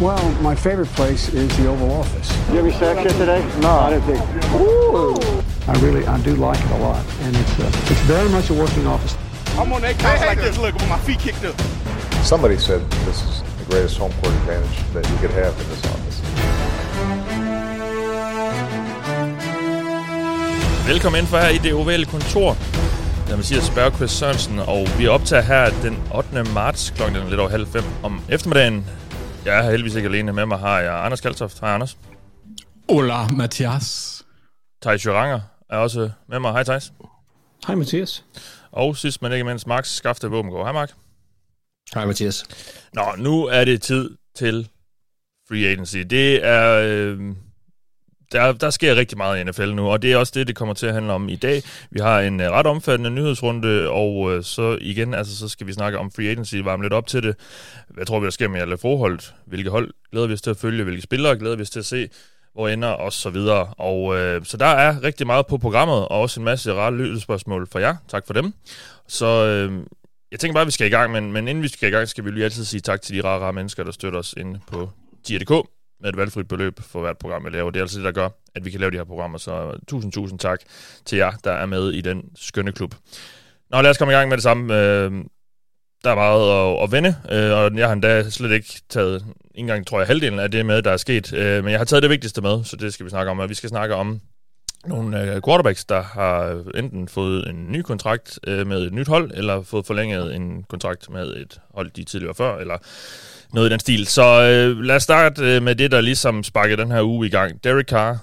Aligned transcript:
Well, 0.00 0.32
my 0.40 0.54
favorite 0.54 0.88
place 0.96 1.28
is 1.28 1.54
the 1.58 1.68
Oval 1.68 1.92
Office. 1.92 2.30
You 2.48 2.56
have 2.56 2.64
any 2.64 2.72
sacks 2.72 3.04
yet 3.04 3.12
today? 3.18 3.40
No. 3.60 3.68
I 3.68 3.90
didn't 3.90 4.06
think. 4.06 4.22
I 5.68 5.78
really, 5.80 6.06
I 6.06 6.18
do 6.22 6.36
like 6.36 6.58
it 6.58 6.70
a 6.70 6.78
lot, 6.78 7.04
and 7.20 7.36
it's 7.36 7.60
uh, 7.60 7.90
it's 7.90 8.00
very 8.08 8.30
much 8.30 8.48
a 8.48 8.54
working 8.54 8.86
office. 8.86 9.14
I'm 9.58 9.70
on 9.74 9.82
that 9.82 9.98
couch 9.98 10.20
like 10.20 10.40
this, 10.40 10.56
look, 10.56 10.72
with 10.74 10.88
my 10.88 10.98
feet 11.00 11.18
kicked 11.18 11.44
up. 11.44 11.54
Somebody 12.24 12.56
said 12.56 12.80
this 13.04 13.22
is 13.28 13.42
the 13.58 13.64
greatest 13.70 13.98
home 13.98 14.12
court 14.22 14.34
advantage 14.40 14.78
that 14.94 15.04
you 15.10 15.16
could 15.18 15.34
have 15.42 15.52
in 15.60 15.66
this 15.68 15.84
office. 15.84 16.16
Velkommen 20.88 21.18
ind 21.18 21.28
for 21.28 21.38
her 21.38 21.48
i 21.48 21.58
det 21.58 21.74
ovale 21.74 22.04
kontor. 22.04 22.56
Jeg 23.28 23.36
vil 23.36 23.44
sige 23.44 23.60
Bergqvist 23.74 24.18
Sørensen, 24.18 24.58
og 24.58 24.88
vi 24.98 25.06
optager 25.06 25.42
her 25.42 25.70
den 25.82 25.98
8. 26.14 26.44
marts 26.54 26.90
kl. 26.96 27.02
lidt 27.28 27.40
over 27.40 27.50
halv 27.50 27.66
fem 27.66 27.84
om 28.02 28.20
eftermiddagen. 28.28 28.84
Jeg 29.44 29.58
er 29.58 29.70
heldigvis 29.70 29.94
ikke 29.94 30.08
alene. 30.08 30.32
Med 30.32 30.46
mig 30.46 30.58
har 30.58 30.80
jeg 30.80 31.04
Anders 31.04 31.20
Kaltoft. 31.20 31.60
Hej 31.60 31.74
Anders. 31.74 31.98
Hola, 32.88 33.28
Mathias. 33.28 34.22
Thijs 34.82 35.06
Joranger 35.06 35.40
er 35.70 35.76
også 35.76 36.10
med 36.28 36.38
mig. 36.38 36.52
Hej 36.52 36.62
Thijs. 36.62 36.92
Hej 37.66 37.74
Mathias. 37.74 38.24
Og 38.72 38.96
sidst 38.96 39.22
men 39.22 39.32
ikke 39.32 39.44
mindst, 39.44 39.66
Max 39.66 39.88
Skafte 39.88 40.28
Våbengård. 40.28 40.64
Hej 40.64 40.72
Mark. 40.72 40.92
Hej 41.94 42.06
Mathias. 42.06 42.44
Nå, 42.92 43.02
nu 43.18 43.44
er 43.44 43.64
det 43.64 43.82
tid 43.82 44.10
til 44.36 44.68
free 45.48 45.66
agency. 45.66 45.96
Det 45.96 46.46
er... 46.46 46.80
Øh, 46.84 47.20
der, 48.32 48.52
der 48.52 48.70
sker 48.70 48.96
rigtig 48.96 49.18
meget 49.18 49.40
i 49.40 49.44
NFL 49.44 49.74
nu, 49.74 49.88
og 49.88 50.02
det 50.02 50.12
er 50.12 50.16
også 50.16 50.32
det, 50.36 50.46
det 50.46 50.56
kommer 50.56 50.74
til 50.74 50.86
at 50.86 50.94
handle 50.94 51.12
om 51.12 51.28
i 51.28 51.36
dag. 51.36 51.62
Vi 51.90 52.00
har 52.00 52.20
en 52.20 52.40
uh, 52.40 52.46
ret 52.46 52.66
omfattende 52.66 53.10
nyhedsrunde, 53.10 53.88
og 53.88 54.16
uh, 54.16 54.42
så 54.42 54.78
igen, 54.80 55.14
altså, 55.14 55.36
så 55.36 55.48
skal 55.48 55.66
vi 55.66 55.72
snakke 55.72 55.98
om 55.98 56.10
free 56.10 56.28
agency, 56.28 56.54
varme 56.54 56.82
lidt 56.82 56.92
op 56.92 57.06
til 57.06 57.22
det. 57.22 57.36
Hvad 57.88 58.06
tror 58.06 58.20
vi, 58.20 58.24
der 58.24 58.30
sker 58.30 58.48
med 58.48 58.60
alle 58.60 58.78
forhold? 58.78 59.20
Hvilke 59.46 59.70
hold 59.70 59.90
glæder 60.12 60.26
vi 60.26 60.32
os 60.32 60.42
til 60.42 60.50
at 60.50 60.56
følge? 60.56 60.84
Hvilke 60.84 61.02
spillere 61.02 61.38
glæder 61.38 61.56
vi 61.56 61.62
os 61.62 61.70
til 61.70 61.78
at 61.78 61.86
se? 61.86 62.08
Hvor 62.54 62.68
ender? 62.68 62.88
Og 62.88 63.12
så 63.12 63.30
videre. 63.30 63.66
Og 63.66 64.04
uh, 64.04 64.44
så 64.44 64.56
der 64.56 64.66
er 64.66 65.02
rigtig 65.02 65.26
meget 65.26 65.46
på 65.46 65.58
programmet, 65.58 65.96
og 65.96 66.10
også 66.10 66.40
en 66.40 66.44
masse 66.44 66.74
rare 66.74 66.96
lyttespørgsmål 66.96 67.68
for 67.72 67.78
jer. 67.78 67.96
Tak 68.08 68.26
for 68.26 68.34
dem. 68.34 68.54
Så 69.08 69.66
uh, 69.68 69.84
jeg 70.32 70.40
tænker 70.40 70.54
bare, 70.54 70.62
at 70.62 70.66
vi 70.66 70.72
skal 70.72 70.86
i 70.86 70.90
gang, 70.90 71.12
men, 71.12 71.32
men 71.32 71.48
inden 71.48 71.62
vi 71.62 71.68
skal 71.68 71.88
i 71.88 71.92
gang, 71.92 72.08
skal 72.08 72.24
vi 72.24 72.30
lige 72.30 72.44
altid 72.44 72.64
sige 72.64 72.80
tak 72.80 73.02
til 73.02 73.16
de 73.16 73.28
rare, 73.28 73.40
rare 73.40 73.52
mennesker, 73.52 73.84
der 73.84 73.92
støtter 73.92 74.18
os 74.18 74.34
inde 74.38 74.60
på 74.66 74.90
tier.dk 75.24 75.79
med 76.00 76.10
et 76.10 76.16
valgfrit 76.16 76.48
beløb 76.48 76.80
for 76.80 77.00
hvert 77.00 77.18
program, 77.18 77.44
jeg 77.44 77.52
laver. 77.52 77.70
Det 77.70 77.80
er 77.80 77.84
altså 77.84 77.98
det, 77.98 78.04
der 78.04 78.12
gør, 78.12 78.28
at 78.54 78.64
vi 78.64 78.70
kan 78.70 78.80
lave 78.80 78.90
de 78.90 78.96
her 78.96 79.04
programmer. 79.04 79.38
Så 79.38 79.78
tusind, 79.88 80.12
tusind 80.12 80.38
tak 80.38 80.60
til 81.04 81.18
jer, 81.18 81.32
der 81.44 81.52
er 81.52 81.66
med 81.66 81.92
i 81.92 82.00
den 82.00 82.24
skønne 82.36 82.72
klub. 82.72 82.94
Nå, 83.70 83.80
lad 83.80 83.90
os 83.90 83.98
komme 83.98 84.12
i 84.12 84.16
gang 84.16 84.28
med 84.28 84.36
det 84.36 84.42
samme. 84.42 84.74
Øh, 84.74 85.12
der 86.04 86.10
er 86.10 86.14
meget 86.14 86.76
at, 86.76 86.82
at 86.82 86.92
vende, 86.92 87.16
øh, 87.30 87.58
og 87.58 87.76
jeg 87.76 87.86
har 87.86 87.92
endda 87.92 88.30
slet 88.30 88.52
ikke 88.52 88.82
taget, 88.88 89.20
ikke 89.20 89.34
engang 89.54 89.86
tror 89.86 89.98
jeg, 89.98 90.06
halvdelen 90.06 90.38
af 90.38 90.50
det 90.50 90.66
med, 90.66 90.82
der 90.82 90.90
er 90.90 90.96
sket. 90.96 91.32
Øh, 91.32 91.64
men 91.64 91.70
jeg 91.70 91.80
har 91.80 91.84
taget 91.84 92.02
det 92.02 92.10
vigtigste 92.10 92.40
med, 92.40 92.64
så 92.64 92.76
det 92.76 92.94
skal 92.94 93.06
vi 93.06 93.10
snakke 93.10 93.30
om. 93.30 93.38
Og 93.38 93.48
vi 93.48 93.54
skal 93.54 93.68
snakke 93.68 93.94
om 93.94 94.20
nogle 94.86 95.22
øh, 95.22 95.42
quarterbacks, 95.46 95.84
der 95.84 96.02
har 96.02 96.64
enten 96.74 97.08
fået 97.08 97.48
en 97.50 97.72
ny 97.72 97.82
kontrakt 97.82 98.38
øh, 98.46 98.66
med 98.66 98.82
et 98.86 98.92
nyt 98.92 99.08
hold, 99.08 99.30
eller 99.34 99.62
fået 99.62 99.86
forlænget 99.86 100.34
en 100.34 100.62
kontrakt 100.62 101.10
med 101.10 101.36
et 101.36 101.60
hold, 101.74 101.90
de 101.90 102.04
tidligere 102.04 102.34
før, 102.34 102.58
eller 102.58 102.78
noget 103.52 103.68
i 103.68 103.72
den 103.72 103.80
stil. 103.80 104.06
Så 104.06 104.22
øh, 104.22 104.80
lad 104.80 104.96
os 104.96 105.02
starte 105.02 105.56
øh, 105.56 105.62
med 105.62 105.74
det, 105.74 105.90
der 105.90 106.00
ligesom 106.00 106.44
sparkede 106.44 106.82
den 106.82 106.90
her 106.90 107.02
uge 107.02 107.26
i 107.26 107.30
gang. 107.30 107.64
Derek 107.64 107.86
Carr, 107.86 108.18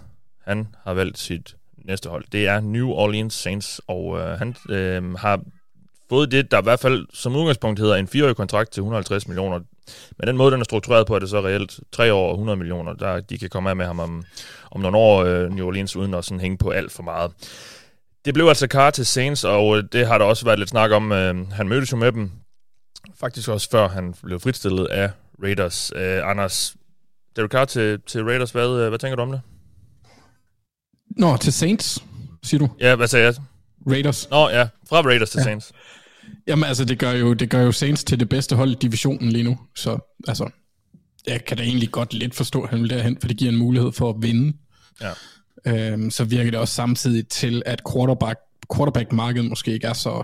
han 0.46 0.68
har 0.84 0.94
valgt 0.94 1.18
sit 1.18 1.56
næste 1.86 2.10
hold. 2.10 2.26
Det 2.32 2.48
er 2.48 2.60
New 2.60 2.90
Orleans 2.90 3.34
Saints, 3.34 3.82
og 3.88 4.20
øh, 4.20 4.40
han 4.40 4.56
øh, 4.70 5.14
har 5.14 5.40
fået 6.10 6.32
det, 6.32 6.52
der 6.52 6.60
i 6.60 6.64
hvert 6.64 6.80
fald 6.80 7.08
som 7.14 7.36
udgangspunkt 7.36 7.80
hedder 7.80 7.96
en 7.96 8.08
fireårig 8.08 8.36
kontrakt 8.36 8.72
til 8.72 8.82
150 8.82 9.28
millioner. 9.28 9.60
Men 10.18 10.28
den 10.28 10.38
måde, 10.38 10.52
den 10.52 10.60
er 10.60 10.64
struktureret 10.64 11.08
på, 11.08 11.16
er 11.16 11.20
det 11.20 11.30
så 11.30 11.42
reelt 11.42 11.80
tre 11.92 12.14
år 12.14 12.28
og 12.28 12.34
100 12.34 12.58
millioner, 12.58 12.94
der 12.94 13.20
de 13.20 13.38
kan 13.38 13.50
komme 13.50 13.70
af 13.70 13.76
med 13.76 13.86
ham 13.86 14.00
om, 14.00 14.24
om 14.72 14.82
nogle 14.82 14.98
år, 14.98 15.24
øh, 15.24 15.50
New 15.50 15.68
Orleans, 15.68 15.96
uden 15.96 16.14
at 16.14 16.26
sådan 16.26 16.40
hænge 16.40 16.58
på 16.58 16.70
alt 16.70 16.92
for 16.92 17.04
meget. 17.04 17.32
Det 18.26 18.34
blev 18.34 18.48
altså 18.48 18.68
Carr 18.68 18.90
til 18.90 19.06
Saints, 19.06 19.44
og 19.44 19.78
øh, 19.78 19.84
det 19.92 20.08
har 20.08 20.18
der 20.18 20.26
også 20.26 20.46
været 20.46 20.60
lidt 20.60 20.70
snak 20.70 20.92
om. 20.92 21.12
Øh, 21.12 21.52
han 21.52 21.68
mødtes 21.68 21.92
jo 21.92 21.98
med 21.98 22.12
dem 22.12 22.32
faktisk 23.20 23.50
også 23.50 23.70
før 23.70 23.88
han 23.88 24.14
blev 24.24 24.40
fritstillet 24.40 24.86
af 24.86 25.12
Raiders. 25.44 25.92
Uh, 25.96 26.30
Anders, 26.30 26.76
Derek 27.36 27.52
Carr 27.52 27.66
til, 27.66 28.00
til 28.08 28.24
Raiders, 28.24 28.52
hvad, 28.52 28.68
uh, 28.68 28.88
hvad 28.88 29.00
tænker 29.00 29.16
du 29.16 29.22
om 29.22 29.32
det? 29.32 29.42
Nå, 31.10 31.38
til 31.38 31.54
Saints, 31.54 32.04
siger 32.44 32.60
du? 32.60 32.70
Ja, 32.80 32.96
hvad 32.96 33.08
sagde 33.08 33.26
jeg? 33.26 33.36
Raiders. 33.88 34.30
Nå 34.30 34.50
ja, 34.50 34.68
fra 34.90 35.02
Raiders 35.02 35.30
til 35.30 35.38
ja. 35.38 35.44
Saints. 35.44 35.72
Jamen 36.48 36.64
altså, 36.64 36.86
det 36.86 37.00
gør, 37.00 37.12
jo, 37.12 37.34
det 37.34 37.50
gør 37.50 37.62
jo 37.62 37.72
Saints 37.72 38.04
til 38.04 38.20
det 38.20 38.30
bedste 38.30 38.56
hold 38.56 38.72
i 38.72 38.76
divisionen 38.82 39.32
lige 39.32 39.44
nu. 39.44 39.58
Så 39.76 40.16
altså, 40.28 40.50
jeg 41.28 41.46
kan 41.46 41.58
da 41.58 41.64
egentlig 41.64 41.92
godt 41.92 42.14
lidt 42.14 42.36
forstå, 42.36 42.62
at 42.62 42.70
han 42.70 42.82
vil 42.82 42.90
derhen, 42.90 43.18
for 43.22 43.28
det 43.28 43.38
giver 43.38 43.52
en 43.52 43.58
mulighed 43.58 43.92
for 43.92 44.10
at 44.10 44.16
vinde. 44.20 44.58
Ja. 45.02 45.12
Øhm, 45.66 46.12
så 46.12 46.24
virker 46.24 46.52
det 46.52 46.60
også 46.60 46.74
samtidig 46.74 47.28
til, 47.28 47.64
at 47.66 47.82
quarterback, 47.94 48.40
quarterback-markedet 48.76 49.50
måske 49.50 49.74
ikke 49.74 49.88
er 49.88 49.94
så 49.94 50.24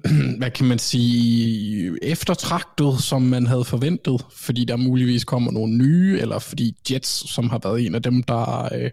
hvad 0.38 0.50
kan 0.50 0.66
man 0.66 0.78
sige, 0.78 1.98
eftertragtet, 2.02 3.02
som 3.02 3.22
man 3.22 3.46
havde 3.46 3.64
forventet, 3.64 4.26
fordi 4.30 4.64
der 4.64 4.76
muligvis 4.76 5.24
kommer 5.24 5.52
nogle 5.52 5.76
nye, 5.76 6.18
eller 6.20 6.38
fordi 6.38 6.76
Jets, 6.90 7.30
som 7.34 7.50
har 7.50 7.60
været 7.62 7.86
en 7.86 7.94
af 7.94 8.02
dem, 8.02 8.22
der 8.22 8.74
øh, 8.74 8.90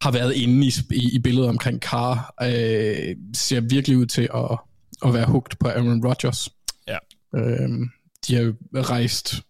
har 0.00 0.10
været 0.10 0.34
inde 0.34 0.66
i, 0.66 0.72
i, 0.90 1.14
i 1.14 1.18
billedet 1.18 1.48
omkring 1.48 1.80
Carr, 1.80 2.34
øh, 2.42 3.16
ser 3.34 3.60
virkelig 3.60 3.98
ud 3.98 4.06
til 4.06 4.28
at, 4.34 4.58
at 5.06 5.14
være 5.14 5.26
hugt 5.26 5.58
på 5.58 5.68
Aaron 5.68 6.06
Rodgers. 6.06 6.48
Ja. 6.88 6.98
Øh, 7.36 7.68
de 8.28 8.34
har 8.34 8.42
jo 8.42 8.54
rejst, 8.74 9.42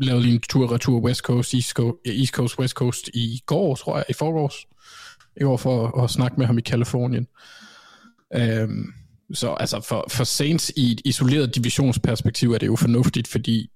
lavet 0.00 0.22
lige 0.22 0.34
en 0.34 0.40
tur-retur 0.40 1.00
West 1.00 1.20
Coast, 1.20 1.54
East 1.54 1.70
Coast, 1.70 1.96
East 2.06 2.32
Coast, 2.32 2.58
West 2.58 2.74
Coast 2.74 3.10
i 3.14 3.42
går, 3.46 3.74
tror 3.74 3.96
jeg, 3.96 4.04
i 4.08 4.12
forgårs, 4.12 4.54
i 5.40 5.44
år 5.44 5.56
for 5.56 5.86
at, 5.86 6.04
at 6.04 6.10
snakke 6.10 6.36
med 6.38 6.46
ham 6.46 6.58
i 6.58 6.60
Kalifornien. 6.60 7.26
Øh, 8.34 8.68
så 9.34 9.54
altså 9.60 9.80
for, 9.80 10.06
for 10.10 10.24
Saints 10.24 10.72
i 10.76 10.92
et 10.92 11.00
isoleret 11.04 11.54
divisionsperspektiv 11.54 12.52
er 12.52 12.58
det 12.58 12.66
jo 12.66 12.76
fornuftigt, 12.76 13.28
fordi 13.28 13.70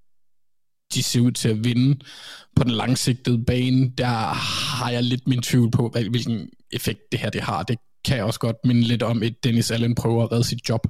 de 0.94 1.02
ser 1.02 1.20
ud 1.20 1.32
til 1.32 1.48
at 1.48 1.64
vinde 1.64 1.98
på 2.56 2.64
den 2.64 2.72
langsigtede 2.72 3.44
bane. 3.44 3.92
Der 3.98 4.34
har 4.76 4.90
jeg 4.90 5.02
lidt 5.02 5.28
min 5.28 5.42
tvivl 5.42 5.70
på, 5.70 5.88
hvilken 5.88 6.48
effekt 6.72 7.00
det 7.12 7.20
her 7.20 7.30
det 7.30 7.40
har. 7.40 7.62
Det 7.62 7.78
kan 8.04 8.16
jeg 8.16 8.24
også 8.24 8.40
godt 8.40 8.56
minde 8.64 8.82
lidt 8.82 9.02
om, 9.02 9.22
et 9.22 9.44
Dennis 9.44 9.70
Allen 9.70 9.94
prøver 9.94 10.24
at 10.24 10.32
redde 10.32 10.44
sit 10.44 10.68
job 10.68 10.86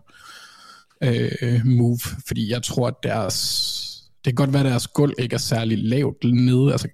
øh, 1.03 1.67
move, 1.67 1.99
fordi 2.27 2.51
jeg 2.51 2.63
tror, 2.63 2.89
at 2.89 2.95
deres, 3.03 4.03
det 4.25 4.31
kan 4.31 4.35
godt 4.35 4.53
være, 4.53 4.65
at 4.65 4.71
deres 4.71 4.89
gulv 4.89 5.15
ikke 5.19 5.35
er 5.35 5.39
særlig 5.39 5.79
lavt 5.79 6.25
nede, 6.25 6.73
altså 6.73 6.89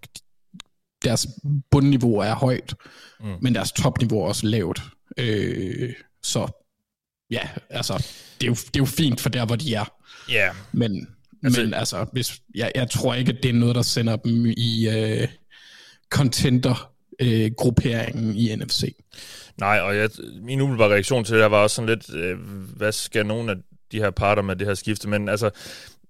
deres 1.05 1.27
bundniveau 1.71 2.17
er 2.17 2.35
højt, 2.35 2.75
mm. 3.21 3.27
men 3.43 3.55
deres 3.55 3.73
topniveau 3.73 4.21
er 4.21 4.25
også 4.25 4.47
lavt. 4.47 4.83
Øh, 5.19 5.93
så 6.23 6.68
ja, 7.31 7.49
altså, 7.71 8.07
det 8.41 8.47
er, 8.47 8.51
jo, 8.51 8.55
det 8.55 8.77
er 8.77 8.81
jo 8.81 8.85
fint 8.85 9.21
for 9.21 9.29
der, 9.29 9.47
hvor 9.47 9.57
de 9.57 9.75
er. 9.75 9.93
Ja. 10.29 10.35
Yeah. 10.35 10.55
Men, 10.73 11.09
altså, 11.45 11.63
men 11.63 11.75
altså, 11.75 12.07
hvis, 12.13 12.41
jeg, 12.55 12.73
jeg 12.75 12.91
tror 12.91 13.15
ikke, 13.15 13.33
at 13.33 13.43
det 13.43 13.49
er 13.49 13.55
noget, 13.55 13.75
der 13.75 13.83
sender 13.83 14.17
dem 14.17 14.47
i 14.47 14.89
øh, 14.89 15.29
contender-grupperingen 16.11 18.31
øh, 18.31 18.37
i 18.37 18.57
NFC. 18.57 18.97
Nej, 19.57 19.81
og 19.81 19.97
jeg, 19.97 20.11
min 20.43 20.61
umiddelbare 20.61 20.93
reaktion 20.93 21.25
til 21.25 21.37
det 21.37 21.51
var 21.51 21.63
også 21.63 21.77
sådan 21.77 21.89
lidt, 21.89 22.15
øh, 22.15 22.39
hvad 22.77 22.93
skal 22.93 23.27
nogen 23.27 23.49
af 23.49 23.55
de 23.93 23.99
her 23.99 24.11
parter 24.11 24.43
med 24.43 24.57
det 24.57 24.67
her 24.67 24.75
skifte? 24.75 25.09
Men 25.09 25.29
altså, 25.29 25.51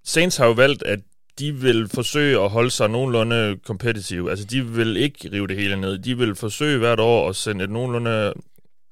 Saints 0.03 0.37
har 0.37 0.45
jo 0.45 0.51
valgt, 0.51 0.83
at 0.83 0.99
de 1.39 1.55
vil 1.55 1.87
forsøge 1.87 2.39
at 2.39 2.49
holde 2.49 2.71
sig 2.71 2.89
nogenlunde 2.89 3.59
kompetitive. 3.65 4.29
Altså, 4.29 4.45
de 4.45 4.65
vil 4.65 4.97
ikke 4.97 5.29
rive 5.31 5.47
det 5.47 5.57
hele 5.57 5.81
ned. 5.81 5.97
De 5.97 6.17
vil 6.17 6.35
forsøge 6.35 6.77
hvert 6.77 6.99
år 6.99 7.29
at 7.29 7.35
sende 7.35 7.63
et 7.63 7.69
nogenlunde 7.69 8.33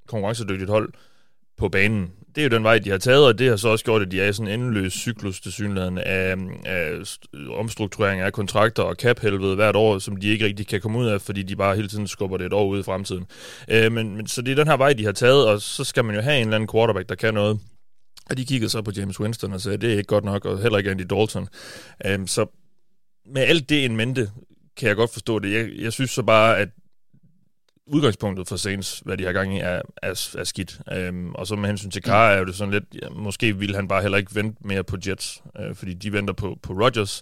konkurrencedygtigt 0.07 0.69
hold 0.69 0.93
på 1.57 1.69
banen. 1.69 2.11
Det 2.37 2.43
er 2.43 2.49
jo 2.49 2.55
den 2.55 2.63
vej, 2.63 2.79
de 2.79 2.89
har 2.89 2.97
taget, 2.97 3.25
og 3.25 3.39
det 3.39 3.49
har 3.49 3.55
så 3.55 3.69
også 3.69 3.85
gjort, 3.85 4.01
at 4.01 4.11
de 4.11 4.21
er 4.21 4.29
i 4.29 4.33
sådan 4.33 4.51
en 4.51 4.59
endeløs 4.59 4.93
cyklus 4.93 5.41
til 5.41 5.51
synligheden 5.51 5.97
af, 5.97 6.35
af 6.65 6.91
omstrukturering 7.49 8.21
af 8.21 8.33
kontrakter 8.33 8.83
og 8.83 8.95
cap-helvede 8.95 9.55
hvert 9.55 9.75
år, 9.75 9.99
som 9.99 10.17
de 10.17 10.27
ikke 10.27 10.45
rigtig 10.45 10.67
kan 10.67 10.81
komme 10.81 10.99
ud 10.99 11.05
af, 11.07 11.21
fordi 11.21 11.43
de 11.43 11.55
bare 11.55 11.75
hele 11.75 11.87
tiden 11.87 12.07
skubber 12.07 12.37
det 12.37 12.45
et 12.45 12.53
år 12.53 12.65
ud 12.67 12.79
i 12.79 12.83
fremtiden. 12.83 13.25
Øh, 13.69 13.91
men, 13.91 14.15
men, 14.15 14.27
så 14.27 14.41
det 14.41 14.51
er 14.51 14.55
den 14.55 14.67
her 14.67 14.77
vej, 14.77 14.93
de 14.93 15.05
har 15.05 15.11
taget, 15.11 15.47
og 15.47 15.61
så 15.61 15.83
skal 15.83 16.05
man 16.05 16.15
jo 16.15 16.21
have 16.21 16.37
en 16.37 16.41
eller 16.41 16.55
anden 16.55 16.69
quarterback, 16.73 17.09
der 17.09 17.15
kan 17.15 17.33
noget. 17.33 17.59
Og 18.29 18.37
de 18.37 18.45
kiggede 18.45 18.69
så 18.69 18.81
på 18.81 18.91
James 18.97 19.19
Winston 19.19 19.53
og 19.53 19.61
sagde, 19.61 19.77
det 19.77 19.93
er 19.93 19.97
ikke 19.97 20.03
godt 20.03 20.25
nok, 20.25 20.45
og 20.45 20.61
heller 20.61 20.77
ikke 20.77 20.91
Andy 20.91 21.05
Dalton. 21.09 21.47
Øh, 22.05 22.27
så 22.27 22.45
med 23.25 23.41
alt 23.41 23.69
det 23.69 23.85
en 23.85 23.97
mente, 23.97 24.29
kan 24.77 24.87
jeg 24.87 24.95
godt 24.95 25.13
forstå 25.13 25.39
det. 25.39 25.53
Jeg, 25.53 25.69
jeg 25.79 25.93
synes 25.93 26.11
så 26.11 26.23
bare, 26.23 26.57
at 26.57 26.69
udgangspunktet 27.87 28.47
for 28.47 28.55
Saints, 28.55 29.01
hvad 29.05 29.17
de 29.17 29.25
har 29.25 29.33
gang 29.33 29.55
i, 29.55 29.59
er, 29.59 29.81
er, 30.01 30.35
er 30.37 30.43
skidt. 30.43 30.79
Øhm, 30.91 31.35
og 31.35 31.47
så 31.47 31.55
med 31.55 31.69
hensyn 31.69 31.91
til 31.91 32.03
Carr 32.03 32.31
er 32.31 32.43
det 32.43 32.55
sådan 32.55 32.73
lidt, 32.73 32.85
ja, 33.01 33.09
måske 33.09 33.57
vil 33.57 33.75
han 33.75 33.87
bare 33.87 34.01
heller 34.01 34.17
ikke 34.17 34.35
vente 34.35 34.67
mere 34.67 34.83
på 34.83 34.97
Jets, 35.07 35.43
øh, 35.59 35.75
fordi 35.75 35.93
de 35.93 36.13
venter 36.13 36.33
på, 36.33 36.57
på 36.61 36.73
Rodgers, 36.73 37.21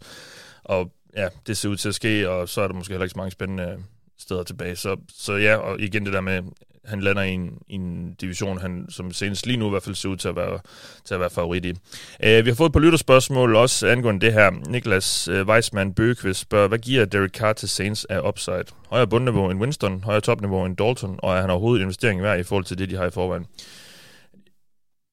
og 0.63 0.91
ja, 1.15 1.27
det 1.47 1.57
ser 1.57 1.69
ud 1.69 1.77
til 1.77 1.89
at 1.89 1.95
ske, 1.95 2.29
og 2.29 2.49
så 2.49 2.61
er 2.61 2.67
der 2.67 2.75
måske 2.75 2.91
heller 2.91 3.05
ikke 3.05 3.13
så 3.13 3.17
mange 3.17 3.31
spændende 3.31 3.77
steder 4.17 4.43
tilbage. 4.43 4.75
Så, 4.75 4.97
så 5.09 5.33
ja, 5.33 5.55
og 5.55 5.79
igen 5.79 6.05
det 6.05 6.13
der 6.13 6.21
med, 6.21 6.41
han 6.87 7.01
lander 7.01 7.21
i 7.21 7.31
en, 7.31 7.57
i 7.67 7.75
en 7.75 8.13
division, 8.13 8.57
han 8.57 8.85
som 8.89 9.11
senest 9.11 9.45
lige 9.45 9.57
nu 9.57 9.67
i 9.67 9.69
hvert 9.69 9.83
fald 9.83 9.95
ser 9.95 10.09
ud 10.09 10.17
til 10.17 10.27
at 10.27 10.35
være, 10.35 10.59
til 11.05 11.13
at 11.13 11.19
være 11.19 11.29
favorit 11.29 11.65
i. 11.65 11.69
Uh, 11.69 11.75
vi 12.19 12.49
har 12.49 12.53
fået 12.55 12.69
et 12.69 12.73
par 12.73 12.79
lytterspørgsmål 12.79 13.55
også 13.55 13.87
angående 13.87 14.25
det 14.25 14.33
her. 14.33 14.51
Niklas 14.69 15.27
uh, 15.27 15.47
Weissmann 15.47 15.93
Bøgqvist 15.93 16.39
spørger, 16.39 16.67
hvad 16.67 16.79
giver 16.79 17.05
Derek 17.05 17.31
Carr 17.31 17.53
til 17.53 17.69
Saints 17.69 18.05
af 18.05 18.27
upside? 18.27 18.65
Højere 18.89 19.07
bundniveau 19.07 19.49
end 19.49 19.59
Winston, 19.59 20.03
højere 20.03 20.21
topniveau 20.21 20.65
end 20.65 20.77
Dalton, 20.77 21.19
og 21.23 21.35
er 21.35 21.41
han 21.41 21.49
overhovedet 21.49 21.81
investering 21.81 22.21
værd 22.21 22.39
i 22.39 22.43
forhold 22.43 22.65
til 22.65 22.77
det, 22.77 22.89
de 22.89 22.95
har 22.95 23.05
i 23.05 23.11
forvejen? 23.11 23.45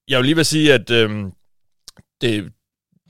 Jeg 0.09 0.19
vil 0.19 0.25
lige 0.25 0.37
vil 0.37 0.45
sige, 0.45 0.75
at 0.75 0.91
øhm, 0.91 1.33
det, 2.21 2.53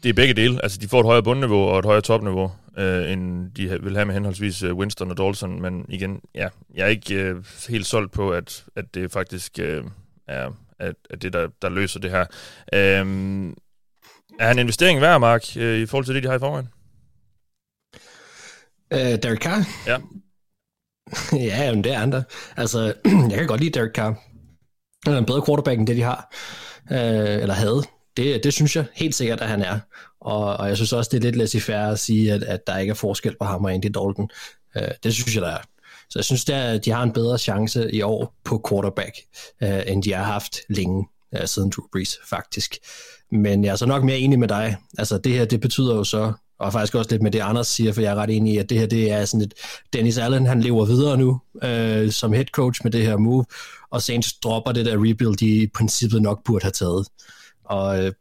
det 0.02 0.08
er 0.08 0.12
begge 0.12 0.34
dele. 0.34 0.62
Altså, 0.62 0.78
de 0.78 0.88
får 0.88 1.00
et 1.00 1.06
højere 1.06 1.22
bundniveau 1.22 1.58
og 1.58 1.78
et 1.78 1.84
højere 1.84 2.02
topniveau, 2.02 2.52
øh, 2.78 3.12
end 3.12 3.50
de 3.50 3.78
vil 3.82 3.94
have 3.94 4.06
med 4.06 4.14
henholdsvis 4.14 4.62
øh, 4.62 4.74
Winston 4.74 5.10
og 5.10 5.16
Dalton. 5.16 5.62
Men 5.62 5.86
igen, 5.88 6.20
ja, 6.34 6.48
jeg 6.74 6.84
er 6.84 6.90
ikke 6.90 7.14
øh, 7.14 7.44
helt 7.68 7.86
solgt 7.86 8.12
på, 8.12 8.30
at, 8.30 8.64
at 8.76 8.94
det 8.94 9.12
faktisk 9.12 9.58
øh, 9.58 9.84
er 10.28 10.50
at, 10.82 10.94
at 11.10 11.22
det, 11.22 11.32
der, 11.32 11.48
der 11.62 11.68
løser 11.68 12.00
det 12.00 12.10
her. 12.10 12.20
Øh, 12.72 13.52
er 14.40 14.46
han 14.46 14.58
investering 14.58 15.00
værd, 15.00 15.20
Mark, 15.20 15.56
øh, 15.56 15.78
i 15.78 15.86
forhold 15.86 16.04
til 16.04 16.14
det, 16.14 16.22
de 16.22 16.28
har 16.28 16.36
i 16.36 16.38
forvejen? 16.38 16.68
Uh, 18.94 18.98
Derek 19.22 19.38
Carr? 19.38 19.64
Ja. 19.86 19.98
ja, 21.48 21.74
men 21.74 21.84
det 21.84 21.92
er 21.92 22.00
andre. 22.00 22.24
Altså, 22.56 22.94
jeg 23.30 23.38
kan 23.38 23.46
godt 23.46 23.60
lide 23.60 23.78
Derek 23.78 23.94
Carr. 23.94 24.14
Han 25.04 25.14
er 25.14 25.18
en 25.18 25.26
bedre 25.26 25.42
quarterback 25.46 25.78
end 25.78 25.86
det, 25.86 25.96
de 25.96 26.02
har. 26.02 26.34
Uh, 26.90 26.96
eller 27.42 27.54
havde. 27.54 27.82
Det, 28.16 28.44
det 28.44 28.52
synes 28.52 28.76
jeg 28.76 28.84
helt 28.94 29.14
sikkert, 29.14 29.40
at 29.40 29.48
han 29.48 29.62
er. 29.62 29.78
Og, 30.20 30.56
og 30.56 30.68
jeg 30.68 30.76
synes 30.76 30.92
også, 30.92 31.08
det 31.12 31.18
er 31.18 31.22
lidt 31.22 31.36
laissez-faire 31.36 31.92
at 31.92 31.98
sige, 31.98 32.32
at, 32.32 32.42
at 32.42 32.66
der 32.66 32.78
ikke 32.78 32.90
er 32.90 32.94
forskel 32.94 33.36
på 33.40 33.44
ham 33.44 33.64
og 33.64 33.74
Andy 33.74 33.84
Dalton. 33.84 34.30
Uh, 34.76 34.82
det 35.04 35.14
synes 35.14 35.34
jeg, 35.34 35.42
der 35.42 35.48
er. 35.48 35.60
Så 36.10 36.18
jeg 36.18 36.24
synes, 36.24 36.48
at 36.48 36.84
de 36.84 36.90
har 36.90 37.02
en 37.02 37.12
bedre 37.12 37.38
chance 37.38 37.92
i 37.92 38.02
år 38.02 38.34
på 38.44 38.64
quarterback, 38.68 39.16
uh, 39.62 39.92
end 39.92 40.02
de 40.02 40.12
har 40.12 40.24
haft 40.24 40.56
længe 40.68 41.06
uh, 41.38 41.44
siden 41.44 41.70
Drew 41.76 41.86
Brees, 41.92 42.16
faktisk. 42.30 42.76
Men 43.32 43.64
jeg 43.64 43.72
er 43.72 43.76
så 43.76 43.86
nok 43.86 44.04
mere 44.04 44.18
enig 44.18 44.38
med 44.38 44.48
dig. 44.48 44.76
Altså 44.98 45.18
det 45.18 45.32
her, 45.32 45.44
det 45.44 45.60
betyder 45.60 45.94
jo 45.94 46.04
så, 46.04 46.32
og 46.58 46.72
faktisk 46.72 46.94
også 46.94 47.10
lidt 47.10 47.22
med 47.22 47.30
det, 47.30 47.40
Anders 47.40 47.66
siger, 47.66 47.92
for 47.92 48.00
jeg 48.00 48.10
er 48.10 48.14
ret 48.14 48.30
enig 48.30 48.54
i, 48.54 48.58
at 48.58 48.70
det 48.70 48.78
her, 48.78 48.86
det 48.86 49.12
er 49.12 49.24
sådan 49.24 49.40
et, 49.40 49.54
Dennis 49.92 50.18
Allen, 50.18 50.46
han 50.46 50.60
lever 50.60 50.84
videre 50.84 51.16
nu 51.16 51.40
øh, 51.62 52.10
som 52.10 52.32
head 52.32 52.44
coach 52.44 52.80
med 52.84 52.92
det 52.92 53.02
her 53.02 53.16
move, 53.16 53.44
og 53.90 54.02
Saints 54.02 54.32
dropper 54.32 54.72
det 54.72 54.86
der 54.86 54.96
rebuild, 54.96 55.36
de 55.36 55.46
i 55.46 55.66
princippet 55.66 56.22
nok 56.22 56.44
burde 56.44 56.62
have 56.62 56.72
taget. 56.72 57.06
Og 57.64 58.04
øh, 58.04 58.12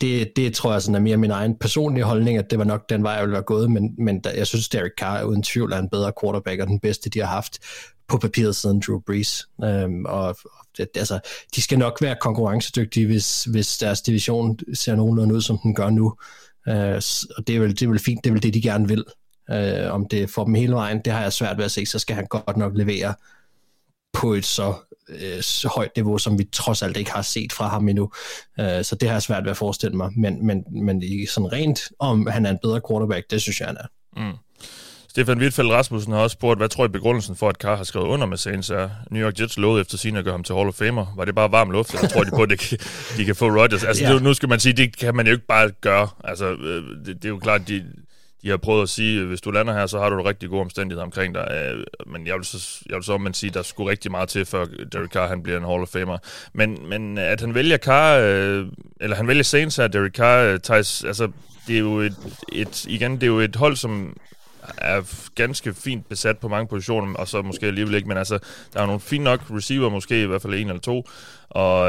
det, 0.00 0.36
det 0.36 0.54
tror 0.54 0.72
jeg 0.72 0.82
sådan 0.82 0.94
er 0.94 1.00
mere 1.00 1.16
min 1.16 1.30
egen 1.30 1.58
personlige 1.58 2.04
holdning, 2.04 2.38
at 2.38 2.50
det 2.50 2.58
var 2.58 2.64
nok 2.64 2.88
den 2.88 3.02
vej, 3.02 3.12
jeg 3.12 3.22
ville 3.22 3.32
være 3.32 3.42
gået, 3.42 3.70
men, 3.70 3.94
men 3.98 4.22
jeg 4.34 4.46
synes, 4.46 4.68
Derek 4.68 4.92
Carr 4.98 5.22
uden 5.22 5.42
tvivl 5.42 5.72
er 5.72 5.78
en 5.78 5.88
bedre 5.88 6.12
quarterback, 6.22 6.60
og 6.60 6.66
den 6.66 6.80
bedste, 6.80 7.10
de 7.10 7.18
har 7.18 7.26
haft 7.26 7.58
på 8.08 8.18
papiret 8.18 8.56
siden 8.56 8.82
Drew 8.86 9.00
Brees. 9.06 9.48
Øhm, 9.64 10.04
og 10.04 10.36
det, 10.76 10.88
altså, 10.96 11.20
de 11.56 11.62
skal 11.62 11.78
nok 11.78 11.98
være 12.02 12.16
konkurrencedygtige, 12.20 13.06
hvis, 13.06 13.44
hvis 13.44 13.78
deres 13.78 14.02
division 14.02 14.58
ser 14.74 14.96
nogenlunde 14.96 15.34
ud, 15.34 15.40
som 15.40 15.58
den 15.58 15.74
gør 15.74 15.90
nu. 15.90 16.14
Øh, 16.68 17.02
og 17.36 17.46
det 17.46 17.56
er, 17.56 17.60
vel, 17.60 17.70
det 17.70 17.82
er 17.82 17.88
vel 17.88 17.98
fint, 17.98 18.24
det 18.24 18.30
er 18.30 18.34
vel 18.34 18.42
det, 18.42 18.54
de 18.54 18.62
gerne 18.62 18.88
vil. 18.88 19.04
Øh, 19.50 19.92
om 19.92 20.08
det 20.08 20.30
får 20.30 20.44
dem 20.44 20.54
hele 20.54 20.72
vejen, 20.72 21.00
det 21.04 21.12
har 21.12 21.22
jeg 21.22 21.32
svært 21.32 21.56
ved 21.56 21.64
at 21.64 21.70
se, 21.70 21.86
så 21.86 21.98
skal 21.98 22.16
han 22.16 22.26
godt 22.26 22.56
nok 22.56 22.72
levere 22.76 23.14
på 24.12 24.34
et 24.34 24.44
så, 24.44 24.74
øh, 25.08 25.42
så 25.42 25.68
højt 25.68 25.90
niveau, 25.96 26.18
som 26.18 26.38
vi 26.38 26.44
trods 26.52 26.82
alt 26.82 26.96
ikke 26.96 27.12
har 27.12 27.22
set 27.22 27.52
fra 27.52 27.68
ham 27.68 27.88
endnu. 27.88 28.10
Øh, 28.60 28.84
så 28.84 28.94
det 28.94 29.08
har 29.08 29.14
jeg 29.14 29.22
svært 29.22 29.44
ved 29.44 29.50
at 29.50 29.56
forestille 29.56 29.96
mig. 29.96 30.10
Men, 30.16 30.46
men, 30.46 30.64
men 30.84 31.02
sådan 31.28 31.52
rent, 31.52 31.80
om 31.98 32.26
han 32.26 32.46
er 32.46 32.50
en 32.50 32.58
bedre 32.62 32.80
quarterback, 32.90 33.30
det 33.30 33.42
synes 33.42 33.60
jeg, 33.60 33.68
han 33.68 33.76
er. 33.76 33.86
Mm. 34.16 34.36
Stefan 35.10 35.38
Wittfeldt 35.38 35.72
Rasmussen 35.72 36.12
har 36.12 36.20
også 36.20 36.34
spurgt, 36.34 36.60
hvad 36.60 36.68
tror 36.68 36.84
I 36.84 36.88
begrundelsen 36.88 37.36
for, 37.36 37.48
at 37.48 37.56
Carr 37.56 37.76
har 37.76 37.84
skrevet 37.84 38.06
under 38.06 38.26
med 38.26 38.36
Saints 38.36 38.70
er? 38.70 38.88
New 39.10 39.22
York 39.26 39.40
Jets 39.40 39.58
lovede 39.58 39.80
efter 39.80 39.98
sin 39.98 40.16
at 40.16 40.24
gøre 40.24 40.32
ham 40.32 40.44
til 40.44 40.54
Hall 40.54 40.68
of 40.68 40.74
Famer. 40.74 41.06
Var 41.16 41.24
det 41.24 41.34
bare 41.34 41.52
varm 41.52 41.70
luft, 41.70 41.94
eller 41.94 42.08
tror 42.08 42.24
de 42.24 42.30
på, 42.30 42.42
at 42.42 42.50
det, 42.50 42.60
de 43.16 43.24
kan 43.24 43.36
få 43.36 43.46
Rodgers? 43.46 43.84
Altså, 43.84 44.04
ja. 44.04 44.14
det, 44.14 44.22
nu 44.22 44.34
skal 44.34 44.48
man 44.48 44.60
sige, 44.60 44.72
det 44.72 44.96
kan 44.96 45.16
man 45.16 45.26
jo 45.26 45.32
ikke 45.32 45.46
bare 45.46 45.70
gøre. 45.70 46.08
Altså, 46.24 46.46
øh, 46.46 47.06
det, 47.06 47.06
det 47.06 47.24
er 47.24 47.28
jo 47.28 47.38
klart, 47.38 47.68
de, 47.68 47.84
de 48.42 48.50
har 48.50 48.56
prøvet 48.56 48.82
at 48.82 48.88
sige, 48.88 49.24
hvis 49.24 49.40
du 49.40 49.50
lander 49.50 49.72
her, 49.72 49.86
så 49.86 49.98
har 49.98 50.10
du 50.10 50.22
rigtig 50.22 50.48
gode 50.48 50.60
omstændigheder 50.60 51.04
omkring 51.04 51.34
dig. 51.34 51.72
Øh, 51.74 51.84
men 52.06 52.26
jeg 52.26 52.36
vil 52.36 52.44
så, 52.44 52.82
jeg 52.88 52.96
vil 52.96 53.04
så 53.04 53.18
man 53.18 53.34
sige, 53.34 53.50
der 53.50 53.62
skulle 53.62 53.90
rigtig 53.90 54.10
meget 54.10 54.28
til, 54.28 54.46
før 54.46 54.64
Derek 54.92 55.10
Carr 55.10 55.28
han 55.28 55.42
bliver 55.42 55.58
en 55.58 55.64
Hall 55.64 55.82
of 55.82 55.88
Famer. 55.88 56.18
Men, 56.52 56.88
men 56.88 57.18
at 57.18 57.40
han 57.40 57.54
vælger 57.54 57.78
Carr, 57.78 58.18
øh, 58.18 58.66
eller 59.00 59.16
han 59.16 59.28
vælger 59.28 59.42
Saints 59.42 59.76
her, 59.76 59.86
Derek 59.86 60.12
Carr, 60.12 60.44
øh, 60.44 60.60
Thijs, 60.60 61.04
altså, 61.04 61.30
det 61.66 61.74
er 61.74 61.80
jo 61.80 61.98
et, 61.98 62.16
et, 62.52 62.84
igen, 62.84 63.14
det 63.14 63.22
er 63.22 63.26
jo 63.26 63.38
et 63.38 63.56
hold, 63.56 63.76
som 63.76 64.16
er 64.78 65.02
ganske 65.34 65.74
fint 65.74 66.08
besat 66.08 66.38
på 66.38 66.48
mange 66.48 66.66
positioner, 66.68 67.14
og 67.14 67.28
så 67.28 67.42
måske 67.42 67.66
alligevel 67.66 67.94
ikke, 67.94 68.08
men 68.08 68.18
altså, 68.18 68.38
der 68.74 68.82
er 68.82 68.86
nogle 68.86 69.00
fint 69.00 69.24
nok 69.24 69.40
receiver, 69.50 69.90
måske 69.90 70.22
i 70.22 70.26
hvert 70.26 70.42
fald 70.42 70.54
en 70.54 70.68
eller 70.68 70.80
to, 70.80 71.08
og, 71.50 71.80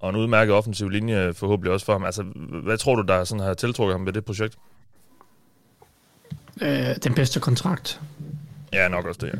og 0.00 0.10
en 0.10 0.16
udmærket 0.16 0.54
offensiv 0.54 0.88
linje 0.88 1.34
forhåbentlig 1.34 1.72
også 1.72 1.86
for 1.86 1.92
ham. 1.92 2.04
Altså, 2.04 2.22
hvad 2.62 2.78
tror 2.78 2.94
du, 2.94 3.02
der 3.02 3.24
sådan 3.24 3.44
har 3.44 3.54
tiltrukket 3.54 3.94
ham 3.94 4.06
ved 4.06 4.12
det 4.12 4.24
projekt? 4.24 4.56
Øh, 6.62 6.96
den 7.04 7.14
bedste 7.14 7.40
kontrakt. 7.40 8.00
Ja, 8.72 8.88
nok 8.88 9.04
også 9.06 9.20
det, 9.26 9.32
ja. 9.34 9.38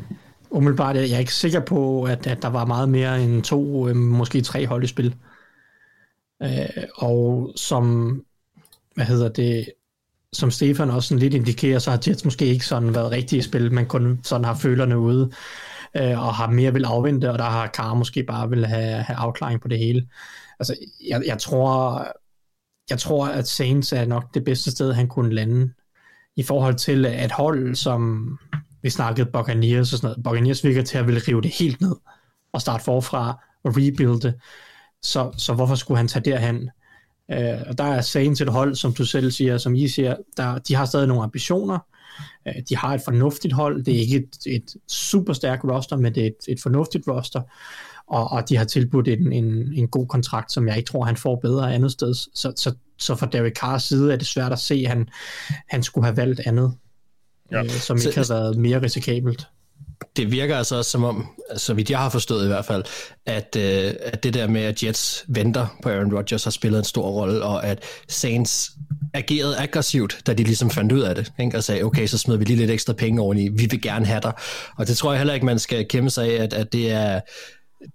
Umiddelbart, 0.50 0.96
jeg 0.96 1.10
er 1.10 1.18
ikke 1.18 1.34
sikker 1.34 1.60
på, 1.60 2.04
at, 2.04 2.26
at 2.26 2.42
der 2.42 2.48
var 2.48 2.64
meget 2.64 2.88
mere 2.88 3.22
end 3.22 3.42
to, 3.42 3.88
øh, 3.88 3.96
måske 3.96 4.40
tre 4.40 4.66
hold 4.66 4.84
i 4.84 4.86
spil. 4.86 5.14
Øh, 6.42 6.84
og 6.94 7.52
som, 7.56 8.14
hvad 8.94 9.04
hedder 9.04 9.28
det, 9.28 9.68
som 10.32 10.50
Stefan 10.50 10.90
også 10.90 11.08
sådan 11.08 11.18
lidt 11.18 11.34
indikerer, 11.34 11.78
så 11.78 11.90
har 11.90 12.02
Jets 12.06 12.24
måske 12.24 12.46
ikke 12.46 12.66
sådan 12.66 12.94
været 12.94 13.10
rigtige 13.10 13.38
i 13.38 13.42
spil, 13.42 13.72
men 13.72 13.86
kun 13.86 14.20
sådan 14.22 14.44
har 14.44 14.54
følerne 14.54 14.98
ude, 14.98 15.30
øh, 15.96 16.26
og 16.26 16.34
har 16.34 16.50
mere 16.50 16.72
vil 16.72 16.84
afvente, 16.84 17.30
og 17.30 17.38
der 17.38 17.44
har 17.44 17.68
Carr 17.68 17.94
måske 17.94 18.22
bare 18.22 18.50
vil 18.50 18.66
have, 18.66 19.02
have 19.02 19.16
afklaring 19.16 19.60
på 19.60 19.68
det 19.68 19.78
hele. 19.78 20.08
Altså, 20.60 20.76
jeg, 21.08 21.22
jeg 21.26 21.38
tror, 21.38 22.06
jeg 22.90 22.98
tror, 22.98 23.26
at 23.26 23.48
Saints 23.48 23.92
er 23.92 24.04
nok 24.04 24.34
det 24.34 24.44
bedste 24.44 24.70
sted, 24.70 24.92
han 24.92 25.08
kunne 25.08 25.34
lande, 25.34 25.70
i 26.36 26.42
forhold 26.42 26.74
til 26.74 27.06
at 27.06 27.32
hold, 27.32 27.74
som 27.74 28.30
vi 28.82 28.90
snakkede 28.90 29.30
Buccaneers 29.32 29.92
og 29.92 29.98
sådan 29.98 30.10
noget, 30.10 30.24
Buccaneers 30.24 30.64
virker 30.64 30.82
til 30.82 30.98
at 30.98 31.06
ville 31.06 31.20
rive 31.28 31.42
det 31.42 31.50
helt 31.50 31.80
ned, 31.80 31.96
og 32.52 32.60
starte 32.60 32.84
forfra 32.84 33.44
og 33.64 33.76
rebuilde. 33.76 34.34
Så, 35.02 35.32
så 35.36 35.54
hvorfor 35.54 35.74
skulle 35.74 35.98
han 35.98 36.08
tage 36.08 36.30
derhen? 36.30 36.70
Øh, 37.30 37.60
og 37.66 37.78
der 37.78 37.84
er 37.84 38.00
sagen 38.00 38.34
til 38.34 38.46
et 38.46 38.52
hold, 38.52 38.74
som 38.74 38.94
du 38.94 39.04
selv 39.04 39.30
siger, 39.30 39.58
som 39.58 39.74
I 39.74 39.88
siger, 39.88 40.16
der, 40.36 40.58
de 40.58 40.74
har 40.74 40.84
stadig 40.84 41.06
nogle 41.08 41.22
ambitioner. 41.22 41.78
Øh, 42.48 42.54
de 42.68 42.76
har 42.76 42.94
et 42.94 43.00
fornuftigt 43.04 43.54
hold. 43.54 43.84
Det 43.84 43.94
er 43.94 43.98
ikke 43.98 44.16
et, 44.16 44.36
et 44.46 44.76
super 44.88 45.32
stærkt 45.32 45.64
roster, 45.64 45.96
men 45.96 46.14
det 46.14 46.22
er 46.22 46.26
et, 46.26 46.36
et 46.48 46.60
fornuftigt 46.62 47.08
roster. 47.08 47.42
Og, 48.08 48.32
og 48.32 48.48
de 48.48 48.56
har 48.56 48.64
tilbudt 48.64 49.08
en, 49.08 49.32
en, 49.32 49.72
en 49.74 49.88
god 49.88 50.06
kontrakt, 50.06 50.52
som 50.52 50.68
jeg 50.68 50.76
ikke 50.76 50.90
tror, 50.90 51.04
han 51.04 51.16
får 51.16 51.36
bedre 51.42 51.74
andet 51.74 51.92
sted. 51.92 52.14
Så, 52.14 52.52
så, 52.56 52.74
så 52.98 53.14
fra 53.14 53.26
Derek 53.26 53.56
Carrs 53.56 53.82
side 53.82 54.12
er 54.12 54.16
det 54.16 54.26
svært 54.26 54.52
at 54.52 54.58
se, 54.58 54.74
at 54.74 54.88
han, 54.88 55.08
han 55.68 55.82
skulle 55.82 56.04
have 56.04 56.16
valgt 56.16 56.40
andet, 56.46 56.74
ja. 57.52 57.62
øh, 57.62 57.70
som 57.70 57.96
ikke 57.96 58.24
så, 58.24 58.34
har 58.34 58.40
været 58.40 58.56
mere 58.58 58.82
risikabelt 58.82 59.48
det 60.16 60.30
virker 60.30 60.56
altså 60.56 60.76
også 60.76 60.90
som 60.90 61.04
om, 61.04 61.26
så 61.56 61.74
vidt 61.74 61.90
jeg 61.90 61.98
har 61.98 62.08
forstået 62.08 62.44
i 62.44 62.48
hvert 62.48 62.64
fald, 62.64 62.84
at, 63.26 63.56
øh, 63.58 63.94
at 64.00 64.22
det 64.22 64.34
der 64.34 64.48
med, 64.48 64.60
at 64.60 64.82
Jets 64.82 65.24
venter 65.28 65.76
på 65.82 65.88
Aaron 65.88 66.14
Rodgers 66.14 66.44
har 66.44 66.50
spillet 66.50 66.78
en 66.78 66.84
stor 66.84 67.10
rolle, 67.10 67.42
og 67.42 67.66
at 67.66 67.82
Saints 68.08 68.70
agerede 69.14 69.56
aggressivt, 69.58 70.18
da 70.26 70.34
de 70.34 70.44
ligesom 70.44 70.70
fandt 70.70 70.92
ud 70.92 71.00
af 71.00 71.14
det, 71.14 71.32
ikke? 71.40 71.56
og 71.56 71.64
sagde, 71.64 71.82
okay, 71.82 72.06
så 72.06 72.18
smider 72.18 72.38
vi 72.38 72.44
lige 72.44 72.56
lidt 72.56 72.70
ekstra 72.70 72.92
penge 72.92 73.20
oveni, 73.20 73.48
vi 73.48 73.66
vil 73.70 73.82
gerne 73.82 74.06
have 74.06 74.20
dig. 74.20 74.32
Og 74.76 74.86
det 74.86 74.96
tror 74.96 75.12
jeg 75.12 75.20
heller 75.20 75.34
ikke, 75.34 75.46
man 75.46 75.58
skal 75.58 75.88
kæmpe 75.88 76.10
sig 76.10 76.26
af, 76.26 76.42
at, 76.42 76.52
at 76.52 76.72
det 76.72 76.92
er 76.92 77.20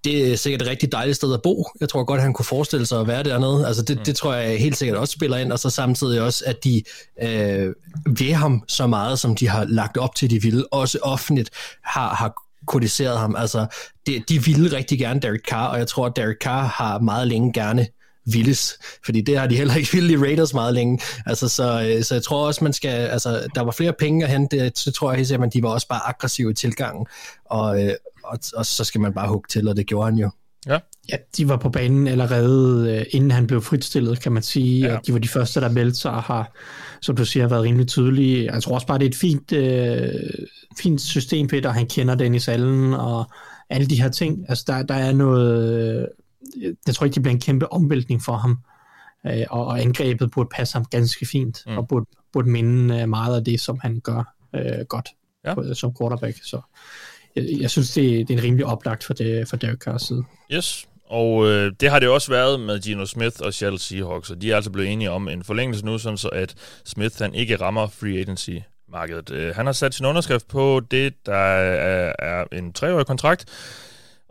det 0.03 0.31
er 0.31 0.35
sikkert 0.35 0.61
et 0.61 0.67
rigtig 0.67 0.91
dejligt 0.91 1.15
sted 1.15 1.33
at 1.33 1.41
bo. 1.41 1.65
Jeg 1.79 1.89
tror 1.89 2.03
godt, 2.03 2.21
han 2.21 2.33
kunne 2.33 2.45
forestille 2.45 2.85
sig 2.85 2.99
at 2.99 3.07
være 3.07 3.23
dernede. 3.23 3.67
Altså 3.67 3.81
det, 3.81 4.05
det 4.05 4.15
tror 4.15 4.33
jeg 4.33 4.59
helt 4.59 4.77
sikkert 4.77 4.97
også 4.97 5.11
spiller 5.11 5.37
ind, 5.37 5.51
og 5.51 5.59
så 5.59 5.69
samtidig 5.69 6.21
også, 6.21 6.43
at 6.47 6.63
de 6.63 6.83
øh, 7.23 7.73
ved 8.05 8.33
ham 8.33 8.63
så 8.67 8.87
meget, 8.87 9.19
som 9.19 9.35
de 9.35 9.47
har 9.47 9.65
lagt 9.65 9.97
op 9.97 10.15
til, 10.15 10.29
de 10.29 10.41
ville, 10.41 10.73
også 10.73 10.99
offentligt 11.01 11.49
har, 11.83 12.15
har 12.15 12.33
kodiseret 12.65 13.19
ham. 13.19 13.35
Altså, 13.35 13.67
det, 14.05 14.29
de 14.29 14.43
ville 14.43 14.77
rigtig 14.77 14.99
gerne 14.99 15.19
Derek 15.19 15.45
Carr, 15.47 15.67
og 15.67 15.77
jeg 15.77 15.87
tror, 15.87 16.05
at 16.05 16.15
Derek 16.15 16.37
Carr 16.41 16.63
har 16.63 16.99
meget 16.99 17.27
længe 17.27 17.53
gerne 17.53 17.87
Willis, 18.33 18.73
fordi 19.05 19.21
det 19.21 19.37
har 19.37 19.47
de 19.47 19.55
heller 19.55 19.75
ikke 19.75 19.89
ville 19.93 20.13
i 20.13 20.17
Raiders 20.17 20.53
meget 20.53 20.73
længe. 20.73 20.99
Altså, 21.25 21.49
så, 21.49 21.93
øh, 21.95 22.03
så 22.03 22.15
jeg 22.15 22.23
tror 22.23 22.47
også, 22.47 22.63
man 22.63 22.73
skal, 22.73 22.89
altså, 22.89 23.47
der 23.55 23.61
var 23.61 23.71
flere 23.71 23.93
penge 23.93 24.25
at 24.25 24.31
hente, 24.31 24.71
så 24.75 24.91
tror 24.91 25.11
jeg 25.11 25.17
helt 25.17 25.27
sikkert, 25.27 25.47
at 25.47 25.53
de 25.53 25.63
var 25.63 25.69
også 25.69 25.87
bare 25.87 26.07
aggressive 26.07 26.51
i 26.51 26.53
tilgangen, 26.53 27.05
og, 27.45 27.83
øh, 27.83 27.93
og, 28.23 28.39
og 28.55 28.65
så 28.65 28.83
skal 28.83 29.01
man 29.01 29.13
bare 29.13 29.27
hugge 29.27 29.47
til, 29.49 29.67
og 29.67 29.75
det 29.75 29.85
gjorde 29.85 30.05
han 30.05 30.19
jo. 30.19 30.31
Ja. 30.67 30.79
ja, 31.09 31.15
de 31.37 31.49
var 31.49 31.57
på 31.57 31.69
banen 31.69 32.07
allerede, 32.07 32.95
øh, 32.95 33.05
inden 33.11 33.31
han 33.31 33.47
blev 33.47 33.61
fritstillet, 33.61 34.19
kan 34.21 34.31
man 34.31 34.43
sige. 34.43 34.87
Ja. 34.87 34.97
De 35.07 35.13
var 35.13 35.19
de 35.19 35.27
første, 35.27 35.61
der 35.61 35.69
meldte 35.69 35.99
sig 35.99 36.11
og 36.11 36.23
har, 36.23 36.55
som 37.01 37.15
du 37.15 37.25
siger, 37.25 37.47
været 37.47 37.63
rimelig 37.63 37.87
tydelige. 37.87 38.53
Jeg 38.53 38.63
tror 38.63 38.75
også 38.75 38.87
bare, 38.87 38.99
det 38.99 39.05
er 39.05 39.09
et 39.09 39.15
fint, 39.15 39.51
øh, 39.51 40.09
fint 40.81 41.01
system, 41.01 41.47
Peter. 41.47 41.69
Han 41.69 41.87
kender 41.87 42.15
Dennis 42.15 42.47
Allen 42.47 42.93
og 42.93 43.25
alle 43.69 43.87
de 43.87 44.01
her 44.01 44.09
ting. 44.09 44.45
Altså, 44.49 44.63
der, 44.67 44.83
der 44.83 44.95
er 44.95 45.11
noget... 45.11 46.09
Jeg 46.87 46.95
tror 46.95 47.05
ikke, 47.05 47.15
det 47.15 47.23
bliver 47.23 47.33
en 47.33 47.41
kæmpe 47.41 47.73
omvæltning 47.73 48.21
for 48.21 48.33
ham. 48.33 48.59
Øh, 49.27 49.45
og, 49.49 49.65
og 49.65 49.81
angrebet 49.81 50.31
burde 50.31 50.49
passe 50.51 50.73
ham 50.73 50.85
ganske 50.85 51.25
fint, 51.25 51.63
mm. 51.67 51.77
og 51.77 51.87
burde, 51.87 52.05
burde 52.33 52.49
minde 52.49 53.01
øh, 53.01 53.09
meget 53.09 53.35
af 53.35 53.43
det, 53.43 53.61
som 53.61 53.79
han 53.81 53.99
gør 53.99 54.35
øh, 54.55 54.85
godt 54.89 55.09
ja. 55.45 55.53
på, 55.53 55.73
som 55.73 55.95
quarterback. 55.99 56.37
Så 56.43 56.61
jeg, 57.35 57.45
jeg 57.59 57.69
synes, 57.69 57.93
det, 57.93 58.27
det 58.27 58.33
er 58.33 58.37
en 58.37 58.43
rimelig 58.43 58.65
oplagt 58.65 59.03
for, 59.03 59.13
det, 59.13 59.47
for 59.49 59.57
Derek 59.57 59.79
Carrs 59.79 60.01
side. 60.01 60.23
Yes, 60.53 60.87
og 61.05 61.47
øh, 61.47 61.71
det 61.79 61.89
har 61.89 61.99
det 61.99 62.09
også 62.09 62.31
været 62.31 62.59
med 62.59 62.81
Gino 62.81 63.05
Smith 63.05 63.35
og 63.39 63.53
Seattle 63.53 63.79
Seahawks, 63.79 64.29
og 64.29 64.41
de 64.41 64.51
er 64.51 64.55
altså 64.55 64.71
blevet 64.71 64.91
enige 64.91 65.11
om 65.11 65.27
en 65.27 65.43
forlængelse 65.43 65.85
nu, 65.85 65.97
sådan 65.97 66.17
så 66.17 66.29
at 66.29 66.55
Smith 66.85 67.15
han 67.17 67.35
ikke 67.35 67.55
rammer 67.55 67.87
free 67.87 68.19
agency 68.19 68.51
markedet. 68.91 69.31
Øh, 69.31 69.55
han 69.55 69.65
har 69.65 69.73
sat 69.73 69.93
sin 69.93 70.05
underskrift 70.05 70.47
på 70.47 70.81
det, 70.91 71.25
der 71.25 71.35
er, 71.35 72.13
er 72.19 72.45
en 72.51 72.73
treårig 72.73 73.05
kontrakt, 73.05 73.45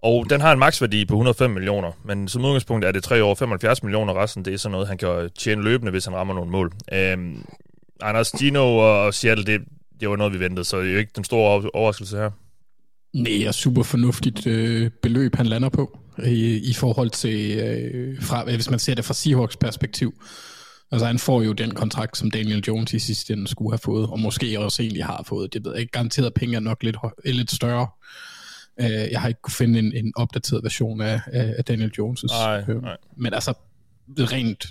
og 0.03 0.31
den 0.31 0.41
har 0.41 0.53
en 0.53 0.59
maksværdi 0.59 1.05
på 1.05 1.15
105 1.15 1.51
millioner, 1.51 1.93
men 2.05 2.29
som 2.29 2.45
udgangspunkt 2.45 2.85
er 2.85 2.93
det 2.93 3.03
3 3.03 3.25
år 3.25 3.35
75 3.35 3.83
millioner, 3.83 4.23
resten 4.23 4.45
det 4.45 4.55
er 4.55 4.59
sådan 4.59 4.73
noget, 4.73 4.89
han 4.89 4.99
kan 4.99 5.31
tjene 5.39 5.63
løbende, 5.63 5.91
hvis 5.91 6.05
han 6.05 6.15
rammer 6.15 6.35
nogle 6.35 6.51
mål. 6.51 6.73
Øhm, 6.93 7.45
Anders, 8.01 8.33
Gino 8.39 8.77
og 8.77 9.15
Seattle, 9.15 9.45
det, 9.45 9.61
det 10.01 10.09
var 10.09 10.17
noget, 10.17 10.33
vi 10.33 10.41
ventede, 10.41 10.65
så 10.65 10.81
det 10.81 10.89
er 10.89 10.93
jo 10.93 10.99
ikke 10.99 11.13
den 11.17 11.25
store 11.25 11.71
overraskelse 11.75 12.17
her. 12.17 12.31
Nej, 13.13 13.49
og 13.49 13.55
super 13.55 13.83
fornuftigt 13.83 14.47
øh, 14.47 14.91
beløb, 15.03 15.37
han 15.37 15.47
lander 15.47 15.69
på, 15.69 15.99
i, 16.25 16.71
i 16.71 16.73
forhold 16.73 17.11
til, 17.11 17.59
øh, 17.59 18.23
fra, 18.23 18.45
hvis 18.45 18.71
man 18.71 18.79
ser 18.79 18.95
det 18.95 19.05
fra 19.05 19.15
Seahawks 19.15 19.57
perspektiv. 19.57 20.15
Altså 20.93 21.07
han 21.07 21.19
får 21.19 21.43
jo 21.43 21.53
den 21.53 21.71
kontrakt, 21.71 22.17
som 22.17 22.31
Daniel 22.31 22.65
Jones 22.69 22.95
i 22.95 22.99
sidste 22.99 23.33
ende 23.33 23.49
skulle 23.49 23.73
have 23.73 23.79
fået, 23.79 24.07
og 24.11 24.21
måske 24.21 24.61
også 24.61 24.83
egentlig 24.83 25.05
har 25.05 25.23
fået. 25.27 25.55
Det 25.55 25.65
ved 25.65 25.73
jeg 25.73 25.81
ikke. 25.81 25.93
Garanteret 25.93 26.35
penge 26.35 26.57
er 26.57 26.61
nok 26.61 26.83
lidt, 26.83 26.97
lidt 27.25 27.51
større. 27.51 27.87
Uh, 28.81 28.87
jeg 28.87 29.21
har 29.21 29.29
ikke 29.29 29.41
kunne 29.43 29.53
finde 29.53 29.79
en, 29.79 29.93
en 29.97 30.13
opdateret 30.17 30.63
version 30.63 31.01
af, 31.01 31.21
af 31.33 31.65
Daniel 31.65 31.93
Jones' 32.01 32.27
nej, 32.27 32.65
øh, 32.69 32.83
nej. 32.83 32.97
Men 33.17 33.35
altså, 33.35 33.55
rent 34.19 34.67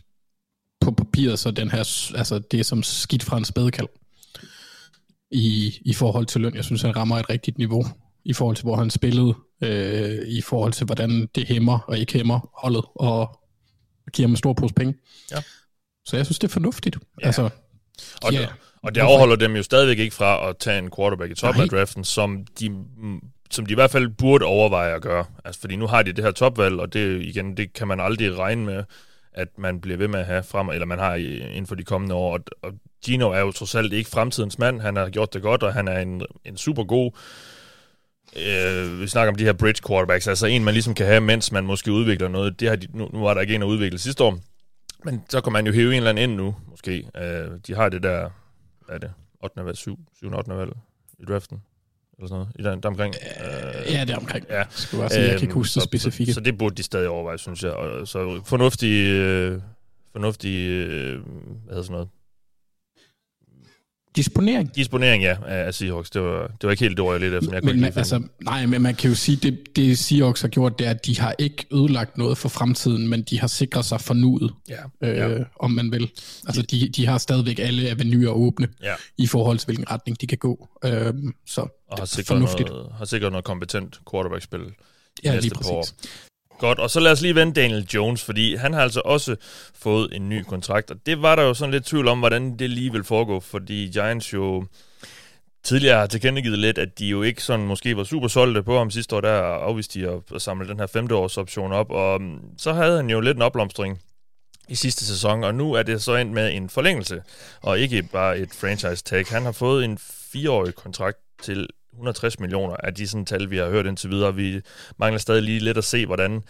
på 0.82 0.92
papiret, 0.92 1.40
så 1.40 1.52
den 1.52 1.72
her, 1.72 2.14
altså 2.18 2.40
det 2.40 2.60
er 2.60 2.64
som 2.64 2.84
skidt 2.84 3.24
fra 3.24 3.38
en 3.38 3.46
spædekald 3.46 3.88
i, 5.32 5.80
i 5.86 5.94
forhold 5.94 6.26
til 6.26 6.42
løn. 6.42 6.56
Jeg 6.56 6.64
synes, 6.64 6.82
han 6.82 6.96
rammer 6.96 7.18
et 7.18 7.30
rigtigt 7.30 7.58
niveau 7.58 7.86
i 8.26 8.34
forhold 8.34 8.56
til, 8.56 8.64
hvor 8.64 8.76
han 8.76 8.90
spillede, 8.90 9.36
øh, 9.64 10.28
i 10.28 10.42
forhold 10.42 10.74
til, 10.74 10.86
hvordan 10.86 11.30
det 11.36 11.48
hæmmer 11.48 11.80
og 11.80 11.98
ikke 11.98 12.14
hæmmer 12.14 12.50
holdet, 12.54 12.86
og 12.96 13.40
giver 14.14 14.28
ham 14.28 14.32
en 14.32 14.38
stor 14.38 14.54
pose 14.54 14.74
penge. 14.74 14.94
Ja. 15.32 15.38
Så 16.06 16.16
jeg 16.16 16.26
synes, 16.26 16.40
det 16.40 16.48
er 16.48 16.52
fornuftigt. 16.52 16.98
Ja. 17.22 17.26
Altså, 17.26 17.50
og, 18.24 18.34
ja. 18.34 18.48
og 18.84 18.96
det 18.96 19.04
overholder 19.04 19.36
dem 19.36 19.56
jo 19.56 19.64
stadigvæk 19.64 20.00
ikke 20.00 20.16
fra 20.16 20.50
at 20.50 20.58
tage 20.60 20.80
en 20.80 20.92
quarterback 20.98 21.32
i 21.32 21.36
toppen 21.36 21.64
af 21.64 21.70
draften, 21.70 22.04
som 22.04 22.46
de, 22.60 22.70
som 23.52 23.66
de 23.66 23.72
i 23.72 23.76
hvert 23.76 23.92
fald 23.92 24.10
burde 24.10 24.46
overveje 24.46 24.96
at 24.96 25.02
gøre. 25.02 25.26
Altså, 25.46 25.62
fordi 25.62 25.76
nu 25.76 25.88
har 25.88 26.04
de 26.04 26.14
det 26.14 26.24
her 26.24 26.32
topvalg, 26.32 26.80
og 26.80 26.94
det, 26.94 27.22
igen, 27.22 27.58
det 27.58 27.74
kan 27.74 27.88
man 27.88 28.00
aldrig 28.00 28.38
regne 28.38 28.66
med, 28.66 28.84
at 29.34 29.48
man 29.58 29.82
bliver 29.82 29.98
ved 29.98 30.08
med 30.08 30.20
at 30.20 30.26
have 30.26 30.44
frem, 30.44 30.70
eller 30.70 30.86
man 30.86 31.00
har 31.00 31.16
inden 31.16 31.68
for 31.68 31.76
de 31.76 31.84
kommende 31.84 32.16
år. 32.16 32.34
Og, 32.34 32.40
og 32.62 32.74
Gino 33.06 33.30
er 33.32 33.40
jo 33.40 33.52
trods 33.52 33.76
alt 33.76 33.94
ikke 33.94 34.10
fremtidens 34.10 34.60
mand. 34.60 34.82
Han 34.82 34.96
har 34.96 35.10
gjort 35.10 35.34
det 35.34 35.42
godt, 35.42 35.64
og 35.64 35.74
han 35.74 35.88
er 35.88 36.00
en, 36.00 36.26
en 36.46 36.58
super 36.58 36.84
god 36.84 37.12
øh, 38.36 39.02
vi 39.02 39.08
snakker 39.08 39.32
om 39.32 39.36
de 39.36 39.44
her 39.44 39.54
bridge 39.54 39.82
quarterbacks, 39.88 40.28
altså 40.28 40.48
en, 40.48 40.64
man 40.64 40.74
ligesom 40.74 40.94
kan 40.94 41.06
have, 41.06 41.22
mens 41.22 41.52
man 41.52 41.66
måske 41.66 41.92
udvikler 41.92 42.28
noget. 42.28 42.60
Det 42.60 42.70
har 42.70 42.76
de, 42.76 42.88
nu, 42.94 43.10
nu 43.14 43.20
var 43.20 43.34
der 43.34 43.42
ikke 43.42 43.56
en 43.56 43.62
at 43.62 43.68
udvikle 43.68 44.00
sidste 44.00 44.24
år, 44.24 44.40
men 45.04 45.24
så 45.30 45.42
kan 45.42 45.54
man 45.54 45.66
jo 45.68 45.74
hæve 45.74 45.92
en 45.92 45.98
eller 45.98 46.10
anden 46.10 46.30
ind 46.30 46.38
nu, 46.38 46.56
måske. 46.70 47.10
Øh, 47.18 47.48
de 47.68 47.76
har 47.76 47.90
det 47.90 48.04
der, 48.04 48.30
hvad 48.86 48.96
er 48.96 49.00
det, 49.00 49.12
8. 49.44 49.66
valg, 49.66 49.78
7, 49.78 50.00
7. 50.18 50.34
8. 50.34 50.58
valg 50.58 50.72
i 51.20 51.26
draften, 51.26 51.62
eller 52.20 52.28
sådan 52.28 52.40
noget, 52.40 52.56
i 52.60 52.64
den, 52.64 52.84
der 52.84 52.90
omkring. 52.90 53.16
Øh, 53.16 53.94
ja, 53.94 54.02
det 54.02 54.10
er 54.10 54.18
omkring. 54.18 54.46
Ja. 54.50 54.64
Skal 54.70 55.00
jeg, 55.00 55.12
sige, 55.12 55.22
jeg 55.22 55.32
kan 55.32 55.42
ikke 55.42 55.54
huske 55.54 55.76
det 55.76 55.84
specifikke. 55.84 56.34
Så, 56.34 56.36
så, 56.36 56.42
det 56.42 56.58
burde 56.58 56.76
de 56.76 56.84
stadig 56.84 57.10
overveje, 57.10 57.38
synes 57.38 57.64
jeg. 57.64 57.72
Og, 57.72 58.08
så 58.08 58.42
fornuftig, 58.46 59.08
øh, 59.08 59.62
fornuftig, 60.12 60.70
øh, 60.70 61.20
hvad 61.66 61.70
hedder 61.70 61.84
sådan 61.84 61.92
noget, 61.92 62.10
Disponering? 64.16 64.76
Disponering, 64.76 65.24
ja, 65.24 65.36
af 65.46 65.74
Seahawks. 65.74 66.10
Det 66.10 66.22
var, 66.22 66.48
det 66.48 66.64
var 66.64 66.72
ikke 66.72 66.84
helt 66.84 66.98
det 66.98 67.06
ord, 67.06 67.14
jeg 67.14 67.22
lidt 67.22 67.34
efter, 67.34 67.54
jeg 67.54 67.64
men, 67.64 67.74
kunne 67.74 67.82
man, 67.82 67.94
altså, 67.96 68.24
Nej, 68.44 68.66
men 68.66 68.82
man 68.82 68.96
kan 68.96 69.10
jo 69.10 69.16
sige, 69.16 69.36
det, 69.36 69.76
det 69.76 69.98
Seahawks 69.98 70.42
har 70.42 70.48
gjort, 70.48 70.80
det 70.80 70.88
er, 70.88 70.92
at 70.92 71.06
de 71.06 71.20
har 71.20 71.36
ikke 71.40 71.66
ødelagt 71.74 72.18
noget 72.18 72.38
for 72.38 72.50
fremtiden, 72.50 73.08
men 73.08 73.22
de 73.22 73.40
har 73.40 73.48
sikret 73.48 73.86
sig 73.86 74.02
for 74.02 74.14
nuet, 74.14 74.54
ja, 74.70 75.10
øh, 75.10 75.18
ja. 75.18 75.44
om 75.60 75.72
man 75.72 75.92
vil. 75.92 76.12
Altså, 76.48 76.62
de, 76.62 76.90
de 76.90 77.06
har 77.06 77.18
stadigvæk 77.18 77.60
alle 77.60 77.90
avenuer 77.90 78.30
åbne, 78.30 78.68
ja. 78.84 78.94
i 79.18 79.28
forhold 79.28 79.58
til, 79.58 79.66
hvilken 79.66 79.92
retning 79.92 80.22
de 80.22 80.28
kan 80.28 80.38
gå. 80.38 80.70
Øh, 80.86 81.14
så 81.46 81.62
og 81.62 81.98
har 81.98 82.06
sikret, 82.06 82.28
fornuftigt. 82.28 82.70
noget, 82.70 82.92
har 82.98 83.06
sikret 83.06 83.32
noget 83.32 83.46
kompetent 83.46 84.00
quarterback-spil 84.12 84.62
ja, 85.24 85.32
næste 85.34 85.50
lige 85.50 85.56
præcis. 85.56 85.70
par 85.70 85.76
år. 85.78 85.86
Godt, 86.60 86.80
og 86.80 86.90
så 86.90 87.00
lad 87.00 87.12
os 87.12 87.22
lige 87.22 87.36
vende 87.36 87.62
Daniel 87.62 87.88
Jones, 87.94 88.24
fordi 88.24 88.56
han 88.56 88.74
har 88.74 88.82
altså 88.82 89.02
også 89.06 89.36
fået 89.74 90.16
en 90.16 90.30
ny 90.30 90.44
kontrakt, 90.44 90.92
og 90.92 90.98
det 91.06 91.22
var 91.22 91.36
der 91.36 91.44
jo 91.44 91.54
sådan 91.54 91.72
lidt 91.72 91.86
tvivl 91.86 92.08
om, 92.08 92.20
hvordan 92.20 92.60
det 92.60 92.70
lige 92.70 92.92
vil 92.92 93.04
foregå, 93.04 93.40
fordi 93.40 93.90
Giants 93.94 94.34
jo 94.34 94.66
tidligere 95.64 96.00
har 96.00 96.08
tilkendegivet 96.08 96.60
lidt, 96.60 96.78
at 96.78 97.00
de 97.00 97.08
jo 97.08 97.22
ikke 97.22 97.44
sådan 97.44 97.66
måske 97.66 97.98
var 97.98 98.04
super 98.04 98.28
solgte 98.28 98.64
på 98.64 98.78
ham 98.78 98.92
sidste 98.92 99.16
år, 99.16 99.22
der 99.22 99.42
afviste 99.42 100.00
de 100.00 100.22
at 100.36 100.42
samle 100.42 100.68
den 100.68 100.80
her 100.80 100.88
femte 100.88 101.16
års 101.16 101.38
option 101.38 101.72
op, 101.72 101.92
og 101.92 102.22
mm, 102.22 102.40
så 102.58 102.74
havde 102.74 102.96
han 102.96 103.10
jo 103.10 103.20
lidt 103.20 103.38
en 103.38 103.42
opblomstring 103.42 104.02
i 104.70 104.76
sidste 104.76 105.06
sæson, 105.06 105.44
og 105.44 105.56
nu 105.56 105.74
er 105.74 105.84
det 105.84 106.02
så 106.02 106.16
endt 106.16 106.34
med 106.34 106.54
en 106.54 106.70
forlængelse, 106.70 107.22
og 107.62 107.80
ikke 107.80 108.04
bare 108.04 108.38
et 108.38 108.50
franchise 108.54 109.04
tag. 109.04 109.26
Han 109.26 109.44
har 109.44 109.52
fået 109.52 109.86
en 109.86 109.98
fireårig 110.32 110.76
kontrakt 110.76 111.18
til 111.44 111.68
160 112.00 112.40
millioner 112.40 112.76
af 112.84 112.94
de 112.94 113.08
sådan 113.08 113.26
tal, 113.26 113.50
vi 113.50 113.58
har 113.58 113.70
hørt 113.70 113.86
indtil 113.86 114.10
videre. 114.10 114.36
Vi 114.36 114.62
mangler 115.00 115.20
stadig 115.20 115.44
lige 115.44 115.60
lidt 115.60 115.78
at 115.78 115.84
se, 115.84 116.06
hvordan 116.06 116.44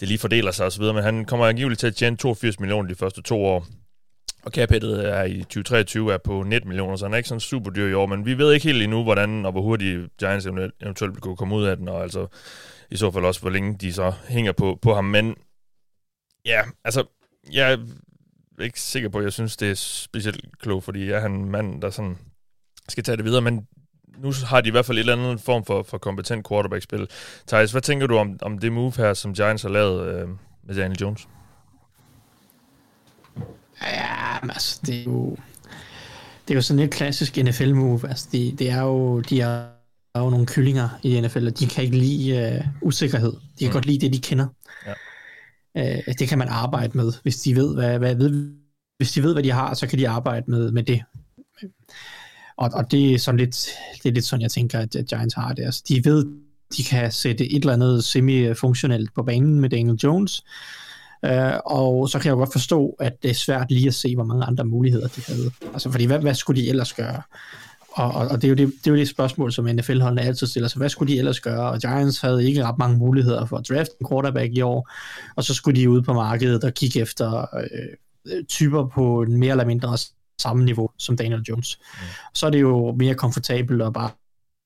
det 0.00 0.08
lige 0.08 0.18
fordeler 0.18 0.50
sig 0.50 0.66
osv., 0.66 0.82
men 0.82 1.02
han 1.02 1.24
kommer 1.24 1.46
angiveligt 1.46 1.80
til 1.80 1.86
at 1.86 1.96
tjene 1.96 2.16
82 2.16 2.60
millioner 2.60 2.88
de 2.88 2.94
første 2.94 3.22
to 3.22 3.44
år. 3.44 3.66
Og 4.42 4.50
capittet 4.50 5.08
er 5.08 5.24
i 5.24 5.38
2023 5.38 6.12
er 6.12 6.18
på 6.18 6.42
19 6.42 6.68
millioner, 6.68 6.96
så 6.96 7.04
han 7.04 7.12
er 7.12 7.16
ikke 7.16 7.28
sådan 7.28 7.40
super 7.40 7.70
dyr 7.70 7.88
i 7.88 7.94
år, 7.94 8.06
men 8.06 8.26
vi 8.26 8.38
ved 8.38 8.52
ikke 8.52 8.66
helt 8.66 8.82
endnu, 8.82 9.02
hvordan 9.02 9.46
og 9.46 9.52
hvor 9.52 9.62
hurtigt 9.62 10.16
Giants 10.18 10.46
eventuelt 10.46 11.14
vil 11.14 11.20
kunne 11.20 11.36
komme 11.36 11.54
ud 11.54 11.64
af 11.64 11.76
den, 11.76 11.88
og 11.88 12.02
altså 12.02 12.26
i 12.90 12.96
så 12.96 13.10
fald 13.10 13.24
også, 13.24 13.40
hvor 13.40 13.50
længe 13.50 13.78
de 13.78 13.92
så 13.92 14.12
hænger 14.28 14.52
på, 14.52 14.78
på 14.82 14.94
ham. 14.94 15.04
Men 15.04 15.36
ja, 16.44 16.62
altså, 16.84 17.04
jeg 17.52 17.72
er 17.72 17.78
ikke 18.60 18.80
sikker 18.80 19.08
på, 19.08 19.18
at 19.18 19.24
jeg 19.24 19.32
synes, 19.32 19.56
det 19.56 19.70
er 19.70 19.74
specielt 19.74 20.58
klogt, 20.58 20.84
fordi 20.84 21.10
jeg 21.10 21.22
er 21.22 21.26
en 21.26 21.50
mand, 21.50 21.82
der 21.82 21.90
sådan 21.90 22.18
skal 22.88 23.04
tage 23.04 23.16
det 23.16 23.24
videre, 23.24 23.42
men 23.42 23.66
nu 24.18 24.32
har 24.44 24.60
de 24.60 24.68
i 24.68 24.70
hvert 24.70 24.86
fald 24.86 24.98
et 24.98 25.00
eller 25.00 25.16
andet 25.16 25.40
form 25.40 25.64
for, 25.64 25.82
for 25.82 25.98
kompetent 25.98 26.48
quarterback-spil. 26.48 27.08
Thijs, 27.46 27.70
hvad 27.70 27.82
tænker 27.82 28.06
du 28.06 28.16
om, 28.16 28.38
om 28.42 28.58
det 28.58 28.72
move 28.72 28.92
her, 28.96 29.14
som 29.14 29.34
Giants 29.34 29.62
har 29.62 29.68
lavet 29.68 30.08
øh, 30.08 30.28
med 30.64 30.74
Daniel 30.74 30.98
Jones? 31.00 31.28
Ja, 33.82 34.38
altså, 34.42 34.80
det 34.86 35.00
er 35.00 35.04
jo, 35.04 35.36
det 36.48 36.54
er 36.54 36.54
jo 36.54 36.62
sådan 36.62 36.82
et 36.82 36.90
klassisk 36.90 37.36
NFL-move. 37.36 38.08
Altså, 38.08 38.28
det, 38.32 38.58
det 38.58 38.70
er 38.70 38.82
jo, 38.82 39.20
de 39.20 39.40
er, 39.40 39.66
er 40.14 40.20
jo 40.20 40.30
nogle 40.30 40.46
kyllinger 40.46 40.88
i 41.02 41.20
NFL, 41.20 41.46
og 41.46 41.58
de 41.58 41.66
kan 41.66 41.84
ikke 41.84 41.96
lide 41.96 42.60
uh, 42.60 42.88
usikkerhed. 42.88 43.32
De 43.32 43.58
kan 43.58 43.68
mm. 43.68 43.72
godt 43.72 43.86
lide 43.86 44.06
det, 44.06 44.12
de 44.12 44.20
kender. 44.20 44.46
Ja. 44.86 45.98
Uh, 46.08 46.14
det 46.18 46.28
kan 46.28 46.38
man 46.38 46.48
arbejde 46.48 46.96
med, 46.96 47.12
hvis 47.22 47.36
de 47.36 47.56
ved, 47.56 47.74
hvad, 47.74 47.98
hvad, 47.98 48.14
ved, 48.14 48.52
hvis 48.96 49.12
de 49.12 49.22
ved, 49.22 49.32
hvad 49.32 49.42
de 49.42 49.50
har, 49.50 49.74
så 49.74 49.86
kan 49.86 49.98
de 49.98 50.08
arbejde 50.08 50.50
med, 50.50 50.70
med 50.72 50.82
det. 50.82 51.02
Og, 52.56 52.70
og 52.74 52.90
det 52.90 53.14
er 53.14 53.18
sådan 53.18 53.40
lidt, 53.40 53.68
det 54.02 54.08
er 54.08 54.12
lidt 54.12 54.24
sådan, 54.24 54.42
jeg 54.42 54.50
tænker, 54.50 54.78
at 54.78 54.96
Giants 55.08 55.34
har 55.34 55.52
det. 55.52 55.64
Altså, 55.64 55.82
de 55.88 56.04
ved, 56.04 56.26
de 56.76 56.84
kan 56.84 57.12
sætte 57.12 57.52
et 57.52 57.60
eller 57.60 57.72
andet 57.72 58.04
semi-funktionelt 58.04 59.14
på 59.14 59.22
banen 59.22 59.60
med 59.60 59.70
Daniel 59.70 59.96
Jones, 59.96 60.42
Uh, 61.24 61.58
og 61.64 62.08
så 62.08 62.18
kan 62.18 62.26
jeg 62.26 62.32
jo 62.32 62.38
godt 62.38 62.52
forstå, 62.52 62.96
at 63.00 63.22
det 63.22 63.30
er 63.30 63.34
svært 63.34 63.70
lige 63.70 63.86
at 63.86 63.94
se, 63.94 64.14
hvor 64.14 64.24
mange 64.24 64.44
andre 64.44 64.64
muligheder 64.64 65.08
de 65.08 65.22
havde. 65.26 65.50
Altså, 65.72 65.90
fordi 65.90 66.04
hvad, 66.04 66.18
hvad 66.18 66.34
skulle 66.34 66.62
de 66.62 66.68
ellers 66.68 66.92
gøre? 66.92 67.22
Og, 67.92 68.10
og, 68.10 68.28
og 68.28 68.42
det, 68.42 68.44
er 68.44 68.48
jo 68.48 68.54
det, 68.54 68.66
det 68.66 68.86
er 68.86 68.90
jo 68.90 68.96
det 68.96 69.08
spørgsmål, 69.08 69.52
som 69.52 69.64
NFL-holdene 69.64 70.22
altid 70.22 70.46
stiller 70.46 70.68
sig. 70.68 70.78
Hvad 70.78 70.88
skulle 70.88 71.12
de 71.12 71.18
ellers 71.18 71.40
gøre? 71.40 71.70
Og 71.70 71.80
Giants 71.80 72.20
havde 72.20 72.48
ikke 72.48 72.64
ret 72.64 72.78
mange 72.78 72.98
muligheder 72.98 73.46
for 73.46 73.56
at 73.56 73.68
drafte 73.68 73.92
en 74.00 74.06
quarterback 74.08 74.52
i 74.52 74.60
år, 74.60 74.90
og 75.36 75.44
så 75.44 75.54
skulle 75.54 75.80
de 75.80 75.90
ud 75.90 76.02
på 76.02 76.12
markedet 76.12 76.64
og 76.64 76.74
kigge 76.74 77.00
efter 77.00 77.46
øh, 77.56 78.44
typer 78.44 78.86
på 78.94 79.22
en 79.22 79.36
mere 79.36 79.50
eller 79.50 79.64
mindre 79.64 79.98
samme 80.38 80.64
niveau 80.64 80.90
som 80.98 81.16
Daniel 81.16 81.42
Jones. 81.48 81.78
Mm. 81.94 82.00
Så 82.34 82.46
er 82.46 82.50
det 82.50 82.60
jo 82.60 82.94
mere 82.98 83.14
komfortabelt 83.14 83.82
at 83.82 83.92
bare, 83.92 84.10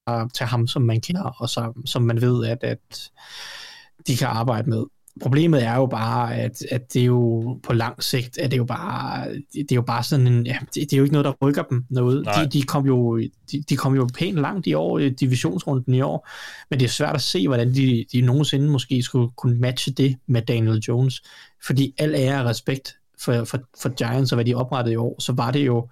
bare 0.06 0.28
tage 0.34 0.48
ham, 0.48 0.66
som 0.66 0.82
man 0.82 1.00
kender, 1.00 1.22
og 1.22 1.48
så, 1.48 1.82
som 1.84 2.02
man 2.02 2.20
ved, 2.20 2.46
at, 2.46 2.58
at 2.64 3.10
de 4.06 4.16
kan 4.16 4.28
arbejde 4.28 4.70
med. 4.70 4.84
Problemet 5.22 5.64
er 5.64 5.74
jo 5.74 5.86
bare, 5.86 6.36
at, 6.36 6.62
at 6.70 6.92
det 6.92 7.02
er 7.02 7.06
jo 7.06 7.60
på 7.62 7.72
lang 7.72 8.02
sigt, 8.02 8.38
at 8.38 8.50
det 8.50 8.56
er 8.56 8.58
jo 8.58 8.64
bare, 8.64 9.34
det 9.52 9.72
er 9.72 9.76
jo 9.76 9.82
bare 9.82 10.02
sådan 10.02 10.26
en, 10.26 10.46
ja, 10.46 10.58
det, 10.74 10.74
det 10.74 10.92
er 10.92 10.96
jo 10.96 11.02
ikke 11.02 11.12
noget, 11.12 11.24
der 11.24 11.46
rykker 11.46 11.62
dem 11.62 11.84
noget. 11.90 12.26
De, 12.26 12.48
de, 12.58 12.62
kom 12.62 12.86
jo, 12.86 13.18
de, 13.52 13.62
de 13.68 13.76
kom 13.76 13.94
jo 13.94 14.08
pænt 14.18 14.38
langt 14.38 14.66
i 14.66 14.74
år, 14.74 14.98
i 14.98 15.08
divisionsrunden 15.08 15.94
i 15.94 16.00
år, 16.00 16.28
men 16.70 16.80
det 16.80 16.86
er 16.86 16.90
svært 16.90 17.14
at 17.14 17.22
se, 17.22 17.48
hvordan 17.48 17.74
de, 17.74 18.04
de 18.12 18.20
nogensinde 18.20 18.70
måske 18.70 19.02
skulle 19.02 19.30
kunne 19.36 19.60
matche 19.60 19.92
det 19.92 20.16
med 20.26 20.42
Daniel 20.42 20.78
Jones, 20.78 21.22
fordi 21.66 21.94
al 21.98 22.14
ære 22.14 22.40
og 22.40 22.46
respekt 22.46 22.96
for, 23.20 23.44
for, 23.44 23.58
for 23.82 23.88
Giants 23.88 24.32
og 24.32 24.36
hvad 24.36 24.44
de 24.44 24.54
oprettede 24.54 24.92
i 24.92 24.96
år, 24.96 25.20
så 25.20 25.32
var 25.32 25.50
det 25.50 25.66
jo 25.66 25.88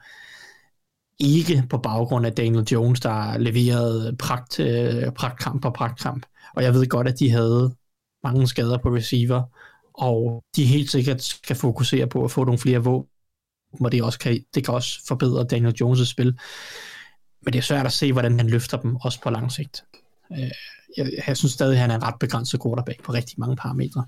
ikke 1.18 1.64
på 1.70 1.78
baggrund 1.78 2.26
af 2.26 2.32
Daniel 2.32 2.64
Jones, 2.72 3.00
der 3.00 3.38
leverede 3.38 4.16
pragt, 4.18 4.60
øh, 4.60 5.12
pragtkamp 5.12 5.64
og 5.64 5.74
pragtkamp. 5.74 6.26
Og 6.56 6.62
jeg 6.62 6.74
ved 6.74 6.86
godt, 6.86 7.08
at 7.08 7.18
de 7.18 7.30
havde 7.30 7.74
mange 8.24 8.48
skader 8.48 8.78
på 8.78 8.88
receiver, 8.88 9.42
og 9.94 10.44
de 10.56 10.64
helt 10.64 10.90
sikkert 10.90 11.22
skal 11.22 11.56
fokusere 11.56 12.06
på 12.06 12.24
at 12.24 12.30
få 12.30 12.44
nogle 12.44 12.58
flere 12.58 12.78
våben, 12.78 13.10
og 13.80 13.92
det, 13.92 14.02
også 14.02 14.18
kan, 14.18 14.44
det 14.54 14.64
kan 14.64 14.74
også 14.74 15.06
forbedre 15.08 15.44
Daniel 15.44 15.74
Jones' 15.82 16.04
spil. 16.04 16.38
Men 17.42 17.52
det 17.52 17.58
er 17.58 17.62
svært 17.62 17.86
at 17.86 17.92
se, 17.92 18.12
hvordan 18.12 18.38
han 18.38 18.50
løfter 18.50 18.76
dem, 18.76 18.96
også 18.96 19.20
på 19.20 19.30
lang 19.30 19.52
sigt. 19.52 19.84
Øh, 20.32 20.50
jeg, 20.96 21.12
jeg 21.26 21.36
synes 21.36 21.52
stadig, 21.52 21.72
at 21.72 21.80
han 21.80 21.90
er 21.90 21.94
en 21.94 22.02
ret 22.02 22.18
begrænset 22.20 22.62
quarterback 22.62 23.02
på 23.02 23.12
rigtig 23.12 23.34
mange 23.38 23.56
parametre. 23.56 24.04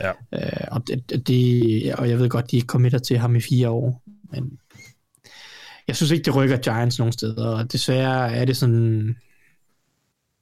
Ja. 0.00 0.10
Øh, 0.32 0.68
og, 0.70 0.86
det, 0.86 1.26
det, 1.26 1.94
og 1.94 2.08
jeg 2.10 2.18
ved 2.18 2.28
godt, 2.28 2.50
de 2.50 2.56
ikke 2.56 2.66
committer 2.66 2.98
til 2.98 3.18
ham 3.18 3.36
i 3.36 3.40
fire 3.40 3.70
år, 3.70 4.02
men 4.30 4.58
jeg 5.88 5.96
synes 5.96 6.10
ikke, 6.10 6.24
det 6.24 6.36
rykker 6.36 6.56
Giants 6.56 6.98
nogen 6.98 7.12
steder, 7.12 7.46
og 7.46 7.72
desværre 7.72 8.32
er 8.32 8.44
det 8.44 8.56
sådan... 8.56 9.16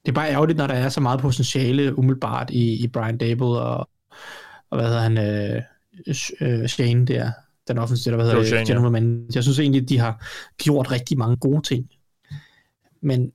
Det 0.05 0.11
er 0.11 0.15
bare 0.15 0.31
ærgerligt, 0.31 0.57
når 0.57 0.67
der 0.67 0.73
er 0.73 0.89
så 0.89 1.01
meget 1.01 1.19
potentiale 1.19 1.97
umiddelbart 1.97 2.49
i, 2.49 2.83
i 2.83 2.87
Brian 2.87 3.17
Dable 3.17 3.45
og, 3.45 3.89
og 4.69 4.77
hvad 4.77 4.87
hedder 4.87 5.01
han, 5.01 5.17
øh, 5.17 5.61
øh, 6.41 6.67
Shane 6.67 7.05
der, 7.05 7.31
den 7.67 7.77
offensive, 7.77 8.15
hvad 8.15 8.25
hedder 8.25 8.43
Shane, 8.43 8.65
general 8.65 8.91
manager. 8.91 9.31
Jeg 9.35 9.43
synes 9.43 9.59
egentlig, 9.59 9.89
de 9.89 9.99
har 9.99 10.27
gjort 10.57 10.91
rigtig 10.91 11.17
mange 11.17 11.37
gode 11.37 11.61
ting, 11.61 11.89
men 13.01 13.31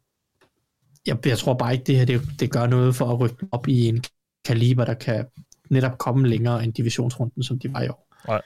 jeg, 1.07 1.27
jeg 1.27 1.39
tror 1.39 1.55
bare 1.55 1.73
ikke, 1.73 1.85
det 1.85 1.97
her 1.97 2.05
det, 2.05 2.23
det 2.41 2.51
gør 2.51 2.67
noget 2.67 2.95
for 2.95 3.05
at 3.13 3.21
rykke 3.21 3.47
op 3.53 3.69
i 3.69 3.89
en 3.89 4.05
kaliber, 4.45 4.85
der 4.85 4.95
kan 4.95 5.25
netop 5.71 5.99
komme 5.99 6.29
længere 6.29 6.65
end 6.65 6.73
divisionsrunden, 6.73 7.43
som 7.43 7.59
de 7.59 7.73
var 7.73 7.83
i 7.83 7.89
år. 7.89 8.15
Nej. 8.29 8.43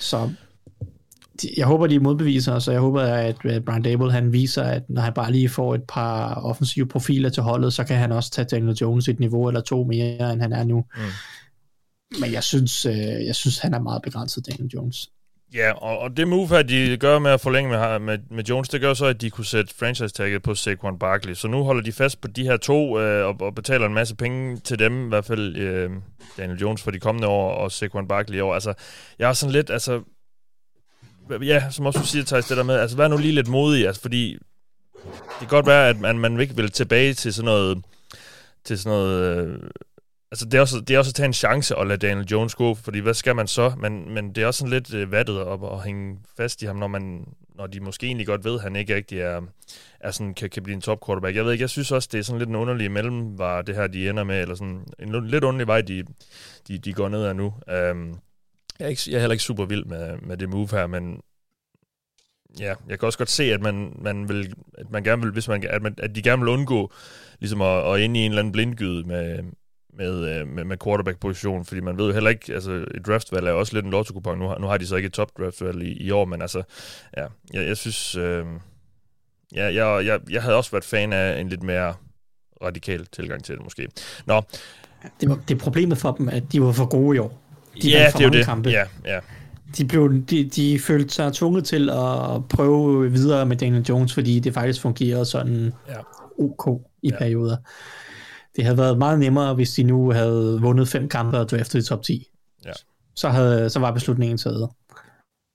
Så 0.00 0.30
de, 1.42 1.48
jeg 1.56 1.66
håber, 1.66 1.86
de 1.86 1.98
modbeviser 1.98 2.52
og 2.52 2.72
jeg 2.72 2.80
håber, 2.80 3.02
at 3.02 3.44
at 3.44 3.64
Brian 3.64 3.82
Dable 3.82 4.12
han 4.12 4.32
viser, 4.32 4.62
at 4.62 4.82
når 4.88 5.02
han 5.02 5.12
bare 5.12 5.32
lige 5.32 5.48
får 5.48 5.74
et 5.74 5.82
par 5.88 6.34
offensive 6.34 6.86
profiler 6.86 7.28
til 7.28 7.42
holdet, 7.42 7.72
så 7.72 7.84
kan 7.84 7.96
han 7.96 8.12
også 8.12 8.30
tage 8.30 8.48
Daniel 8.50 8.76
Jones 8.76 9.08
et 9.08 9.20
niveau 9.20 9.48
eller 9.48 9.60
to 9.60 9.84
mere, 9.84 10.32
end 10.32 10.40
han 10.40 10.52
er 10.52 10.64
nu. 10.64 10.84
Mm. 10.96 11.02
Men 12.20 12.32
jeg 12.32 12.42
synes, 12.42 12.86
øh, 12.86 12.94
jeg 13.26 13.34
synes, 13.34 13.58
han 13.58 13.74
er 13.74 13.80
meget 13.80 14.02
begrænset, 14.02 14.46
Daniel 14.46 14.70
Jones. 14.74 15.10
Ja, 15.54 15.72
og, 15.72 15.98
og 15.98 16.16
det 16.16 16.28
move 16.28 16.48
her, 16.48 16.62
de 16.62 16.96
gør 16.96 17.18
med 17.18 17.30
at 17.30 17.40
forlænge 17.40 17.70
med, 17.70 17.98
med, 17.98 18.18
med 18.30 18.44
Jones, 18.44 18.68
det 18.68 18.80
gør 18.80 18.94
så, 18.94 19.06
at 19.06 19.20
de 19.20 19.30
kunne 19.30 19.44
sætte 19.44 19.74
franchise-tagget 19.74 20.42
på 20.42 20.54
Saquon 20.54 20.98
Barkley. 20.98 21.34
Så 21.34 21.48
nu 21.48 21.64
holder 21.64 21.82
de 21.82 21.92
fast 21.92 22.20
på 22.20 22.28
de 22.28 22.44
her 22.44 22.56
to 22.56 23.00
øh, 23.00 23.26
og, 23.26 23.36
og 23.40 23.54
betaler 23.54 23.86
en 23.86 23.94
masse 23.94 24.16
penge 24.16 24.56
til 24.56 24.78
dem, 24.78 25.06
i 25.06 25.08
hvert 25.08 25.24
fald 25.24 25.56
øh, 25.56 25.90
Daniel 26.36 26.58
Jones 26.58 26.82
for 26.82 26.90
de 26.90 27.00
kommende 27.00 27.28
år, 27.28 27.50
og 27.54 27.72
Saquon 27.72 28.08
Barkley 28.08 28.36
i 28.36 28.40
år. 28.40 28.54
Altså, 28.54 28.74
jeg 29.18 29.28
er 29.28 29.32
sådan 29.32 29.52
lidt, 29.52 29.70
altså... 29.70 30.02
Ja, 31.42 31.70
som 31.70 31.86
også 31.86 32.00
du 32.00 32.06
siger, 32.06 32.24
Thijs, 32.24 32.46
det 32.46 32.56
der 32.56 32.62
med, 32.62 32.74
altså 32.74 32.96
vær 32.96 33.08
nu 33.08 33.16
lige 33.16 33.34
lidt 33.34 33.48
modig, 33.48 33.86
altså, 33.86 34.02
fordi 34.02 34.38
det 35.04 35.38
kan 35.38 35.48
godt 35.48 35.66
være, 35.66 35.88
at 35.88 36.00
man, 36.00 36.18
man 36.18 36.40
ikke 36.40 36.56
vil 36.56 36.70
tilbage 36.70 37.14
til 37.14 37.34
sådan 37.34 37.44
noget, 37.44 37.82
til 38.64 38.78
sådan 38.78 38.98
noget, 38.98 39.46
øh, 39.46 39.58
altså 40.32 40.44
det 40.44 40.54
er, 40.54 40.60
også, 40.60 40.80
det 40.80 40.94
er 40.94 40.98
også 40.98 41.10
at 41.10 41.14
tage 41.14 41.26
en 41.26 41.32
chance 41.32 41.76
at 41.76 41.86
lade 41.86 42.06
Daniel 42.06 42.26
Jones 42.26 42.54
gå, 42.54 42.74
fordi 42.74 42.98
hvad 42.98 43.14
skal 43.14 43.36
man 43.36 43.46
så? 43.46 43.72
Men, 43.78 44.14
men 44.14 44.34
det 44.34 44.42
er 44.42 44.46
også 44.46 44.58
sådan 44.58 44.70
lidt 44.70 44.94
øh, 44.94 45.12
vattet 45.12 45.38
op 45.42 45.72
at 45.72 45.84
hænge 45.84 46.18
fast 46.36 46.62
i 46.62 46.66
ham, 46.66 46.76
når, 46.76 46.86
man, 46.86 47.26
når 47.54 47.66
de 47.66 47.80
måske 47.80 48.06
egentlig 48.06 48.26
godt 48.26 48.44
ved, 48.44 48.54
at 48.54 48.62
han 48.62 48.76
ikke 48.76 48.94
rigtig 48.94 49.18
er, 49.18 49.40
er 50.00 50.10
sådan, 50.10 50.34
kan, 50.34 50.50
kan 50.50 50.62
blive 50.62 50.74
en 50.74 50.80
top 50.80 51.06
quarterback. 51.06 51.36
Jeg 51.36 51.44
ved 51.44 51.52
ikke, 51.52 51.62
jeg 51.62 51.70
synes 51.70 51.92
også, 51.92 52.08
det 52.12 52.18
er 52.18 52.22
sådan 52.22 52.38
lidt 52.38 52.48
en 52.48 52.56
underlig 52.56 52.90
mellemvar, 52.90 53.62
det 53.62 53.74
her, 53.74 53.86
de 53.86 54.08
ender 54.08 54.24
med, 54.24 54.42
eller 54.42 54.54
sådan 54.54 54.86
en 54.98 55.26
lidt 55.28 55.44
underlig 55.44 55.66
vej, 55.66 55.80
de, 55.80 56.04
de, 56.68 56.78
de 56.78 56.92
går 56.92 57.08
ned 57.08 57.24
ad 57.24 57.34
nu. 57.34 57.46
Um, 57.46 58.18
jeg, 58.78 58.84
er 58.84 58.88
ikke, 58.88 59.02
jeg 59.06 59.14
er 59.14 59.20
heller 59.20 59.32
ikke 59.32 59.44
super 59.44 59.64
vild 59.64 59.84
med, 59.84 60.16
med 60.16 60.36
det 60.36 60.48
move 60.48 60.68
her, 60.70 60.86
men 60.86 61.20
ja, 62.60 62.74
jeg 62.88 62.98
kan 62.98 63.06
også 63.06 63.18
godt 63.18 63.30
se, 63.30 63.44
at 63.52 63.60
man, 63.60 63.96
man 63.98 64.28
vil, 64.28 64.54
at 64.78 64.90
man 64.90 65.04
gerne 65.04 65.22
vil, 65.22 65.32
hvis 65.32 65.48
man, 65.48 65.64
at, 65.70 65.82
man, 65.82 65.94
at 65.98 66.14
de 66.14 66.22
gerne 66.22 66.42
vil 66.42 66.52
undgå 66.52 66.92
ligesom 67.40 67.62
at, 67.62 67.94
at 67.94 68.00
ind 68.00 68.16
i 68.16 68.20
en 68.20 68.30
eller 68.30 68.42
anden 68.42 68.52
blindgyde 68.52 69.08
med, 69.08 69.42
med, 69.96 70.40
øh, 70.40 70.48
med, 70.48 70.64
med 70.64 70.76
quarterback-position, 70.84 71.64
fordi 71.64 71.80
man 71.80 71.98
ved 71.98 72.06
jo 72.06 72.12
heller 72.12 72.30
ikke, 72.30 72.54
altså 72.54 72.70
et 72.70 73.06
draftvalg 73.06 73.46
er 73.46 73.52
også 73.52 73.74
lidt 73.74 73.84
en 73.84 73.90
lotto 73.90 74.34
Nu, 74.34 74.48
har, 74.48 74.58
nu 74.58 74.66
har 74.66 74.78
de 74.78 74.86
så 74.86 74.96
ikke 74.96 75.06
et 75.06 75.12
top 75.12 75.38
draftvalg 75.38 75.82
i, 75.82 75.92
i 75.92 76.10
år, 76.10 76.24
men 76.24 76.42
altså, 76.42 76.62
ja, 77.16 77.26
jeg, 77.52 77.66
jeg 77.66 77.76
synes, 77.76 78.16
øh, 78.16 78.44
ja, 79.54 79.64
jeg, 79.64 80.06
jeg, 80.06 80.20
jeg 80.30 80.42
havde 80.42 80.56
også 80.56 80.70
været 80.70 80.84
fan 80.84 81.12
af 81.12 81.40
en 81.40 81.48
lidt 81.48 81.62
mere 81.62 81.94
radikal 82.62 83.06
tilgang 83.06 83.44
til 83.44 83.54
det 83.54 83.64
måske. 83.64 83.88
Nå. 84.26 84.42
Det, 85.20 85.28
var, 85.28 85.38
det 85.48 85.54
er 85.54 85.58
problemet 85.58 85.98
for 85.98 86.12
dem, 86.12 86.28
at 86.28 86.42
de 86.52 86.62
var 86.62 86.72
for 86.72 86.86
gode 86.86 87.16
i 87.16 87.18
år. 87.18 87.42
De 87.82 87.90
ja, 87.90 88.10
det 88.12 88.20
er 88.20 88.24
jo 88.24 88.30
det. 88.30 88.44
Kampe. 88.44 88.70
Ja, 88.70 88.84
ja. 89.04 89.20
De, 89.76 89.84
blev, 89.84 90.22
de, 90.30 90.44
de 90.44 90.78
følte 90.78 91.14
sig 91.14 91.32
tvunget 91.32 91.64
til 91.64 91.90
at 91.90 92.48
prøve 92.50 93.10
videre 93.12 93.46
med 93.46 93.56
Daniel 93.56 93.86
Jones, 93.88 94.14
fordi 94.14 94.40
det 94.40 94.54
faktisk 94.54 94.80
fungerede 94.80 95.24
sådan 95.24 95.72
ja. 95.88 95.94
ok 96.38 96.82
i 97.02 97.08
ja. 97.08 97.18
perioder. 97.18 97.56
Det 98.56 98.64
havde 98.64 98.78
været 98.78 98.98
meget 98.98 99.18
nemmere, 99.18 99.54
hvis 99.54 99.70
de 99.70 99.82
nu 99.82 100.10
havde 100.10 100.58
vundet 100.60 100.88
fem 100.88 101.08
kampe 101.08 101.38
og 101.38 101.48
draftet 101.48 101.84
i 101.84 101.88
top 101.88 102.02
10. 102.02 102.28
Ja. 102.64 102.72
Så, 103.16 103.28
havde, 103.28 103.70
så 103.70 103.78
var 103.80 103.90
beslutningen 103.90 104.38
taget. 104.38 104.68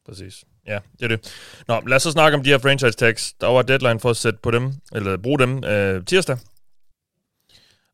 Præcis. 0.07 0.43
Ja, 0.67 0.79
det 0.99 1.03
er 1.03 1.07
det. 1.07 1.33
Nå, 1.67 1.81
lad 1.88 1.95
os 1.95 2.03
så 2.03 2.12
snakke 2.12 2.38
om 2.38 2.43
de 2.43 2.49
her 2.49 2.57
franchise 2.57 2.97
tags. 2.97 3.33
Der 3.33 3.47
var 3.47 3.62
deadline 3.62 3.99
for 3.99 4.10
at 4.10 4.17
sætte 4.17 4.39
på 4.43 4.51
dem, 4.51 4.73
eller 4.91 5.17
bruge 5.17 5.39
dem 5.39 5.63
øh, 5.63 6.05
tirsdag. 6.05 6.38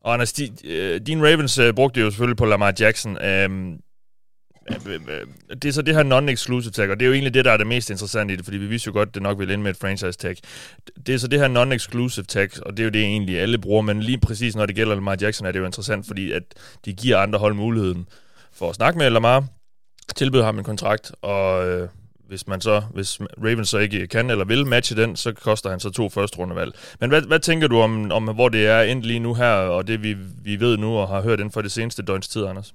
Og 0.00 0.12
Anders, 0.14 0.32
de, 0.32 0.50
øh, 0.64 1.00
din 1.00 1.24
Ravens 1.24 1.58
øh, 1.58 1.74
brugte 1.74 2.00
jo 2.00 2.10
selvfølgelig 2.10 2.36
på 2.36 2.44
Lamar 2.44 2.74
Jackson. 2.80 3.24
Øh, 3.24 3.78
Øh, 4.70 4.76
øh, 4.86 5.00
øh, 5.08 5.26
det 5.62 5.64
er 5.64 5.72
så 5.72 5.82
det 5.82 5.94
her 5.94 6.02
non-exclusive 6.02 6.70
tag, 6.70 6.90
og 6.90 7.00
det 7.00 7.04
er 7.04 7.06
jo 7.06 7.12
egentlig 7.12 7.34
det, 7.34 7.44
der 7.44 7.52
er 7.52 7.56
det 7.56 7.66
mest 7.66 7.90
interessante 7.90 8.34
i 8.34 8.36
det, 8.36 8.44
fordi 8.44 8.56
vi 8.56 8.66
vidste 8.66 8.86
jo 8.86 8.92
godt, 8.92 9.08
at 9.08 9.14
det 9.14 9.22
nok 9.22 9.38
ville 9.38 9.54
ende 9.54 9.62
med 9.62 9.70
et 9.70 9.76
franchise 9.76 10.18
tag. 10.18 10.36
Det 11.06 11.14
er 11.14 11.18
så 11.18 11.28
det 11.28 11.40
her 11.40 11.48
non-exclusive 11.48 12.24
tag, 12.24 12.48
og 12.66 12.76
det 12.76 12.80
er 12.80 12.84
jo 12.84 12.90
det 12.90 13.02
egentlig 13.02 13.40
alle 13.40 13.58
bruger, 13.58 13.82
men 13.82 14.02
lige 14.02 14.18
præcis 14.18 14.56
når 14.56 14.66
det 14.66 14.76
gælder 14.76 14.94
Lamar 14.94 15.16
Jackson, 15.20 15.46
er 15.46 15.52
det 15.52 15.58
jo 15.58 15.66
interessant, 15.66 16.06
fordi 16.06 16.32
at 16.32 16.42
de 16.84 16.92
giver 16.92 17.18
andre 17.18 17.38
hold 17.38 17.54
muligheden 17.54 18.06
for 18.52 18.70
at 18.70 18.74
snakke 18.74 18.98
med 18.98 19.10
Lamar, 19.10 19.44
tilbyder 20.16 20.44
ham 20.44 20.58
en 20.58 20.64
kontrakt, 20.64 21.12
og 21.22 21.68
øh, 21.68 21.88
hvis 22.28 22.46
man 22.46 22.60
så, 22.60 22.82
hvis 22.94 23.20
Ravens 23.20 23.68
så 23.68 23.78
ikke 23.78 24.06
kan 24.06 24.30
eller 24.30 24.44
vil 24.44 24.66
matche 24.66 24.96
den, 24.96 25.16
så 25.16 25.32
koster 25.32 25.70
han 25.70 25.80
så 25.80 25.90
to 25.90 26.08
første 26.08 26.38
rundevalg. 26.38 26.72
Men 27.00 27.10
hvad, 27.10 27.22
hvad 27.22 27.40
tænker 27.40 27.68
du 27.68 27.78
om, 27.78 28.12
om, 28.12 28.24
hvor 28.24 28.48
det 28.48 28.66
er 28.66 28.80
endt 28.80 29.06
lige 29.06 29.18
nu 29.18 29.34
her, 29.34 29.50
og 29.50 29.86
det 29.86 30.02
vi, 30.02 30.16
vi 30.42 30.60
ved 30.60 30.76
nu 30.76 30.96
og 30.96 31.08
har 31.08 31.22
hørt 31.22 31.40
inden 31.40 31.52
for 31.52 31.62
det 31.62 31.72
seneste 31.72 32.02
døgns 32.02 32.28
tid, 32.28 32.46
Anders? 32.46 32.74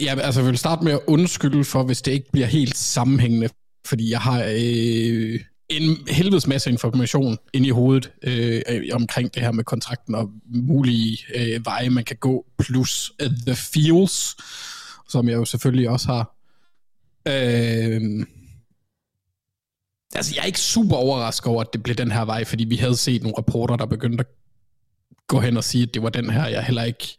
Ja, 0.00 0.20
altså 0.20 0.40
jeg 0.40 0.48
vil 0.48 0.58
starte 0.58 0.84
med 0.84 0.92
at 0.92 1.00
undskylde 1.06 1.64
for, 1.64 1.82
hvis 1.82 2.02
det 2.02 2.12
ikke 2.12 2.30
bliver 2.32 2.46
helt 2.46 2.76
sammenhængende, 2.76 3.48
fordi 3.86 4.10
jeg 4.10 4.20
har 4.20 4.44
øh, 4.54 5.40
en 5.68 6.08
helvedes 6.08 6.46
masse 6.46 6.70
information 6.70 7.38
inde 7.52 7.66
i 7.66 7.70
hovedet 7.70 8.12
øh, 8.22 8.62
omkring 8.92 9.34
det 9.34 9.42
her 9.42 9.52
med 9.52 9.64
kontrakten 9.64 10.14
og 10.14 10.30
mulige 10.54 11.18
øh, 11.34 11.66
veje, 11.66 11.90
man 11.90 12.04
kan 12.04 12.16
gå, 12.16 12.46
plus 12.58 13.12
uh, 13.22 13.30
the 13.46 13.56
feels, 13.56 14.36
som 15.08 15.28
jeg 15.28 15.34
jo 15.34 15.44
selvfølgelig 15.44 15.90
også 15.90 16.06
har. 16.06 16.36
Øh, 17.28 18.26
altså 20.14 20.34
jeg 20.34 20.42
er 20.42 20.46
ikke 20.46 20.60
super 20.60 20.96
overrasket 20.96 21.46
over, 21.46 21.60
at 21.60 21.72
det 21.72 21.82
blev 21.82 21.96
den 21.96 22.10
her 22.10 22.24
vej, 22.24 22.44
fordi 22.44 22.64
vi 22.64 22.76
havde 22.76 22.96
set 22.96 23.22
nogle 23.22 23.38
rapporter, 23.38 23.76
der 23.76 23.86
begyndte 23.86 24.20
at 24.20 24.26
gå 25.26 25.40
hen 25.40 25.56
og 25.56 25.64
sige, 25.64 25.82
at 25.82 25.94
det 25.94 26.02
var 26.02 26.10
den 26.10 26.30
her. 26.30 26.46
Jeg 26.46 26.64
heller 26.64 26.84
ikke 26.84 27.16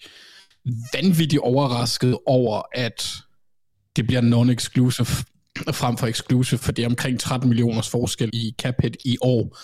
vanvittigt 0.94 1.42
overrasket 1.42 2.18
over, 2.26 2.62
at 2.76 3.14
det 3.96 4.08
bliver 4.08 4.22
non-exclusive 4.22 5.26
frem 5.72 5.98
for 5.98 6.08
exclusive, 6.08 6.60
for 6.60 6.72
det 6.72 6.84
er 6.84 6.90
omkring 6.90 7.20
13 7.20 7.50
millioners 7.50 7.90
forskel 7.90 8.30
i 8.34 8.56
cap 8.62 8.76
hit 8.82 8.98
i 9.06 9.18
år. 9.22 9.58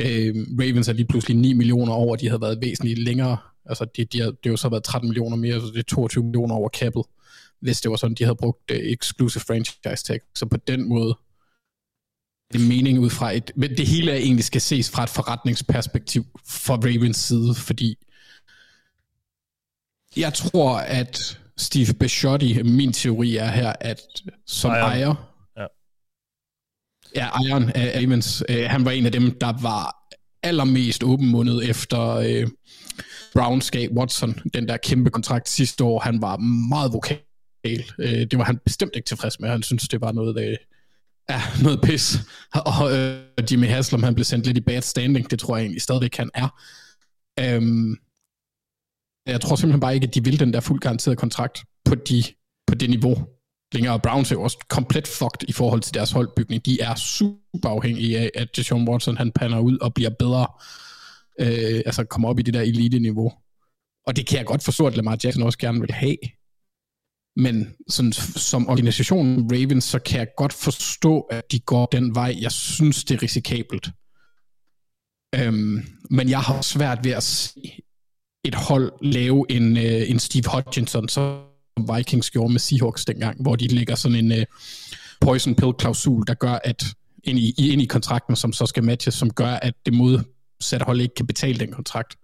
Øh, 0.00 0.34
Ravens 0.60 0.88
er 0.88 0.92
lige 0.92 1.06
pludselig 1.06 1.36
9 1.36 1.52
millioner 1.52 1.92
over, 1.92 2.16
de 2.16 2.28
havde 2.28 2.40
været 2.40 2.58
væsentligt 2.60 2.98
længere. 2.98 3.36
Altså, 3.66 3.86
de, 3.96 4.04
de 4.04 4.20
har, 4.20 4.26
det 4.26 4.38
har 4.44 4.50
jo 4.50 4.56
så 4.56 4.68
været 4.68 4.84
13 4.84 5.08
millioner 5.08 5.36
mere, 5.36 5.60
så 5.60 5.66
det 5.66 5.78
er 5.78 5.82
22 5.82 6.24
millioner 6.24 6.54
over 6.54 6.68
cappet, 6.68 7.02
hvis 7.60 7.80
det 7.80 7.90
var 7.90 7.96
sådan, 7.96 8.14
de 8.14 8.24
havde 8.24 8.36
brugt 8.36 8.70
uh, 8.70 8.76
exclusive 8.76 9.42
franchise 9.46 10.04
tag. 10.04 10.20
Så 10.34 10.46
på 10.46 10.56
den 10.56 10.88
måde 10.88 11.16
det 12.52 12.60
er 12.60 12.68
mening 12.68 12.98
ud 12.98 13.10
fra 13.10 13.32
et... 13.32 13.52
Men 13.56 13.70
det 13.70 13.86
hele 13.86 14.12
er 14.12 14.16
egentlig 14.16 14.44
skal 14.44 14.60
ses 14.60 14.90
fra 14.90 15.02
et 15.02 15.08
forretningsperspektiv 15.08 16.24
fra 16.46 16.74
Ravens 16.74 17.16
side, 17.16 17.54
fordi 17.54 17.96
jeg 20.16 20.34
tror, 20.34 20.76
at 20.76 21.40
Steve 21.58 21.94
Bisciotti, 22.00 22.62
min 22.62 22.92
teori 22.92 23.36
er 23.36 23.50
her, 23.50 23.72
at 23.80 24.00
som 24.46 24.70
Iron. 24.70 24.80
ejer, 24.80 25.14
ja, 25.56 25.66
ja 27.14 27.28
ejeren 27.28 27.70
af 27.74 27.96
Ravens, 27.96 28.44
øh, 28.48 28.64
han 28.70 28.84
var 28.84 28.90
en 28.90 29.06
af 29.06 29.12
dem, 29.12 29.38
der 29.40 29.62
var 29.62 29.96
allermest 30.42 31.04
åbenmundet 31.04 31.70
efter 31.70 32.10
øh, 32.10 32.48
Browns 33.34 33.70
gav 33.70 33.88
Watson 33.88 34.40
den 34.54 34.68
der 34.68 34.76
kæmpe 34.76 35.10
kontrakt 35.10 35.48
sidste 35.48 35.84
år. 35.84 36.00
Han 36.00 36.22
var 36.22 36.36
meget 36.68 36.92
vokal. 36.92 37.18
Øh, 37.98 38.26
det 38.30 38.38
var 38.38 38.44
han 38.44 38.58
bestemt 38.64 38.92
ikke 38.96 39.06
tilfreds 39.06 39.40
med. 39.40 39.48
Han 39.48 39.62
synes 39.62 39.88
det 39.88 40.00
var 40.00 40.12
noget, 40.12 40.40
øh, 40.40 40.56
ja, 41.30 41.42
noget 41.62 41.80
pis. 41.80 42.18
Og 42.54 42.96
øh, 42.96 43.20
Jimmy 43.50 43.66
Haslam, 43.66 44.02
han 44.02 44.14
blev 44.14 44.24
sendt 44.24 44.46
lidt 44.46 44.56
i 44.56 44.60
bad 44.60 44.82
standing. 44.82 45.30
Det 45.30 45.38
tror 45.38 45.56
jeg 45.56 45.62
egentlig 45.62 45.82
stadigvæk, 45.82 46.16
han 46.16 46.30
er. 46.34 46.60
Øhm, 47.40 47.96
jeg 49.26 49.40
tror 49.40 49.56
simpelthen 49.56 49.80
bare 49.80 49.94
ikke, 49.94 50.06
at 50.06 50.14
de 50.14 50.24
vil 50.24 50.40
den 50.40 50.52
der 50.52 50.60
fuld 50.60 50.80
garanterede 50.80 51.16
kontrakt 51.16 51.64
på, 51.84 51.94
de, 51.94 52.22
på 52.66 52.74
det 52.74 52.90
niveau 52.90 53.26
længere. 53.72 54.00
Browns 54.00 54.30
er 54.30 54.36
jo 54.36 54.42
også 54.42 54.58
komplet 54.68 55.08
fucked 55.08 55.48
i 55.48 55.52
forhold 55.52 55.80
til 55.80 55.94
deres 55.94 56.10
holdbygning. 56.10 56.66
De 56.66 56.80
er 56.80 56.94
super 56.94 57.68
afhængige 57.68 58.18
af, 58.18 58.30
at 58.34 58.56
Deshaun 58.56 58.88
Watson 58.88 59.16
han 59.16 59.32
pander 59.32 59.58
ud 59.58 59.78
og 59.78 59.94
bliver 59.94 60.10
bedre. 60.18 60.46
Øh, 61.40 61.82
altså 61.86 62.04
kommer 62.04 62.28
op 62.28 62.38
i 62.38 62.42
det 62.42 62.54
der 62.54 62.60
elite-niveau. 62.60 63.32
Og 64.06 64.16
det 64.16 64.26
kan 64.26 64.38
jeg 64.38 64.46
godt 64.46 64.64
forstå, 64.64 64.86
at 64.86 64.96
Lamar 64.96 65.18
Jackson 65.24 65.42
også 65.42 65.58
gerne 65.58 65.80
vil 65.80 65.92
have. 65.92 66.16
Men 67.36 67.74
sådan, 67.88 68.12
som 68.12 68.68
organisation 68.68 69.48
Ravens, 69.52 69.84
så 69.84 69.98
kan 69.98 70.18
jeg 70.18 70.28
godt 70.36 70.52
forstå, 70.52 71.20
at 71.20 71.52
de 71.52 71.60
går 71.60 71.86
den 71.86 72.14
vej. 72.14 72.36
Jeg 72.40 72.52
synes, 72.52 73.04
det 73.04 73.14
er 73.14 73.22
risikabelt. 73.22 73.88
Øhm, 75.34 75.82
men 76.10 76.28
jeg 76.28 76.40
har 76.40 76.62
svært 76.62 77.04
ved 77.04 77.12
at 77.12 77.22
se 77.22 77.82
et 78.44 78.54
hold 78.54 78.92
lave 79.02 79.46
en, 79.48 79.76
øh, 79.76 80.10
en 80.10 80.18
Steve 80.18 80.44
Hodgkinson, 80.46 81.08
som 81.08 81.40
Vikings 81.96 82.30
gjorde 82.30 82.52
med 82.52 82.60
Seahawks 82.60 83.04
dengang, 83.04 83.42
hvor 83.42 83.56
de 83.56 83.68
lægger 83.68 83.94
sådan 83.94 84.18
en 84.24 84.32
øh, 84.32 84.46
poison 85.20 85.54
pill 85.54 85.72
klausul, 85.78 86.24
der 86.26 86.34
gør, 86.34 86.58
at 86.64 86.84
ind 87.24 87.38
i, 87.38 87.72
ind 87.72 87.82
i 87.82 87.86
kontrakten, 87.86 88.36
som 88.36 88.52
så 88.52 88.66
skal 88.66 88.84
matches, 88.84 89.14
som 89.14 89.30
gør, 89.30 89.52
at 89.52 89.74
det 89.86 89.94
modsatte 89.94 90.84
hold 90.84 91.00
ikke 91.00 91.14
kan 91.14 91.26
betale 91.26 91.58
den 91.58 91.72
kontrakt. 91.72 92.16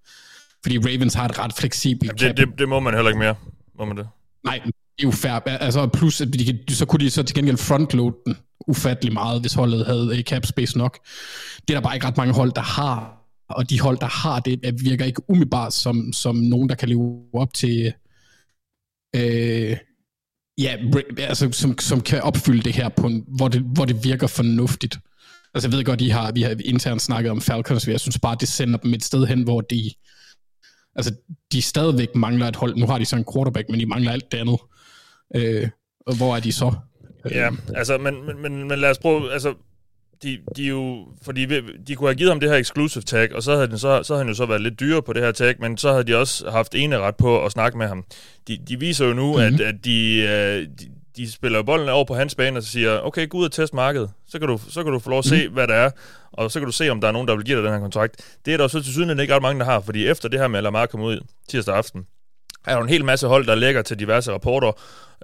Fordi 0.62 0.78
Ravens 0.78 1.14
har 1.14 1.24
et 1.24 1.38
ret 1.38 1.52
fleksibelt 1.52 2.20
det, 2.20 2.36
det, 2.36 2.48
det 2.58 2.68
må 2.68 2.80
man 2.80 2.94
heller 2.94 3.08
ikke 3.08 3.18
mere. 3.18 3.34
Må 3.78 3.84
man 3.84 3.96
det? 3.96 4.08
Nej, 4.44 4.60
det 4.64 4.72
er 4.98 5.02
jo 5.02 5.10
fair. 5.10 5.32
Altså, 5.32 5.86
plus, 5.86 6.20
at 6.20 6.28
de, 6.32 6.74
så 6.74 6.86
kunne 6.86 7.04
de 7.04 7.10
så 7.10 7.22
til 7.22 7.36
gengæld 7.36 7.56
frontload 7.56 8.12
den 8.26 8.36
ufattelig 8.66 9.12
meget, 9.12 9.40
hvis 9.40 9.54
holdet 9.54 9.86
havde 9.86 10.16
øh, 10.18 10.22
cap 10.22 10.46
space 10.46 10.78
nok. 10.78 10.98
Det 11.68 11.74
er 11.74 11.80
der 11.80 11.80
bare 11.80 11.94
ikke 11.94 12.06
ret 12.06 12.16
mange 12.16 12.34
hold, 12.34 12.52
der 12.52 12.60
har. 12.60 13.25
Og 13.48 13.70
de 13.70 13.80
hold, 13.80 13.98
der 13.98 14.06
har 14.06 14.40
det, 14.40 14.84
virker 14.84 15.04
ikke 15.04 15.30
umiddelbart 15.30 15.72
som, 15.72 16.12
som 16.12 16.36
nogen, 16.36 16.68
der 16.68 16.74
kan 16.74 16.88
leve 16.88 17.22
op 17.32 17.54
til... 17.54 17.92
Øh, 19.16 19.76
ja, 20.58 20.76
altså, 21.18 21.52
som, 21.52 21.78
som 21.78 22.00
kan 22.00 22.22
opfylde 22.22 22.62
det 22.62 22.74
her, 22.74 22.88
på 22.88 23.06
en, 23.06 23.24
hvor, 23.36 23.48
det, 23.48 23.60
hvor 23.60 23.84
det 23.84 24.04
virker 24.04 24.26
fornuftigt. 24.26 24.98
Altså, 25.54 25.68
jeg 25.68 25.76
ved 25.76 25.84
godt, 25.84 26.00
I 26.00 26.08
har, 26.08 26.32
vi 26.32 26.42
har 26.42 26.56
internt 26.64 27.02
snakket 27.02 27.30
om 27.30 27.40
Falcons, 27.40 27.86
men 27.86 27.92
jeg 27.92 28.00
synes 28.00 28.18
bare, 28.18 28.36
det 28.40 28.48
sender 28.48 28.78
dem 28.78 28.94
et 28.94 29.04
sted 29.04 29.26
hen, 29.26 29.42
hvor 29.42 29.60
de, 29.60 29.90
altså, 30.96 31.14
de 31.52 31.62
stadigvæk 31.62 32.14
mangler 32.14 32.48
et 32.48 32.56
hold. 32.56 32.76
Nu 32.76 32.86
har 32.86 32.98
de 32.98 33.04
så 33.04 33.16
en 33.16 33.24
quarterback, 33.34 33.68
men 33.68 33.80
de 33.80 33.86
mangler 33.86 34.12
alt 34.12 34.32
det 34.32 34.38
andet. 34.38 34.60
Øh, 35.34 35.68
og 36.06 36.16
hvor 36.16 36.36
er 36.36 36.40
de 36.40 36.52
så? 36.52 36.74
Ja, 37.30 37.50
altså, 37.74 37.98
men, 37.98 38.26
men, 38.26 38.42
men, 38.42 38.68
men 38.68 38.78
lad 38.78 38.90
os 38.90 38.98
prøve, 38.98 39.32
altså, 39.32 39.54
de, 40.22 40.38
de 40.56 40.62
jo, 40.62 41.06
fordi 41.22 41.60
de 41.86 41.96
kunne 41.96 42.08
have 42.08 42.14
givet 42.14 42.30
ham 42.30 42.40
det 42.40 42.50
her 42.50 42.56
exclusive 42.56 43.02
tag, 43.02 43.34
og 43.34 43.42
så 43.42 43.54
havde, 43.54 43.68
den 43.68 43.78
så, 43.78 44.02
så 44.02 44.14
havde 44.14 44.24
han 44.24 44.28
jo 44.28 44.34
så 44.34 44.46
været 44.46 44.60
lidt 44.60 44.80
dyrere 44.80 45.02
på 45.02 45.12
det 45.12 45.22
her 45.22 45.32
tag, 45.32 45.54
men 45.58 45.78
så 45.78 45.90
havde 45.92 46.04
de 46.04 46.16
også 46.16 46.50
haft 46.50 46.74
ene 46.74 46.98
ret 46.98 47.16
på 47.16 47.44
at 47.44 47.52
snakke 47.52 47.78
med 47.78 47.88
ham. 47.88 48.04
De, 48.48 48.58
de 48.68 48.80
viser 48.80 49.06
jo 49.06 49.12
nu, 49.12 49.26
mm-hmm. 49.26 49.54
at, 49.54 49.60
at 49.60 49.74
de, 49.84 50.16
øh, 50.18 50.66
de, 50.80 50.88
de 51.16 51.32
spiller 51.32 51.62
bolden 51.62 51.88
over 51.88 52.04
på 52.04 52.14
hans 52.14 52.34
bane, 52.34 52.58
og 52.58 52.62
så 52.62 52.68
siger, 52.70 53.00
okay, 53.00 53.28
gå 53.28 53.38
ud 53.38 53.44
og 53.44 53.52
test 53.52 53.74
markedet, 53.74 54.10
så 54.28 54.38
kan 54.38 54.48
du, 54.48 54.60
så 54.68 54.82
kan 54.82 54.92
du 54.92 54.98
få 54.98 55.10
lov 55.10 55.18
at 55.18 55.24
se, 55.24 55.36
mm-hmm. 55.36 55.54
hvad 55.54 55.68
der 55.68 55.74
er, 55.74 55.90
og 56.32 56.50
så 56.50 56.60
kan 56.60 56.66
du 56.66 56.72
se, 56.72 56.90
om 56.90 57.00
der 57.00 57.08
er 57.08 57.12
nogen, 57.12 57.28
der 57.28 57.36
vil 57.36 57.44
give 57.44 57.56
dig 57.56 57.64
den 57.64 57.72
her 57.72 57.80
kontrakt. 57.80 58.38
Det 58.44 58.52
er 58.52 58.56
der 58.56 58.64
jo 58.64 58.68
så 58.68 58.82
til 58.82 58.92
syden 58.92 59.20
ikke 59.20 59.34
ret 59.34 59.42
mange, 59.42 59.58
der 59.58 59.64
har, 59.64 59.80
fordi 59.80 60.06
efter 60.06 60.28
det 60.28 60.40
her 60.40 60.48
med, 60.48 60.62
Lamar 60.62 60.86
kom 60.86 61.00
ud 61.00 61.20
tirsdag 61.48 61.76
aften, 61.76 62.06
er 62.66 62.74
der 62.74 62.82
en 62.82 62.88
hel 62.88 63.04
masse 63.04 63.26
hold, 63.26 63.46
der 63.46 63.54
lægger 63.54 63.82
til 63.82 63.98
diverse 63.98 64.32
rapporter. 64.32 64.72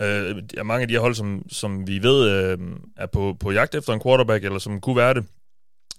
Øh, 0.01 0.43
er 0.57 0.63
mange 0.63 0.83
af 0.83 0.89
de 0.89 0.95
her 0.95 1.01
hold, 1.01 1.15
som, 1.15 1.45
som 1.51 1.87
vi 1.87 2.03
ved 2.03 2.31
øh, 2.31 2.59
er 2.97 3.07
på, 3.07 3.37
på 3.41 3.51
jagt 3.51 3.75
efter 3.75 3.93
en 3.93 4.01
quarterback, 4.03 4.45
eller 4.45 4.59
som 4.59 4.81
kunne 4.81 4.97
være 4.97 5.15
det, 5.15 5.25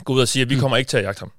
går 0.04 0.14
ud 0.14 0.22
og 0.22 0.28
siger, 0.28 0.46
at 0.46 0.50
vi 0.50 0.56
kommer 0.56 0.78
ikke 0.78 0.90
til 0.90 0.98
at 0.98 1.04
jagte 1.04 1.20
ham. 1.20 1.32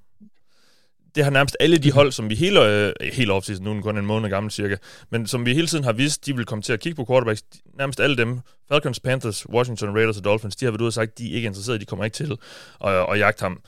Det 1.15 1.25
har 1.25 1.31
nærmest 1.31 1.57
alle 1.61 1.79
de 1.79 1.93
hold, 1.93 2.13
som 2.13 2.31
vi 2.31 2.35
hele, 2.35 2.69
øh, 2.69 2.93
hele 3.13 3.33
offseason, 3.33 3.65
nu 3.65 3.71
er 3.71 3.75
den 3.75 3.83
kun 3.83 3.99
en 3.99 4.07
måned 4.07 4.31
gammel 4.31 4.53
cirka, 4.53 4.77
men 5.11 5.27
som 5.27 5.47
vi 5.47 5.55
hele 5.55 5.67
tiden 5.67 5.85
har 5.85 5.93
vidst, 5.93 6.27
de 6.27 6.37
vil 6.37 6.45
komme 6.45 6.63
til 6.63 6.73
at 6.73 6.81
kigge 6.81 6.97
på 6.97 7.05
quarterbacks, 7.11 7.43
de- 7.43 7.59
nærmest 7.79 8.01
alle 8.01 8.17
dem, 8.17 8.41
Falcons, 8.69 9.01
Panthers, 9.01 9.49
Washington 9.49 9.95
Raiders 9.95 10.17
og 10.17 10.25
Dolphins, 10.25 10.57
de 10.57 10.65
har 10.65 10.73
været 10.73 10.81
ude 10.81 10.89
og 10.89 10.93
sagt, 10.93 11.19
de 11.19 11.31
er 11.31 11.35
ikke 11.35 11.47
interesserede, 11.47 11.81
de 11.81 11.85
kommer 11.85 12.05
ikke 12.05 12.15
til 12.15 12.39
at, 12.85 13.13
at 13.13 13.19
jagte 13.19 13.43
ham. 13.43 13.61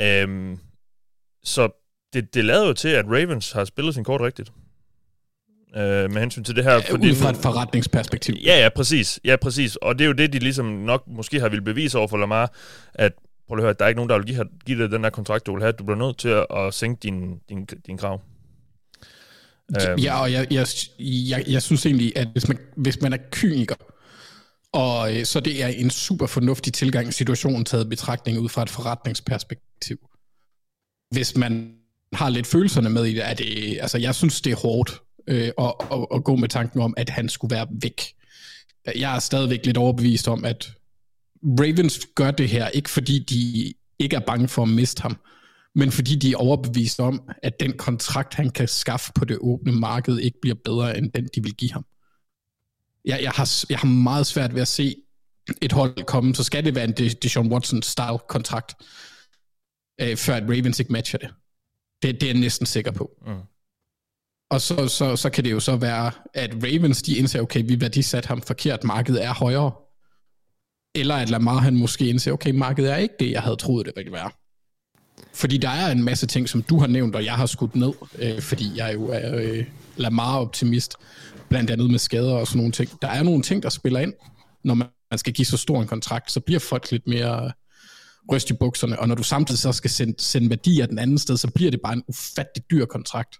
Øhm, 0.00 0.58
så 1.44 1.68
det, 2.12 2.34
det 2.34 2.44
lader 2.44 2.66
jo 2.66 2.72
til, 2.72 2.88
at 2.88 3.04
Ravens 3.04 3.52
har 3.52 3.64
spillet 3.64 3.94
sin 3.94 4.04
kort 4.04 4.20
rigtigt. 4.20 4.52
Øh, 5.76 6.10
med 6.12 6.20
hensyn 6.20 6.44
til 6.44 6.56
det 6.56 6.64
her. 6.64 6.80
Fordi 6.80 7.10
ud 7.10 7.14
fra 7.14 7.30
et 7.30 7.36
forretningsperspektiv. 7.36 8.34
Ja, 8.44 8.62
ja, 8.62 8.68
præcis. 8.68 9.20
Ja, 9.24 9.36
præcis. 9.36 9.76
Og 9.76 9.98
det 9.98 10.04
er 10.04 10.08
jo 10.08 10.12
det, 10.12 10.32
de 10.32 10.38
ligesom 10.38 10.66
nok 10.66 11.02
måske 11.06 11.40
har 11.40 11.48
ville 11.48 11.64
bevise 11.64 11.98
over 11.98 12.08
for 12.08 12.16
Lamar, 12.16 12.52
at 12.94 13.12
prøv 13.48 13.58
at 13.58 13.64
høre, 13.64 13.74
der 13.78 13.84
er 13.84 13.88
ikke 13.88 13.96
nogen, 13.96 14.10
der 14.10 14.16
vil 14.16 14.26
give, 14.26 14.44
give 14.66 14.82
dig 14.82 14.90
den 14.90 15.04
der 15.04 15.10
kontrakt, 15.10 15.46
du 15.46 15.52
vil 15.54 15.62
have. 15.62 15.72
Du 15.72 15.84
bliver 15.84 15.98
nødt 15.98 16.18
til 16.18 16.28
at, 16.28 16.46
at 16.56 16.74
sænke 16.74 17.00
din, 17.02 17.38
din, 17.48 17.64
din 17.86 17.98
krav. 17.98 18.20
Øhm, 19.88 19.98
Ja, 19.98 20.20
og 20.20 20.32
jeg, 20.32 20.46
jeg, 20.50 20.66
jeg, 20.98 21.44
jeg 21.48 21.62
synes 21.62 21.86
egentlig, 21.86 22.12
at 22.16 22.28
hvis 22.32 22.48
man, 22.48 22.58
hvis 22.76 23.00
man 23.00 23.12
er 23.12 23.18
kyniker, 23.30 23.74
og 24.72 25.16
øh, 25.16 25.24
så 25.24 25.40
det 25.40 25.62
er 25.62 25.68
en 25.68 25.90
super 25.90 26.26
fornuftig 26.26 26.72
tilgang 26.72 27.14
situationen 27.14 27.64
taget 27.64 27.84
i 27.84 27.88
betragtning 27.88 28.38
ud 28.38 28.48
fra 28.48 28.62
et 28.62 28.70
forretningsperspektiv. 28.70 29.98
Hvis 31.10 31.36
man 31.36 31.74
har 32.12 32.28
lidt 32.28 32.46
følelserne 32.46 32.90
med 32.90 33.04
i 33.04 33.14
det, 33.14 33.28
er 33.28 33.34
det, 33.34 33.78
altså 33.80 33.98
jeg 33.98 34.14
synes, 34.14 34.40
det 34.40 34.52
er 34.52 34.56
hårdt 34.56 35.00
øh, 35.26 35.50
og, 35.56 35.90
og, 35.90 36.12
og 36.12 36.24
gå 36.24 36.36
med 36.36 36.48
tanken 36.48 36.80
om, 36.80 36.94
at 36.96 37.10
han 37.10 37.28
skulle 37.28 37.54
være 37.54 37.66
væk. 37.82 38.02
Jeg 38.96 39.16
er 39.16 39.18
stadigvæk 39.18 39.66
lidt 39.66 39.76
overbevist 39.76 40.28
om, 40.28 40.44
at 40.44 40.72
Ravens 41.42 42.00
gør 42.14 42.30
det 42.30 42.48
her, 42.48 42.68
ikke 42.68 42.90
fordi 42.90 43.18
de 43.18 43.72
ikke 43.98 44.16
er 44.16 44.20
bange 44.20 44.48
for 44.48 44.62
at 44.62 44.68
miste 44.68 45.02
ham, 45.02 45.16
men 45.74 45.92
fordi 45.92 46.16
de 46.16 46.32
er 46.32 46.36
overbevist 46.36 47.00
om, 47.00 47.28
at 47.42 47.60
den 47.60 47.72
kontrakt, 47.76 48.34
han 48.34 48.50
kan 48.50 48.68
skaffe 48.68 49.12
på 49.14 49.24
det 49.24 49.38
åbne 49.40 49.72
marked, 49.72 50.18
ikke 50.18 50.38
bliver 50.42 50.56
bedre 50.64 50.98
end 50.98 51.12
den, 51.12 51.28
de 51.34 51.42
vil 51.42 51.54
give 51.54 51.72
ham. 51.72 51.84
Jeg, 53.04 53.22
jeg, 53.22 53.30
har, 53.30 53.64
jeg 53.70 53.78
har 53.78 53.88
meget 53.88 54.26
svært 54.26 54.54
ved 54.54 54.62
at 54.62 54.68
se 54.68 54.96
et 55.62 55.72
hold 55.72 56.04
komme, 56.04 56.34
så 56.34 56.44
skal 56.44 56.64
det 56.64 56.74
være 56.74 56.84
en 56.84 56.92
De- 56.92 57.08
Deshaun 57.08 57.52
Watson-style 57.52 58.26
kontrakt, 58.28 58.74
øh, 60.00 60.16
før 60.16 60.34
at 60.34 60.42
Ravens 60.42 60.80
ikke 60.80 60.92
matcher 60.92 61.18
det. 61.18 61.30
Det, 62.02 62.20
det 62.20 62.22
er 62.22 62.32
jeg 62.32 62.40
næsten 62.40 62.66
sikker 62.66 62.90
på. 62.90 63.10
Mm. 63.26 63.32
Og 64.54 64.60
så, 64.60 64.88
så, 64.88 65.16
så 65.16 65.30
kan 65.30 65.44
det 65.44 65.50
jo 65.50 65.60
så 65.60 65.76
være, 65.76 66.10
at 66.34 66.50
Ravens, 66.54 67.02
de 67.02 67.16
indser, 67.16 67.40
okay, 67.40 67.62
vi 67.66 67.80
værdisat 67.80 68.26
ham 68.26 68.42
forkert, 68.42 68.84
markedet 68.84 69.24
er 69.24 69.34
højere. 69.34 69.72
Eller 70.94 71.14
at 71.14 71.30
Lamar, 71.30 71.58
han 71.58 71.76
måske 71.76 72.08
indser, 72.08 72.32
okay, 72.32 72.50
markedet 72.50 72.92
er 72.92 72.96
ikke 72.96 73.14
det, 73.20 73.30
jeg 73.30 73.42
havde 73.42 73.56
troet, 73.56 73.86
det 73.86 73.92
ville 73.96 74.12
være. 74.12 74.30
Fordi 75.32 75.58
der 75.58 75.68
er 75.68 75.92
en 75.92 76.02
masse 76.02 76.26
ting, 76.26 76.48
som 76.48 76.62
du 76.62 76.78
har 76.78 76.86
nævnt, 76.86 77.16
og 77.16 77.24
jeg 77.24 77.34
har 77.34 77.46
skudt 77.46 77.76
ned, 77.76 77.92
øh, 78.18 78.40
fordi 78.40 78.72
jeg 78.76 78.94
jo 78.94 79.08
er 79.08 79.36
øh, 79.36 79.64
Lamar-optimist, 79.96 80.94
blandt 81.48 81.70
andet 81.70 81.90
med 81.90 81.98
skader 81.98 82.34
og 82.34 82.46
sådan 82.46 82.58
nogle 82.58 82.72
ting. 82.72 82.90
Der 83.02 83.08
er 83.08 83.22
nogle 83.22 83.42
ting, 83.42 83.62
der 83.62 83.68
spiller 83.68 84.00
ind, 84.00 84.12
når 84.64 84.74
man 84.74 84.88
man 85.10 85.18
skal 85.18 85.32
give 85.32 85.46
så 85.46 85.56
stor 85.56 85.80
en 85.80 85.86
kontrakt, 85.86 86.32
så 86.32 86.40
bliver 86.40 86.60
folk 86.60 86.90
lidt 86.90 87.06
mere 87.06 87.52
ryst 88.32 88.50
i 88.50 88.52
bukserne, 88.52 88.98
og 89.00 89.08
når 89.08 89.14
du 89.14 89.22
samtidig 89.22 89.58
så 89.58 89.72
skal 89.72 89.90
sende, 89.90 90.14
sende 90.18 90.50
værdier 90.50 90.86
den 90.86 90.98
anden 90.98 91.18
sted, 91.18 91.36
så 91.36 91.50
bliver 91.50 91.70
det 91.70 91.80
bare 91.84 91.92
en 91.92 92.04
ufattelig 92.08 92.64
dyr 92.70 92.84
kontrakt. 92.86 93.36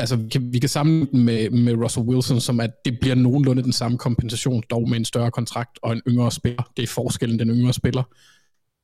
Altså, 0.00 0.16
vi 0.16 0.28
kan, 0.28 0.52
vi 0.52 0.58
kan 0.58 0.68
sammenligne 0.68 1.10
den 1.12 1.24
med, 1.24 1.50
med 1.50 1.84
Russell 1.84 2.06
Wilson, 2.06 2.40
som 2.40 2.60
at 2.60 2.70
det 2.84 3.00
bliver 3.00 3.14
nogenlunde 3.14 3.62
den 3.62 3.72
samme 3.72 3.98
kompensation, 3.98 4.62
dog 4.70 4.88
med 4.88 4.98
en 4.98 5.04
større 5.04 5.30
kontrakt 5.30 5.78
og 5.82 5.92
en 5.92 6.02
yngre 6.08 6.32
spiller. 6.32 6.70
Det 6.76 6.82
er 6.82 6.86
forskellen, 6.86 7.38
den 7.38 7.48
yngre 7.50 7.72
spiller. 7.72 8.02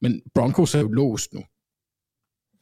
Men 0.02 0.20
Broncos 0.34 0.74
er 0.74 0.80
jo 0.80 0.88
låst 0.88 1.34
nu 1.34 1.40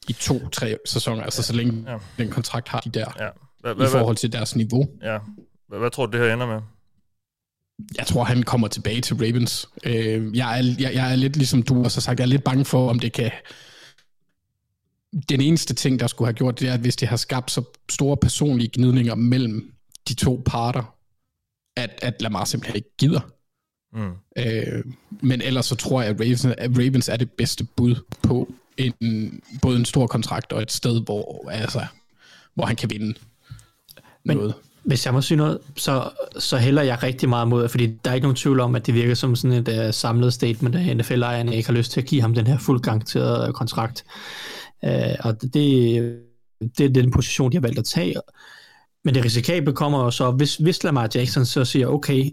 i 0.09 0.13
to-tre 0.13 0.77
sæsoner, 0.87 1.23
altså 1.23 1.43
så 1.43 1.53
længe 1.53 1.85
Ja. 1.91 1.99
den 2.19 2.31
kontrakt 2.31 2.69
har 2.69 2.81
de 2.81 2.91
der, 2.91 3.07
Ja. 3.21 3.29
Hvad, 3.61 3.73
i 3.73 3.75
hvad, 3.75 3.75
hvad, 3.75 3.89
forhold 3.89 4.17
til 4.17 4.33
deres 4.33 4.57
niveau. 4.57 4.87
ja. 5.03 5.19
Hvad, 5.69 5.79
hvad 5.79 5.91
tror 5.91 6.07
du, 6.07 6.19
det 6.19 6.27
her 6.27 6.35
ender 6.35 6.47
med? 6.47 6.61
Jeg 7.99 8.07
tror, 8.07 8.25
han 8.25 8.43
kommer 8.43 8.69
tilbage 8.69 9.01
til 9.01 9.17
Ravens. 9.17 9.69
Øh, 9.85 10.37
jeg, 10.37 10.59
er, 10.61 10.75
jeg, 10.81 10.95
jeg 10.95 11.13
er 11.13 11.17
lidt 11.17 11.37
ligesom 11.37 11.63
du 11.63 11.85
også 11.85 11.97
har 11.97 12.01
sagt, 12.01 12.19
jeg 12.21 12.25
er 12.25 12.29
lidt 12.29 12.45
bange 12.45 12.65
for, 12.65 12.91
om 12.91 12.99
det 12.99 13.13
kan... 13.13 13.31
Den 15.29 15.41
eneste 15.41 15.75
ting, 15.75 16.01
der 16.01 16.07
skulle 16.07 16.27
have 16.27 16.35
gjort, 16.35 16.61
det 16.61 16.69
er, 16.69 16.73
at 16.75 16.81
hvis 16.81 16.97
det 16.97 17.09
har 17.09 17.17
skabt 17.17 17.51
så 17.51 17.63
store 17.91 18.17
personlige 18.17 18.71
gnidninger 18.75 19.15
mellem 19.15 19.73
de 20.09 20.15
to 20.15 20.43
parter, 20.47 20.95
at, 21.77 21.91
at 22.03 22.23
Lamar 22.23 22.45
simpelthen 22.45 22.77
ikke 22.77 22.97
gider. 22.99 23.21
Mm. 23.93 24.13
Øh, 24.39 24.85
men 25.21 25.43
ellers 25.43 25.67
så 25.67 25.75
tror 25.75 26.03
jeg, 26.03 26.11
at 26.11 26.21
Ravens, 26.21 26.45
at 26.45 26.71
Ravens 26.79 27.09
er 27.09 27.17
det 27.17 27.31
bedste 27.31 27.65
bud 27.65 27.95
på 28.23 28.53
en, 28.77 29.41
både 29.63 29.77
en 29.79 29.85
stor 29.85 30.07
kontrakt 30.07 30.53
og 30.53 30.63
et 30.63 30.73
sted, 30.73 31.05
hvor, 31.05 31.51
altså, 31.51 31.87
hvor 32.55 32.65
han 32.65 32.77
kan 32.77 32.91
vinde 32.91 33.15
Men- 34.25 34.37
noget. 34.37 34.55
Hvis 34.85 35.07
jeg 35.07 35.15
må 35.15 35.21
sige 35.23 35.39
noget, 35.39 35.59
så, 35.77 36.11
så 36.39 36.57
hælder 36.57 36.83
jeg 36.83 37.03
rigtig 37.03 37.29
meget 37.29 37.49
mod, 37.49 37.69
fordi 37.69 37.87
der 38.05 38.11
er 38.11 38.15
ikke 38.15 38.25
nogen 38.25 38.37
tvivl 38.37 38.61
om, 38.61 38.75
at 38.75 38.87
det 38.87 38.95
virker 38.95 39.15
som 39.15 39.37
sådan 39.37 39.69
et 39.69 39.87
uh, 39.87 39.95
samlet 39.95 40.33
statement, 40.33 40.77
at 40.77 40.97
NFL-ejerne 40.97 41.57
ikke 41.57 41.69
har 41.69 41.75
lyst 41.75 41.93
til 41.93 42.01
at 42.01 42.07
give 42.07 42.21
ham 42.21 42.35
den 42.35 42.47
her 42.47 42.59
fuldt 42.59 42.83
garanterede 42.83 43.53
kontrakt. 43.53 44.05
Øh, 44.87 45.17
og 45.21 45.43
det, 45.43 45.53
det 46.79 46.81
er 46.81 46.89
den 46.89 47.11
position, 47.11 47.53
de 47.53 47.57
har 47.57 47.63
valgt 47.63 47.79
at 47.79 47.85
tage. 47.85 48.15
Men 49.05 49.15
det 49.15 49.25
risikable 49.25 49.73
kommer 49.73 50.11
så, 50.11 50.31
hvis, 50.31 50.57
hvis 50.57 50.85
Lamar 50.85 51.11
Jackson 51.15 51.45
så 51.45 51.65
siger, 51.65 51.87
okay, 51.87 52.31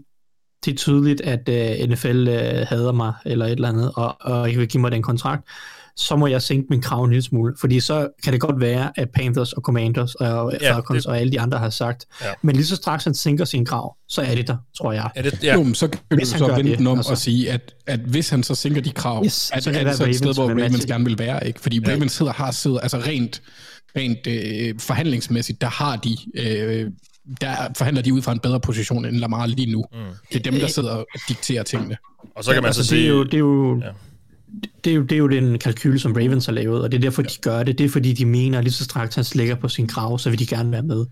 det 0.64 0.72
er 0.72 0.76
tydeligt, 0.76 1.20
at 1.20 1.48
øh, 1.48 1.88
NFL 1.88 2.28
øh, 2.28 2.66
hader 2.68 2.92
mig, 2.92 3.14
eller 3.24 3.46
et 3.46 3.52
eller 3.52 3.68
andet, 3.68 3.92
og, 3.96 4.16
og 4.20 4.48
ikke 4.48 4.58
vil 4.58 4.68
give 4.68 4.80
mig 4.80 4.90
den 4.90 5.02
kontrakt, 5.02 5.48
så 5.96 6.16
må 6.16 6.26
jeg 6.26 6.42
sænke 6.42 6.66
min 6.70 6.80
krav 6.82 7.04
en 7.04 7.10
lille 7.10 7.22
smule. 7.22 7.54
Fordi 7.60 7.80
så 7.80 8.08
kan 8.24 8.32
det 8.32 8.40
godt 8.40 8.60
være, 8.60 8.90
at 8.96 9.10
Panthers 9.10 9.52
og 9.52 9.62
Commanders 9.62 10.14
og 10.14 10.52
Ja, 10.60 10.74
Falcons 10.74 11.02
det- 11.04 11.10
og 11.10 11.18
alle 11.20 11.32
de 11.32 11.40
andre 11.40 11.58
har 11.58 11.70
sagt, 11.70 12.06
Ja. 12.22 12.26
men 12.42 12.56
lige 12.56 12.66
så 12.66 12.76
straks 12.76 13.04
han 13.04 13.14
sænker 13.14 13.44
sin 13.44 13.64
krav, 13.64 13.96
så 14.08 14.22
er 14.22 14.34
det 14.34 14.48
der, 14.48 14.56
tror 14.78 14.92
jeg. 14.92 15.10
Er 15.14 15.22
det, 15.22 15.38
Ja. 15.44 15.54
Jo, 15.54 15.62
men 15.62 15.74
så 15.74 15.88
kan 15.88 16.00
Hvis 16.10 16.30
du 16.32 16.38
så 16.38 16.46
vende 16.54 16.70
det, 16.70 16.78
den 16.78 16.86
om 16.86 16.98
altså. 16.98 17.10
og 17.12 17.18
sige, 17.18 17.50
at, 17.52 17.74
at 17.86 18.00
hvis 18.00 18.28
han 18.28 18.42
så 18.42 18.54
sænker 18.54 18.80
de 18.80 18.90
krav, 18.90 19.24
Yes, 19.24 19.50
at, 19.54 19.64
så 19.64 19.70
er 19.70 19.74
det 19.74 19.86
det 19.86 19.94
så 19.96 20.02
være 20.02 20.10
et 20.10 20.16
sted, 20.16 20.34
hvor 20.34 20.48
Ravens 20.48 20.86
gerne 20.86 21.04
vil 21.04 21.18
være, 21.18 21.46
ikke? 21.46 21.60
Fordi 21.60 21.80
Ja. 21.86 21.92
Ravens 21.92 22.12
sidder, 22.12 22.32
har 22.32 22.50
siddet, 22.50 22.80
altså 22.82 22.98
rent, 22.98 23.42
rent 23.96 24.26
øh, 24.26 24.74
forhandlingsmæssigt, 24.80 25.60
der 25.60 25.66
har 25.68 25.96
de, 25.96 26.16
øh, 26.34 26.90
der 27.40 27.54
forhandler 27.76 28.02
de 28.02 28.14
ud 28.14 28.22
fra 28.22 28.32
en 28.32 28.38
bedre 28.38 28.60
position 28.60 29.04
end 29.04 29.16
Lamar 29.16 29.46
lige 29.46 29.72
nu. 29.72 29.84
Mm. 29.92 29.98
Det 30.32 30.46
er 30.46 30.50
dem, 30.50 30.60
der 30.60 30.66
sidder 30.66 30.90
og 30.90 31.06
dikterer 31.28 31.62
tingene. 31.62 31.96
og 32.36 32.44
så 32.44 32.52
kan 32.52 32.62
man 32.62 32.66
altså, 32.68 32.84
så 32.84 32.94
det 32.94 32.98
sige... 33.00 33.06
er 33.06 33.10
jo, 33.10 33.24
det 33.24 33.34
er 33.34 33.38
jo, 33.38 33.80
Ja. 33.80 33.86
Det 34.84 34.90
er, 34.90 34.94
jo, 34.94 35.02
det 35.02 35.12
er 35.12 35.18
jo 35.18 35.28
den 35.28 35.58
kalkyl, 35.58 35.98
som 35.98 36.12
Ravens 36.12 36.46
har 36.46 36.52
lavet, 36.52 36.82
og 36.82 36.92
det 36.92 36.98
er 36.98 37.02
derfor, 37.02 37.22
de 37.22 37.36
gør 37.40 37.62
det. 37.62 37.78
Det 37.78 37.84
er 37.84 37.88
fordi, 37.88 38.12
de 38.12 38.26
mener, 38.26 38.58
at 38.58 38.64
lige 38.64 38.74
så 38.74 38.84
straks 38.84 39.14
han 39.14 39.24
slækker 39.24 39.54
på 39.54 39.68
sin 39.68 39.86
krav, 39.86 40.18
så 40.18 40.30
vil 40.30 40.38
de 40.38 40.46
gerne 40.46 40.72
være 40.72 40.82
med. 40.82 41.06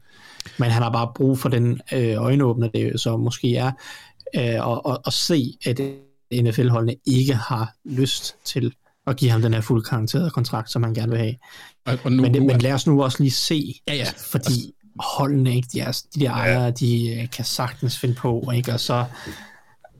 Men 0.59 0.70
han 0.70 0.83
har 0.83 0.90
bare 0.90 1.12
brug 1.14 1.38
for 1.38 1.48
den 1.48 1.81
øh, 1.92 2.16
øjenåbner, 2.16 2.68
det 2.68 3.00
så 3.00 3.16
måske 3.16 3.57
er, 3.57 3.72
øh, 4.35 4.42
at, 4.42 4.81
at, 4.88 4.98
at 5.07 5.12
se, 5.12 5.55
at 5.66 5.81
NFL-holdene 6.42 6.94
ikke 7.07 7.35
har 7.35 7.74
lyst 7.85 8.35
til 8.44 8.74
at 9.07 9.16
give 9.16 9.31
ham 9.31 9.42
den 9.42 9.55
her 9.55 9.61
fuldt 9.61 9.88
karakterede 9.88 10.31
kontrakt, 10.31 10.70
som 10.70 10.83
han 10.83 10.94
gerne 10.94 11.11
vil 11.11 11.18
have. 11.18 11.35
Og, 11.87 11.98
og 12.05 12.12
nu, 12.12 12.22
Men, 12.22 12.35
det, 12.35 12.42
men 12.42 12.61
lad 12.61 12.72
os 12.72 12.87
nu 12.87 13.03
også 13.03 13.22
lige 13.22 13.31
se, 13.31 13.74
Ja, 13.88 13.94
ja. 13.94 14.07
fordi 14.33 14.74
holdene, 14.98 15.57
ikke, 15.57 15.68
de, 15.72 15.81
er, 15.81 16.03
de 16.14 16.20
der 16.20 16.31
ejere, 16.31 16.70
de 16.70 17.20
øh, 17.20 17.31
kan 17.31 17.44
sagtens 17.44 17.98
finde 17.98 18.14
på, 18.14 18.50
ikke? 18.55 18.72
og 18.72 18.81
så, 18.81 19.05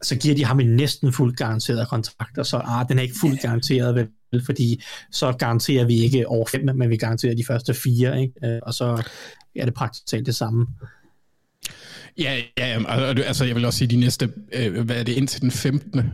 så 0.03 0.17
giver 0.17 0.35
de 0.35 0.45
ham 0.45 0.61
en 0.61 0.77
næsten 0.77 1.13
fuldt 1.13 1.37
garanteret 1.37 1.89
kontrakt, 1.89 2.39
og 2.39 2.47
så, 2.47 2.57
ah, 2.57 2.89
den 2.89 2.99
er 2.99 3.03
ikke 3.03 3.15
fuldt 3.21 3.43
garanteret, 3.43 3.95
vel, 3.95 4.45
fordi 4.45 4.83
så 5.13 5.33
garanterer 5.33 5.85
vi 5.85 6.03
ikke 6.03 6.29
over 6.29 6.47
fem, 6.47 6.77
men 6.77 6.91
vi 6.91 6.97
garanterer 6.97 7.35
de 7.35 7.45
første 7.47 7.75
fire, 7.75 8.21
ikke? 8.21 8.35
Øh, 8.45 8.59
og 8.63 8.75
så 8.75 9.03
er 9.57 9.65
det 9.65 9.75
praktisk 9.75 10.07
talt 10.07 10.27
det 10.27 10.35
samme. 10.35 10.67
Ja, 12.19 12.41
ja, 12.59 12.85
altså 13.27 13.45
jeg 13.45 13.55
vil 13.55 13.65
også 13.65 13.79
sige, 13.79 13.89
de 13.89 13.97
næste, 13.97 14.33
øh, 14.53 14.81
hvad 14.81 14.97
er 14.97 15.03
det, 15.03 15.13
indtil 15.13 15.41
den 15.41 15.51
15. 15.51 16.13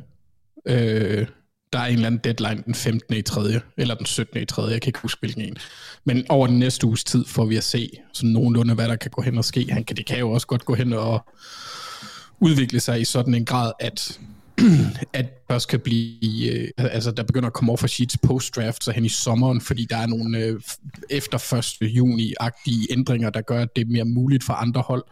Øh, 0.67 1.27
der 1.73 1.79
er 1.79 1.87
en 1.87 1.95
eller 1.95 2.07
anden 2.07 2.21
deadline 2.25 2.63
den 2.67 2.75
15. 2.75 3.17
i 3.17 3.23
tredje, 3.23 3.61
eller 3.77 3.95
den 3.95 4.07
17. 4.07 4.43
i 4.43 4.45
tredje, 4.45 4.73
jeg 4.73 4.83
kan 4.83 4.89
ikke 4.89 4.99
huske 5.03 5.21
hvilken 5.21 5.43
en. 5.43 5.57
Men 6.05 6.27
over 6.29 6.47
den 6.47 6.59
næste 6.59 6.87
uges 6.87 7.05
tid 7.05 7.25
får 7.25 7.47
vi 7.47 7.57
at 7.57 7.65
se 7.65 7.91
sådan 8.13 8.31
nogenlunde, 8.31 8.75
hvad 8.75 8.89
der 8.89 8.97
kan 8.97 9.11
gå 9.11 9.23
hen 9.23 9.39
og 9.39 9.45
ske. 9.45 9.67
Han 9.71 9.85
kan, 9.85 9.97
det 9.97 10.07
kan 10.07 10.19
jo 10.19 10.31
også 10.31 10.47
godt 10.47 10.65
gå 10.65 10.75
hen 10.75 10.93
og 10.93 11.27
udvikle 12.41 12.81
sig 12.81 13.01
i 13.01 13.05
sådan 13.05 13.35
en 13.35 13.45
grad, 13.45 13.73
at 13.81 14.21
at 15.13 15.27
først 15.51 15.69
kan 15.69 15.81
blive, 15.81 16.53
øh, 16.53 16.69
altså 16.79 17.11
der 17.11 17.23
begynder 17.23 17.47
at 17.47 17.53
komme 17.53 17.73
offer 17.73 17.87
sheets 17.87 18.19
post-draft, 18.19 18.85
så 18.85 18.91
hen 18.93 19.05
i 19.05 19.09
sommeren, 19.09 19.61
fordi 19.61 19.87
der 19.91 19.97
er 19.97 20.07
nogle 20.07 20.39
øh, 20.39 20.61
efter 21.11 21.55
1. 21.83 21.89
juni-agtige 21.89 22.87
ændringer, 22.91 23.31
der 23.31 23.41
gør, 23.41 23.63
at 23.63 23.77
det 23.77 23.83
er 23.83 23.87
mere 23.87 24.05
muligt 24.05 24.45
for 24.45 24.53
andre 24.53 24.81
hold. 24.81 25.05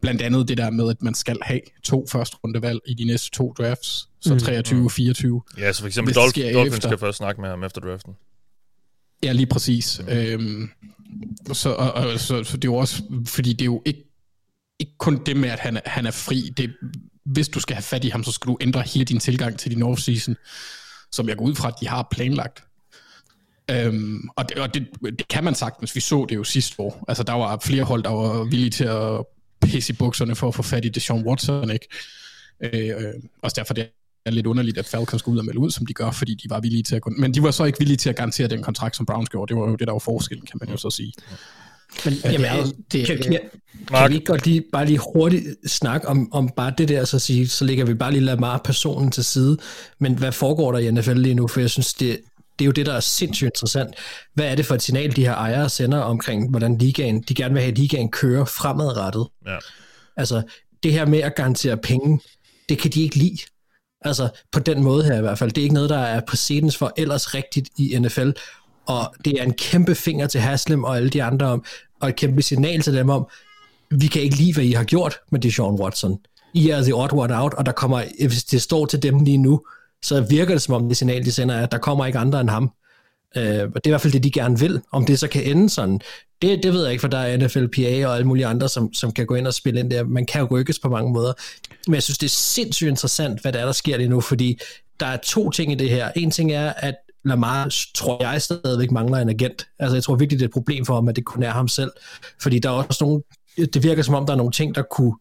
Blandt 0.00 0.22
andet 0.22 0.48
det 0.48 0.58
der 0.58 0.70
med, 0.70 0.90
at 0.90 1.02
man 1.02 1.14
skal 1.14 1.38
have 1.42 1.60
to 1.84 2.06
første 2.10 2.36
rundevalg 2.44 2.80
i 2.86 2.94
de 2.94 3.04
næste 3.04 3.30
to 3.30 3.54
drafts, 3.58 4.08
så 4.20 4.38
23 4.38 4.84
og 4.84 4.92
24. 4.92 5.42
Ja, 5.58 5.72
så 5.72 5.80
for 5.80 5.86
eksempel 5.86 6.14
Dolph- 6.14 6.54
Dolphins 6.54 6.84
skal 6.84 6.98
først 6.98 7.18
snakke 7.18 7.40
med 7.40 7.48
ham 7.48 7.64
efter 7.64 7.80
draften. 7.80 8.12
Ja, 9.22 9.32
lige 9.32 9.46
præcis. 9.46 10.00
Mm. 10.06 10.12
Øhm, 10.12 10.70
så, 11.52 11.70
og, 11.70 11.92
og, 11.92 12.20
så, 12.20 12.44
så 12.44 12.56
det 12.56 12.64
er 12.64 12.72
jo 12.72 12.74
også, 12.74 13.02
fordi 13.26 13.52
det 13.52 13.60
er 13.60 13.66
jo 13.66 13.82
ikke, 13.84 14.09
ikke 14.80 14.98
kun 14.98 15.24
det 15.26 15.36
med, 15.36 15.48
at 15.48 15.58
han, 15.58 15.80
han 15.86 16.06
er 16.06 16.10
fri. 16.10 16.52
Det, 16.56 16.70
hvis 17.24 17.48
du 17.48 17.60
skal 17.60 17.76
have 17.76 17.82
fat 17.82 18.04
i 18.04 18.08
ham, 18.08 18.24
så 18.24 18.32
skal 18.32 18.48
du 18.48 18.58
ændre 18.60 18.82
hele 18.82 19.04
din 19.04 19.18
tilgang 19.18 19.58
til 19.58 19.70
din 19.70 19.82
offseason, 19.82 20.36
som 21.12 21.28
jeg 21.28 21.36
går 21.36 21.44
ud 21.44 21.54
fra, 21.54 21.68
at 21.68 21.74
de 21.80 21.88
har 21.88 22.08
planlagt. 22.10 22.64
Øhm, 23.70 24.28
og 24.36 24.48
det, 24.48 24.58
og 24.58 24.74
det, 24.74 24.88
det 25.18 25.28
kan 25.28 25.44
man 25.44 25.54
sagtens. 25.54 25.94
Vi 25.94 26.00
så 26.00 26.26
det 26.28 26.36
jo 26.36 26.44
sidste 26.44 26.80
år. 26.80 27.04
Altså, 27.08 27.22
der 27.22 27.32
var 27.32 27.58
flere 27.64 27.84
hold, 27.84 28.02
der 28.02 28.10
var 28.10 28.44
villige 28.44 28.70
til 28.70 28.84
at 28.84 29.24
pisse 29.62 29.92
i 29.92 29.96
bukserne 29.96 30.34
for 30.34 30.48
at 30.48 30.54
få 30.54 30.62
fat 30.62 30.84
i 30.84 30.88
Deshaun 30.88 31.26
Watson, 31.26 31.70
ikke? 31.70 31.88
Øh, 32.60 32.88
øh 32.88 33.14
også 33.42 33.54
derfor 33.54 33.74
det 33.74 33.88
er 34.26 34.30
lidt 34.30 34.46
underligt, 34.46 34.78
at 34.78 34.86
Falcons 34.86 35.22
går 35.22 35.32
ud 35.32 35.38
og 35.38 35.44
melder 35.44 35.60
ud, 35.60 35.70
som 35.70 35.86
de 35.86 35.94
gør, 35.94 36.10
fordi 36.10 36.34
de 36.34 36.50
var 36.50 36.60
villige 36.60 36.82
til 36.82 36.96
at. 36.96 37.02
Men 37.18 37.34
de 37.34 37.42
var 37.42 37.50
så 37.50 37.64
ikke 37.64 37.78
villige 37.78 37.96
til 37.96 38.10
at 38.10 38.16
garantere 38.16 38.48
den 38.48 38.62
kontrakt, 38.62 38.96
som 38.96 39.06
Browns 39.06 39.28
gjorde. 39.28 39.54
Det 39.54 39.60
var 39.60 39.68
jo 39.68 39.76
det, 39.76 39.86
der 39.86 39.92
var 39.92 39.98
forskellen, 39.98 40.46
kan 40.46 40.58
man 40.60 40.70
jo 40.70 40.76
så 40.76 40.90
sige. 40.90 41.12
Men 42.04 42.14
Jamen, 42.24 42.40
det 42.40 42.46
er, 42.50 42.56
jo- 42.56 42.72
det, 42.92 43.06
kan, 43.06 43.18
kan, 43.22 43.38
Mark? 43.90 44.00
kan 44.02 44.10
vi 44.10 44.14
ikke 44.14 44.26
godt 44.26 44.46
lige, 44.46 44.62
bare 44.72 44.86
lige 44.86 45.00
hurtigt 45.14 45.44
snakke 45.66 46.08
om, 46.08 46.32
om 46.32 46.48
bare 46.56 46.72
det 46.78 46.88
der, 46.88 47.04
så, 47.04 47.18
sige, 47.18 47.48
så 47.48 47.64
lægger 47.64 47.84
vi 47.84 47.94
bare 47.94 48.12
lige 48.12 48.24
Lamar-personen 48.24 49.10
til 49.10 49.24
side, 49.24 49.58
men 49.98 50.18
hvad 50.18 50.32
foregår 50.32 50.72
der 50.72 50.78
i 50.78 50.90
NFL 50.90 51.12
lige 51.14 51.34
nu? 51.34 51.48
For 51.48 51.60
jeg 51.60 51.70
synes, 51.70 51.94
det, 51.94 52.20
det 52.58 52.64
er 52.64 52.66
jo 52.66 52.72
det, 52.72 52.86
der 52.86 52.92
er 52.92 53.00
sindssygt 53.00 53.46
interessant. 53.46 53.94
Hvad 54.34 54.46
er 54.46 54.54
det 54.54 54.66
for 54.66 54.74
et 54.74 54.82
signal, 54.82 55.16
de 55.16 55.24
her 55.24 55.34
ejere 55.34 55.68
sender 55.68 55.98
omkring, 55.98 56.50
hvordan 56.50 56.78
ligaen, 56.78 57.22
de 57.22 57.34
gerne 57.34 57.54
vil 57.54 57.62
have, 57.62 57.72
at 57.72 57.78
ligaen 57.78 58.10
kører 58.10 58.44
fremadrettet? 58.44 59.26
Ja. 59.46 59.56
Altså, 60.16 60.42
det 60.82 60.92
her 60.92 61.06
med 61.06 61.18
at 61.18 61.34
garantere 61.34 61.76
penge, 61.76 62.20
det 62.68 62.78
kan 62.78 62.90
de 62.90 63.02
ikke 63.02 63.16
lide. 63.16 63.38
Altså, 64.04 64.28
på 64.52 64.60
den 64.60 64.82
måde 64.82 65.04
her 65.04 65.18
i 65.18 65.20
hvert 65.20 65.38
fald. 65.38 65.50
Det 65.50 65.58
er 65.58 65.62
ikke 65.62 65.74
noget, 65.74 65.90
der 65.90 65.98
er 65.98 66.20
præcedens 66.20 66.76
for 66.76 66.92
ellers 66.96 67.34
rigtigt 67.34 67.68
i 67.78 67.98
NFL. 67.98 68.30
Og 68.86 69.14
det 69.24 69.40
er 69.40 69.42
en 69.42 69.52
kæmpe 69.52 69.94
finger 69.94 70.26
til 70.26 70.40
Haslam 70.40 70.84
og 70.84 70.96
alle 70.96 71.10
de 71.10 71.22
andre 71.22 71.46
om, 71.46 71.64
og 72.00 72.08
et 72.08 72.16
kæmpe 72.16 72.42
signal 72.42 72.82
til 72.82 72.94
dem 72.94 73.10
om, 73.10 73.26
vi 73.90 74.06
kan 74.06 74.22
ikke 74.22 74.36
lide, 74.36 74.54
hvad 74.54 74.64
I 74.64 74.72
har 74.72 74.84
gjort 74.84 75.18
med 75.30 75.40
Deshaun 75.40 75.80
Watson. 75.80 76.18
I 76.54 76.70
er 76.70 76.82
the 76.82 76.94
odd 76.94 77.12
one 77.12 77.42
out, 77.42 77.54
og 77.54 77.66
der 77.66 77.72
kommer, 77.72 78.02
hvis 78.26 78.44
det 78.44 78.62
står 78.62 78.86
til 78.86 79.02
dem 79.02 79.24
lige 79.24 79.38
nu, 79.38 79.62
så 80.02 80.20
virker 80.20 80.54
det 80.54 80.62
som 80.62 80.74
om 80.74 80.88
det 80.88 80.96
signal, 80.96 81.24
de 81.24 81.32
sender, 81.32 81.54
er, 81.54 81.62
at 81.62 81.72
der 81.72 81.78
kommer 81.78 82.06
ikke 82.06 82.18
andre 82.18 82.40
end 82.40 82.50
ham. 82.50 82.70
Øh, 83.36 83.42
og 83.44 83.74
det 83.74 83.86
er 83.86 83.86
i 83.86 83.90
hvert 83.90 84.00
fald 84.00 84.12
det, 84.12 84.24
de 84.24 84.30
gerne 84.30 84.58
vil. 84.58 84.80
Om 84.92 85.06
det 85.06 85.18
så 85.18 85.28
kan 85.28 85.44
ende 85.44 85.70
sådan, 85.70 86.00
det, 86.42 86.62
det 86.62 86.72
ved 86.72 86.82
jeg 86.82 86.92
ikke, 86.92 87.00
for 87.00 87.08
der 87.08 87.18
er 87.18 87.36
NFLPA 87.36 88.06
og 88.06 88.14
alle 88.14 88.26
mulige 88.26 88.46
andre, 88.46 88.68
som, 88.68 88.92
som 88.92 89.12
kan 89.12 89.26
gå 89.26 89.34
ind 89.34 89.46
og 89.46 89.54
spille 89.54 89.80
ind 89.80 89.90
der. 89.90 90.04
Man 90.04 90.26
kan 90.26 90.40
jo 90.40 90.46
rykkes 90.50 90.78
på 90.78 90.88
mange 90.88 91.12
måder. 91.12 91.32
Men 91.86 91.94
jeg 91.94 92.02
synes, 92.02 92.18
det 92.18 92.26
er 92.26 92.30
sindssygt 92.30 92.88
interessant, 92.88 93.42
hvad 93.42 93.52
der 93.52 93.58
er, 93.58 93.64
der 93.64 93.72
sker 93.72 93.96
lige 93.96 94.08
nu, 94.08 94.20
fordi 94.20 94.58
der 95.00 95.06
er 95.06 95.16
to 95.16 95.50
ting 95.50 95.72
i 95.72 95.74
det 95.74 95.90
her. 95.90 96.10
En 96.16 96.30
ting 96.30 96.52
er, 96.52 96.72
at 96.76 96.94
Lamar, 97.24 97.72
tror 97.94 98.22
jeg, 98.22 98.42
stadigvæk 98.42 98.90
mangler 98.90 99.18
en 99.18 99.28
agent. 99.28 99.66
Altså, 99.78 99.96
jeg 99.96 100.04
tror 100.04 100.14
virkelig, 100.14 100.38
det 100.38 100.44
er 100.44 100.48
et 100.48 100.52
problem 100.52 100.84
for 100.86 100.94
ham, 100.94 101.08
at 101.08 101.16
det 101.16 101.24
kun 101.24 101.42
er 101.42 101.50
ham 101.50 101.68
selv. 101.68 101.90
Fordi 102.42 102.58
der 102.58 102.68
er 102.68 102.72
også 102.72 103.04
nogle, 103.04 103.22
det 103.56 103.82
virker 103.82 104.02
som 104.02 104.14
om, 104.14 104.26
der 104.26 104.32
er 104.32 104.36
nogle 104.36 104.52
ting, 104.52 104.74
der 104.74 104.82
kunne 104.90 105.14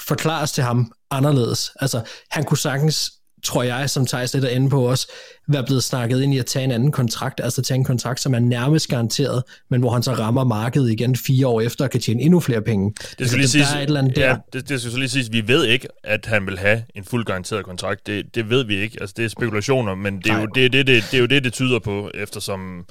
forklares 0.00 0.52
til 0.52 0.64
ham 0.64 0.92
anderledes. 1.10 1.70
Altså, 1.80 2.02
han 2.30 2.44
kunne 2.44 2.58
sagtens, 2.58 3.12
tror 3.42 3.62
jeg, 3.62 3.90
som 3.90 4.06
Thijs 4.06 4.34
lidt 4.34 4.44
er 4.44 4.48
inde 4.48 4.70
på 4.70 4.88
også, 4.90 5.08
være 5.46 5.64
blevet 5.64 5.84
snakket 5.84 6.22
ind 6.22 6.34
i 6.34 6.38
at 6.38 6.46
tage 6.46 6.64
en 6.64 6.70
anden 6.70 6.92
kontrakt, 6.92 7.40
altså 7.44 7.62
tage 7.62 7.78
en 7.78 7.84
kontrakt, 7.84 8.20
som 8.20 8.34
er 8.34 8.38
nærmest 8.38 8.88
garanteret, 8.88 9.42
men 9.68 9.80
hvor 9.80 9.90
han 9.90 10.02
så 10.02 10.12
rammer 10.12 10.44
markedet 10.44 10.90
igen 10.90 11.16
fire 11.16 11.46
år 11.46 11.60
efter 11.60 11.84
og 11.84 11.90
kan 11.90 12.00
tjene 12.00 12.22
endnu 12.22 12.40
flere 12.40 12.62
penge. 12.62 12.90
Det 12.90 13.06
Altså, 13.18 13.26
skal 13.26 13.38
lige 13.38 13.42
der 13.42 13.48
siges, 13.48 13.72
er 13.72 13.76
et 13.76 13.82
eller 13.82 14.00
andet 14.00 14.16
der. 14.16 14.28
ja, 14.28 14.36
det, 14.52 14.68
det 14.68 14.80
skal 14.80 14.92
så 14.92 14.98
lige 14.98 15.08
siges, 15.08 15.32
vi 15.32 15.48
ved 15.48 15.64
ikke, 15.64 15.88
at 16.04 16.26
han 16.26 16.46
vil 16.46 16.58
have 16.58 16.82
en 16.94 17.04
fuld 17.04 17.24
garanteret 17.24 17.64
kontrakt. 17.64 18.06
Det, 18.06 18.34
det 18.34 18.50
ved 18.50 18.64
vi 18.64 18.76
ikke. 18.76 18.98
Altså, 19.00 19.14
det 19.16 19.24
er 19.24 19.28
spekulationer, 19.28 19.94
men 19.94 20.18
det 20.18 20.26
er, 20.26 20.40
jo, 20.40 20.46
det, 20.46 20.72
det, 20.72 20.86
det, 20.86 21.04
det 21.10 21.16
er 21.16 21.20
jo 21.20 21.26
det, 21.26 21.44
det 21.44 21.52
tyder 21.52 21.78
på, 21.78 22.10
eftersom... 22.14 22.84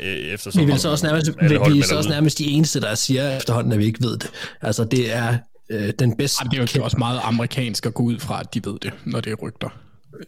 Øh, 0.00 0.06
eftersom 0.06 0.60
Vi 0.60 0.66
vil 0.66 0.78
så 0.80 0.88
også 0.90 1.06
nærmest, 1.06 1.30
vi, 1.40 1.48
vi 1.72 1.78
er 1.78 1.84
så 1.84 1.96
også 1.96 2.10
nærmest 2.10 2.38
de 2.38 2.44
eneste, 2.44 2.80
der 2.80 2.94
siger 2.94 3.36
efterhånden, 3.36 3.72
at 3.72 3.78
vi 3.78 3.84
ikke 3.84 4.02
ved 4.02 4.18
det. 4.18 4.30
Altså, 4.62 4.84
det 4.84 5.14
er 5.14 5.36
øh, 5.70 5.92
den 5.98 6.16
bedste 6.16 6.44
Ej, 6.44 6.48
det 6.50 6.58
er 6.58 6.72
jo 6.76 6.84
også 6.84 6.98
meget 6.98 7.20
amerikansk 7.22 7.86
at 7.86 7.94
gå 7.94 8.02
ud 8.02 8.18
fra, 8.18 8.40
at 8.40 8.54
de 8.54 8.60
ved 8.64 8.78
det, 8.82 8.92
når 9.04 9.20
det 9.20 9.30
er 9.30 9.36
rygter. 9.36 9.68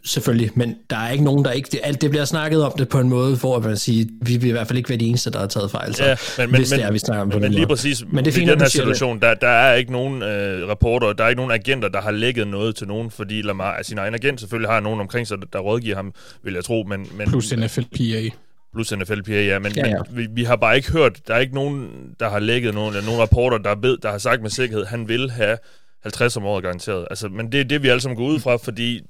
Selvfølgelig, 0.03 0.51
men 0.55 0.75
der 0.89 0.97
er 0.97 1.11
ikke 1.11 1.23
nogen, 1.23 1.45
der 1.45 1.51
ikke... 1.51 1.69
Det, 1.71 1.79
alt 1.83 2.01
det 2.01 2.09
bliver 2.09 2.25
snakket 2.25 2.63
om 2.63 2.71
det 2.77 2.89
på 2.89 2.99
en 2.99 3.09
måde, 3.09 3.35
hvor 3.35 3.59
man 3.59 3.77
siger, 3.77 4.05
vi 4.21 4.37
vil 4.37 4.49
i 4.49 4.51
hvert 4.51 4.67
fald 4.67 4.77
ikke 4.77 4.89
være 4.89 4.97
de 4.97 5.05
eneste, 5.05 5.31
der 5.31 5.39
har 5.39 5.47
taget 5.47 5.71
fejl. 5.71 5.95
Så, 5.95 6.03
Ja, 6.03 6.15
men, 6.37 6.51
men, 6.51 6.59
hvis 6.59 6.71
men, 6.71 6.79
det 6.79 6.85
er, 6.85 6.91
vi 6.91 6.99
snakker 6.99 7.21
om 7.21 7.29
på 7.29 7.37
men, 7.37 7.43
den 7.43 7.51
lige 7.51 7.61
måde. 7.61 7.67
præcis, 7.67 8.03
Men 8.11 8.25
det 8.25 8.31
er 8.31 8.35
fint, 8.35 8.49
i 8.49 8.51
den 8.51 8.61
her 8.61 8.67
situation, 8.67 9.19
der, 9.19 9.33
der 9.33 9.47
er 9.47 9.75
ikke 9.75 9.91
nogen 9.91 10.23
øh, 10.23 10.69
rapporter, 10.69 11.13
der 11.13 11.23
er 11.23 11.29
ikke 11.29 11.39
nogen 11.39 11.51
agenter, 11.51 11.87
der 11.89 12.01
har 12.01 12.11
lægget 12.11 12.47
noget 12.47 12.75
til 12.75 12.87
nogen, 12.87 13.11
fordi 13.11 13.41
Lamar 13.41 13.75
er 13.77 13.83
sin 13.83 13.97
egen 13.97 14.13
agent. 14.13 14.39
Selvfølgelig 14.39 14.69
har 14.69 14.79
nogen 14.79 14.99
omkring 14.99 15.27
sig, 15.27 15.37
der, 15.37 15.45
der 15.53 15.59
rådgiver 15.59 15.95
ham, 15.95 16.13
vil 16.43 16.53
jeg 16.53 16.63
tro, 16.63 16.85
men, 16.89 17.07
men 17.17 17.27
Plus 17.27 17.53
NFLPA. 17.57 18.29
Plus 18.77 18.91
NFLPA, 18.91 19.45
ja, 19.45 19.59
men, 19.59 19.71
Ja, 19.75 19.81
ja, 19.81 19.87
ja. 19.89 19.95
ja. 19.95 20.01
men 20.09 20.17
vi, 20.17 20.27
vi 20.31 20.43
har 20.43 20.55
bare 20.55 20.75
ikke 20.75 20.91
hørt, 20.91 21.19
der 21.27 21.33
er 21.33 21.39
ikke 21.39 21.53
nogen, 21.55 21.89
der 22.19 22.29
har 22.29 22.39
lægget 22.39 22.73
nogen, 22.73 22.95
eller 22.95 23.05
nogen 23.05 23.21
rapporter, 23.21 23.57
der, 23.57 23.75
ved, 23.81 23.97
der 23.97 24.11
har 24.11 24.17
sagt 24.17 24.41
med 24.41 24.49
sikkerhed, 24.49 24.85
han 24.85 25.07
vil 25.07 25.31
have 25.31 25.57
50 26.03 26.37
om 26.37 26.45
året 26.45 26.63
garanteret. 26.63 27.07
Altså, 27.09 27.27
men 27.27 27.51
det 27.51 27.59
er 27.59 27.63
det, 27.65 27.83
vi 27.83 27.87
alle 27.87 28.01
sammen 28.01 28.17
går 28.17 28.25
ud 28.27 28.39
fra, 28.39 28.55
fordi 28.55 29.01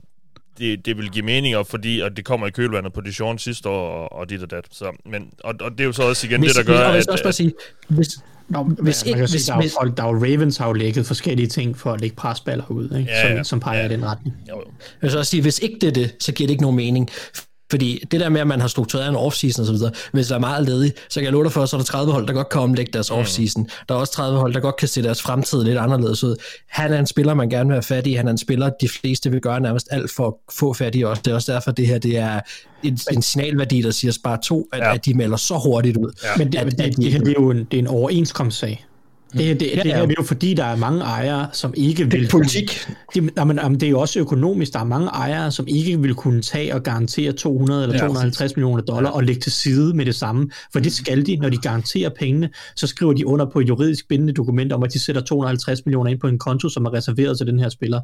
det, 0.58 0.86
det 0.86 0.98
vil 0.98 1.10
give 1.12 1.26
mening, 1.26 1.58
og 1.58 1.68
fordi 1.68 2.00
og 2.00 2.18
det 2.18 2.26
kommer 2.26 2.48
i 2.48 2.50
kølvandet 2.52 2.94
på 2.94 3.02
Dijon 3.02 3.40
sidste 3.40 3.70
år, 3.70 3.90
og, 3.92 4.14
og 4.20 4.30
dit 4.30 4.42
og 4.44 4.52
dat. 4.52 4.66
Så, 4.72 5.02
men, 5.06 5.30
og, 5.44 5.54
og 5.62 5.72
det 5.72 5.80
er 5.80 5.86
jo 5.86 5.92
så 5.92 6.04
også 6.04 6.28
igen 6.28 6.40
hvis, 6.42 6.54
det, 6.54 6.66
der 6.68 6.74
gør, 6.74 6.80
og 6.80 6.90
jeg 6.90 6.98
at... 6.98 7.08
også 7.08 7.24
bare 7.24 7.34
sige, 7.34 7.54
hvis, 7.90 8.08
Nå, 8.50 8.64
Hvis 8.64 8.80
hvis 8.84 9.04
ikke- 9.04 9.12
man 9.16 9.20
kan 9.20 9.28
sige, 9.28 9.38
hvis- 9.38 9.46
der, 9.46 9.54
er 9.54 9.58
jo 9.58 9.62
hvis- 9.62 9.74
folk, 9.82 9.98
der 9.98 10.04
er 10.04 10.08
jo 10.08 10.14
Ravens 10.16 10.58
har 10.58 10.68
jo 10.68 10.74
lægget 10.74 11.06
forskellige 11.06 11.48
ting 11.48 11.78
for 11.78 11.92
at 11.94 12.02
lægge 12.02 12.16
presballer 12.16 12.72
ud, 12.72 12.84
ikke? 13.00 13.12
Ja, 13.12 13.28
som, 13.28 13.38
ja. 13.38 13.44
som 13.44 13.60
peger 13.60 13.80
Ja. 13.80 13.86
i 13.86 13.90
den 13.90 14.06
retning. 14.06 14.36
jo, 14.50 14.56
jo. 14.56 14.64
jeg 14.66 14.74
vil 15.02 15.12
så 15.12 15.18
også 15.18 15.30
sige, 15.30 15.42
hvis 15.42 15.60
ikke 15.60 15.78
det 15.82 15.88
er 15.88 15.92
det, 15.92 16.16
så 16.20 16.32
giver 16.32 16.48
det 16.48 16.52
ikke 16.52 16.62
nogen 16.62 16.76
mening. 16.78 17.10
Fordi 17.70 18.04
det 18.12 18.20
der 18.20 18.30
med, 18.30 18.42
at 18.42 18.48
man 18.48 18.62
har 18.62 18.68
struktureret 18.68 19.10
en 19.10 19.16
offseason 19.16 19.62
og 19.62 19.68
så 19.68 19.74
videre, 19.74 19.92
hvis 20.14 20.28
der 20.28 20.36
er 20.36 20.40
meget 20.40 20.66
ledig, 20.66 20.92
så 21.10 21.20
kan 21.20 21.24
jeg 21.24 21.32
love 21.34 21.44
dig 21.44 21.52
for, 21.52 21.66
så 21.66 21.76
er 21.76 21.80
der 21.80 21.86
30 21.86 22.12
hold, 22.14 22.28
der 22.28 22.34
godt 22.34 22.50
kan 22.50 22.62
omlægge 22.62 22.92
deres 22.94 23.12
offseason. 23.12 23.68
Der 23.90 23.96
er 23.96 24.00
også 24.00 24.14
30 24.14 24.40
hold, 24.40 24.54
der 24.54 24.60
godt 24.60 24.76
kan 24.76 24.88
se 24.88 25.04
deres 25.04 25.22
fremtid 25.22 25.64
lidt 25.64 25.78
anderledes 25.78 26.24
ud. 26.24 26.36
Han 26.68 26.94
er 26.94 27.00
en 27.00 27.08
spiller, 27.08 27.34
man 27.34 27.50
gerne 27.50 27.68
vil 27.68 27.74
have 27.76 27.84
fat 27.84 28.08
i. 28.08 28.14
Han 28.14 28.28
er 28.28 28.32
en 28.32 28.38
spiller, 28.38 28.70
de 28.82 28.90
fleste 28.90 29.32
vil 29.32 29.42
gøre 29.42 29.60
nærmest 29.60 29.88
alt 29.92 30.12
for 30.12 30.28
at 30.28 30.34
få 30.54 30.74
fat 30.74 30.96
i 30.96 31.04
også. 31.04 31.22
Det 31.26 31.32
er 31.32 31.36
også 31.36 31.52
derfor, 31.54 31.72
det 31.72 31.88
her 31.88 31.98
det 31.98 32.18
er 32.18 32.40
en, 32.84 33.00
en 33.14 33.22
signalværdi, 33.22 33.82
der 33.82 33.92
siger 33.92 34.12
spar 34.12 34.38
to, 34.44 34.68
at, 34.74 34.80
Ja. 34.80 34.94
at 34.94 35.06
de 35.06 35.14
melder 35.14 35.38
så 35.38 35.58
hurtigt 35.66 35.98
ud. 35.98 36.12
Ja. 36.24 36.30
Men 36.38 36.52
det, 36.52 36.58
At- 36.58 36.66
det, 36.66 36.72
at 36.74 36.78
det, 36.90 36.98
de- 36.98 37.02
det, 37.04 37.12
her, 37.12 37.20
det 37.20 37.28
er 37.28 37.34
jo 37.40 37.50
en, 37.52 37.58
det 37.58 37.74
er 37.74 37.80
en 37.82 37.88
overenskomstsag. 37.88 38.86
Det, 39.38 39.60
det, 39.60 39.72
Ja, 39.76 39.84
det 39.84 39.92
her 39.92 39.98
ja. 39.98 40.02
det 40.02 40.12
er 40.12 40.16
jo 40.18 40.24
fordi, 40.24 40.54
der 40.54 40.64
er 40.64 40.76
mange 40.76 41.02
ejere, 41.02 41.48
som 41.54 41.74
ikke 41.78 42.04
vil... 42.04 42.12
Det 42.12 42.26
er 42.26 42.30
politik. 42.30 42.88
Det, 43.14 43.30
jamen, 43.38 43.60
jamen, 43.64 43.80
det 43.80 43.86
er 43.88 43.90
jo 43.90 44.00
også 44.00 44.20
økonomisk. 44.20 44.74
Der 44.74 44.80
er 44.80 44.84
mange 44.84 45.08
ejere, 45.08 45.52
som 45.52 45.68
ikke 45.68 46.02
vil 46.02 46.14
kunne 46.14 46.42
tage 46.42 46.76
og 46.76 46.84
garantere 46.84 47.32
200 47.32 47.84
eller 47.84 47.96
Ja, 47.96 48.00
250 48.00 48.56
millioner 48.56 48.84
dollar 48.84 49.10
og 49.10 49.24
lægge 49.24 49.42
til 49.42 49.52
side 49.52 49.94
med 49.94 50.06
det 50.06 50.16
samme. 50.16 50.50
For 50.74 50.80
det 50.80 50.94
skal 50.94 51.26
de, 51.26 51.36
når 51.36 51.50
de 51.50 51.58
garanterer 51.58 52.10
pengene, 52.10 52.50
så 52.76 52.88
skriver 52.88 53.14
de 53.14 53.28
under 53.28 53.46
på 53.46 53.60
et 53.60 53.68
juridisk 53.68 54.08
bindende 54.08 54.34
dokument 54.34 54.74
om, 54.74 54.84
at 54.84 54.94
de 54.94 55.00
sætter 55.00 55.22
250 55.22 55.86
millioner 55.86 56.12
ind 56.12 56.20
på 56.20 56.28
en 56.28 56.40
konto, 56.40 56.70
som 56.70 56.86
er 56.86 56.94
reserveret 56.94 57.38
til 57.38 57.48
den 57.48 57.60
her 57.60 57.70
spiller. 57.70 58.02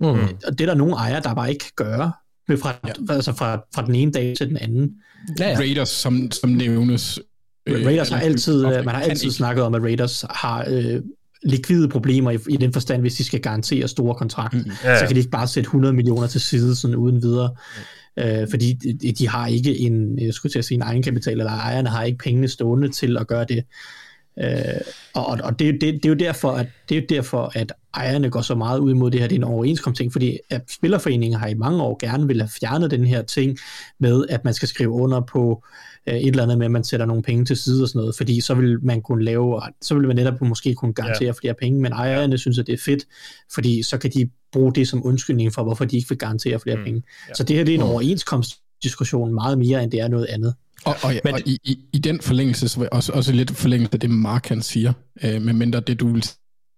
Mm. 0.00 0.06
Og 0.46 0.58
det 0.58 0.60
er 0.60 0.66
der 0.66 0.74
nogle 0.74 0.94
ejere, 0.94 1.20
der 1.20 1.34
bare 1.34 1.50
ikke 1.50 1.64
kan 1.64 1.86
gøre. 1.86 2.12
Fra, 2.58 2.74
ja. 2.86 3.14
altså 3.14 3.32
fra, 3.32 3.56
fra 3.74 3.86
den 3.86 3.94
ene 3.94 4.12
dag 4.12 4.34
til 4.38 4.48
den 4.48 4.56
anden. 4.56 4.92
Ja, 5.38 5.50
ja. 5.50 5.56
Raiders, 5.58 5.88
som, 5.88 6.30
som 6.30 6.50
nævnes. 6.50 7.20
Øh, 7.66 7.86
Raiders 7.86 8.08
har 8.08 8.20
altid, 8.20 8.64
man 8.64 8.88
har 8.88 9.02
altid 9.02 9.30
snakket 9.30 9.64
om, 9.64 9.74
at 9.74 9.82
Raiders 9.82 10.24
har 10.30 10.64
øh, 10.68 11.00
likvide 11.44 11.88
problemer 11.88 12.30
i, 12.30 12.38
i 12.48 12.56
den 12.56 12.72
forstand, 12.72 13.00
hvis 13.00 13.14
de 13.14 13.24
skal 13.24 13.40
garantere 13.40 13.88
store 13.88 14.14
kontrakter. 14.14 14.58
Mm. 14.58 14.70
Ja, 14.84 14.90
ja. 14.90 14.98
Så 14.98 15.06
kan 15.06 15.14
de 15.14 15.20
ikke 15.20 15.30
bare 15.30 15.48
sætte 15.48 15.66
100 15.66 15.94
millioner 15.94 16.26
til 16.26 16.40
side 16.40 16.76
sådan 16.76 16.96
uden 16.96 17.22
videre. 17.22 17.54
Øh, 18.18 18.48
fordi 18.50 18.72
de, 18.72 19.12
de 19.12 19.28
har 19.28 19.46
ikke 19.46 19.78
en, 19.78 20.18
jeg 20.18 20.34
skulle 20.34 20.52
til 20.52 20.58
at 20.58 20.64
sige, 20.64 20.76
en 20.76 20.82
egenkapital, 20.82 21.32
eller 21.32 21.52
ejerne 21.52 21.88
har 21.88 22.02
ikke 22.02 22.18
pengene 22.18 22.48
stående 22.48 22.88
til 22.88 23.16
at 23.18 23.26
gøre 23.26 23.44
det. 23.48 23.64
Øh, 24.38 24.80
og 25.14 25.38
og 25.44 25.58
det, 25.58 25.74
det, 25.80 25.80
det, 25.80 26.04
er 26.04 26.08
jo 26.08 26.14
derfor, 26.14 26.50
at, 26.50 26.66
det 26.88 26.96
er 26.96 27.00
jo 27.00 27.06
derfor, 27.08 27.52
at 27.54 27.72
ejerne 27.94 28.30
går 28.30 28.40
så 28.40 28.54
meget 28.54 28.78
ud 28.78 28.90
imod 28.90 29.10
det 29.10 29.20
her. 29.20 29.28
Det 29.28 29.34
er 29.34 29.40
en 29.40 29.44
overenskomstting, 29.44 30.12
fordi 30.12 30.38
at 30.50 30.62
Spillerforeningen 30.70 31.40
har 31.40 31.46
i 31.46 31.54
mange 31.54 31.82
år 31.82 31.96
gerne 32.00 32.26
vil 32.26 32.40
have 32.40 32.50
fjernet 32.60 32.90
den 32.90 33.06
her 33.06 33.22
ting 33.22 33.58
med, 34.00 34.24
at 34.28 34.44
man 34.44 34.54
skal 34.54 34.68
skrive 34.68 34.90
under 34.90 35.20
på 35.20 35.62
øh, 35.64 35.93
et 36.06 36.26
eller 36.26 36.42
andet 36.42 36.58
med, 36.58 36.66
at 36.66 36.70
man 36.70 36.84
sætter 36.84 37.06
nogle 37.06 37.22
penge 37.22 37.44
til 37.44 37.56
side 37.56 37.82
og 37.82 37.88
sådan 37.88 37.98
noget, 37.98 38.16
fordi 38.16 38.40
så 38.40 38.54
vil 38.54 38.84
man 38.84 39.02
kunne 39.02 39.24
lave, 39.24 39.62
så 39.82 39.94
vil 39.94 40.06
man 40.06 40.16
netop 40.16 40.40
måske 40.40 40.74
kunne 40.74 40.92
garantere 40.92 41.26
ja. 41.26 41.32
flere 41.32 41.54
penge, 41.54 41.80
men 41.80 41.92
ejerne 41.92 42.38
synes, 42.38 42.58
at 42.58 42.66
det 42.66 42.72
er 42.72 42.82
fedt, 42.84 43.04
fordi 43.54 43.82
så 43.82 43.98
kan 43.98 44.10
de 44.10 44.30
bruge 44.52 44.74
det 44.74 44.88
som 44.88 45.06
undskyldning 45.06 45.52
for, 45.52 45.62
hvorfor 45.62 45.84
de 45.84 45.96
ikke 45.96 46.08
vil 46.08 46.18
garantere 46.18 46.60
flere 46.60 46.76
mm. 46.76 46.84
penge. 46.84 47.02
Ja. 47.28 47.34
Så 47.34 47.44
det 47.44 47.56
her 47.56 47.64
det 47.64 47.74
er 47.74 47.78
en 47.78 47.84
overenskomstdiskussion 47.84 49.34
meget 49.34 49.58
mere, 49.58 49.82
end 49.82 49.90
det 49.90 50.00
er 50.00 50.08
noget 50.08 50.26
andet. 50.26 50.54
Og, 50.84 50.96
og, 51.02 51.14
Men, 51.24 51.34
og 51.34 51.40
i, 51.46 51.58
i, 51.64 51.78
i 51.92 51.98
den 51.98 52.20
forlængelse, 52.20 52.68
så 52.68 52.88
også, 52.92 53.12
også 53.12 53.32
lidt 53.32 53.50
forlængelse 53.50 53.94
af 53.94 54.00
det, 54.00 54.10
Mark 54.10 54.46
han 54.46 54.62
siger, 54.62 54.92
øh, 55.24 55.42
med 55.42 55.52
mindre 55.52 55.80
det, 55.80 56.00
du 56.00 56.08
vil 56.08 56.24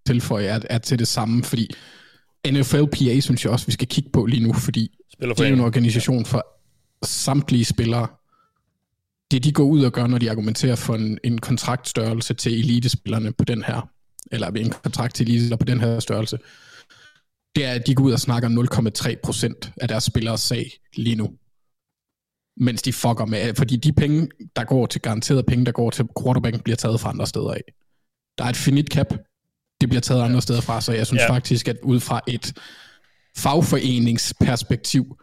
tilføje, 0.07 0.47
er, 0.47 0.61
er 0.71 0.79
til 0.79 0.99
det 0.99 1.09
samme, 1.09 1.45
fordi 1.45 1.71
NFLPA 2.51 3.21
synes 3.21 3.45
jeg 3.45 3.53
også, 3.53 3.67
vi 3.67 3.73
skal 3.73 3.87
kigge 3.87 4.11
på 4.13 4.27
lige 4.27 4.43
nu, 4.43 4.53
fordi 4.53 4.91
det 5.21 5.41
er 5.41 5.49
jo 5.49 5.55
en 5.55 5.61
organisation 5.61 6.25
for 6.25 6.47
samtlige 7.05 7.65
spillere. 7.65 8.07
Det 9.31 9.45
de 9.45 9.53
går 9.53 9.65
ud 9.65 9.85
og 9.85 9.93
gør, 9.93 10.07
når 10.07 10.19
de 10.19 10.31
argumenterer 10.31 10.77
for 10.77 10.95
en, 10.95 11.19
en 11.25 11.39
kontraktstørrelse 11.39 12.35
til 12.35 12.59
elitespillerne 12.59 13.33
på 13.33 13.45
den 13.45 13.65
her, 13.65 13.89
eller 14.33 14.49
en 14.51 14.73
kontrakt 14.83 15.15
til 15.15 15.29
elite 15.29 15.57
på 15.57 15.65
den 15.65 15.81
her 15.81 16.01
størrelse, 16.01 16.39
det 17.57 17.65
er, 17.65 17.73
at 17.73 17.87
de 17.87 17.95
går 17.95 18.05
ud 18.05 18.13
og 18.13 18.21
snakker 18.21 18.49
0,3% 18.49 19.73
af 19.81 19.89
deres 19.89 20.05
spillers 20.05 20.41
sag 20.41 20.73
lige 20.97 21.17
nu 21.17 21.31
mens 22.57 22.83
de 22.83 22.93
fucker 22.93 23.25
med, 23.25 23.55
fordi 23.55 23.77
de 23.77 23.93
penge, 23.93 24.29
der 24.57 24.65
går 24.65 24.87
til 24.87 25.01
garanteret 25.01 25.47
penge, 25.47 25.65
der 25.65 25.73
går 25.73 25.91
til 25.91 26.07
quarterbacken, 26.23 26.63
bliver 26.63 26.77
taget 26.77 27.01
fra 27.01 27.11
andre 27.11 27.27
steder 27.27 27.51
af. 27.51 27.63
Der 28.39 28.45
er 28.45 28.49
et 28.49 28.57
finit 28.57 28.89
cap, 28.89 29.15
det 29.81 29.89
bliver 29.89 30.01
taget 30.01 30.23
andre 30.23 30.43
steder 30.43 30.61
fra, 30.61 30.81
så 30.81 30.93
jeg 30.93 31.07
synes 31.07 31.23
ja. 31.23 31.33
faktisk, 31.33 31.69
at 31.69 31.77
ud 31.83 32.01
fra 32.01 32.21
et 32.29 32.59
fagforeningsperspektiv, 33.37 35.21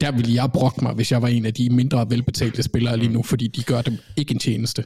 der 0.00 0.12
ville 0.12 0.34
jeg 0.34 0.50
brokke 0.54 0.78
mig, 0.82 0.94
hvis 0.94 1.12
jeg 1.12 1.22
var 1.22 1.28
en 1.28 1.46
af 1.46 1.54
de 1.54 1.70
mindre 1.70 2.06
velbetalte 2.10 2.62
spillere 2.62 2.96
lige 2.96 3.12
nu, 3.12 3.22
fordi 3.22 3.48
de 3.48 3.62
gør 3.62 3.82
dem 3.82 3.98
ikke 4.16 4.32
en 4.32 4.38
tjeneste. 4.38 4.84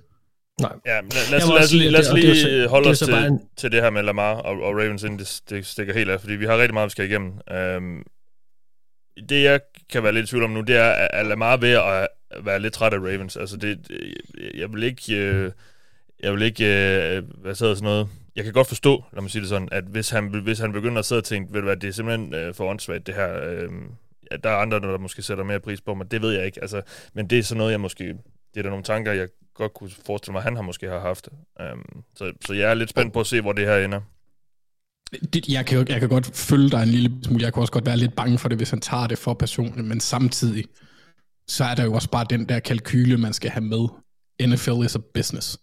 Nej. 0.61 0.73
Ja, 0.87 1.03
men 1.03 1.12
lad, 1.12 1.31
lad, 1.31 1.42
os, 1.42 1.49
lad, 1.49 1.64
os, 1.64 1.73
lad 1.92 2.01
os 2.01 2.14
lige 2.14 2.61
det, 2.61 2.68
holde 2.68 2.90
os 2.90 2.99
til, 2.99 3.14
en... 3.14 3.40
til 3.57 3.73
det 3.73 3.83
her 3.83 3.90
med 3.90 4.03
Lamar 4.03 4.35
og, 4.35 4.62
og 4.62 4.77
Ravens, 4.77 5.03
inden 5.03 5.18
det, 5.18 5.40
det 5.51 5.66
stikker 5.66 5.94
helt 5.94 6.11
af, 6.11 6.21
fordi 6.21 6.35
vi 6.35 6.47
har 6.47 6.59
rigtig 6.59 6.75
meget, 6.75 6.87
vi 6.87 6.90
skal 6.90 7.11
igennem. 7.11 7.33
Um, 7.77 8.03
det 9.29 9.42
jeg 9.42 9.61
kan 9.92 10.03
være 10.03 10.12
lidt 10.12 10.27
i 10.27 10.29
tvivl 10.29 10.44
om 10.44 10.51
nu, 10.51 10.61
det 10.61 10.77
er, 10.77 10.90
at 10.90 11.27
Lamar 11.27 11.57
ved 11.57 11.71
at 11.71 12.09
være 12.44 12.61
lidt 12.61 12.75
træt 12.75 12.92
af 12.92 12.99
Ravens. 12.99 13.37
Altså, 13.37 13.57
det, 13.57 13.79
jeg 14.55 14.73
vil 14.73 14.83
ikke... 14.83 15.16
Øh, 15.16 15.53
jeg 16.23 16.33
vil 16.33 16.42
ikke... 16.42 16.64
Øh, 16.64 17.23
hvad 17.42 17.59
hedder 17.59 17.75
sådan 17.75 17.85
noget? 17.85 18.09
Jeg 18.37 18.44
kan 18.44 18.53
godt 18.53 18.68
forstå, 18.68 19.05
lad 19.12 19.23
mig 19.23 19.31
sige 19.31 19.40
det 19.42 19.49
sådan, 19.49 19.68
at 19.73 19.85
hvis 19.85 20.11
han, 20.11 20.40
hvis 20.42 20.59
han 20.59 20.73
begynder 20.73 20.99
at 20.99 21.05
sidde 21.05 21.18
og 21.18 21.25
tænke, 21.25 21.53
ved 21.53 21.61
du 21.61 21.66
hvad, 21.66 21.77
det 21.77 21.88
er 21.88 21.92
simpelthen 21.92 22.35
øh, 22.35 22.55
for 22.55 22.71
åndssvagt, 22.71 23.07
det 23.07 23.14
her... 23.14 23.44
Øh, 23.44 23.68
ja, 24.31 24.37
der 24.37 24.51
er 24.51 24.57
andre, 24.57 24.81
der 24.81 24.99
måske 24.99 25.23
sætter 25.23 25.45
mere 25.45 25.61
pris 25.61 25.81
på 25.81 25.95
mig. 25.95 26.11
Det 26.11 26.23
ved 26.23 26.33
jeg 26.33 26.47
ikke. 26.47 26.61
Altså, 26.61 26.83
men 27.14 27.31
det 27.31 27.38
er 27.38 27.43
sådan 27.43 27.59
noget, 27.59 27.73
jeg 27.73 27.81
måske... 27.81 28.05
Det 28.55 28.61
er 28.61 28.62
der 28.62 28.71
nogle 28.71 28.85
tanker, 28.85 29.12
jeg 29.12 29.29
godt 29.55 29.75
kunne 29.75 29.91
forestille 30.07 30.33
mig, 30.33 30.38
at 30.38 30.45
han 30.45 30.57
har 30.57 30.62
måske 30.62 30.88
har 30.88 31.01
haft. 31.01 31.29
Um, 31.73 32.05
så, 32.17 32.33
så 32.47 32.53
jeg 32.53 32.71
er 32.71 32.75
lidt 32.75 32.91
spændt 32.91 33.12
på 33.12 33.21
at 33.21 33.27
se, 33.27 33.41
hvor 33.41 33.53
det 33.53 33.67
her 33.67 33.85
ender. 33.85 34.01
Det, 35.33 35.49
jeg, 35.49 35.67
kan, 35.67 35.88
jeg 35.88 36.01
kan 36.01 36.09
godt 36.09 36.37
følge 36.37 36.71
dig 36.71 36.83
en 36.83 36.88
lille 36.88 37.12
smule. 37.25 37.45
Jeg 37.45 37.53
kan 37.53 37.61
også 37.61 37.73
godt 37.73 37.87
være 37.87 37.97
lidt 37.97 38.17
bange 38.17 38.38
for 38.38 38.49
det, 38.49 38.59
hvis 38.59 38.71
han 38.71 38.81
tager 38.81 39.07
det 39.07 39.19
for 39.19 39.35
personligt. 39.35 39.87
Men 39.87 40.01
samtidig, 40.01 40.64
så 41.49 41.64
er 41.64 41.75
der 41.75 41.85
jo 41.85 41.93
også 41.93 42.11
bare 42.11 42.27
den 42.31 42.49
der 42.49 42.59
kalkyle, 42.61 43.19
man 43.19 43.33
skal 43.33 43.51
have 43.51 43.64
med. 43.64 43.88
NFL 44.47 44.85
is 44.85 44.97
a 44.97 44.99
business. 45.14 45.59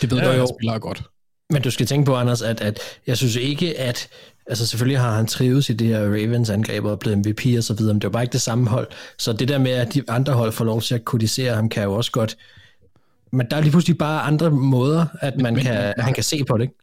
Det 0.00 0.10
ved 0.10 0.18
ja, 0.18 0.32
du 0.32 0.32
jo. 0.32 0.46
spiller 0.58 0.78
godt. 0.78 1.02
Men 1.50 1.62
du 1.62 1.70
skal 1.70 1.86
tænke 1.86 2.06
på, 2.06 2.16
Anders, 2.16 2.42
at, 2.42 2.60
at 2.60 2.80
jeg 3.06 3.16
synes 3.16 3.36
ikke, 3.36 3.78
at... 3.78 4.08
Altså 4.50 4.66
selvfølgelig 4.66 5.00
har 5.00 5.16
han 5.16 5.26
trives 5.26 5.70
i 5.70 5.72
det 5.72 5.86
her 5.86 6.04
Ravens 6.04 6.50
angreb 6.50 6.84
og 6.84 6.98
blevet 6.98 7.18
MVP 7.18 7.40
og 7.56 7.64
så 7.64 7.74
videre, 7.74 7.94
men 7.94 8.00
det 8.00 8.06
var 8.06 8.12
bare 8.12 8.22
ikke 8.22 8.32
det 8.32 8.40
samme 8.40 8.68
hold. 8.68 8.88
Så 9.18 9.32
det 9.32 9.48
der 9.48 9.58
med, 9.58 9.70
at 9.70 9.94
de 9.94 10.02
andre 10.08 10.32
hold 10.32 10.52
får 10.52 10.64
lov 10.64 10.80
til 10.80 10.94
at 10.94 11.04
kodisere 11.04 11.54
ham, 11.54 11.68
kan 11.68 11.82
jo 11.82 11.92
også 11.94 12.12
godt... 12.12 12.36
Men 13.32 13.46
der 13.50 13.56
er 13.56 13.60
lige 13.60 13.70
pludselig 13.70 13.98
bare 13.98 14.22
andre 14.22 14.50
måder, 14.50 15.06
at 15.20 15.40
man 15.40 15.54
men, 15.54 15.62
kan, 15.62 15.94
han 15.98 16.14
kan 16.14 16.24
se 16.24 16.44
på 16.44 16.58
det, 16.58 16.62
ikke? 16.62 16.74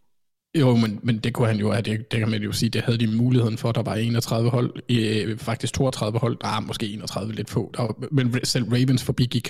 Jo, 0.60 0.76
men, 0.76 1.00
men 1.04 1.18
det 1.18 1.34
kunne 1.34 1.48
han 1.48 1.58
jo, 1.58 1.74
det, 1.76 2.12
det 2.12 2.20
kan 2.20 2.30
man 2.30 2.42
jo 2.42 2.52
sige, 2.52 2.70
det 2.70 2.82
havde 2.82 2.98
de 2.98 3.08
muligheden 3.08 3.58
for, 3.58 3.72
der 3.72 3.82
var 3.82 3.96
31 3.96 4.50
hold, 4.50 4.74
øh, 4.90 5.38
faktisk 5.38 5.74
32 5.74 6.20
hold, 6.20 6.38
der 6.42 6.48
er 6.48 6.60
måske 6.60 6.88
31 6.88 7.34
lidt 7.34 7.50
få, 7.50 7.72
der 7.78 8.08
men 8.12 8.40
selv 8.44 8.66
Ravens 8.66 9.04
forbigik 9.04 9.50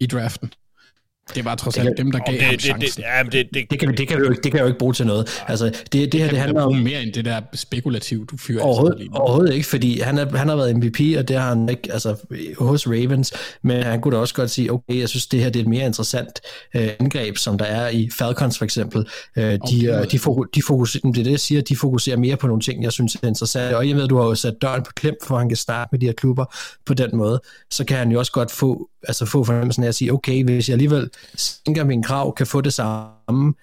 i 0.00 0.06
draften. 0.06 0.52
Det 1.34 1.44
var 1.44 1.54
trods 1.54 1.78
alt 1.78 1.98
dem, 1.98 2.12
der 2.12 2.18
gav 2.18 2.34
det, 2.34 2.42
ham 2.42 2.58
chancen. 2.58 2.80
Det, 2.80 2.96
det, 2.96 3.02
ja, 3.02 3.22
det, 3.22 3.48
det, 3.54 3.70
det, 3.70 3.78
kan, 3.78 3.96
det, 3.96 4.08
kan 4.08 4.18
jo, 4.18 4.28
det 4.28 4.42
kan 4.42 4.52
jeg 4.52 4.60
jo 4.60 4.66
ikke 4.66 4.78
bruge 4.78 4.94
til 4.94 5.06
noget. 5.06 5.42
Altså, 5.48 5.64
det, 5.64 5.92
det, 5.92 6.12
det 6.12 6.20
her, 6.20 6.30
det 6.30 6.38
handler 6.38 6.62
om... 6.62 6.76
mere 6.76 7.02
end 7.02 7.12
det 7.12 7.24
der 7.24 7.40
spekulativt, 7.54 8.30
du 8.30 8.36
fyrer 8.36 8.62
overhovedet, 8.62 9.08
overhovedet 9.12 9.54
ikke, 9.54 9.66
fordi 9.66 10.00
han, 10.00 10.18
er, 10.18 10.36
han 10.36 10.48
har 10.48 10.56
været 10.56 10.76
MVP, 10.76 11.00
og 11.18 11.28
det 11.28 11.36
har 11.36 11.48
han 11.48 11.68
ikke 11.68 11.92
altså, 11.92 12.16
hos 12.58 12.86
Ravens, 12.86 13.32
men 13.62 13.82
han 13.82 14.00
kunne 14.00 14.16
da 14.16 14.20
også 14.20 14.34
godt 14.34 14.50
sige, 14.50 14.72
okay, 14.72 15.00
jeg 15.00 15.08
synes, 15.08 15.26
det 15.26 15.40
her 15.40 15.50
det 15.50 15.60
er 15.60 15.64
et 15.64 15.68
mere 15.68 15.86
interessant 15.86 16.40
øh, 16.74 16.88
angreb, 17.00 17.36
som 17.36 17.58
der 17.58 17.64
er 17.64 17.88
i 17.88 18.10
Falcons 18.18 18.58
for 18.58 18.64
eksempel. 18.64 19.06
Øh, 19.36 19.44
de, 19.44 19.58
okay. 19.58 20.06
de, 20.10 20.18
fokus, 20.18 20.46
de 20.54 20.62
fokuserer, 20.62 21.12
det 21.12 21.20
er 21.20 21.24
det, 21.24 21.30
jeg 21.30 21.40
siger, 21.40 21.60
de 21.62 21.76
fokuserer 21.76 22.16
mere 22.16 22.36
på 22.36 22.46
nogle 22.46 22.62
ting, 22.62 22.82
jeg 22.82 22.92
synes 22.92 23.14
er 23.14 23.28
interessant, 23.28 23.74
og 23.74 23.88
jeg 23.88 23.96
ved, 23.96 24.08
du 24.08 24.16
har 24.16 24.24
jo 24.24 24.34
sat 24.34 24.54
døren 24.62 24.82
på 24.82 24.90
klem, 24.96 25.14
for 25.22 25.34
at 25.34 25.40
han 25.40 25.48
kan 25.48 25.56
starte 25.56 25.88
med 25.92 26.00
de 26.00 26.06
her 26.06 26.12
klubber 26.12 26.44
på 26.86 26.94
den 26.94 27.16
måde, 27.16 27.40
så 27.70 27.84
kan 27.84 27.96
han 27.96 28.10
jo 28.10 28.18
også 28.18 28.32
godt 28.32 28.50
få, 28.50 28.88
altså 29.08 29.26
få 29.26 29.44
fornemmelsen 29.44 29.84
af 29.84 29.88
at 29.88 29.94
sige, 29.94 30.12
okay, 30.12 30.44
hvis 30.44 30.68
jeg 30.68 30.74
alligevel 30.74 31.10
sænker 31.36 31.84
min 31.84 32.02
krav, 32.02 32.34
kan 32.34 32.46
få 32.46 32.60
det 32.60 32.72
samme, 32.72 33.54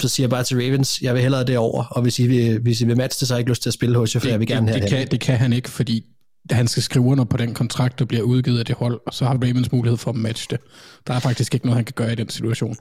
så 0.00 0.08
siger 0.08 0.24
jeg 0.24 0.30
bare 0.30 0.44
til 0.44 0.56
Ravens, 0.56 1.02
jeg 1.02 1.14
vil 1.14 1.22
hellere 1.22 1.44
det 1.44 1.58
over, 1.58 1.84
og 1.84 2.02
hvis 2.02 2.18
I 2.18 2.26
vil, 2.26 2.58
hvis 2.58 2.80
I 2.80 2.86
vil 2.86 2.96
matche 2.96 3.20
det, 3.20 3.28
så 3.28 3.34
har 3.34 3.36
jeg 3.38 3.40
ikke 3.40 3.50
lyst 3.50 3.62
til 3.62 3.70
at 3.70 3.74
spille 3.74 3.98
hos 3.98 4.14
jer, 4.14 4.20
for 4.20 4.26
det, 4.26 4.32
jeg 4.32 4.40
vil 4.40 4.48
gerne 4.48 4.66
det, 4.66 4.74
have 4.74 4.82
det. 4.82 4.90
Kan, 4.90 5.08
det 5.10 5.20
kan 5.20 5.36
han 5.38 5.52
ikke, 5.52 5.70
fordi 5.70 6.04
han 6.50 6.68
skal 6.68 6.82
skrive 6.82 7.04
under 7.04 7.24
på 7.24 7.36
den 7.36 7.54
kontrakt, 7.54 7.98
der 7.98 8.04
bliver 8.04 8.22
udgivet 8.22 8.58
af 8.58 8.64
det 8.64 8.74
hold, 8.74 9.00
og 9.06 9.14
så 9.14 9.24
har 9.24 9.34
Ravens 9.34 9.72
mulighed 9.72 9.98
for 9.98 10.10
at 10.10 10.16
matche 10.16 10.46
det. 10.50 10.60
Der 11.06 11.14
er 11.14 11.18
faktisk 11.18 11.54
ikke 11.54 11.66
noget, 11.66 11.76
han 11.76 11.84
kan 11.84 11.94
gøre 11.96 12.12
i 12.12 12.14
den 12.14 12.28
situation. 12.28 12.76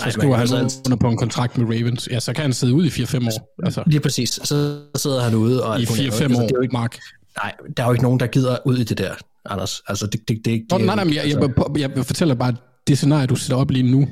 Så 0.00 0.10
skriver 0.10 0.36
han 0.36 0.54
altså, 0.54 0.80
under 0.86 0.96
på 0.96 1.08
en 1.08 1.16
kontrakt 1.16 1.58
med 1.58 1.66
Ravens. 1.66 2.08
Ja, 2.10 2.20
så 2.20 2.32
kan 2.32 2.42
han 2.42 2.52
sidde 2.52 2.74
ud 2.74 2.84
i 2.84 2.88
4-5 2.88 3.26
år. 3.26 3.54
Altså. 3.64 3.82
Lige 3.86 4.00
præcis. 4.00 4.40
Så 4.44 4.80
sidder 4.96 5.22
han 5.22 5.34
ude. 5.34 5.64
Og 5.64 5.80
I 5.80 5.84
4-5 5.84 6.00
altså, 6.00 6.24
år, 6.24 6.28
det 6.28 6.50
er 6.50 6.56
jo 6.56 6.60
ikke, 6.60 6.72
Mark. 6.72 6.98
Nej, 7.42 7.52
der 7.76 7.82
er 7.82 7.86
jo 7.86 7.92
ikke 7.92 8.02
nogen, 8.02 8.20
der 8.20 8.26
gider 8.26 8.58
ud 8.66 8.78
i 8.78 8.84
det 8.84 8.98
der, 8.98 9.14
Anders. 9.44 9.82
Altså, 9.88 10.06
det, 10.06 10.28
det, 10.28 10.36
det, 10.44 10.44
det, 10.44 10.64
Nå, 10.70 10.78
nej, 10.78 10.94
nej, 10.96 11.04
jeg, 11.04 11.14
jeg, 11.14 11.24
altså- 11.24 11.72
jeg, 11.78 11.96
jeg 11.96 12.06
fortæller 12.06 12.34
bare, 12.34 12.48
at 12.48 12.54
det 12.86 12.98
scenarie, 12.98 13.26
du 13.26 13.36
sætter 13.36 13.56
op 13.56 13.70
lige 13.70 13.90
nu, 13.92 14.08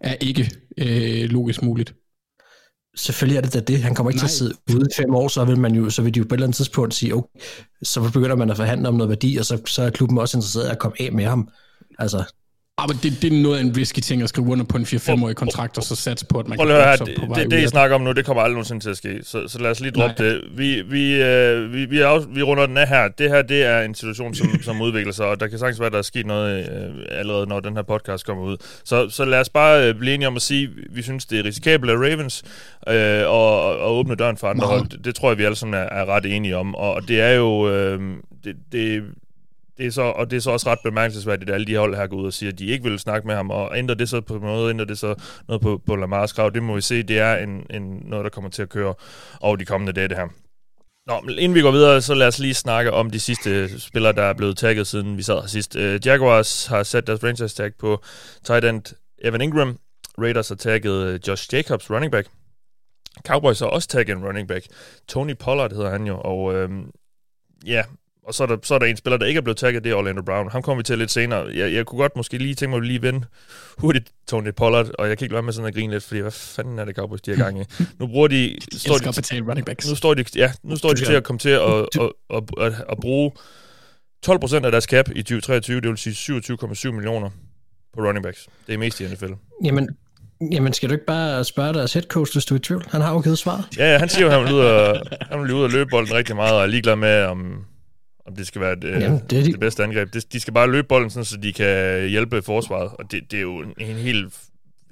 er 0.00 0.14
ikke 0.20 0.50
øh, 0.78 1.30
logisk 1.30 1.62
muligt. 1.62 1.94
Selvfølgelig 2.96 3.36
er 3.36 3.40
det 3.40 3.54
da 3.54 3.60
det. 3.60 3.82
Han 3.82 3.94
kommer 3.94 4.10
ikke 4.10 4.16
Nej. 4.18 4.28
til 4.28 4.34
at 4.34 4.38
sidde 4.38 4.54
ude 4.74 4.86
i 4.90 4.94
fem 4.96 5.14
år, 5.14 5.28
så 5.28 5.44
vil, 5.44 5.58
man 5.58 5.74
jo, 5.74 5.90
så 5.90 6.02
vil 6.02 6.14
de 6.14 6.18
jo 6.18 6.24
på 6.24 6.34
et 6.34 6.36
eller 6.36 6.46
andet 6.46 6.56
tidspunkt 6.56 6.94
sige, 6.94 7.14
okay, 7.14 7.40
så 7.82 8.10
begynder 8.12 8.36
man 8.36 8.50
at 8.50 8.56
forhandle 8.56 8.88
om 8.88 8.94
noget 8.94 9.08
værdi, 9.08 9.36
og 9.36 9.44
så, 9.44 9.60
så 9.66 9.82
er 9.82 9.90
klubben 9.90 10.18
også 10.18 10.36
interesseret 10.38 10.66
i 10.68 10.70
at 10.70 10.78
komme 10.78 10.96
af 11.00 11.12
med 11.12 11.24
ham. 11.24 11.48
Altså, 11.98 12.24
Ja, 12.80 12.86
men 12.86 12.96
det, 13.02 13.22
det 13.22 13.32
er 13.32 13.42
noget 13.42 13.58
af 13.58 13.62
en 13.62 13.76
risky 13.76 13.98
ting 13.98 14.22
at 14.22 14.28
skrive 14.28 14.48
under 14.48 14.64
på 14.64 14.76
en 14.76 14.84
4-5-årig 14.84 15.36
kontrakt, 15.36 15.78
og 15.78 15.84
så 15.84 15.96
satse 15.96 16.26
på, 16.26 16.38
at 16.38 16.48
man 16.48 16.58
kan 16.58 16.68
høre 16.68 16.96
det, 16.96 17.14
på 17.28 17.34
det, 17.34 17.50
det, 17.50 17.62
I 17.64 17.66
snakker 17.66 17.94
om 17.94 18.02
nu, 18.02 18.12
det 18.12 18.24
kommer 18.24 18.42
aldrig 18.42 18.54
nogensinde 18.54 18.84
til 18.84 18.90
at 18.90 18.96
ske. 18.96 19.18
Så, 19.22 19.48
så 19.48 19.58
lad 19.58 19.70
os 19.70 19.80
lige 19.80 19.90
droppe 19.90 20.24
det. 20.24 20.42
Vi, 20.56 20.82
vi, 20.82 21.22
øh, 21.22 21.72
vi, 21.72 21.84
vi, 21.84 21.98
er, 21.98 22.34
vi 22.34 22.42
runder 22.42 22.66
den 22.66 22.76
af 22.76 22.88
her. 22.88 23.08
Det 23.08 23.30
her, 23.30 23.42
det 23.42 23.64
er 23.64 23.80
en 23.80 23.94
situation, 23.94 24.34
som, 24.34 24.62
som 24.62 24.80
udvikler 24.80 25.12
sig, 25.12 25.26
og 25.26 25.40
der 25.40 25.46
kan 25.48 25.58
sagtens 25.58 25.80
være, 25.80 25.86
at 25.86 25.92
der 25.92 25.98
er 25.98 26.02
sket 26.02 26.26
noget 26.26 26.58
øh, 26.58 27.18
allerede, 27.18 27.46
når 27.46 27.60
den 27.60 27.76
her 27.76 27.82
podcast 27.82 28.26
kommer 28.26 28.44
ud. 28.44 28.56
Så, 28.84 29.08
så 29.08 29.24
lad 29.24 29.40
os 29.40 29.48
bare 29.48 29.88
øh, 29.88 29.94
blive 29.94 30.14
enige 30.14 30.28
om 30.28 30.36
at 30.36 30.42
sige, 30.42 30.64
at 30.64 30.96
vi 30.96 31.02
synes, 31.02 31.26
det 31.26 31.38
er 31.38 31.44
risikabelt 31.44 31.90
af 31.90 31.96
Ravens 31.96 32.42
øh, 32.88 33.28
og, 33.28 33.78
og 33.78 33.96
åbne 33.98 34.14
døren 34.14 34.36
for 34.36 34.46
andre 34.46 34.66
hold. 34.66 34.88
Det, 34.88 35.04
det 35.04 35.14
tror 35.14 35.30
jeg, 35.30 35.38
vi 35.38 35.44
alle 35.44 35.56
sammen 35.56 35.74
er, 35.74 35.84
er 35.84 36.04
ret 36.06 36.36
enige 36.36 36.56
om. 36.56 36.74
Og 36.74 37.08
det 37.08 37.20
er 37.20 37.32
jo... 37.32 37.70
Øh, 37.70 38.00
det, 38.44 38.56
det, 38.72 39.02
det 39.80 39.86
er 39.86 39.90
så, 39.90 40.02
og 40.02 40.30
det 40.30 40.36
er 40.36 40.40
så 40.40 40.50
også 40.50 40.70
ret 40.70 40.78
bemærkelsesværdigt, 40.84 41.50
at 41.50 41.54
alle 41.54 41.66
de 41.66 41.76
hold 41.76 41.94
her 41.96 42.06
går 42.06 42.16
ud 42.16 42.26
og 42.26 42.32
siger, 42.32 42.52
at 42.52 42.58
de 42.58 42.66
ikke 42.66 42.84
vil 42.84 42.98
snakke 42.98 43.26
med 43.26 43.34
ham, 43.34 43.50
og 43.50 43.78
ændrer 43.78 43.94
det 43.94 44.08
så 44.08 44.20
på 44.20 44.38
noget, 44.38 44.70
ændrer 44.70 44.86
det 44.86 44.98
så 44.98 45.14
noget 45.48 45.62
på, 45.62 45.82
på 45.86 45.96
Lamars 45.96 46.32
krav, 46.32 46.50
det 46.54 46.62
må 46.62 46.74
vi 46.74 46.80
se, 46.80 47.02
det 47.02 47.18
er 47.18 47.36
en, 47.36 47.66
en, 47.70 48.02
noget, 48.04 48.24
der 48.24 48.30
kommer 48.30 48.50
til 48.50 48.62
at 48.62 48.68
køre 48.68 48.94
over 49.40 49.56
de 49.56 49.64
kommende 49.64 49.92
dage, 49.92 50.08
det 50.08 50.16
her. 50.16 50.28
Nå, 51.06 51.20
men 51.20 51.38
inden 51.38 51.54
vi 51.54 51.60
går 51.60 51.70
videre, 51.70 52.02
så 52.02 52.14
lad 52.14 52.26
os 52.26 52.38
lige 52.38 52.54
snakke 52.54 52.92
om 52.92 53.10
de 53.10 53.20
sidste 53.20 53.80
spillere, 53.80 54.12
der 54.12 54.22
er 54.22 54.32
blevet 54.32 54.56
tagget, 54.56 54.86
siden 54.86 55.16
vi 55.16 55.22
sad 55.22 55.40
her 55.40 55.48
sidst. 55.48 55.76
Uh, 55.76 56.06
Jaguars 56.06 56.66
har 56.66 56.82
sat 56.82 57.06
deres 57.06 57.20
franchise 57.20 57.56
tag 57.56 57.74
på 57.78 58.02
tight 58.44 58.64
end 58.64 58.82
Evan 59.24 59.40
Ingram. 59.40 59.78
Raiders 60.18 60.48
har 60.48 60.56
tagget 60.56 61.06
øh, 61.06 61.20
Josh 61.28 61.54
Jacobs, 61.54 61.90
running 61.90 62.12
back. 62.12 62.28
Cowboys 63.26 63.60
har 63.60 63.66
også 63.66 63.88
tagget 63.88 64.16
en 64.16 64.24
running 64.24 64.48
back. 64.48 64.66
Tony 65.08 65.36
Pollard 65.36 65.72
hedder 65.72 65.90
han 65.90 66.06
jo, 66.06 66.20
og 66.24 66.54
øhm, 66.54 66.90
ja, 67.66 67.82
og 68.22 68.34
så 68.34 68.42
er, 68.42 68.46
der, 68.46 68.56
så 68.62 68.74
er 68.74 68.78
der 68.78 68.86
en 68.86 68.96
spiller, 68.96 69.16
der 69.16 69.26
ikke 69.26 69.38
er 69.38 69.42
blevet 69.42 69.56
tagget, 69.56 69.84
det 69.84 69.92
er 69.92 69.96
Orlando 69.96 70.22
Brown. 70.22 70.50
Ham 70.50 70.62
kommer 70.62 70.78
vi 70.78 70.84
til 70.84 70.98
lidt 70.98 71.10
senere. 71.10 71.46
Jeg, 71.54 71.72
jeg 71.72 71.86
kunne 71.86 71.98
godt 71.98 72.16
måske 72.16 72.38
lige 72.38 72.54
tænke 72.54 72.70
mig 72.70 72.76
at 72.76 72.86
lige 72.86 73.02
vende 73.02 73.26
hurtigt 73.78 74.12
Tony 74.28 74.52
Pollard, 74.52 74.86
og 74.98 75.08
jeg 75.08 75.18
kan 75.18 75.24
ikke 75.24 75.32
være 75.32 75.42
med 75.42 75.52
sådan 75.52 75.68
at 75.68 75.74
grine 75.74 75.92
lidt, 75.92 76.04
fordi 76.04 76.20
hvad 76.20 76.30
fanden 76.30 76.78
er 76.78 76.84
det 76.84 76.96
Cowboys, 76.96 77.20
de 77.20 77.30
har 77.30 77.44
gang 77.44 77.60
i? 77.60 77.64
Nu 77.98 78.06
bruger 78.06 78.28
de... 78.28 78.56
Står 78.76 78.98
de, 78.98 79.04
betale 79.16 79.48
running 79.48 79.66
backs. 79.66 79.88
Nu 79.88 79.94
står 79.94 80.14
de, 80.14 80.24
ja, 80.36 80.52
nu 80.62 80.76
står 80.76 80.92
de 80.92 81.04
til 81.04 81.12
at 81.12 81.24
komme 81.24 81.38
til 81.38 81.48
at, 81.48 81.60
at, 81.60 82.12
at, 82.30 82.42
at, 82.60 82.72
at 82.88 82.98
bruge 83.00 83.32
12% 84.26 84.54
af 84.54 84.70
deres 84.70 84.84
cap 84.84 85.08
i 85.08 85.22
2023, 85.22 85.80
det 85.80 85.88
vil 85.88 85.98
sige 85.98 86.40
27,7 86.40 86.90
millioner 86.90 87.30
på 87.94 88.00
running 88.00 88.22
backs. 88.22 88.48
Det 88.66 88.74
er 88.74 88.78
mest 88.78 89.00
i 89.00 89.04
NFL. 89.04 89.32
Jamen, 89.64 89.88
Jamen, 90.52 90.72
skal 90.72 90.88
du 90.88 90.94
ikke 90.94 91.06
bare 91.06 91.44
spørge 91.44 91.74
deres 91.74 91.92
head 91.92 92.02
coach, 92.02 92.32
hvis 92.32 92.44
du 92.44 92.54
er 92.54 92.58
i 92.58 92.62
tvivl? 92.62 92.84
Han 92.90 93.00
har 93.00 93.12
jo 93.12 93.20
givet 93.20 93.38
svaret. 93.38 93.64
Ja, 93.78 93.92
ja 93.92 93.98
han 93.98 94.08
siger 94.08 94.26
jo, 94.26 94.32
at 94.32 94.38
han 94.38 94.44
vil 94.44 94.54
ud 94.54 94.60
og, 94.60 95.02
han 95.30 95.42
vil 95.42 95.52
ud 95.52 95.62
og 95.62 95.70
løbe 95.70 95.90
bolden 95.90 96.14
rigtig 96.14 96.36
meget, 96.36 96.54
og 96.54 96.62
er 96.62 96.66
ligeglad 96.66 96.96
med, 96.96 97.24
om, 97.24 97.64
om 98.30 98.36
det 98.36 98.46
skal 98.46 98.60
være 98.60 98.74
det, 98.74 99.00
Jamen, 99.00 99.18
det, 99.18 99.44
de... 99.44 99.52
det 99.52 99.60
bedste 99.60 99.84
angreb. 99.84 100.14
De 100.32 100.40
skal 100.40 100.54
bare 100.54 100.70
løbe 100.70 100.88
bolden, 100.88 101.10
sådan, 101.10 101.24
så 101.24 101.36
de 101.36 101.52
kan 101.52 102.08
hjælpe 102.08 102.42
forsvaret, 102.42 102.90
og 102.98 103.10
det, 103.10 103.30
det 103.30 103.36
er 103.36 103.40
jo 103.40 103.58
en, 103.58 103.74
en 103.78 103.96
helt, 103.96 104.34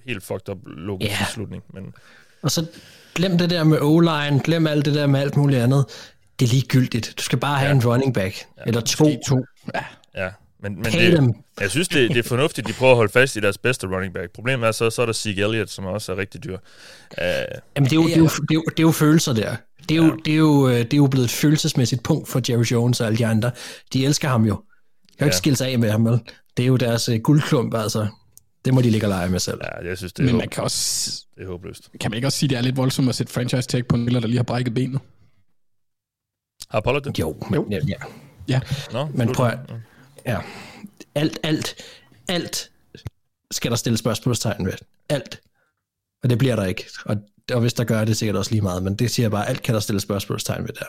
helt 0.07 0.23
fucked 0.23 0.49
up 0.49 0.59
logisk 0.67 1.11
yeah. 1.11 1.29
slutning. 1.29 1.63
Men... 1.75 1.95
Og 2.43 2.51
så 2.51 2.67
glem 3.15 3.39
det 3.39 3.51
der 3.51 3.65
med 3.65 3.79
O-line, 3.81 4.41
glem 4.41 4.67
alt 4.67 4.85
det 4.85 4.95
der 4.95 5.07
med 5.07 5.21
alt 5.21 5.37
muligt 5.37 5.63
andet. 5.63 5.85
Det 6.41 6.47
er 6.47 6.51
ligegyldigt. 6.51 7.15
Du 7.19 7.23
skal 7.23 7.39
bare 7.39 7.59
have 7.59 7.69
ja. 7.69 7.75
en 7.75 7.87
running 7.87 8.15
back, 8.15 8.35
ja. 8.59 8.63
eller 8.67 8.81
to. 8.81 9.05
to. 9.29 9.45
Ja. 9.75 9.85
ja. 10.17 10.31
Men, 10.63 10.75
men 10.75 10.85
det, 10.85 11.13
dem. 11.13 11.35
jeg 11.61 11.71
synes, 11.71 11.89
det, 11.89 12.11
det 12.11 12.19
er 12.19 12.29
fornuftigt, 12.29 12.67
de 12.69 12.73
prøver 12.73 12.93
at 12.93 12.97
holde 12.97 13.13
fast 13.13 13.37
i 13.37 13.41
deres 13.41 13.59
bedste 13.59 13.87
running 13.87 14.15
back. 14.15 14.31
Problemet 14.31 14.67
er 14.67 14.73
så, 14.73 14.91
så 14.91 15.03
er 15.03 15.07
der 15.07 15.13
Zeke 15.13 15.43
Elliott, 15.43 15.71
som 15.71 15.85
også 15.85 16.13
er 16.13 16.17
rigtig 16.17 16.45
dyr. 16.45 16.53
Uh, 16.53 16.59
Jamen, 17.19 17.91
det 17.91 17.93
er, 17.93 17.97
jo, 17.97 18.03
det, 18.03 18.13
er 18.13 18.19
jo, 18.19 18.25
det, 18.25 18.51
er 18.51 18.55
jo, 18.55 18.65
det 18.71 18.79
er 18.79 18.83
jo 18.83 18.91
følelser 18.91 19.33
der. 19.33 19.57
Det 19.89 19.95
er, 19.95 19.99
jo, 19.99 20.05
ja. 20.05 20.17
det, 20.25 20.33
er 20.33 20.37
jo, 20.37 20.69
det 20.69 20.93
er 20.93 20.97
jo 20.97 21.07
blevet 21.07 21.25
et 21.25 21.31
følelsesmæssigt 21.31 22.03
punkt 22.03 22.29
for 22.29 22.41
Jerry 22.49 22.65
Jones 22.65 23.01
og 23.01 23.07
alle 23.07 23.19
de 23.19 23.27
andre. 23.27 23.51
De 23.93 24.07
elsker 24.07 24.29
ham 24.29 24.45
jo. 24.45 24.55
Jeg 24.55 25.19
kan 25.19 25.25
ja. 25.25 25.25
ikke 25.25 25.37
skille 25.37 25.57
sig 25.57 25.69
af 25.69 25.79
med 25.79 25.91
ham, 25.91 26.05
vel? 26.05 26.21
Det 26.57 26.63
er 26.63 26.67
jo 26.67 26.77
deres 26.77 27.09
uh, 27.09 27.15
guldklump, 27.15 27.75
altså. 27.75 28.07
Det 28.65 28.75
må 28.75 28.81
de 28.81 28.91
ligge 28.91 29.07
og 29.07 29.11
lege 29.11 29.29
med 29.29 29.39
selv. 29.39 29.61
Ja, 29.65 29.89
jeg 29.89 29.99
synes, 29.99 30.13
det 30.13 30.23
er, 30.23 30.27
Men 30.27 30.37
man 30.37 30.49
kan 30.49 30.63
også... 30.63 31.25
det 31.35 31.43
er 31.43 31.49
håbløst. 31.49 31.91
Kan 32.01 32.11
man 32.11 32.17
ikke 32.17 32.29
også 32.29 32.39
sige, 32.39 32.47
at 32.47 32.51
det 32.51 32.57
er 32.57 32.63
lidt 32.63 32.77
voldsomt 32.77 33.09
at 33.09 33.15
sætte 33.15 33.33
franchise 33.33 33.69
tag 33.69 33.87
på 33.87 33.97
en 33.97 34.05
spiller, 34.05 34.21
der 34.21 34.29
lige 34.29 34.39
har 34.39 34.45
brækket 34.45 34.75
benet? 34.75 35.01
Har 36.71 36.81
Pollard 36.81 37.03
det? 37.03 37.19
Jo, 37.19 37.37
men, 37.51 37.73
ja. 37.73 37.79
ja. 37.89 37.95
ja. 38.49 38.61
Nå, 38.93 39.09
men 39.15 39.33
prøv 39.33 39.47
at, 39.47 39.59
ja 40.27 40.41
alt, 41.19 41.39
alt, 41.43 41.75
alt 42.29 42.71
skal 43.51 43.71
der 43.71 43.77
stille 43.77 43.99
spørgsmålstegn 43.99 44.67
ved. 44.67 44.73
Alt. 45.09 45.41
Og 46.23 46.31
det 46.31 46.39
bliver 46.39 46.57
der 46.57 46.65
ikke. 46.65 46.85
Og, 47.05 47.17
og 47.53 47.61
hvis 47.61 47.75
der 47.75 47.85
gør 47.85 48.05
det, 48.05 48.17
sikkert 48.17 48.37
også 48.37 48.51
lige 48.51 48.63
meget. 48.63 48.83
Men 48.83 48.95
det 48.95 49.11
siger 49.11 49.29
bare, 49.29 49.49
alt 49.49 49.63
kan 49.63 49.75
der 49.75 49.81
stille 49.81 50.01
spørgsmålstegn 50.01 50.63
ved 50.63 50.73
der. 50.73 50.87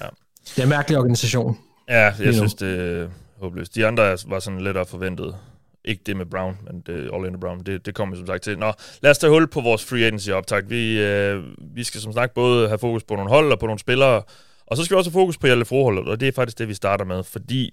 Ja. 0.00 0.08
Det 0.46 0.58
er 0.58 0.62
en 0.62 0.68
mærkelig 0.68 0.98
organisation. 0.98 1.58
Ja, 1.88 2.14
jeg 2.18 2.34
synes, 2.34 2.54
det 2.54 2.78
er 2.78 3.08
håbløst. 3.40 3.74
De 3.74 3.86
andre 3.86 4.16
var 4.26 4.38
sådan 4.38 4.60
lidt 4.60 4.88
forventet. 4.88 5.36
Ikke 5.84 6.02
det 6.06 6.16
med 6.16 6.26
Brown, 6.26 6.58
men 6.66 6.80
det, 6.86 7.10
Orlando 7.10 7.38
Brown, 7.38 7.60
det, 7.66 7.86
det 7.86 7.94
kommer 7.94 8.16
som 8.16 8.26
sagt 8.26 8.42
til. 8.42 8.58
Nå, 8.58 8.72
lad 9.02 9.10
os 9.10 9.18
tage 9.18 9.30
hul 9.30 9.46
på 9.46 9.60
vores 9.60 9.84
free 9.84 10.04
agency 10.04 10.30
optag. 10.30 10.70
Vi, 10.70 11.00
øh, 11.00 11.44
vi 11.74 11.84
skal 11.84 12.00
som 12.00 12.12
sagt 12.12 12.34
både 12.34 12.68
have 12.68 12.78
fokus 12.78 13.04
på 13.04 13.14
nogle 13.14 13.30
hold 13.30 13.52
og 13.52 13.58
på 13.58 13.66
nogle 13.66 13.78
spillere, 13.78 14.22
og 14.66 14.76
så 14.76 14.84
skal 14.84 14.94
vi 14.94 14.98
også 14.98 15.10
have 15.10 15.20
fokus 15.20 15.38
på 15.38 15.46
Hjalte 15.46 15.64
Froholdet, 15.64 16.08
og 16.08 16.20
det 16.20 16.28
er 16.28 16.32
faktisk 16.32 16.58
det, 16.58 16.68
vi 16.68 16.74
starter 16.74 17.04
med, 17.04 17.24
fordi 17.24 17.70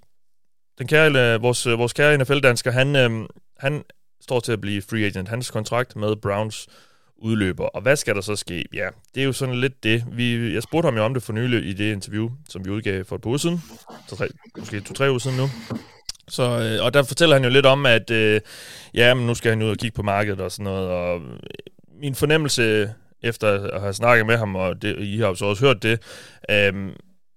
den 0.78 0.88
kære, 0.88 1.42
vores, 1.42 1.68
vores 1.68 1.94
kære 1.94 2.18
NFL-dansker, 2.18 2.72
han, 2.72 2.96
øh, 2.96 3.12
han 3.60 3.84
står 4.22 4.40
til 4.40 4.52
at 4.52 4.62
blive 4.62 4.82
free 4.82 5.06
agent. 5.06 5.30
Hans 5.30 5.52
kontrakt 5.52 5.96
med 5.96 6.16
Browns 6.16 6.68
udløber. 7.20 7.66
Og 7.66 7.82
hvad 7.82 7.96
skal 7.96 8.16
der 8.16 8.22
så 8.22 8.36
ske? 8.36 8.66
Ja, 8.74 8.90
det 9.16 9.22
er 9.22 9.26
jo 9.26 9.34
sådan 9.34 9.56
lidt 9.56 9.84
det. 9.84 10.04
Vi, 10.12 10.54
jeg 10.54 10.64
spurgte 10.64 10.88
ham 10.88 10.96
jo 10.96 11.04
om 11.04 11.14
det 11.14 11.24
for 11.24 11.34
nylig 11.34 11.70
i 11.70 11.74
det 11.74 11.92
interview, 11.92 12.30
som 12.50 12.66
vi 12.66 12.70
udgav 12.70 13.06
for 13.06 13.16
et 13.16 13.22
par 13.22 13.28
uger 13.28 13.38
siden. 13.38 13.64
Så 14.08 14.16
tre, 14.16 14.28
måske 14.58 14.82
to-tre 14.82 15.10
uger 15.10 15.20
siden 15.20 15.38
nu. 15.38 15.50
Så, 16.28 16.44
øh, 16.44 16.86
og 16.86 16.94
der 16.94 17.04
fortæller 17.04 17.36
han 17.36 17.44
jo 17.44 17.50
lidt 17.50 17.66
om, 17.66 17.86
at 17.86 18.12
øh, 18.12 18.42
ja, 18.94 19.14
men 19.14 19.28
nu 19.28 19.36
skal 19.36 19.50
han 19.50 19.62
ud 19.62 19.70
og 19.70 19.78
kigge 19.78 19.96
på 19.96 20.04
markedet 20.04 20.40
og 20.42 20.52
sådan 20.52 20.64
noget. 20.64 20.88
Og 20.90 21.20
øh, 21.20 21.40
min 22.02 22.16
fornemmelse 22.16 22.94
efter 23.24 23.72
at 23.74 23.82
have 23.82 23.94
snakket 23.94 24.26
med 24.26 24.38
ham, 24.38 24.56
og 24.56 24.82
det, 24.82 25.00
I 25.00 25.18
har 25.18 25.28
jo 25.28 25.36
så 25.36 25.46
også 25.46 25.66
hørt 25.66 25.84
det, 25.84 26.02
øh, 26.52 26.92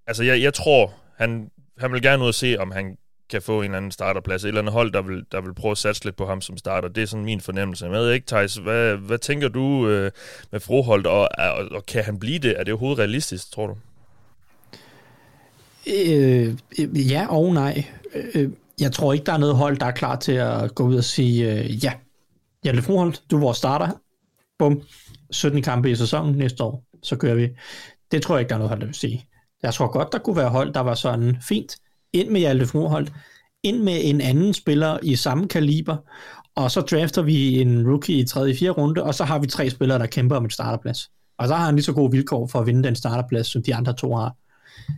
altså 0.07 0.23
jeg, 0.23 0.43
jeg 0.43 0.55
tror, 0.55 0.95
han, 1.17 1.51
han 1.79 1.93
vil 1.93 2.03
gerne 2.03 2.23
ud 2.23 2.29
og 2.29 2.35
se, 2.35 2.57
om 2.59 2.71
han 2.71 2.97
kan 3.31 3.43
få 3.43 3.59
en 3.59 3.65
eller 3.65 3.77
anden 3.77 3.91
starterplads. 3.91 4.45
Et 4.45 4.49
eller 4.49 4.61
andet 4.61 4.73
hold, 4.73 4.93
der 4.93 5.03
vil, 5.03 5.25
der 5.33 5.41
vil 5.41 5.55
prøve 5.55 5.73
at 5.73 5.79
satse 5.79 6.05
lidt 6.05 6.17
på 6.17 6.27
ham 6.27 6.41
som 6.41 6.57
starter. 6.57 6.89
Det 6.89 7.03
er 7.03 7.07
sådan 7.07 7.25
min 7.25 7.41
fornemmelse. 7.41 7.85
Jeg 7.85 7.93
ved 7.93 8.13
ikke, 8.13 8.27
Thijs, 8.27 8.55
hvad, 8.55 8.97
hvad 8.97 9.19
tænker 9.19 9.49
du 9.49 9.89
øh, 9.89 10.11
med 10.53 10.61
Froholt, 10.61 11.07
og, 11.07 11.29
og, 11.39 11.69
og 11.71 11.87
kan 11.87 12.05
han 12.05 12.19
blive 12.19 12.39
det? 12.39 12.61
Er 12.61 12.65
det 12.65 12.73
overhovedet 12.73 12.99
realistisk, 12.99 13.53
tror 13.53 13.67
du? 13.67 13.77
Øh, 15.87 16.55
øh, 16.79 17.11
ja 17.11 17.27
og 17.31 17.55
nej. 17.55 17.85
Øh, 18.35 18.51
jeg 18.81 18.93
tror 18.93 19.13
ikke, 19.13 19.27
der 19.27 19.33
er 19.33 19.39
noget 19.39 19.57
hold, 19.57 19.77
der 19.77 19.87
er 19.87 19.91
klar 19.91 20.17
til 20.17 20.33
at 20.33 20.75
gå 20.75 20.85
ud 20.85 20.97
og 20.97 21.05
sige, 21.05 21.53
øh, 21.53 21.85
ja, 21.85 21.93
Hjalte 22.63 22.83
Froholt, 22.83 23.23
du 23.31 23.37
er 23.37 23.41
vores 23.41 23.59
starter. 23.59 23.89
Bum. 24.59 24.83
17 25.31 25.63
kampe 25.63 25.91
i 25.91 25.97
sæsonen 25.97 26.35
næste 26.35 26.65
år, 26.65 26.85
så 27.03 27.17
kører 27.17 27.35
vi. 27.35 27.49
Det 28.11 28.23
tror 28.23 28.35
jeg 28.37 28.41
ikke, 28.41 28.49
der 28.49 28.55
er 28.55 28.59
noget 28.59 28.69
hold, 28.69 28.81
der 28.81 28.87
vil 28.87 28.95
sige. 28.95 29.27
Jeg 29.63 29.75
tror 29.75 29.93
godt, 29.93 30.13
der 30.13 30.19
kunne 30.19 30.37
være 30.37 30.49
hold, 30.49 30.75
der 30.75 30.81
var 30.81 30.95
sådan 30.95 31.37
fint 31.49 31.77
ind 32.13 32.29
med 32.29 32.41
Hjalte 32.41 32.67
Froholt, 32.67 33.13
ind 33.63 33.83
med 33.83 34.01
en 34.03 34.21
anden 34.21 34.55
spiller 34.55 34.99
i 35.03 35.17
samme 35.17 35.49
kaliber, 35.49 35.97
og 36.55 36.71
så 36.71 36.81
drafter 36.81 37.23
vi 37.23 37.61
en 37.61 37.89
rookie 37.89 38.17
i 38.17 38.25
3. 38.25 38.41
og 38.41 38.57
4. 38.59 38.71
runde, 38.71 39.03
og 39.03 39.15
så 39.15 39.25
har 39.25 39.39
vi 39.39 39.47
tre 39.47 39.71
spillere, 39.71 39.99
der 39.99 40.07
kæmper 40.07 40.37
om 40.37 40.45
en 40.45 40.51
starterplads. 40.51 41.11
Og 41.39 41.49
så 41.49 41.55
har 41.55 41.65
han 41.65 41.75
lige 41.75 41.85
så 41.85 41.93
gode 41.93 42.11
vilkår 42.11 42.47
for 42.47 42.61
at 42.61 42.67
vinde 42.67 42.83
den 42.83 42.97
starterplads, 42.97 43.47
som 43.47 43.63
de 43.63 43.75
andre 43.75 43.93
to 43.93 44.15
har. 44.15 44.37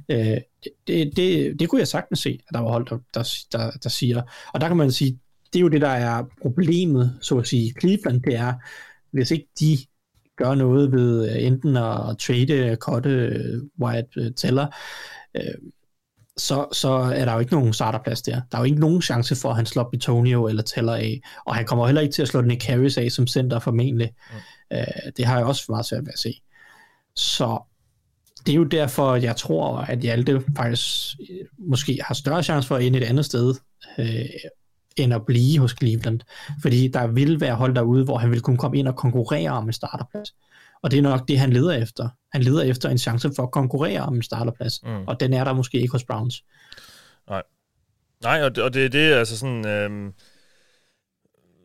Øh, 0.09 0.39
det, 0.87 1.17
det, 1.17 1.61
det 1.61 1.69
kunne 1.69 1.79
jeg 1.79 1.89
sagtens 1.89 2.21
se, 2.21 2.39
at 2.49 2.55
der 2.55 2.61
var 2.61 2.71
hold, 2.71 2.87
der, 2.87 2.99
der, 3.15 3.35
der, 3.53 3.71
der 3.71 3.89
siger. 3.89 4.23
Og 4.55 4.61
der 4.61 4.69
kan 4.69 4.77
man 4.77 4.93
sige, 4.93 5.19
det 5.53 5.59
er 5.59 5.61
jo 5.61 5.69
det, 5.69 5.81
der 5.81 5.89
er 5.89 6.25
problemet, 6.43 7.19
så 7.21 7.39
at 7.39 7.47
sige. 7.47 7.75
Cleveland, 7.81 8.23
det 8.23 8.35
er, 8.35 8.55
hvis 9.11 9.31
ikke 9.31 9.49
de 9.61 9.79
gør 10.37 10.55
noget 10.55 10.93
ved 10.93 11.37
enten 11.41 11.77
at 11.77 12.19
trade, 12.19 12.77
kotte, 12.77 13.43
Wyatt 13.83 14.17
øh, 14.17 14.33
Teller, 14.37 14.67
øh, 15.37 15.55
så, 16.37 16.66
så 16.72 16.89
er 16.89 17.24
der 17.24 17.33
jo 17.33 17.39
ikke 17.39 17.53
nogen 17.53 17.72
starterplads 17.72 18.22
der. 18.22 18.41
Der 18.51 18.59
er 18.59 18.61
jo 18.62 18.64
ikke 18.64 18.80
nogen 18.80 19.03
chance 19.03 19.37
for, 19.37 19.51
at 19.51 19.57
han 19.57 19.66
slår 19.66 19.89
Bitonio 19.91 20.47
eller 20.47 20.62
Teller 20.62 20.95
af, 20.95 21.20
og 21.47 21.55
han 21.55 21.66
kommer 21.66 21.87
heller 21.87 22.03
ikke 22.03 22.12
til 22.12 22.22
at 22.22 22.28
slå 22.28 22.41
Nick 22.41 22.64
Harris 22.64 22.99
af 22.99 23.12
som 23.12 23.26
center 23.26 23.59
formentlig. 23.59 24.12
Mm. 24.30 24.76
Uh, 24.76 25.12
det 25.16 25.24
har 25.24 25.37
jeg 25.37 25.47
også 25.47 25.64
meget 25.68 25.87
svært 25.87 26.05
ved 26.05 26.12
at 26.12 26.18
se. 26.18 26.41
Så 27.16 27.59
det 28.47 28.53
er 28.53 28.57
jo 28.57 28.64
derfor, 28.64 29.16
jeg 29.16 29.37
tror, 29.37 29.76
at 29.76 29.99
Hjalte 29.99 30.43
faktisk 30.57 31.16
øh, 31.30 31.47
måske 31.59 31.99
har 32.07 32.14
større 32.14 32.43
chance 32.43 32.68
for 32.68 32.76
at 32.76 32.85
ende 32.85 32.99
et 32.99 33.05
andet 33.05 33.24
sted, 33.24 33.55
uh, 33.99 34.05
end 34.97 35.14
at 35.14 35.26
blive 35.26 35.59
hos 35.59 35.74
Cleveland. 35.78 36.20
Fordi 36.62 36.88
der 36.88 37.07
vil 37.07 37.40
være 37.40 37.55
hold 37.55 37.74
derude, 37.74 38.05
hvor 38.05 38.18
han 38.18 38.30
vil 38.30 38.40
kunne 38.40 38.57
komme 38.57 38.78
ind 38.78 38.88
og 38.88 38.97
konkurrere 38.97 39.51
om 39.51 39.66
en 39.66 39.72
starterplads. 39.72 40.34
Og 40.82 40.90
det 40.90 40.99
er 40.99 41.03
nok 41.03 41.28
det, 41.28 41.38
han 41.38 41.53
leder 41.53 41.72
efter. 41.72 42.09
Han 42.32 42.43
leder 42.43 42.62
efter 42.62 42.88
en 42.88 42.99
chance 42.99 43.30
for 43.36 43.43
at 43.43 43.51
konkurrere 43.51 44.01
om 44.01 44.14
en 44.14 44.22
starterplads, 44.22 44.80
mm. 44.82 45.05
og 45.07 45.20
den 45.20 45.32
er 45.32 45.45
der 45.45 45.53
måske 45.53 45.80
ikke 45.80 45.93
hos 45.93 46.05
Browns. 46.05 46.45
Nej. 47.28 47.43
Nej, 48.22 48.43
og 48.43 48.57
det, 48.57 48.64
og 48.64 48.74
det 48.74 48.84
er 48.84 48.88
det, 48.88 49.12
altså 49.12 49.38
sådan... 49.38 49.66
Øhm 49.66 50.12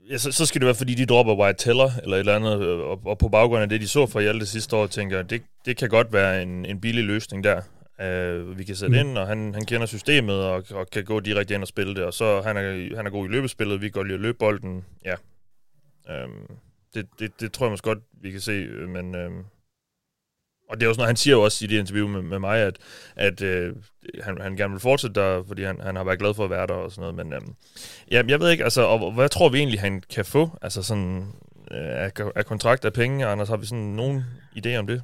ja, 0.09 0.17
så, 0.17 0.31
så 0.31 0.45
skal 0.45 0.61
det 0.61 0.65
være, 0.65 0.75
fordi 0.75 0.93
de 0.93 1.05
dropper 1.05 1.35
White 1.35 1.63
Teller 1.63 1.89
eller 2.03 2.15
et 2.15 2.19
eller 2.19 2.35
andet, 2.35 2.61
øh, 2.61 2.79
og, 2.79 2.99
og 3.05 3.17
på 3.17 3.29
baggrund 3.29 3.61
af 3.61 3.69
det, 3.69 3.81
de 3.81 3.87
så 3.87 4.05
fra 4.05 4.21
Hjalte 4.21 4.45
sidste 4.45 4.75
år, 4.75 4.87
tænker 4.87 5.21
det, 5.21 5.41
det 5.65 5.77
kan 5.77 5.89
godt 5.89 6.13
være 6.13 6.43
en, 6.43 6.65
en 6.65 6.81
billig 6.81 7.03
løsning 7.03 7.43
der. 7.43 7.61
Uh, 7.99 8.57
vi 8.57 8.63
kan 8.63 8.75
sætte 8.75 9.03
mm. 9.03 9.09
ind, 9.09 9.17
og 9.17 9.27
han, 9.27 9.53
han 9.53 9.65
kender 9.65 9.87
systemet, 9.87 10.35
og, 10.35 10.63
og 10.71 10.87
kan 10.89 11.05
gå 11.05 11.19
direkte 11.19 11.53
ind 11.53 11.61
og 11.61 11.67
spille 11.67 11.95
det, 11.95 12.03
og 12.03 12.13
så 12.13 12.41
han 12.41 12.57
er 12.57 12.95
han 12.95 13.05
er 13.05 13.09
god 13.09 13.25
i 13.25 13.31
løbespillet, 13.31 13.81
vi 13.81 13.89
godt 13.89 14.07
lide 14.07 14.15
at 14.15 14.21
løbe 14.21 14.37
bolden, 14.37 14.85
ja. 15.05 15.15
Um, 16.23 16.57
det, 16.93 17.07
det, 17.19 17.39
det 17.39 17.53
tror 17.53 17.65
jeg 17.65 17.71
måske 17.71 17.83
godt, 17.83 17.99
vi 18.21 18.31
kan 18.31 18.41
se, 18.41 18.51
øh, 18.51 18.89
men... 18.89 19.15
Øh, 19.15 19.31
og 20.69 20.79
det 20.79 20.85
er 20.85 20.89
også 20.89 20.99
noget, 20.99 21.09
han 21.09 21.15
siger 21.15 21.35
jo 21.35 21.41
også 21.41 21.65
i 21.65 21.67
det 21.67 21.79
interview 21.79 22.07
med, 22.07 22.21
med 22.21 22.39
mig, 22.39 22.59
at, 22.59 22.77
at 23.15 23.41
øh, 23.41 23.75
han, 24.21 24.41
han 24.41 24.55
gerne 24.55 24.71
vil 24.71 24.79
fortsætte 24.79 25.21
der, 25.21 25.43
fordi 25.47 25.63
han, 25.63 25.79
han 25.81 25.95
har 25.95 26.03
været 26.03 26.19
glad 26.19 26.33
for 26.33 26.43
at 26.43 26.49
være 26.49 26.67
der 26.67 26.73
og 26.73 26.91
sådan 26.91 27.01
noget. 27.01 27.15
Men 27.15 27.33
øh, 27.33 27.41
ja, 28.11 28.23
jeg 28.27 28.39
ved 28.39 28.51
ikke, 28.51 28.63
altså, 28.63 28.81
og, 28.81 29.11
hvad 29.11 29.29
tror 29.29 29.49
vi 29.49 29.57
egentlig, 29.57 29.79
han 29.79 30.03
kan 30.09 30.25
få? 30.25 30.57
Altså 30.61 30.83
sådan, 30.83 31.17
øh, 31.71 32.03
af, 32.03 32.11
af 32.35 32.45
kontrakt 32.45 32.85
af 32.85 32.93
penge, 32.93 33.25
Anders, 33.25 33.49
har 33.49 33.57
vi 33.57 33.65
sådan 33.65 33.83
nogen 33.83 34.23
idé 34.57 34.75
om 34.75 34.87
det? 34.87 35.03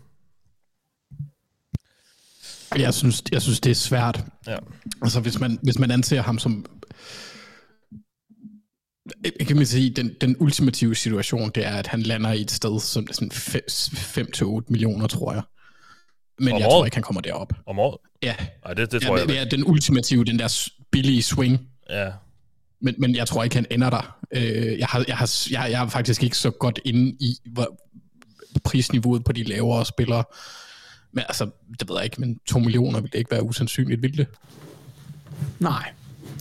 Jeg 2.82 2.94
synes, 2.94 3.24
jeg 3.32 3.42
synes 3.42 3.60
det 3.60 3.70
er 3.70 3.76
svært. 3.76 4.26
Ja. 4.48 4.58
Altså, 5.02 5.20
hvis 5.20 5.40
man, 5.40 5.60
hvis 5.64 5.80
man 5.80 5.92
anser 5.92 6.22
ham 6.22 6.40
som 6.40 6.66
kan 9.40 9.56
man 9.58 9.66
sige, 9.66 9.90
den, 9.90 10.16
den 10.22 10.36
ultimative 10.40 10.96
situation, 10.96 11.52
det 11.56 11.66
er, 11.66 11.76
at 11.76 11.88
han 11.88 12.02
lander 12.02 12.32
i 12.32 12.42
et 12.42 12.52
sted, 12.52 12.80
som 12.80 13.08
er 13.10 13.14
sådan 13.14 13.32
5-8 13.32 14.62
millioner, 14.70 15.08
tror 15.08 15.34
jeg. 15.34 15.42
Men 16.40 16.54
Om 16.54 16.60
jeg 16.60 16.68
året? 16.68 16.74
tror 16.74 16.86
ikke, 16.86 16.96
han 16.96 17.04
kommer 17.04 17.22
derop. 17.22 17.54
Om 17.66 17.80
året? 17.80 17.98
Ja. 18.24 18.36
Nej, 18.66 18.74
det, 18.74 18.92
det 18.92 19.02
tror 19.02 19.16
ja, 19.16 19.22
jeg 19.22 19.30
Det 19.30 19.40
er 19.40 19.46
den 19.46 19.68
ultimative, 19.68 20.26
den 20.26 20.40
der 20.40 20.70
billige 20.92 21.24
swing. 21.24 21.68
Ja. 21.90 22.12
Men, 22.82 22.96
men 22.98 23.16
jeg 23.16 23.28
tror 23.28 23.44
ikke, 23.44 23.56
han 23.56 23.66
ender 23.72 23.90
der. 23.90 24.18
Øh, 24.32 24.80
jeg, 24.80 24.88
har, 24.88 25.06
jeg, 25.08 25.18
har, 25.18 25.48
jeg, 25.52 25.72
jeg 25.72 25.84
er 25.84 25.88
faktisk 25.88 26.24
ikke 26.24 26.38
så 26.38 26.52
godt 26.52 26.80
inde 26.86 27.18
i 27.20 27.38
hvor, 27.46 27.78
prisniveauet 28.64 29.24
på 29.24 29.32
de 29.32 29.44
lavere 29.44 29.86
spillere. 29.86 30.24
Men 31.14 31.24
altså, 31.28 31.50
det 31.80 31.90
ved 31.90 31.96
jeg 31.96 32.04
ikke, 32.06 32.22
men 32.22 32.40
2 32.46 32.60
millioner 32.60 33.00
ville 33.02 33.12
det 33.12 33.20
ikke 33.20 33.32
være 33.32 33.44
usandsynligt, 33.44 34.02
ville 34.02 34.18
det? 34.18 34.28
Nej. 35.60 35.92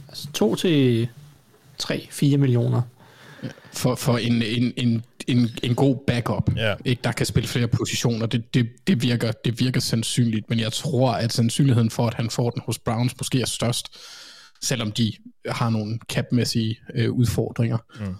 Altså 0.08 0.28
2 0.32 0.54
til 0.54 1.08
3-4 1.82 2.36
millioner. 2.36 2.82
For, 3.72 3.94
for 3.94 4.18
en, 4.18 4.42
en, 4.42 4.72
en, 4.76 5.04
en, 5.26 5.50
en 5.62 5.74
god 5.74 5.96
backup, 6.06 6.50
Ja. 6.56 6.74
ikke, 6.84 7.00
der 7.04 7.12
kan 7.12 7.26
spille 7.26 7.48
flere 7.48 7.68
positioner, 7.68 8.26
det, 8.26 8.54
det, 8.54 8.68
det, 8.86 9.02
virker, 9.02 9.32
det 9.32 9.60
virker 9.60 9.80
sandsynligt, 9.80 10.50
men 10.50 10.60
jeg 10.60 10.72
tror, 10.72 11.12
at 11.12 11.32
sandsynligheden 11.32 11.90
for, 11.90 12.06
at 12.06 12.14
han 12.14 12.30
får 12.30 12.50
den 12.50 12.62
hos 12.66 12.78
Browns, 12.78 13.14
måske 13.18 13.40
er 13.40 13.46
størst, 13.46 13.96
selvom 14.62 14.92
de 14.92 15.12
har 15.48 15.70
nogle 15.70 15.98
capmæssige 16.08 16.78
øh, 16.94 17.10
udfordringer. 17.12 17.78
Mm. 18.00 18.14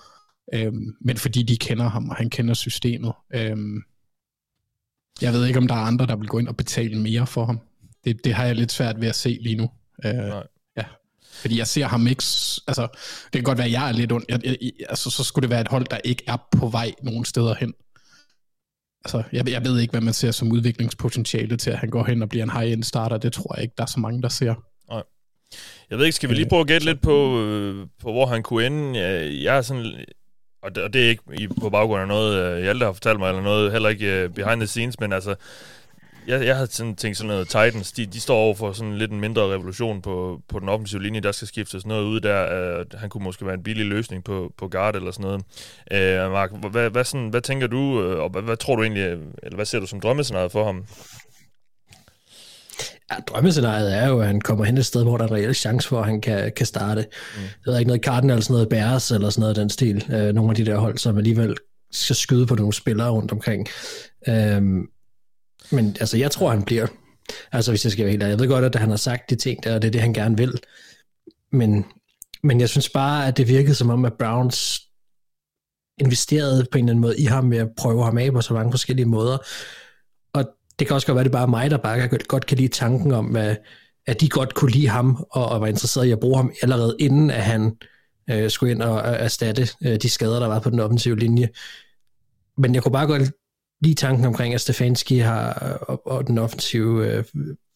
Øhm, 0.55 0.95
men 1.01 1.17
fordi 1.17 1.43
de 1.43 1.57
kender 1.57 1.89
ham, 1.89 2.09
og 2.09 2.17
han 2.17 2.31
kender 2.31 2.55
systemet. 2.55 3.13
Øhm, 3.35 3.83
jeg 5.21 5.33
ved 5.33 5.47
ikke, 5.47 5.59
om 5.59 5.69
der 5.69 5.75
er 5.75 5.79
andre, 5.79 6.07
der 6.07 6.17
vil 6.17 6.29
gå 6.29 6.39
ind 6.39 6.49
og 6.49 6.57
betale 6.57 7.01
mere 7.01 7.27
for 7.27 7.45
ham. 7.45 7.61
Det, 8.05 8.25
det 8.25 8.35
har 8.35 8.45
jeg 8.45 8.55
lidt 8.55 8.73
svært 8.73 9.01
ved 9.01 9.09
at 9.09 9.15
se 9.15 9.39
lige 9.41 9.57
nu. 9.57 9.71
Øh, 10.05 10.15
Nej. 10.15 10.43
ja. 10.77 10.85
Fordi 11.33 11.59
jeg 11.59 11.67
ser 11.67 11.87
ham 11.87 12.07
ikke... 12.07 12.23
Altså, 12.69 12.89
det 13.25 13.33
kan 13.33 13.43
godt 13.43 13.59
være, 13.59 13.67
at 13.67 13.73
jeg 13.73 13.89
er 13.89 13.93
lidt 13.93 14.13
ond. 14.13 14.25
Jeg, 14.29 14.41
jeg, 14.45 14.57
altså, 14.89 15.11
så 15.11 15.25
skulle 15.25 15.43
det 15.43 15.51
være 15.51 15.61
et 15.61 15.69
hold, 15.69 15.87
der 15.91 15.99
ikke 16.05 16.23
er 16.27 16.37
på 16.59 16.69
vej 16.69 16.93
nogen 17.03 17.25
steder 17.25 17.55
hen. 17.55 17.75
Altså, 19.05 19.23
jeg, 19.33 19.51
jeg 19.51 19.65
ved 19.65 19.81
ikke, 19.81 19.91
hvad 19.91 20.01
man 20.01 20.15
ser 20.15 20.31
som 20.31 20.53
udviklingspotentiale 20.53 21.57
til, 21.57 21.71
at 21.71 21.79
han 21.79 21.91
går 21.91 22.05
hen 22.05 22.23
og 22.23 22.29
bliver 22.29 22.43
en 22.43 22.51
high-end 22.51 22.85
starter. 22.85 23.19
Det 23.19 23.33
tror 23.33 23.55
jeg 23.55 23.63
ikke, 23.63 23.75
der 23.79 23.83
er 23.83 23.89
så 23.89 24.01
mange, 24.01 24.23
der 24.23 24.29
ser. 24.29 24.55
Jeg 25.91 25.99
ved 25.99 26.07
ikke, 26.07 26.17
skal 26.17 26.29
vi 26.29 26.35
lige 26.35 26.49
prøve 26.49 26.61
at 26.61 26.67
gætte 26.67 26.87
lidt 26.87 27.01
på, 27.01 27.41
øh, 27.43 27.87
på 28.03 28.13
hvor 28.13 28.27
han 28.27 28.43
kunne 28.43 28.67
ende? 28.67 28.99
Jeg, 29.01 29.43
jeg 29.43 29.57
er 29.57 29.63
sådan... 29.63 30.05
Og 30.63 30.75
det, 30.75 30.83
og 30.83 30.93
det 30.93 31.05
er 31.05 31.09
ikke 31.09 31.23
i, 31.33 31.49
på 31.61 31.71
baggrund 31.71 32.03
af 32.03 32.09
noget, 32.09 32.37
øh, 32.37 32.63
Hjalte 32.63 32.85
har 32.85 32.93
fortalt 32.93 33.19
mig, 33.19 33.29
eller 33.29 33.43
noget, 33.43 33.73
heller 33.73 33.89
ikke 33.89 34.25
uh, 34.25 34.35
behind 34.35 34.61
the 34.61 34.67
scenes, 34.67 35.01
men 35.01 35.13
altså, 35.13 35.35
jeg, 36.27 36.47
jeg 36.47 36.57
har 36.57 36.67
sådan 36.67 36.97
tænkt 36.97 37.17
sådan 37.17 37.29
noget, 37.29 37.47
Titans, 37.49 37.93
de, 37.93 38.07
de 38.07 38.21
står 38.21 38.37
over 38.37 38.55
for 38.55 38.73
sådan 38.73 38.99
lidt 38.99 39.11
en 39.11 39.21
mindre 39.21 39.43
revolution 39.43 40.03
på, 40.03 40.41
på 40.49 40.59
den 40.59 40.69
offensive 40.69 41.03
linje, 41.03 41.21
der 41.21 41.33
skal 41.33 41.49
skiftes 41.49 41.87
noget 41.87 42.05
ud 42.05 42.21
der, 42.21 42.81
uh, 42.81 43.01
han 43.01 43.11
kunne 43.11 43.25
måske 43.25 43.47
være 43.47 43.55
en 43.55 43.63
billig 43.63 43.87
løsning 43.87 44.25
på, 44.25 44.53
på 44.59 44.69
guard 44.69 44.97
eller 44.97 45.11
sådan 45.11 45.41
noget. 45.91 46.27
Uh, 46.27 46.33
Mark, 46.33 46.51
hvad, 46.71 46.91
hvad, 46.91 47.05
sådan, 47.05 47.29
hvad 47.29 47.41
tænker 47.41 47.67
du, 47.67 48.03
og 48.03 48.31
hvad, 48.31 48.43
hvad 48.43 48.57
tror 48.57 48.77
du 48.77 48.83
egentlig, 48.83 49.03
eller 49.43 49.55
hvad 49.55 49.67
ser 49.67 49.81
du 49.81 49.87
som 49.87 50.01
drømmescenariet 50.01 50.53
for 50.53 50.65
ham? 50.65 50.85
Ja, 53.13 53.17
drømmescenariet 53.27 53.97
er 53.97 54.09
jo, 54.09 54.21
at 54.21 54.27
han 54.27 54.41
kommer 54.41 54.65
hen 54.65 54.79
et 54.79 54.87
sted, 54.87 55.03
hvor 55.03 55.17
der 55.17 55.25
er 55.25 55.29
en 55.29 55.35
reel 55.35 55.55
chance 55.55 55.89
for, 55.89 56.01
at 56.01 56.07
han 56.07 56.21
kan, 56.21 56.53
kan 56.57 56.67
starte. 56.67 57.07
Mm. 57.37 57.43
Det 57.65 57.75
er 57.75 57.79
ikke 57.79 57.89
noget 57.89 58.05
Cardinals, 58.05 58.51
noget 58.51 58.69
Bears 58.69 59.11
eller 59.11 59.31
sådan 59.31 59.41
noget 59.41 59.59
af 59.59 59.61
den 59.61 59.71
stil. 59.71 60.05
Øh, 60.13 60.35
nogle 60.35 60.51
af 60.51 60.57
de 60.57 60.67
der 60.67 60.77
hold, 60.77 60.99
som 60.99 61.17
alligevel 61.17 61.57
skal 61.91 62.17
skyde 62.17 62.47
på 62.47 62.55
nogle 62.55 62.73
spillere 62.73 63.11
rundt 63.11 63.33
omkring. 63.33 63.69
Øhm, 64.29 64.89
men 65.71 65.97
altså, 66.01 66.17
jeg 66.17 66.31
tror, 66.31 66.51
han 66.51 66.63
bliver. 66.63 66.87
Altså, 67.53 67.73
hvis 67.73 67.85
jeg 67.85 67.93
skal 67.93 68.05
være 68.05 68.11
helt 68.11 68.23
ærlig. 68.23 68.33
Jeg 68.33 68.41
ved 68.41 68.49
godt, 68.49 68.65
at 68.65 68.75
han 68.75 68.91
har 68.91 68.97
sagt 68.97 69.31
de 69.31 69.37
ting 69.37 69.65
der, 69.65 69.75
og 69.75 69.83
det 69.83 69.89
er 69.89 69.93
det, 69.93 70.01
han 70.01 70.15
gerne 70.15 70.37
vil. 70.37 70.61
Men, 71.53 71.85
men 72.43 72.61
jeg 72.61 72.69
synes 72.69 72.89
bare, 72.89 73.27
at 73.27 73.37
det 73.37 73.49
virkede 73.49 73.75
som 73.75 73.91
om, 73.91 74.05
at 74.05 74.13
Browns 74.19 74.81
investerede 76.01 76.67
på 76.73 76.79
en 76.79 76.85
eller 76.85 76.93
anden 76.93 77.01
måde 77.01 77.19
i 77.19 77.25
ham 77.25 77.45
med 77.45 77.59
at 77.59 77.69
prøve 77.77 78.05
ham 78.05 78.19
af 78.19 78.33
på 78.33 78.41
så 78.41 78.55
mange 78.55 78.73
forskellige 78.73 79.07
måder. 79.07 79.39
Det 80.79 80.87
kan 80.87 80.95
også 80.95 81.07
godt 81.07 81.17
være, 81.17 81.25
det 81.25 81.31
er 81.31 81.39
bare 81.39 81.49
mig, 81.49 81.71
der 81.71 81.77
bare 81.77 82.09
godt- 82.29 82.47
kan 82.47 82.57
lide 82.59 82.69
tanken 82.69 83.13
om, 83.13 83.37
at, 83.37 83.59
at 84.07 84.21
de 84.21 84.29
godt 84.29 84.55
kunne 84.55 84.71
lide 84.71 84.89
ham, 84.89 85.25
og, 85.31 85.49
og 85.49 85.61
var 85.61 85.67
interesseret 85.67 86.07
i 86.07 86.11
at 86.11 86.21
bruge 86.21 86.37
ham 86.37 86.53
allerede 86.63 86.97
inden, 86.99 87.31
at 87.31 87.43
han 87.43 87.77
øh, 88.31 88.51
skulle 88.51 88.73
ind 88.73 88.83
og 88.83 88.93
og 88.93 89.01
erstatte 89.11 89.69
øh, 89.85 89.97
de 90.03 90.09
skader, 90.09 90.41
der 90.41 90.47
var 90.47 90.59
på 90.59 90.71
den 90.71 90.81
offensive 90.81 91.19
linje. 91.19 91.49
Men 92.59 92.75
jeg 92.75 92.83
kunne 92.83 92.93
bare 92.93 93.07
godt 93.07 93.23
lide 93.83 93.95
tanken 93.95 94.25
omkring, 94.27 94.55
at 94.55 94.61
Stefanski 94.61 95.19
har, 95.19 95.53
og, 95.89 96.07
og 96.07 96.27
den 96.27 96.39
offensive 96.39 97.07
øh, 97.07 97.25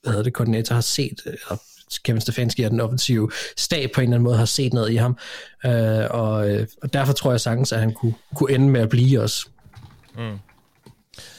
hvad 0.02 0.12
hedder 0.12 0.22
det, 0.22 0.32
koordinator 0.32 0.74
har 0.74 0.80
set, 0.82 1.20
eller 1.24 1.62
Kevin 2.04 2.20
Stefanski 2.20 2.62
og 2.62 2.70
den 2.70 2.80
offensive 2.80 3.30
stab 3.56 3.90
på 3.94 4.00
en 4.00 4.04
eller 4.04 4.16
anden 4.16 4.24
måde 4.24 4.36
har 4.36 4.44
set 4.44 4.72
noget 4.72 4.90
i 4.92 4.96
ham. 4.96 5.18
Øh, 5.66 6.06
og, 6.10 6.50
øh, 6.50 6.66
og 6.82 6.92
derfor 6.92 7.12
tror 7.12 7.30
jeg 7.30 7.40
sagtens, 7.40 7.72
at 7.72 7.80
han 7.80 7.92
kunne, 7.92 8.14
kunne 8.36 8.54
ende 8.54 8.68
med 8.68 8.80
at 8.80 8.88
blive 8.88 9.20
også. 9.20 9.48
Mm. 10.18 10.38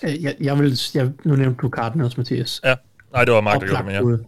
Jeg, 0.03 0.35
jeg 0.41 0.59
vil, 0.59 0.79
jeg, 0.93 1.11
nu 1.23 1.35
nævnte 1.35 1.57
du 1.61 1.69
Cardinals, 1.69 2.17
Mathias. 2.17 2.61
Ja, 2.63 2.75
nej, 3.13 3.25
det 3.25 3.33
var 3.33 3.41
Mark, 3.41 3.61
der 3.61 3.67
gjorde 3.67 3.77
det, 3.77 3.85
men 3.85 3.95
ja. 3.95 4.01
bud. 4.01 4.23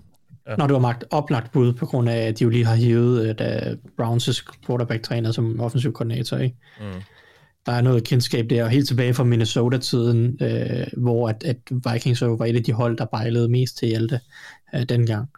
Ja. 0.48 0.56
Når 0.56 0.68
det 0.68 0.74
var 0.74 0.80
magt, 0.80 1.06
oplagt 1.12 1.52
bud, 1.52 1.74
på 1.74 1.86
grund 1.86 2.10
af, 2.10 2.18
at 2.18 2.40
de 2.40 2.44
jo 2.44 2.50
lige 2.50 2.66
har 2.66 2.76
hivet 2.76 3.30
øh, 3.30 3.36
da 3.40 3.76
Browns' 4.02 4.44
quarterback-træner 4.66 5.32
som 5.32 5.60
offensiv 5.60 5.94
koordinator. 5.94 6.38
Ikke? 6.38 6.56
Mm. 6.80 7.02
Der 7.66 7.72
er 7.72 7.82
noget 7.82 8.04
kendskab 8.04 8.50
der, 8.50 8.64
og 8.64 8.70
helt 8.70 8.88
tilbage 8.88 9.14
fra 9.14 9.24
Minnesota-tiden, 9.24 10.38
øh, 10.42 10.88
hvor 10.98 11.30
at, 11.30 11.44
at 11.44 11.58
Vikings 11.94 12.22
jo 12.22 12.34
var 12.34 12.46
et 12.46 12.56
af 12.56 12.64
de 12.64 12.74
hold, 12.74 12.98
der 12.98 13.06
bejlede 13.06 13.50
mest 13.50 13.78
til 13.78 13.88
Hjalte 13.88 14.20
øh, 14.76 14.84
dengang. 14.84 15.30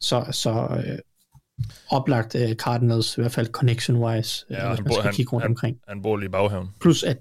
Så, 0.00 0.24
så 0.30 0.50
øh, 0.50 0.98
oplagt 1.90 2.34
øh, 2.34 2.54
Cardinals, 2.54 3.18
i 3.18 3.20
hvert 3.20 3.32
fald 3.32 3.46
connection-wise, 3.46 4.46
øh, 4.50 4.56
Ja, 4.56 4.68
hvis 4.68 4.76
han, 4.78 4.84
man 4.84 4.84
bor, 4.84 4.94
skal 4.94 5.04
han, 5.04 5.14
kigge 5.14 5.32
rundt 5.32 5.44
han, 5.44 5.50
omkring. 5.50 5.76
han 5.88 6.02
bor 6.02 6.16
lige 6.16 6.26
i 6.26 6.30
baghaven. 6.30 6.68
Plus 6.80 7.02
at 7.02 7.18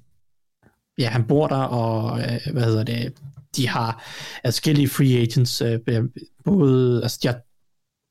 ja, 0.97 1.09
han 1.09 1.23
bor 1.23 1.47
der, 1.47 1.55
og 1.55 2.19
øh, 2.19 2.53
hvad 2.53 2.63
hedder 2.63 2.83
det, 2.83 3.13
de 3.55 3.67
har 3.67 4.03
forskellige 4.45 4.89
free 4.89 5.21
agents, 5.21 5.61
øh, 5.61 5.79
både, 6.45 7.03
altså 7.03 7.19
de 7.23 7.27
har 7.27 7.39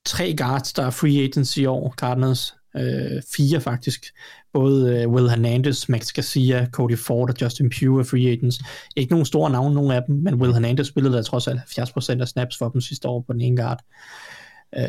tre 0.06 0.34
guards, 0.36 0.72
der 0.72 0.86
er 0.86 0.90
free 0.90 1.24
agents 1.24 1.56
i 1.56 1.66
år, 1.66 1.94
Cardinals, 1.98 2.54
øh, 2.76 3.22
fire 3.36 3.60
faktisk, 3.60 4.06
både 4.52 5.02
øh, 5.02 5.08
Will 5.08 5.28
Hernandez, 5.28 5.88
Max 5.88 6.12
Garcia, 6.12 6.66
Cody 6.72 6.98
Ford 6.98 7.30
og 7.30 7.36
Justin 7.40 7.70
Pugh 7.70 8.00
er 8.00 8.04
free 8.04 8.30
agents. 8.30 8.60
Ikke 8.96 9.12
nogen 9.12 9.26
store 9.26 9.50
navne, 9.50 9.74
nogen 9.74 9.90
af 9.90 10.02
dem, 10.06 10.16
men 10.16 10.34
Will 10.34 10.52
Hernandez 10.52 10.86
spillede 10.86 11.14
der 11.14 11.22
trods 11.22 11.48
alt 11.48 11.60
70% 11.60 12.20
af 12.20 12.28
snaps 12.28 12.58
for 12.58 12.68
dem 12.68 12.80
sidste 12.80 13.08
år 13.08 13.20
på 13.20 13.32
den 13.32 13.40
ene 13.40 13.62
guard. 13.62 13.80
Øh, 13.80 14.35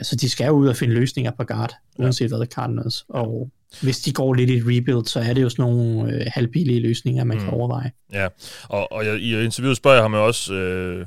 så 0.02 0.16
de 0.16 0.30
skal 0.30 0.48
jo 0.48 0.54
ud 0.54 0.68
og 0.68 0.76
finde 0.76 0.94
løsninger 0.94 1.32
på 1.32 1.44
guard, 1.44 1.74
uanset 2.00 2.30
hvad 2.30 2.40
det 2.40 2.46
er 2.46 2.56
Cardinals. 2.56 3.06
Og 3.10 3.50
hvis 3.82 4.00
de 4.00 4.14
går 4.14 4.34
lidt 4.34 4.50
i 4.50 4.54
et 4.54 4.64
rebuild, 4.66 5.06
så 5.06 5.20
er 5.20 5.34
det 5.34 5.42
jo 5.42 5.50
sådan 5.50 5.66
nogle 5.66 6.14
øh, 6.14 6.26
halvbillige 6.28 6.80
løsninger, 6.80 7.24
man 7.24 7.38
mm. 7.38 7.44
kan 7.44 7.54
overveje. 7.54 7.92
Ja, 8.14 8.28
og, 8.70 8.92
og 8.92 9.06
jeg, 9.06 9.16
i 9.16 9.44
interviewet 9.44 9.78
spørger 9.78 9.96
jeg 9.96 10.04
ham 10.04 10.14
jo 10.14 10.26
også, 10.26 10.54
øh, 10.54 11.06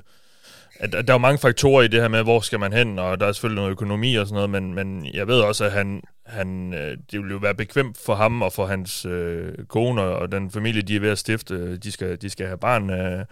at, 0.80 0.94
at 0.94 1.06
der 1.06 1.12
er 1.12 1.14
jo 1.14 1.18
mange 1.18 1.38
faktorer 1.38 1.82
i 1.82 1.88
det 1.88 2.00
her 2.00 2.08
med, 2.08 2.22
hvor 2.22 2.40
skal 2.40 2.60
man 2.60 2.72
hen, 2.72 2.98
og 2.98 3.20
der 3.20 3.26
er 3.26 3.32
selvfølgelig 3.32 3.60
noget 3.60 3.70
økonomi 3.70 4.14
og 4.14 4.26
sådan 4.26 4.34
noget, 4.34 4.50
men, 4.50 4.74
men 4.74 5.14
jeg 5.14 5.26
ved 5.26 5.40
også, 5.40 5.64
at 5.64 5.72
han, 5.72 6.02
han, 6.26 6.74
øh, 6.74 6.96
det 7.12 7.20
vil 7.20 7.30
jo 7.30 7.36
være 7.36 7.54
bekvemt 7.54 7.98
for 8.06 8.14
ham 8.14 8.42
og 8.42 8.52
for 8.52 8.66
hans 8.66 9.04
øh, 9.04 9.52
kone 9.68 10.02
og, 10.02 10.16
og 10.16 10.32
den 10.32 10.50
familie, 10.50 10.82
de 10.82 10.96
er 10.96 11.00
ved 11.00 11.10
at 11.10 11.18
stifte. 11.18 11.76
De 11.76 11.92
skal, 11.92 12.22
de 12.22 12.30
skal 12.30 12.46
have 12.46 12.58
barn 12.58 12.90
øh, 12.90 13.24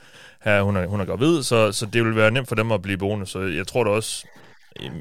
her, 0.44 0.62
hun 0.62 0.76
er, 0.76 0.86
hun 0.86 1.00
er 1.00 1.04
gravid, 1.04 1.42
så, 1.42 1.72
så 1.72 1.86
det 1.86 2.04
vil 2.04 2.16
være 2.16 2.30
nemt 2.30 2.48
for 2.48 2.54
dem 2.54 2.72
at 2.72 2.82
blive 2.82 2.98
boende. 2.98 3.26
Så 3.26 3.40
jeg 3.40 3.66
tror 3.66 3.84
da 3.84 3.90
også... 3.90 4.26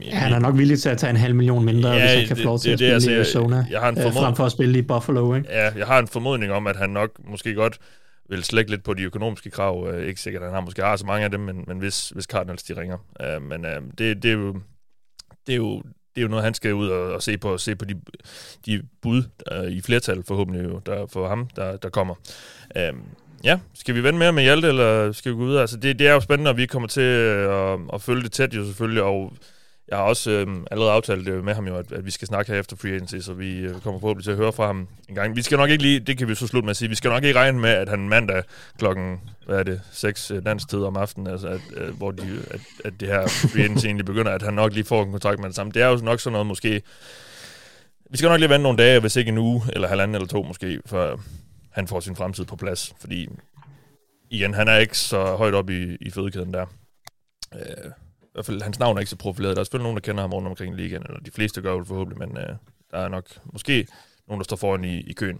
Ja, 0.05 0.15
han 0.15 0.33
er 0.33 0.39
nok 0.39 0.57
villig 0.57 0.79
til 0.81 0.89
at 0.89 0.97
tage 0.97 1.09
en 1.09 1.15
halv 1.15 1.35
million 1.35 1.65
mindre, 1.65 1.89
Ja, 1.89 1.99
hvis 1.99 2.11
han 2.11 2.27
kan 2.27 2.35
det- 2.35 2.43
få 2.43 2.49
lov 2.49 2.59
til 2.59 2.79
det 2.79 2.85
at 2.85 2.93
det, 2.93 3.01
spille 3.03 3.17
altså, 3.17 3.39
i 3.39 3.41
Arizona, 3.41 3.65
jeg 3.71 3.79
har 3.81 3.89
en 3.89 3.97
øh, 3.97 4.03
formod- 4.03 4.21
frem 4.23 4.35
for 4.35 4.45
at 4.45 4.51
spille 4.51 4.79
i 4.79 4.81
Buffalo, 4.81 5.35
ikke? 5.35 5.47
Ja, 5.51 5.71
jeg 5.77 5.87
har 5.87 5.99
en 5.99 6.07
formodning 6.07 6.51
om, 6.51 6.67
at 6.67 6.75
han 6.75 6.89
nok 6.89 7.09
måske 7.29 7.53
godt 7.53 7.77
vil 8.29 8.43
slække 8.43 8.71
lidt 8.71 8.83
på 8.83 8.93
de 8.93 9.03
økonomiske 9.03 9.49
krav. 9.49 9.87
Øh, 9.93 10.07
ikke 10.07 10.21
sikkert, 10.21 10.43
at 10.43 10.47
han 10.49 10.53
har 10.55 10.61
måske 10.61 10.81
har 10.81 10.95
så 10.95 11.05
mange 11.05 11.25
af 11.25 11.31
dem, 11.31 11.39
men, 11.39 11.63
men 11.67 11.77
hvis, 11.77 12.09
hvis 12.09 12.25
Cardinals 12.25 12.63
de 12.63 12.81
ringer. 12.81 12.97
Øh, 13.21 13.41
men 13.41 13.65
øh, 13.65 13.81
det, 13.97 14.23
det, 14.23 14.29
er 14.31 14.33
jo, 14.33 14.53
det, 15.47 15.53
er 15.53 15.57
jo, 15.57 15.77
det 16.15 16.17
er 16.17 16.21
jo 16.21 16.27
noget, 16.27 16.43
han 16.43 16.53
skal 16.53 16.73
ud 16.73 16.87
og, 16.87 17.13
og 17.13 17.23
se 17.23 17.37
på, 17.37 17.57
se 17.57 17.75
på 17.75 17.85
de, 17.85 17.93
de 18.65 18.81
bud 19.01 19.23
øh, 19.51 19.71
i 19.71 19.81
flertal 19.81 20.23
forhåbentlig 20.27 20.63
jo, 20.63 20.81
der, 20.85 21.05
for 21.13 21.27
ham, 21.27 21.47
der, 21.55 21.77
der 21.77 21.89
kommer. 21.89 22.15
Øh, 22.77 22.93
ja, 23.43 23.59
skal 23.73 23.95
vi 23.95 24.03
vende 24.03 24.19
mere 24.19 24.33
med 24.33 24.43
Hjalte, 24.43 24.67
eller 24.67 25.11
skal 25.11 25.31
vi 25.31 25.37
gå 25.37 25.43
ud? 25.43 25.55
Altså, 25.57 25.77
det, 25.77 25.99
det 25.99 26.07
er 26.07 26.13
jo 26.13 26.19
spændende, 26.19 26.49
og 26.51 26.57
vi 26.57 26.65
kommer 26.65 26.87
til 26.87 27.03
øh, 27.03 27.73
at, 27.73 27.79
at 27.93 28.01
følge 28.01 28.23
det 28.23 28.31
tæt 28.31 28.53
jo 28.53 28.65
selvfølgelig, 28.65 29.03
og 29.03 29.33
jeg 29.87 29.97
har 29.97 30.03
også 30.03 30.31
øh, 30.31 30.47
allerede 30.71 30.91
aftalt 30.91 31.25
det 31.25 31.43
med 31.43 31.53
ham 31.53 31.67
jo, 31.67 31.77
at, 31.77 31.91
at 31.91 32.05
vi 32.05 32.11
skal 32.11 32.27
snakke 32.27 32.51
her 32.51 32.59
efter 32.59 32.75
free 32.75 32.91
agency, 32.91 33.15
så 33.17 33.33
vi 33.33 33.57
øh, 33.57 33.81
kommer 33.81 33.99
forhåbentlig 33.99 34.23
til 34.23 34.31
at 34.31 34.37
høre 34.37 34.53
fra 34.53 34.67
ham 34.67 34.87
en 35.09 35.15
gang. 35.15 35.35
Vi 35.35 35.41
skal 35.41 35.57
nok 35.57 35.69
ikke 35.69 35.83
lige, 35.83 35.99
det 35.99 36.17
kan 36.17 36.27
vi 36.27 36.35
så 36.35 36.47
slutte 36.47 36.65
med 36.65 36.71
at 36.71 36.77
sige, 36.77 36.89
vi 36.89 36.95
skal 36.95 37.11
nok 37.11 37.23
ikke 37.23 37.39
regne 37.39 37.59
med, 37.59 37.69
at 37.69 37.89
han 37.89 38.09
mandag 38.09 38.43
klokken, 38.77 39.21
hvad 39.45 39.59
er 39.59 39.63
det, 39.63 39.81
6 39.91 40.31
øh, 40.31 40.45
dansk 40.45 40.69
tid 40.69 40.79
om 40.79 40.97
aftenen, 40.97 41.27
altså 41.27 41.47
at, 41.47 41.61
øh, 41.75 41.97
hvor 41.97 42.11
de, 42.11 42.43
at, 42.51 42.61
at 42.85 42.93
det 42.99 43.07
her 43.07 43.27
free 43.27 43.63
agency 43.63 43.85
egentlig 43.85 44.05
begynder, 44.05 44.31
at 44.31 44.41
han 44.41 44.53
nok 44.53 44.73
lige 44.73 44.83
får 44.85 45.03
en 45.03 45.11
kontrakt 45.11 45.39
med 45.39 45.47
det 45.47 45.55
samme. 45.55 45.71
Det 45.71 45.81
er 45.81 45.87
jo 45.87 45.95
nok 45.95 46.19
sådan 46.19 46.31
noget 46.31 46.47
måske, 46.47 46.81
vi 48.09 48.17
skal 48.17 48.29
nok 48.29 48.39
lige 48.39 48.49
vente 48.49 48.63
nogle 48.63 48.77
dage, 48.77 48.99
hvis 48.99 49.15
ikke 49.15 49.29
en 49.29 49.37
uge, 49.37 49.61
eller 49.73 49.87
halvanden 49.87 50.15
eller 50.15 50.27
to 50.27 50.43
måske, 50.43 50.79
før 50.85 51.17
han 51.71 51.87
får 51.87 51.99
sin 51.99 52.15
fremtid 52.15 52.45
på 52.45 52.55
plads, 52.55 52.93
fordi 52.99 53.29
igen, 54.29 54.53
han 54.53 54.67
er 54.67 54.77
ikke 54.77 54.97
så 54.97 55.35
højt 55.35 55.53
op 55.53 55.69
i, 55.69 55.95
i 56.01 56.09
fødekæden 56.09 56.53
der. 56.53 56.65
Øh, 57.55 57.91
hvert 58.37 58.45
fald, 58.45 58.61
hans 58.61 58.79
navn 58.79 58.97
er 58.97 58.99
ikke 58.99 59.09
så 59.09 59.15
profileret. 59.15 59.55
Der 59.55 59.59
er 59.59 59.63
selvfølgelig 59.63 59.83
nogen, 59.83 59.95
der 59.95 60.01
kender 60.01 60.21
ham 60.21 60.33
rundt 60.33 60.47
omkring 60.47 60.73
i 60.73 60.77
ligaen, 60.81 61.03
eller 61.05 61.19
de 61.19 61.31
fleste 61.31 61.61
gør 61.61 61.77
det 61.77 61.87
forhåbentlig, 61.87 62.27
men 62.27 62.37
øh, 62.37 62.55
der 62.91 62.97
er 62.97 63.07
nok 63.07 63.25
måske 63.53 63.87
nogen, 64.27 64.39
der 64.39 64.43
står 64.43 64.55
foran 64.55 64.83
i, 64.83 64.99
i 64.99 65.13
køen. 65.13 65.37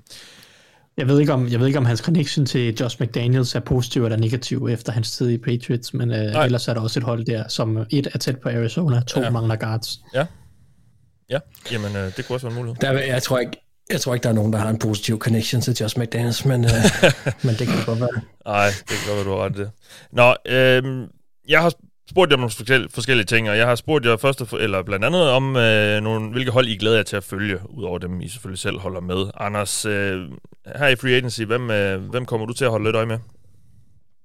Jeg 0.98 1.08
ved, 1.08 1.20
ikke 1.20 1.34
om, 1.34 1.48
jeg 1.48 1.60
ved 1.60 1.68
ikke, 1.68 1.80
om 1.80 1.86
hans 1.86 2.00
connection 2.00 2.45
til 2.45 2.76
Josh 2.76 3.02
McDaniels 3.02 3.56
er 3.56 3.60
positiv 3.60 4.04
eller 4.06 4.18
negativ 4.18 4.68
efter 4.72 4.91
hans 4.91 5.12
tid 5.12 5.30
i 5.30 5.38
Patriots, 5.38 5.93
men 5.93 6.12
øh, 6.12 6.45
ellers 6.45 6.68
er 6.68 6.74
der 6.74 6.82
også 6.82 7.00
et 7.00 7.04
hold 7.04 7.26
der, 7.26 7.48
som 7.48 7.78
et 7.89 8.08
er 8.14 8.18
tæt 8.18 8.39
på 8.39 8.50
Arizona, 8.50 9.02
to 9.02 9.20
Ja. 9.20 9.26
ja. 9.26 9.32
mangler 9.32 9.56
guards. 9.56 10.00
Ja, 10.14 10.26
ja. 11.30 11.39
jamen 11.72 11.95
øh, 11.95 12.18
det 12.18 12.28
kunne 12.28 12.36
også 12.36 12.48
være 12.48 12.58
en 12.58 12.66
mulighed. 12.66 12.82
Der, 12.82 12.91
jeg, 12.91 13.24
tror 13.24 13.39
ikke, 13.39 13.58
jeg 13.89 14.02
tror 14.02 14.14
ikke, 14.14 14.24
der 14.24 14.30
er 14.30 14.34
nogen, 14.34 14.54
der 14.54 14.60
har 14.60 14.70
en 14.70 14.80
positiv 14.80 15.20
connection 15.20 15.62
til 15.62 15.74
Josh 15.82 16.00
McDaniels, 16.00 16.45
men, 16.45 16.66
øh, 16.66 16.72
men 17.45 17.56
det 17.56 17.68
kan 17.68 17.86
godt 17.86 18.00
være. 18.00 18.22
Nej, 18.45 18.70
det 18.80 18.88
kan 18.88 19.08
godt 19.08 19.16
være, 19.16 19.34
du 19.34 19.39
har 19.39 19.45
ret 19.45 19.58
det. 19.58 19.72
Nå, 20.12 20.36
øh, 20.45 21.08
jeg 21.48 21.62
har 21.62 21.74
spurgt 22.10 22.32
jer 22.32 22.36
om 22.36 22.39
nogle 22.39 22.89
forskellige, 22.89 23.24
ting, 23.24 23.49
og 23.49 23.58
jeg 23.58 23.68
har 23.68 23.76
spurgt 23.76 24.05
jer 24.05 24.18
først, 24.18 24.41
eller 24.60 24.84
blandt 24.84 25.05
andet 25.05 25.22
om, 25.22 25.55
øh, 25.55 26.01
nogle, 26.01 26.32
hvilke 26.32 26.51
hold 26.51 26.68
I 26.68 26.78
glæder 26.78 26.95
jer 26.95 27.03
til 27.03 27.16
at 27.16 27.24
følge, 27.24 27.60
udover 27.70 27.97
dem, 27.97 28.22
I 28.22 28.28
selvfølgelig 28.28 28.60
selv 28.60 28.80
holder 28.80 29.01
med. 29.01 29.32
Anders, 29.39 29.86
øh, 29.86 30.22
her 30.76 30.88
i 30.88 30.95
Free 30.95 31.12
Agency, 31.12 31.41
hvem, 31.41 31.72
øh, 31.72 32.10
hvem 32.10 32.26
kommer 32.26 32.45
du 32.45 32.53
til 32.53 32.66
at 32.66 32.72
holde 32.72 32.86
lidt 32.86 32.95
øje 32.95 33.05
med? 33.05 33.18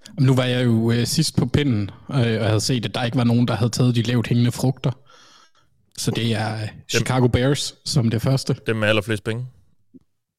Jamen, 0.09 0.27
Nu 0.27 0.35
var 0.35 0.45
jeg 0.45 0.65
jo 0.65 0.91
øh, 0.91 1.07
sidst 1.07 1.37
på 1.37 1.47
pinden, 1.47 1.91
øh, 2.11 2.17
og 2.17 2.31
jeg 2.31 2.47
havde 2.47 2.61
set, 2.61 2.85
at 2.85 2.95
der 2.95 3.05
ikke 3.05 3.17
var 3.17 3.25
nogen, 3.25 3.49
der 3.49 3.55
havde 3.55 3.71
taget 3.71 3.95
de 3.95 4.03
lavt 4.03 4.27
hængende 4.27 4.53
frugter. 4.53 4.91
Så 5.99 6.11
det 6.11 6.33
er 6.33 6.55
øh, 6.55 6.69
Chicago 6.91 7.27
Bears 7.27 7.75
som 7.85 8.11
det 8.11 8.23
første. 8.23 8.57
Dem 8.67 8.77
med 8.77 8.89
allerflest 8.89 9.25
penge? 9.25 9.47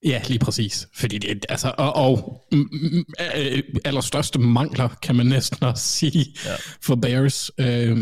Ja, 0.06 0.22
lige 0.28 0.40
præcis. 0.40 0.88
Fordi 0.96 1.18
det, 1.18 1.46
altså, 1.50 1.74
og, 1.78 1.96
og 1.96 2.44
mm, 2.52 2.70
mm, 2.72 3.06
øh, 3.38 3.64
allerstørste 3.86 4.40
mangler, 4.40 4.90
kan 5.02 5.16
man 5.16 5.26
næsten 5.26 5.64
også 5.64 5.84
sige, 5.88 6.26
Ja. 6.46 6.56
for 6.82 6.96
Bears. 6.96 7.52
Øh, 7.58 7.98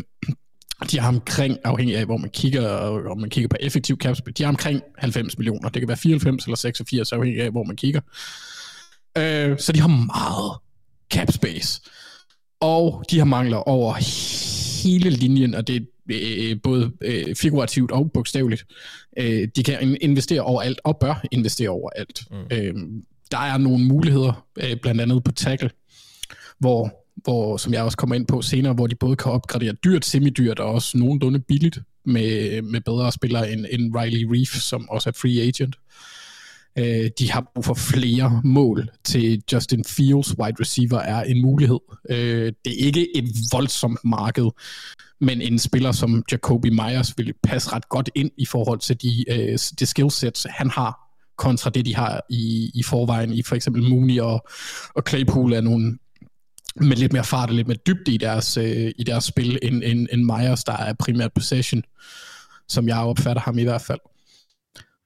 de 0.91 0.99
har 0.99 1.07
omkring, 1.07 1.57
afhængig 1.63 1.97
af 1.97 2.05
hvor 2.05 2.17
man 2.17 2.29
kigger, 2.29 2.67
og 2.67 3.11
om 3.11 3.19
man 3.19 3.29
kigger 3.29 3.47
på 3.47 3.55
effektiv 3.59 3.97
cap 3.97 4.15
space, 4.15 4.33
de 4.33 4.43
har 4.43 4.49
omkring 4.49 4.81
90 4.97 5.37
millioner. 5.37 5.69
Det 5.69 5.81
kan 5.81 5.87
være 5.87 5.97
94 5.97 6.43
eller 6.45 6.55
86, 6.57 7.11
afhængig 7.11 7.41
af 7.41 7.51
hvor 7.51 7.63
man 7.63 7.75
kigger. 7.75 8.01
Øh, 9.17 9.59
så 9.59 9.71
de 9.71 9.79
har 9.79 9.87
meget 9.87 10.57
cap 11.13 11.31
space. 11.31 11.81
Og 12.61 13.03
de 13.11 13.17
har 13.17 13.25
mangler 13.25 13.57
over 13.57 13.93
hele 14.83 15.09
linjen, 15.09 15.53
og 15.55 15.67
det 15.67 15.87
øh, 16.11 16.57
både 16.63 16.91
øh, 17.01 17.35
figurativt 17.35 17.91
og 17.91 18.11
bogstaveligt. 18.11 18.65
Øh, 19.17 19.47
de 19.55 19.63
kan 19.63 19.81
in- 19.81 19.97
investere 20.01 20.41
overalt, 20.41 20.79
og 20.83 20.97
bør 20.97 21.25
investere 21.31 21.69
overalt. 21.69 22.21
Mm. 22.31 22.57
Øh, 22.57 22.73
der 23.31 23.37
er 23.37 23.57
nogle 23.57 23.85
muligheder, 23.85 24.45
øh, 24.63 24.75
blandt 24.81 25.01
andet 25.01 25.23
på 25.23 25.31
tackle, 25.31 25.69
hvor, 26.59 27.05
hvor, 27.15 27.57
som 27.57 27.73
jeg 27.73 27.83
også 27.83 27.97
kommer 27.97 28.15
ind 28.15 28.27
på 28.27 28.41
senere, 28.41 28.73
hvor 28.73 28.87
de 28.87 28.95
både 28.95 29.15
kan 29.15 29.31
opgradere 29.31 29.73
dyrt, 29.73 30.05
semidyrt 30.05 30.59
og 30.59 30.71
også 30.73 30.97
nogenlunde 30.97 31.39
billigt 31.39 31.79
med, 32.05 32.61
med 32.61 32.81
bedre 32.81 33.11
spillere 33.11 33.51
end, 33.51 33.65
end 33.69 33.95
Riley 33.95 34.27
Reef, 34.29 34.61
som 34.61 34.89
også 34.89 35.09
er 35.09 35.13
free 35.21 35.41
agent. 35.41 35.75
Øh, 35.75 35.81
Øh, 36.77 37.09
de 37.19 37.31
har 37.31 37.51
brug 37.55 37.65
for 37.65 37.73
flere 37.73 38.41
mål 38.43 38.89
til 39.03 39.43
Justin 39.53 39.83
Fields. 39.83 40.39
Wide 40.39 40.55
receiver 40.59 40.99
er 40.99 41.23
en 41.23 41.41
mulighed. 41.41 41.79
Øh, 42.09 42.53
det 42.65 42.73
er 42.73 42.85
ikke 42.85 43.17
et 43.17 43.25
voldsomt 43.51 43.99
marked, 44.03 44.49
men 45.21 45.41
en 45.41 45.59
spiller 45.59 45.91
som 45.91 46.23
Jacoby 46.31 46.67
Myers 46.67 47.17
vil 47.17 47.33
passe 47.43 47.73
ret 47.73 47.89
godt 47.89 48.09
ind 48.15 48.31
i 48.37 48.45
forhold 48.45 48.79
til 48.79 49.01
de, 49.01 49.25
øh, 49.29 49.59
de 49.79 49.85
skillsets, 49.85 50.47
han 50.49 50.69
har 50.69 50.99
kontra 51.37 51.69
det, 51.69 51.85
de 51.85 51.95
har 51.95 52.21
i, 52.29 52.71
i 52.73 52.83
forvejen 52.83 53.33
i 53.33 53.43
for 53.43 53.55
eksempel 53.55 53.83
Mooney 53.89 54.19
og, 54.19 54.47
og 54.95 55.03
Claypool 55.09 55.53
er 55.53 55.61
nogle 55.61 55.97
med 56.75 56.97
lidt 56.97 57.13
mere 57.13 57.23
fart 57.23 57.49
og 57.49 57.55
lidt 57.55 57.67
mere 57.67 57.77
dybde 57.87 58.13
i 58.13 58.17
deres, 58.17 58.57
øh, 58.57 58.91
i 58.97 59.03
deres 59.03 59.23
spil, 59.23 59.59
end, 59.61 59.83
end, 59.83 60.07
end 60.11 60.23
Myers, 60.23 60.63
der 60.63 60.77
er 60.77 60.93
primært 60.93 61.33
possession, 61.33 61.83
som 62.67 62.87
jeg 62.87 62.97
opfatter 62.97 63.41
ham 63.41 63.57
i 63.57 63.63
hvert 63.63 63.81
fald. 63.81 63.99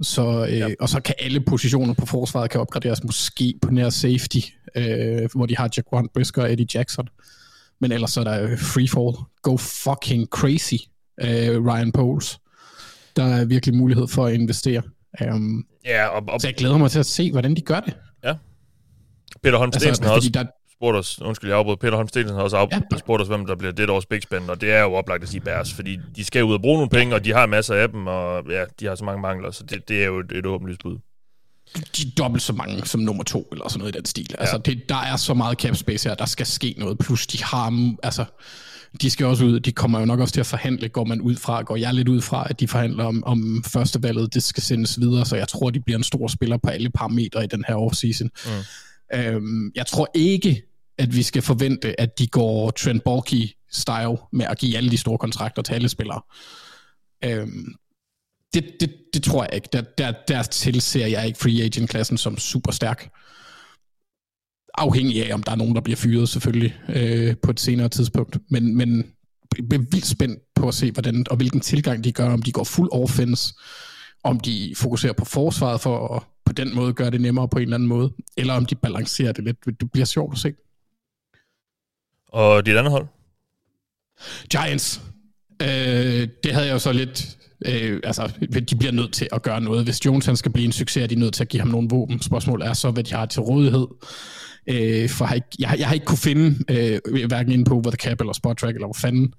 Så, 0.01 0.47
øh, 0.49 0.57
ja. 0.57 0.69
Og 0.79 0.89
så 0.89 1.01
kan 1.01 1.15
alle 1.19 1.41
positioner 1.41 1.93
på 1.93 2.05
forsvaret 2.05 2.49
kan 2.49 2.61
opgraderes 2.61 3.03
måske 3.03 3.53
på 3.61 3.71
nær 3.71 3.89
safety, 3.89 4.39
øh, 4.75 5.29
hvor 5.35 5.45
de 5.45 5.57
har 5.57 5.69
Jaquan 5.77 6.09
Brisker 6.13 6.41
og 6.41 6.51
Eddie 6.51 6.67
Jackson. 6.73 7.07
Men 7.81 7.91
ellers 7.91 8.11
så 8.11 8.19
er 8.19 8.23
der 8.23 8.43
øh, 8.43 8.59
free 8.59 8.87
fall. 8.87 9.25
Go 9.41 9.57
fucking 9.57 10.27
crazy, 10.31 10.73
øh, 11.21 11.65
Ryan 11.65 11.91
Poles. 11.91 12.39
Der 13.15 13.23
er 13.23 13.45
virkelig 13.45 13.75
mulighed 13.75 14.07
for 14.07 14.25
at 14.25 14.33
investere. 14.33 14.81
Um, 15.31 15.65
Ja, 15.85 16.07
og, 16.07 16.23
og 16.27 16.41
så 16.41 16.47
jeg 16.47 16.55
glæder 16.55 16.77
mig 16.77 16.91
til 16.91 16.99
at 16.99 17.05
se, 17.05 17.31
hvordan 17.31 17.55
de 17.55 17.61
gør 17.61 17.79
det. 17.79 17.93
Peter 19.43 19.57
Holm 19.57 19.71
Stensen 19.73 20.05
har 20.05 20.11
også 20.13 20.29
der, 20.29 20.45
spurgt 20.79 20.97
os, 20.97 21.21
undskyld, 21.21 21.49
jeg 21.49 21.57
afbrød, 21.59 21.77
Peter 21.77 21.95
Holm 21.95 22.07
Stensen 22.07 22.35
har 22.35 22.43
også 22.43 22.57
af, 22.57 22.67
Ja. 22.71 22.97
spurgt 22.97 23.21
os, 23.21 23.27
hvem 23.27 23.45
der 23.45 23.55
bliver 23.55 23.71
det 23.71 23.89
års 23.89 24.05
Big 24.05 24.21
Spend, 24.23 24.49
og 24.49 24.61
det 24.61 24.71
er 24.71 24.81
jo 24.81 24.93
oplagt 24.93 25.23
at 25.23 25.29
sige 25.29 25.41
Bears, 25.41 25.73
fordi 25.73 25.97
de 26.15 26.23
skal 26.23 26.43
ud 26.43 26.53
og 26.53 26.61
bruge 26.61 26.75
nogle 26.77 26.89
penge, 26.89 27.15
og 27.15 27.25
de 27.25 27.33
har 27.33 27.45
masser 27.45 27.75
af 27.75 27.89
dem, 27.89 28.07
og 28.07 28.43
ja, 28.49 28.63
de 28.79 28.85
har 28.85 28.95
så 28.95 29.03
mange 29.03 29.21
mangler, 29.21 29.51
så 29.51 29.63
det, 29.63 29.89
det 29.89 30.01
er 30.01 30.05
jo 30.05 30.19
et, 30.19 30.31
et 30.31 30.45
åbenlyst 30.45 30.81
bud. 30.83 30.97
de 31.97 32.07
er 32.07 32.11
dobbelt 32.17 32.43
så 32.43 32.53
mange 32.53 32.85
som 32.85 33.01
nummer 33.01 33.23
to, 33.23 33.47
eller 33.51 33.67
sådan 33.67 33.79
noget 33.79 33.95
i 33.95 33.97
den 33.97 34.05
stil. 34.05 34.27
Ja. 34.31 34.35
Altså, 34.39 34.57
det, 34.57 34.89
der 34.89 34.95
er 34.95 35.15
så 35.15 35.33
meget 35.33 35.57
cap 35.59 35.75
space 35.75 36.09
her, 36.09 36.15
der 36.15 36.25
skal 36.25 36.45
ske 36.45 36.75
noget. 36.77 36.97
Plus, 36.97 37.27
de 37.27 37.43
har, 37.43 37.93
altså, 38.03 38.25
de 39.01 39.09
skal 39.09 39.25
også 39.25 39.45
ud, 39.45 39.59
de 39.59 39.71
kommer 39.71 39.99
jo 39.99 40.05
nok 40.05 40.19
også 40.19 40.33
til 40.33 40.39
at 40.39 40.45
forhandle, 40.45 40.89
går 40.89 41.03
man 41.03 41.21
ud 41.21 41.35
fra, 41.35 41.61
går 41.61 41.75
jeg 41.75 41.93
lidt 41.93 42.07
ud 42.07 42.21
fra, 42.21 42.47
at 42.49 42.59
de 42.59 42.67
forhandler 42.67 43.03
om, 43.03 43.23
om 43.25 43.63
første 43.67 44.03
valget, 44.03 44.33
det 44.33 44.43
skal 44.43 44.63
sendes 44.63 44.99
videre, 44.99 45.25
så 45.25 45.35
jeg 45.35 45.47
tror, 45.47 45.69
de 45.69 45.79
bliver 45.79 45.97
en 45.97 46.03
stor 46.03 46.27
spiller 46.27 46.57
på 46.57 46.69
alle 46.69 46.89
parametre 46.89 47.43
i 47.43 47.47
den 47.47 47.63
her 47.67 47.75
offseason. 47.75 48.29
Mm. 48.45 48.51
Øhm, 49.13 49.71
jeg 49.75 49.85
tror 49.85 50.11
ikke, 50.13 50.61
at 50.97 51.15
vi 51.15 51.23
skal 51.23 51.41
forvente, 51.41 51.99
at 52.01 52.19
de 52.19 52.27
går 52.27 52.71
Trent 52.71 53.03
Borky-style 53.03 54.27
med 54.33 54.45
at 54.45 54.57
give 54.57 54.77
alle 54.77 54.91
de 54.91 54.97
store 54.97 55.17
kontrakter 55.17 55.61
til 55.61 55.73
alle 55.73 55.89
spillere. 55.89 56.21
Øhm, 57.23 57.75
det, 58.53 58.75
det, 58.79 58.95
det 59.13 59.23
tror 59.23 59.43
jeg 59.43 59.53
ikke. 59.53 59.69
Der, 59.73 59.81
der, 59.97 60.13
der 60.27 60.43
tilser 60.43 61.07
jeg 61.07 61.27
ikke 61.27 61.39
free 61.39 61.63
agent-klassen 61.63 62.17
som 62.17 62.37
super 62.37 62.71
stærk. 62.71 63.09
Afhængig 64.77 65.25
af, 65.25 65.33
om 65.33 65.43
der 65.43 65.51
er 65.51 65.55
nogen, 65.55 65.75
der 65.75 65.81
bliver 65.81 65.97
fyret 65.97 66.29
selvfølgelig 66.29 66.75
øh, 66.89 67.35
på 67.43 67.51
et 67.51 67.59
senere 67.59 67.89
tidspunkt. 67.89 68.37
Men, 68.49 68.75
men 68.75 68.97
jeg 69.57 69.77
er 69.77 69.77
vildt 69.91 70.05
spændt 70.05 70.39
på 70.55 70.67
at 70.67 70.73
se, 70.73 70.91
hvordan 70.91 71.25
og 71.29 71.35
hvilken 71.37 71.59
tilgang 71.59 72.03
de 72.03 72.11
gør, 72.11 72.29
om 72.29 72.41
de 72.41 72.51
går 72.51 72.63
fuld 72.63 72.89
offense, 72.91 73.53
om 74.23 74.39
de 74.39 74.73
fokuserer 74.77 75.13
på 75.13 75.25
forsvaret 75.25 75.81
for 75.81 76.15
at 76.15 76.23
på 76.45 76.53
den 76.53 76.75
måde 76.75 76.93
gøre 76.93 77.09
det 77.09 77.21
nemmere 77.21 77.47
på 77.47 77.57
en 77.57 77.63
eller 77.63 77.75
anden 77.75 77.89
måde, 77.89 78.13
eller 78.37 78.53
om 78.53 78.65
de 78.65 78.75
balancerer 78.75 79.31
det 79.31 79.43
lidt. 79.43 79.65
Det 79.65 79.91
bliver 79.91 80.05
sjovt 80.05 80.33
at 80.33 80.39
se. 80.39 80.53
Og 82.27 82.65
dit 82.65 82.75
andet 82.75 82.91
hold? 82.91 83.07
Giants. 84.49 85.01
Øh, 85.61 85.67
det 86.43 86.51
havde 86.51 86.65
jeg 86.65 86.73
jo 86.73 86.79
så 86.79 86.91
lidt... 86.91 87.37
Øh, 87.65 87.99
altså, 88.03 88.31
de 88.69 88.75
bliver 88.75 88.91
nødt 88.91 89.13
til 89.13 89.27
at 89.31 89.41
gøre 89.41 89.61
noget. 89.61 89.83
Hvis 89.83 90.05
Jones 90.05 90.25
han 90.25 90.35
skal 90.35 90.51
blive 90.51 90.65
en 90.65 90.71
succes, 90.71 91.03
er 91.03 91.07
de 91.07 91.15
nødt 91.15 91.33
til 91.33 91.43
at 91.43 91.49
give 91.49 91.61
ham 91.61 91.69
nogle 91.69 91.87
våben. 91.91 92.21
Spørgsmålet 92.21 92.67
er 92.67 92.73
så, 92.73 92.91
hvad 92.91 93.03
de 93.03 93.13
har 93.13 93.25
til 93.25 93.41
rådighed. 93.41 93.87
Øh, 94.67 95.09
for 95.09 95.25
jeg 95.25 95.29
har, 95.29 95.35
ikke, 95.35 95.47
jeg, 95.59 95.75
jeg 95.79 95.87
har 95.87 95.93
ikke 95.93 96.05
kunne 96.05 96.17
finde, 96.17 96.57
øh, 96.69 97.27
hverken 97.27 97.51
inde 97.51 97.65
på 97.65 97.73
Over 97.73 97.91
the 97.91 97.97
Cap 98.09 98.21
eller 98.21 98.33
Spot 98.33 98.57
Track, 98.57 98.75
eller 98.75 98.87
hvor 98.87 98.93
fanden, 98.93 99.33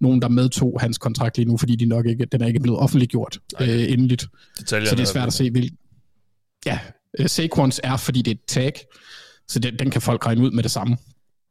nogen, 0.00 0.22
der 0.22 0.28
medtog 0.28 0.80
hans 0.80 0.98
kontrakt 0.98 1.36
lige 1.36 1.48
nu, 1.48 1.56
fordi 1.56 1.76
de 1.76 1.86
nok 1.86 2.06
ikke, 2.06 2.24
den 2.24 2.42
er 2.42 2.46
ikke 2.46 2.60
blevet 2.60 2.78
offentliggjort 2.78 3.38
øh, 3.60 3.92
endeligt. 3.92 4.26
Detaljerne 4.58 4.88
Så 4.88 4.94
det 4.94 5.02
er 5.02 5.06
svært 5.06 5.26
at 5.26 5.32
se, 5.32 5.50
hvil... 5.50 5.70
Ja, 6.66 6.78
øh, 7.18 7.28
Saquons 7.28 7.80
er, 7.84 7.96
fordi 7.96 8.22
det 8.22 8.30
er 8.30 8.34
et 8.34 8.44
tag, 8.48 8.72
så 9.48 9.58
den, 9.58 9.78
den 9.78 9.90
kan 9.90 10.02
folk 10.02 10.26
regne 10.26 10.42
ud 10.42 10.50
med 10.50 10.62
det 10.62 10.70
samme. 10.70 10.96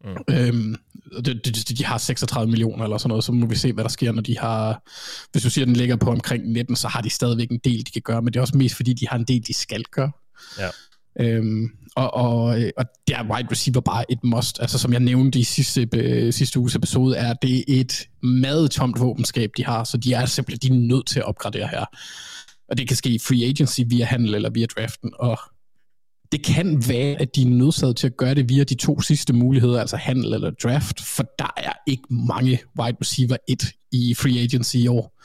Mm. 0.04 0.36
Øhm, 0.36 0.76
og 1.14 1.26
det, 1.26 1.46
det, 1.46 1.78
de 1.78 1.86
har 1.86 1.98
36 1.98 2.50
millioner 2.52 2.84
eller 2.84 2.98
sådan 2.98 3.10
noget, 3.10 3.24
så 3.24 3.32
må 3.32 3.46
vi 3.46 3.56
se, 3.56 3.74
hvad 3.74 3.84
der 3.84 3.90
sker, 3.90 4.12
når 4.12 4.22
de 4.22 4.38
har... 4.38 4.90
Hvis 5.32 5.44
du 5.44 5.50
siger, 5.50 5.66
at 5.66 5.68
den 5.68 5.76
ligger 5.76 5.96
på 5.96 6.10
omkring 6.10 6.52
19, 6.52 6.76
så 6.76 6.88
har 6.88 7.02
de 7.02 7.10
stadigvæk 7.10 7.52
en 7.52 7.60
del, 7.64 7.86
de 7.86 7.92
kan 7.92 8.02
gøre, 8.02 8.22
men 8.22 8.34
det 8.34 8.38
er 8.38 8.42
også 8.42 8.58
mest, 8.58 8.76
fordi 8.76 8.94
de 8.94 9.08
har 9.08 9.18
en 9.18 9.24
del, 9.24 9.48
de 9.48 9.54
skal 9.54 9.84
gøre. 9.84 10.12
Ja. 10.60 10.70
Øhm, 11.20 11.70
og, 11.96 12.14
og, 12.14 12.44
og 12.78 12.86
der 13.08 13.18
er 13.18 13.24
wide 13.24 13.48
receiver 13.52 13.82
bare 13.82 14.12
et 14.12 14.24
must. 14.24 14.60
Altså 14.62 14.80
som 14.80 14.94
jeg 14.94 15.00
nævnte 15.00 15.40
i 15.40 15.44
sidste, 15.44 15.90
øh, 15.96 16.34
sidste 16.34 16.60
uges 16.60 16.76
episode, 16.76 17.18
er 17.18 17.34
det 17.34 17.64
et 17.68 18.08
meget 18.24 18.72
tomt 18.72 19.00
våbenskab, 19.00 19.52
de 19.58 19.66
har, 19.66 19.84
så 19.84 19.98
de 19.98 20.14
er 20.14 20.26
simpelthen 20.26 20.72
de 20.72 20.78
er 20.78 20.88
nødt 20.88 21.08
til 21.08 21.20
at 21.20 21.26
opgradere 21.26 21.68
her. 21.68 21.86
Og 22.70 22.78
det 22.78 22.88
kan 22.88 22.98
ske 22.98 23.10
i 23.10 23.20
free 23.20 23.46
agency 23.46 23.82
via 23.86 24.06
handel 24.06 24.36
eller 24.36 24.50
via 24.50 24.66
draften, 24.66 25.12
og 25.20 25.40
det 26.32 26.44
kan 26.44 26.84
være, 26.88 27.22
at 27.22 27.36
de 27.36 27.42
er 27.42 27.46
nødsaget 27.46 27.96
til 27.96 28.08
at 28.08 28.18
gøre 28.18 28.36
det 28.36 28.50
via 28.50 28.64
de 28.64 28.76
to 28.76 29.02
sidste 29.02 29.34
muligheder, 29.34 29.80
altså 29.80 29.98
handel 29.98 30.34
eller 30.34 30.52
draft, 30.64 31.02
for 31.02 31.24
der 31.40 31.54
er 31.58 31.74
ikke 31.88 32.04
mange 32.10 32.60
wide 32.80 32.98
receiver 33.02 33.38
1 33.48 33.64
i 33.92 34.14
free 34.14 34.40
agency 34.40 34.76
i 34.76 34.88
år. 34.88 35.20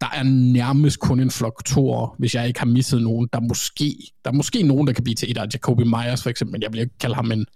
Der 0.00 0.06
er 0.12 0.22
nærmest 0.22 1.00
kun 1.00 1.20
en 1.20 1.30
flok 1.30 1.64
toer, 1.64 2.14
hvis 2.18 2.34
jeg 2.34 2.48
ikke 2.48 2.60
har 2.60 2.66
misset 2.66 3.02
nogen. 3.02 3.28
Der 3.32 3.38
er 3.38 3.42
måske, 3.42 3.96
der 4.24 4.30
er 4.30 4.34
måske 4.34 4.62
nogen, 4.62 4.86
der 4.86 4.92
kan 4.92 5.04
blive 5.04 5.14
til 5.14 5.30
et 5.30 5.38
af 5.38 5.46
Jacoby 5.52 5.82
Myers 5.82 6.22
for 6.22 6.30
eksempel, 6.30 6.52
men 6.52 6.62
jeg 6.62 6.72
vil 6.72 6.80
ikke 6.80 6.98
kalde 7.00 7.14
ham 7.14 7.32
en 7.32 7.46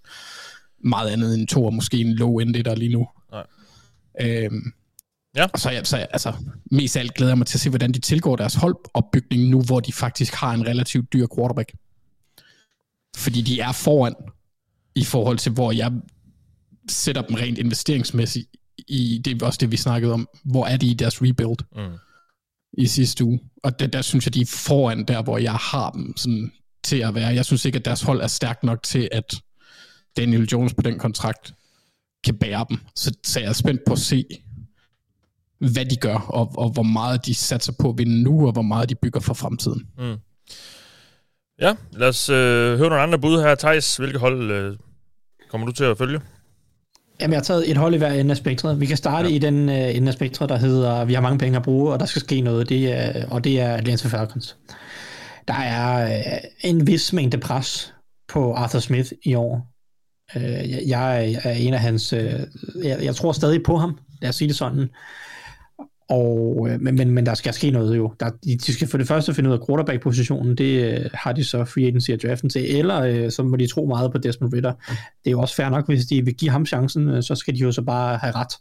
meget 0.84 1.10
andet 1.10 1.38
end 1.38 1.48
toer, 1.48 1.70
måske 1.70 2.00
en 2.00 2.14
low 2.14 2.38
end 2.38 2.54
der 2.54 2.74
lige 2.74 2.92
nu. 2.92 3.08
Nej. 3.32 3.46
Øhm, 4.20 4.72
Ja. 5.36 5.46
Og 5.52 5.58
så, 5.60 5.80
så 5.84 5.96
altså, 5.96 6.32
mest 6.70 6.96
af 6.96 7.00
alt 7.00 7.14
glæder 7.14 7.30
jeg 7.30 7.38
mig 7.38 7.46
til 7.46 7.56
at 7.56 7.60
se, 7.60 7.68
hvordan 7.70 7.92
de 7.92 7.98
tilgår 7.98 8.36
deres 8.36 8.54
holdopbygning 8.54 9.48
nu, 9.48 9.62
hvor 9.62 9.80
de 9.80 9.92
faktisk 9.92 10.34
har 10.34 10.52
en 10.54 10.66
relativt 10.66 11.12
dyr 11.12 11.26
quarterback. 11.36 11.72
Fordi 13.16 13.40
de 13.42 13.60
er 13.60 13.72
foran 13.72 14.14
i 14.94 15.04
forhold 15.04 15.38
til, 15.38 15.52
hvor 15.52 15.72
jeg 15.72 15.92
sætter 16.88 17.22
dem 17.22 17.34
rent 17.34 17.58
investeringsmæssigt 17.58 18.46
i, 18.88 19.20
det 19.24 19.42
er 19.42 19.46
også 19.46 19.58
det, 19.60 19.70
vi 19.70 19.76
snakkede 19.76 20.12
om, 20.12 20.28
hvor 20.44 20.66
er 20.66 20.76
de 20.76 20.86
i 20.86 20.94
deres 20.94 21.22
rebuild 21.22 21.58
Mm. 21.76 21.98
i 22.72 22.86
sidste 22.86 23.24
uge. 23.24 23.40
Og 23.62 23.80
der, 23.80 23.86
der 23.86 24.02
synes 24.02 24.26
jeg, 24.26 24.34
de 24.34 24.40
er 24.40 24.46
foran 24.46 25.04
der, 25.04 25.22
hvor 25.22 25.38
jeg 25.38 25.54
har 25.54 25.90
dem 25.90 26.16
sådan, 26.16 26.52
til 26.84 26.96
at 26.96 27.14
være. 27.14 27.28
Jeg 27.34 27.44
synes 27.44 27.64
ikke, 27.64 27.78
at 27.78 27.84
deres 27.84 28.02
hold 28.02 28.20
er 28.20 28.26
stærkt 28.26 28.62
nok 28.62 28.82
til, 28.82 29.08
at 29.12 29.34
Daniel 30.16 30.44
Jones 30.52 30.74
på 30.74 30.82
den 30.82 30.98
kontrakt 30.98 31.54
kan 32.24 32.34
bære 32.38 32.66
dem. 32.68 32.78
Så, 32.96 33.12
så 33.24 33.40
jeg 33.40 33.48
er 33.48 33.52
spændt 33.52 33.80
på 33.86 33.92
at 33.92 33.98
se, 33.98 34.24
hvad 35.60 35.84
de 35.84 35.96
gør, 35.96 36.16
og, 36.16 36.52
og 36.56 36.70
hvor 36.70 36.82
meget 36.82 37.26
de 37.26 37.34
satser 37.34 37.72
på 37.80 37.88
at 37.88 37.98
vinde 37.98 38.22
nu, 38.22 38.46
og 38.46 38.52
hvor 38.52 38.62
meget 38.62 38.88
de 38.88 38.94
bygger 38.94 39.20
for 39.20 39.34
fremtiden. 39.34 39.82
Ja, 41.60 41.74
lad 41.92 42.08
os 42.08 42.28
øh, 42.28 42.78
høre 42.78 42.88
nogle 42.88 43.02
andre 43.02 43.18
bud 43.18 43.40
her. 43.42 43.54
Thijs, 43.54 43.96
hvilke 43.96 44.18
hold 44.18 44.50
øh, 44.50 44.76
kommer 45.50 45.66
du 45.66 45.72
til 45.72 45.84
at 45.84 45.98
følge? 45.98 46.20
Jamen, 47.20 47.32
jeg 47.32 47.38
har 47.38 47.44
taget 47.44 47.70
et 47.70 47.76
hold 47.76 47.94
i 47.94 47.98
hver 47.98 48.12
ende 48.12 48.30
af 48.30 48.36
spektret. 48.36 48.80
Vi 48.80 48.86
kan 48.86 48.96
starte 48.96 49.28
ja. 49.28 49.34
i 49.34 49.38
den 49.38 49.68
uh, 49.68 49.96
ende 49.96 50.08
af 50.08 50.14
spektret, 50.14 50.48
der 50.48 50.56
hedder, 50.56 51.04
vi 51.04 51.14
har 51.14 51.20
mange 51.20 51.38
penge 51.38 51.56
at 51.56 51.62
bruge, 51.62 51.92
og 51.92 52.00
der 52.00 52.06
skal 52.06 52.22
ske 52.22 52.40
noget, 52.40 52.68
det 52.68 52.92
er, 52.92 53.28
og 53.28 53.44
det 53.44 53.60
er 53.60 53.74
Atlanta 53.74 54.08
Falcons. 54.08 54.56
Der 55.48 55.54
er 55.54 56.18
uh, 56.20 56.38
en 56.60 56.86
vis 56.86 57.12
mængde 57.12 57.38
pres 57.38 57.94
på 58.28 58.54
Arthur 58.54 58.80
Smith 58.80 59.12
i 59.24 59.34
år. 59.34 59.74
Uh, 60.36 60.42
jeg, 60.42 60.82
jeg 60.86 61.32
er 61.44 61.52
en 61.52 61.74
af 61.74 61.80
hans... 61.80 62.12
Uh, 62.12 62.18
jeg, 62.84 62.98
jeg 63.02 63.16
tror 63.16 63.32
stadig 63.32 63.62
på 63.62 63.76
ham, 63.76 63.98
lad 64.22 64.28
os 64.28 64.36
sige 64.36 64.48
det 64.48 64.56
sådan. 64.56 64.88
Og, 66.08 66.68
øh, 66.70 66.80
men, 66.80 66.94
men, 66.94 67.10
men 67.10 67.26
der 67.26 67.34
skal 67.34 67.54
ske 67.54 67.70
noget 67.70 67.96
jo. 67.96 68.12
Der, 68.20 68.30
de, 68.44 68.56
de 68.56 68.72
skal 68.72 68.88
for 68.88 68.98
det 68.98 69.08
første 69.08 69.34
finde 69.34 69.50
ud 69.50 69.54
af 69.54 69.66
quarterback-positionen. 69.68 70.56
Det 70.56 70.84
øh, 70.84 71.10
har 71.14 71.32
de 71.32 71.44
så 71.44 71.64
free 71.64 71.86
agency 71.86 72.10
og 72.10 72.18
draften 72.22 72.50
til. 72.50 72.76
Eller 72.76 73.00
øh, 73.02 73.30
så 73.30 73.42
må 73.42 73.56
de 73.56 73.66
tro 73.66 73.86
meget 73.86 74.12
på 74.12 74.18
Desmond 74.18 74.52
Ritter. 74.54 74.72
Det 75.24 75.26
er 75.26 75.30
jo 75.30 75.40
også 75.40 75.54
fair 75.54 75.68
nok, 75.68 75.86
hvis 75.86 76.06
de 76.06 76.24
vil 76.24 76.34
give 76.34 76.50
ham 76.50 76.66
chancen, 76.66 77.08
øh, 77.08 77.22
så 77.22 77.34
skal 77.34 77.54
de 77.54 77.58
jo 77.58 77.72
så 77.72 77.82
bare 77.82 78.16
have 78.16 78.32
ret. 78.34 78.52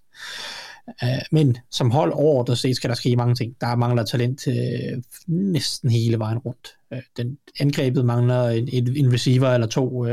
Uh, 1.04 1.10
men 1.32 1.58
som 1.72 1.92
hold 1.92 2.12
overordnet 2.14 2.58
set 2.58 2.76
skal 2.76 2.90
der 2.90 2.96
ske 2.96 3.16
mange 3.16 3.36
ting. 3.36 3.56
Der 3.62 3.76
mangler 3.76 4.04
talent 4.04 4.48
øh, 4.48 5.04
næsten 5.28 5.90
hele 5.90 6.20
vejen 6.20 6.38
rundt. 6.38 6.68
Uh, 6.92 6.98
den 7.18 7.38
angrebet 7.60 8.06
mangler 8.06 8.50
en, 8.50 8.70
en, 8.96 9.14
receiver 9.14 9.50
eller 9.50 9.68
to. 9.68 9.90
Uh, 9.90 10.10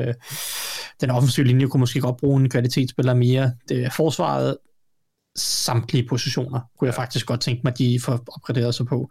den 1.00 1.10
offensive 1.10 1.46
linje 1.46 1.66
kunne 1.66 1.80
måske 1.80 2.00
godt 2.00 2.16
bruge 2.16 2.40
en 2.40 2.50
kvalitetsspiller 2.50 3.14
mere. 3.14 3.52
Det, 3.68 3.92
forsvaret 3.92 4.56
samtlige 5.36 6.08
positioner, 6.08 6.60
kunne 6.78 6.86
jeg 6.86 6.94
faktisk 6.94 7.26
godt 7.26 7.40
tænke 7.40 7.60
mig, 7.64 7.70
at 7.70 7.78
de 7.78 8.00
får 8.00 8.12
opgraderet 8.12 8.74
sig 8.74 8.86
på. 8.86 9.10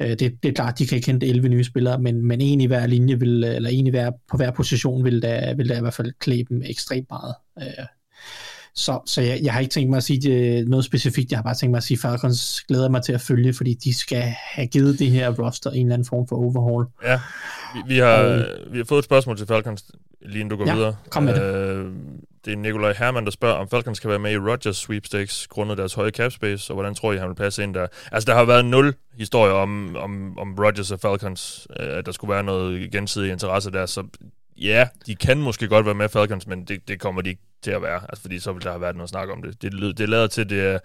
Øh, 0.00 0.08
det, 0.08 0.20
det 0.20 0.48
er 0.48 0.52
klart, 0.52 0.78
de 0.78 0.86
kan 0.86 0.96
ikke 0.96 1.06
hente 1.06 1.26
11 1.26 1.48
nye 1.48 1.64
spillere, 1.64 1.98
men, 1.98 2.26
men 2.26 2.40
en 2.40 2.60
i 2.60 2.66
hver 2.66 2.86
linje, 2.86 3.18
vil, 3.20 3.44
eller 3.44 3.70
en 3.70 3.86
i 3.86 3.90
hver, 3.90 4.10
på 4.30 4.36
hver 4.36 4.50
position, 4.50 5.04
vil 5.04 5.22
da, 5.22 5.54
vil 5.56 5.68
da 5.68 5.78
i 5.78 5.80
hvert 5.80 5.94
fald 5.94 6.12
klæbe 6.18 6.54
dem 6.54 6.62
ekstremt 6.64 7.06
meget. 7.10 7.34
Øh, 7.58 7.86
så, 8.76 9.00
så 9.06 9.20
jeg, 9.20 9.40
jeg 9.42 9.52
har 9.52 9.60
ikke 9.60 9.72
tænkt 9.72 9.90
mig 9.90 9.96
at 9.96 10.02
sige 10.02 10.20
det, 10.20 10.68
noget 10.68 10.84
specifikt, 10.84 11.30
jeg 11.30 11.38
har 11.38 11.42
bare 11.42 11.54
tænkt 11.54 11.70
mig 11.70 11.76
at 11.76 11.84
sige, 11.84 11.98
Falcons 11.98 12.60
glæder 12.68 12.88
mig 12.88 13.02
til 13.02 13.12
at 13.12 13.20
følge, 13.20 13.54
fordi 13.54 13.74
de 13.74 13.94
skal 13.94 14.22
have 14.22 14.66
givet 14.66 14.98
det 14.98 15.10
her 15.10 15.30
roster 15.30 15.70
en 15.70 15.86
eller 15.86 15.94
anden 15.94 16.08
form 16.08 16.28
for 16.28 16.36
overhaul. 16.36 16.86
Ja, 17.04 17.20
vi, 17.74 17.94
vi, 17.94 17.98
har, 17.98 18.12
og, 18.12 18.44
vi 18.70 18.78
har 18.78 18.84
fået 18.84 18.98
et 18.98 19.04
spørgsmål 19.04 19.36
til 19.36 19.46
Falcons, 19.46 19.84
lige 20.22 20.40
inden 20.40 20.50
du 20.50 20.56
går 20.56 20.66
ja, 20.66 20.74
videre. 20.74 20.96
kom 21.10 21.22
med. 21.22 21.42
Øh, 21.42 21.84
det 21.84 22.35
er 22.52 22.56
Nikolaj 22.56 22.92
Hermann, 22.92 23.26
der 23.26 23.30
spørger, 23.30 23.54
om 23.54 23.68
Falcons 23.68 24.00
kan 24.00 24.10
være 24.10 24.18
med 24.18 24.32
i 24.32 24.38
Rodgers 24.38 24.76
sweepstakes, 24.76 25.46
grundet 25.46 25.78
deres 25.78 25.94
høje 25.94 26.10
cap 26.10 26.32
space, 26.32 26.72
og 26.72 26.74
hvordan 26.74 26.94
tror 26.94 27.12
I, 27.12 27.16
han 27.16 27.28
vil 27.28 27.34
passe 27.34 27.62
ind 27.62 27.74
der? 27.74 27.86
Altså, 28.12 28.26
der 28.26 28.34
har 28.38 28.44
været 28.44 28.64
nul 28.64 28.94
historier 29.14 29.52
om, 29.54 29.96
om, 29.96 30.38
om 30.38 30.54
Rodgers 30.58 30.90
og 30.90 31.00
Falcons, 31.00 31.66
øh, 31.80 31.98
at 31.98 32.06
der 32.06 32.12
skulle 32.12 32.34
være 32.34 32.42
noget 32.42 32.92
gensidig 32.92 33.32
interesse 33.32 33.70
der, 33.70 33.86
så 33.86 34.06
ja, 34.56 34.88
de 35.06 35.16
kan 35.16 35.38
måske 35.38 35.68
godt 35.68 35.86
være 35.86 35.94
med 35.94 36.08
Falcons, 36.08 36.46
men 36.46 36.64
det, 36.64 36.88
det 36.88 37.00
kommer 37.00 37.22
de 37.22 37.30
ikke 37.30 37.42
til 37.62 37.70
at 37.70 37.82
være, 37.82 38.00
altså, 38.08 38.22
fordi 38.22 38.38
så 38.38 38.52
vil 38.52 38.62
der 38.62 38.70
have 38.70 38.80
været 38.80 38.96
noget 38.96 39.10
snak 39.10 39.28
om 39.28 39.42
det. 39.42 39.62
Det, 39.62 39.98
det 39.98 40.08
lader 40.08 40.26
til, 40.26 40.50
det 40.50 40.60
er, 40.60 40.78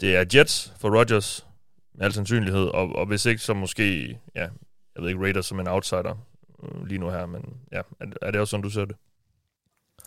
det 0.00 0.16
er 0.16 0.24
Jets 0.34 0.72
for 0.80 0.98
Rodgers, 0.98 1.46
med 1.94 2.06
al 2.06 2.12
sandsynlighed, 2.12 2.64
og, 2.64 2.96
og 2.96 3.06
hvis 3.06 3.26
ikke, 3.26 3.42
så 3.42 3.54
måske, 3.54 4.18
ja, 4.34 4.48
jeg 4.96 5.02
ved 5.02 5.08
ikke, 5.08 5.22
Raiders 5.22 5.46
som 5.46 5.60
en 5.60 5.68
outsider 5.68 6.26
øh, 6.62 6.86
lige 6.86 6.98
nu 6.98 7.10
her, 7.10 7.26
men 7.26 7.44
ja, 7.72 7.78
er, 8.00 8.06
er 8.22 8.30
det 8.30 8.40
også 8.40 8.50
sådan, 8.50 8.62
du 8.62 8.70
ser 8.70 8.84
det? 8.84 8.96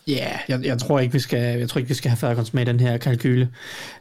Ja, 0.08 0.12
yeah, 0.12 0.38
jeg, 0.48 0.64
jeg, 0.64 0.78
tror 0.78 0.98
ikke, 0.98 1.12
vi 1.12 1.18
skal, 1.18 1.58
jeg 1.58 1.68
tror 1.68 1.78
ikke, 1.78 1.88
vi 1.88 1.94
skal 1.94 2.10
have 2.10 2.16
Falcons 2.16 2.54
med 2.54 2.62
i 2.62 2.64
den 2.64 2.80
her 2.80 2.96
kalkyle, 2.96 3.48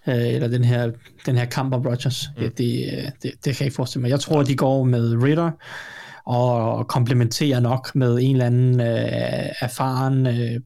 øh, 0.07 0.27
eller 0.27 0.47
den 0.47 0.63
her, 0.63 0.91
den 1.25 1.35
her 1.35 1.45
kamp 1.45 1.73
om 1.73 1.81
Rodgers. 1.81 2.29
Mm. 2.37 2.43
Det, 2.43 2.57
det, 2.57 3.13
det, 3.23 3.31
det, 3.31 3.43
kan 3.43 3.55
jeg 3.59 3.61
ikke 3.61 3.75
forestille 3.75 4.01
mig. 4.01 4.09
Jeg 4.09 4.19
tror, 4.19 4.39
at 4.41 4.47
de 4.47 4.55
går 4.55 4.83
med 4.83 5.23
Ritter, 5.23 5.51
og 6.25 6.87
komplementerer 6.87 7.59
nok 7.59 7.95
med 7.95 8.19
en 8.21 8.31
eller 8.31 8.45
anden 8.45 8.81
øh, 8.81 9.49
erfaren 9.61 10.27
øh, 10.27 10.59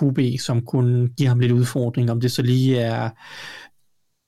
QB, 0.00 0.40
som 0.40 0.64
kunne 0.64 1.08
give 1.08 1.28
ham 1.28 1.40
lidt 1.40 1.52
udfordring, 1.52 2.10
om 2.10 2.20
det 2.20 2.32
så 2.32 2.42
lige 2.42 2.78
er 2.78 3.10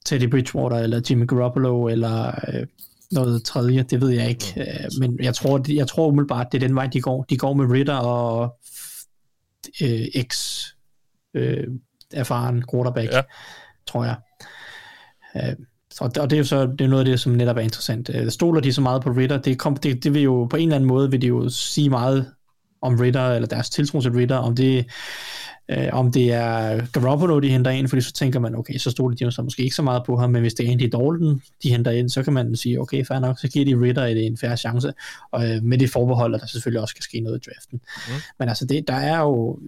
Teddy 0.07 0.31
Bridgewater, 0.31 0.77
eller 0.77 1.01
Jimmy 1.11 1.27
Garoppolo, 1.27 1.89
eller 1.89 2.27
øh, 2.29 2.67
noget 3.13 3.45
tredje, 3.45 3.83
det 3.83 4.01
ved 4.01 4.11
jeg 4.11 4.29
ikke. 4.29 4.53
Mm. 4.57 4.63
Øh, 4.63 4.91
men 5.01 5.19
jeg 5.23 5.35
tror, 5.35 5.73
jeg 5.73 5.89
tror 5.89 6.09
umiddelbart, 6.09 6.47
det 6.53 6.63
er 6.63 6.67
den 6.67 6.77
vej, 6.77 6.87
de 6.87 7.01
går. 7.01 7.25
De 7.31 7.37
går 7.37 7.55
med 7.55 7.71
Ritter 7.71 7.97
og 7.97 8.55
øh, 9.83 10.07
ex 10.15 10.63
øh, 11.35 11.67
erfaren 12.13 12.65
quarterback, 12.73 13.13
ja. 13.13 13.23
tror 13.87 14.05
jeg. 14.05 14.17
Øh, 15.37 15.57
og, 16.01 16.11
og 16.21 16.31
det 16.31 16.33
er 16.33 16.39
jo 16.39 16.45
så 16.45 16.67
det 16.67 16.81
er 16.81 16.89
noget 16.89 17.01
af 17.01 17.11
det, 17.11 17.21
som 17.21 17.33
netop 17.33 17.57
er 17.57 17.61
interessant. 17.61 18.11
Øh, 18.15 18.31
stoler 18.31 18.61
de 18.61 18.73
så 18.73 18.81
meget 18.81 19.03
på 19.03 19.11
Ritter? 19.11 19.39
Det, 19.39 19.59
kom, 19.59 19.77
det, 19.77 20.05
det 20.05 20.15
vil 20.15 20.23
jo 20.23 20.47
på 20.51 20.57
en 20.57 20.63
eller 20.63 20.77
anden 20.77 20.89
måde 20.89 21.11
vil 21.11 21.23
det 21.23 21.29
jo 21.29 21.49
sige 21.49 21.91
meget 21.91 22.33
om 22.83 22.95
Ritter, 22.95 23.29
eller 23.31 23.49
deres 23.49 23.71
tiltro 23.71 24.01
til 24.01 24.13
Ritter, 24.13 24.37
om 24.37 24.57
det, 24.57 24.87
øh, 25.73 25.89
om 25.93 26.13
det 26.13 26.33
er 26.33 26.87
Garoppolo, 26.93 27.41
de 27.41 27.49
henter 27.49 27.71
ind, 27.71 27.89
fordi 27.89 28.03
så 28.03 28.13
tænker 28.13 28.41
man, 28.41 28.55
okay, 28.55 28.79
så 28.79 28.91
stoler 28.91 29.17
de 29.17 29.25
jo 29.25 29.31
så 29.31 29.43
måske 29.43 29.63
ikke 29.63 29.77
så 29.77 29.83
meget 29.83 30.03
på 30.07 30.17
ham, 30.17 30.31
men 30.31 30.41
hvis 30.41 30.55
det 30.55 30.67
er 30.67 30.73
Andy 30.73 30.83
Dalton, 30.83 31.43
de 31.63 31.71
henter 31.71 31.91
ind, 31.91 32.09
så 32.09 32.23
kan 32.23 32.33
man 32.33 32.57
sige, 32.57 32.81
okay, 32.81 33.05
fair 33.05 33.19
nok, 33.19 33.39
så 33.39 33.49
giver 33.49 33.65
de 33.65 33.87
Ritter 33.87 34.05
et, 34.05 34.27
en 34.27 34.39
færre 34.39 34.57
chance, 34.57 34.93
og 35.31 35.51
øh, 35.51 35.63
med 35.63 35.79
det 35.79 35.91
forbehold, 35.91 36.35
at 36.35 36.41
der 36.41 36.47
selvfølgelig 36.47 36.81
også 36.81 36.93
skal 36.93 37.03
ske 37.03 37.21
noget 37.21 37.47
i 37.47 37.51
draften. 37.51 37.81
Mm. 38.09 38.15
Men 38.39 38.49
altså, 38.49 38.67
det, 38.67 38.89
der 38.89 38.95
er 38.95 39.19
jo 39.21 39.59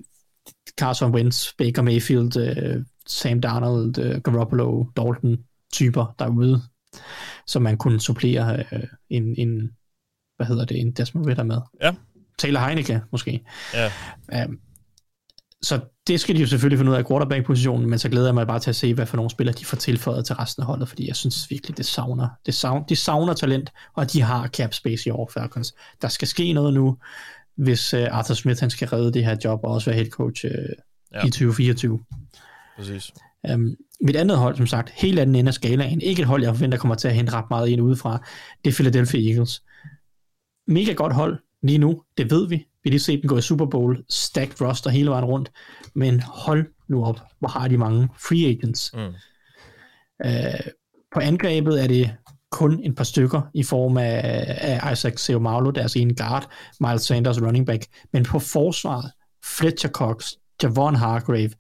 Carson 0.80 1.14
Wentz, 1.14 1.52
Baker 1.59 1.82
Mayfield, 1.82 2.36
øh, 2.36 2.84
Sam 3.07 3.40
Darnold, 3.40 3.98
øh, 3.98 4.20
Garoppolo, 4.20 4.84
Dalton, 4.96 5.38
typer 5.72 6.14
derude, 6.18 6.62
som 7.46 7.62
man 7.62 7.76
kunne 7.76 8.00
supplere 8.00 8.64
øh, 8.72 8.82
en, 9.11 9.34
en, 9.38 9.70
hvad 10.36 10.46
hedder 10.46 10.64
det, 10.64 10.80
en 10.80 10.92
Desmond 10.92 11.26
Ritter 11.26 11.42
med. 11.44 11.59
Ja. 11.82 11.94
Taylor 12.38 12.61
Heineke, 12.61 13.00
måske. 13.12 13.44
Ja. 13.74 13.90
Um, 14.44 14.59
så 15.64 15.80
det 16.06 16.20
skal 16.20 16.34
de 16.34 16.40
jo 16.40 16.46
selvfølgelig 16.46 16.78
finde 16.78 16.92
ud 16.92 16.96
af 16.96 17.06
quarterback-positionen, 17.06 17.90
men 17.90 17.98
så 17.98 18.08
glæder 18.08 18.26
jeg 18.26 18.34
mig 18.34 18.46
bare 18.46 18.60
til 18.60 18.70
at 18.70 18.76
se, 18.76 18.94
hvad 18.94 19.06
for 19.06 19.16
nogle 19.16 19.30
spillere 19.30 19.56
de 19.58 19.64
får 19.64 19.76
tilføjet 19.76 20.26
til 20.26 20.34
resten 20.34 20.62
af 20.62 20.66
holdet, 20.66 20.88
fordi 20.88 21.08
jeg 21.08 21.16
synes 21.16 21.50
virkelig, 21.50 21.76
det 21.76 21.86
savner, 21.86 22.28
det 22.46 22.54
savner, 22.54 22.86
de 22.86 22.96
savner 22.96 23.34
talent, 23.34 23.70
og 23.94 24.12
de 24.12 24.22
har 24.22 24.48
cap 24.48 24.74
space 24.74 25.08
i 25.08 25.10
år, 25.10 25.30
Falcons. 25.34 25.74
Der 26.02 26.08
skal 26.08 26.28
ske 26.28 26.52
noget 26.52 26.74
nu, 26.74 26.96
hvis 27.56 27.94
uh, 27.94 28.00
Arthur 28.00 28.34
Smith 28.34 28.60
han 28.60 28.70
skal 28.70 28.88
redde 28.88 29.12
det 29.12 29.24
her 29.24 29.36
job, 29.44 29.60
og 29.64 29.70
også 29.70 29.90
være 29.90 29.96
head 29.96 30.10
coach 30.10 30.44
uh, 30.44 30.50
ja. 31.14 31.26
i 31.26 31.30
2024. 31.30 32.00
Præcis. 32.76 33.12
Um, 33.54 33.76
mit 34.00 34.16
andet 34.16 34.38
hold, 34.38 34.56
som 34.56 34.66
sagt, 34.66 34.90
helt 34.90 35.18
anden 35.18 35.36
ende 35.36 35.48
af 35.48 35.54
skalaen, 35.54 36.00
ikke 36.00 36.22
et 36.22 36.28
hold, 36.28 36.42
jeg 36.42 36.54
forventer 36.54 36.78
kommer 36.78 36.94
til 36.94 37.08
at 37.08 37.14
hente 37.14 37.32
ret 37.32 37.50
meget 37.50 37.68
ind 37.68 37.80
udefra, 37.80 38.26
det 38.64 38.70
er 38.70 38.74
Philadelphia 38.74 39.30
Eagles. 39.30 39.62
Mega 40.66 40.92
godt 40.92 41.12
hold 41.12 41.38
lige 41.62 41.78
nu, 41.78 42.02
det 42.18 42.30
ved 42.30 42.48
vi. 42.48 42.66
Vi 42.85 42.89
har 42.89 42.93
lige 42.93 43.01
set 43.01 43.22
dem 43.22 43.28
gå 43.28 43.39
i 43.39 43.43
Super 43.43 43.66
Bowl, 43.66 44.05
stacked 44.09 44.61
roster 44.61 44.91
hele 44.91 45.11
vejen 45.11 45.24
rundt, 45.24 45.53
men 45.95 46.20
hold 46.20 46.66
nu 46.89 47.05
op, 47.05 47.20
hvor 47.39 47.49
har 47.49 47.68
de 47.68 47.78
mange 47.78 48.09
free 48.18 48.47
agents. 48.47 48.91
Mm. 48.95 49.14
Uh, 50.24 50.66
på 51.14 51.20
angrebet 51.20 51.82
er 51.82 51.87
det 51.87 52.16
kun 52.53 52.80
et 52.85 52.95
par 52.97 53.05
stykker 53.05 53.43
i 53.55 53.62
form 53.62 53.97
af, 53.97 54.20
af 54.61 54.93
Isaac 54.93 55.20
Seumalo, 55.20 55.70
deres 55.70 55.97
ene 55.97 56.14
guard, 56.14 56.51
Miles 56.80 57.03
Sanders 57.03 57.43
running 57.43 57.66
back, 57.66 57.87
men 58.12 58.24
på 58.24 58.39
forsvaret, 58.39 59.11
Fletcher 59.45 59.91
Cox, 59.91 60.32
Javon 60.62 60.95
Hargrave, 60.95 61.51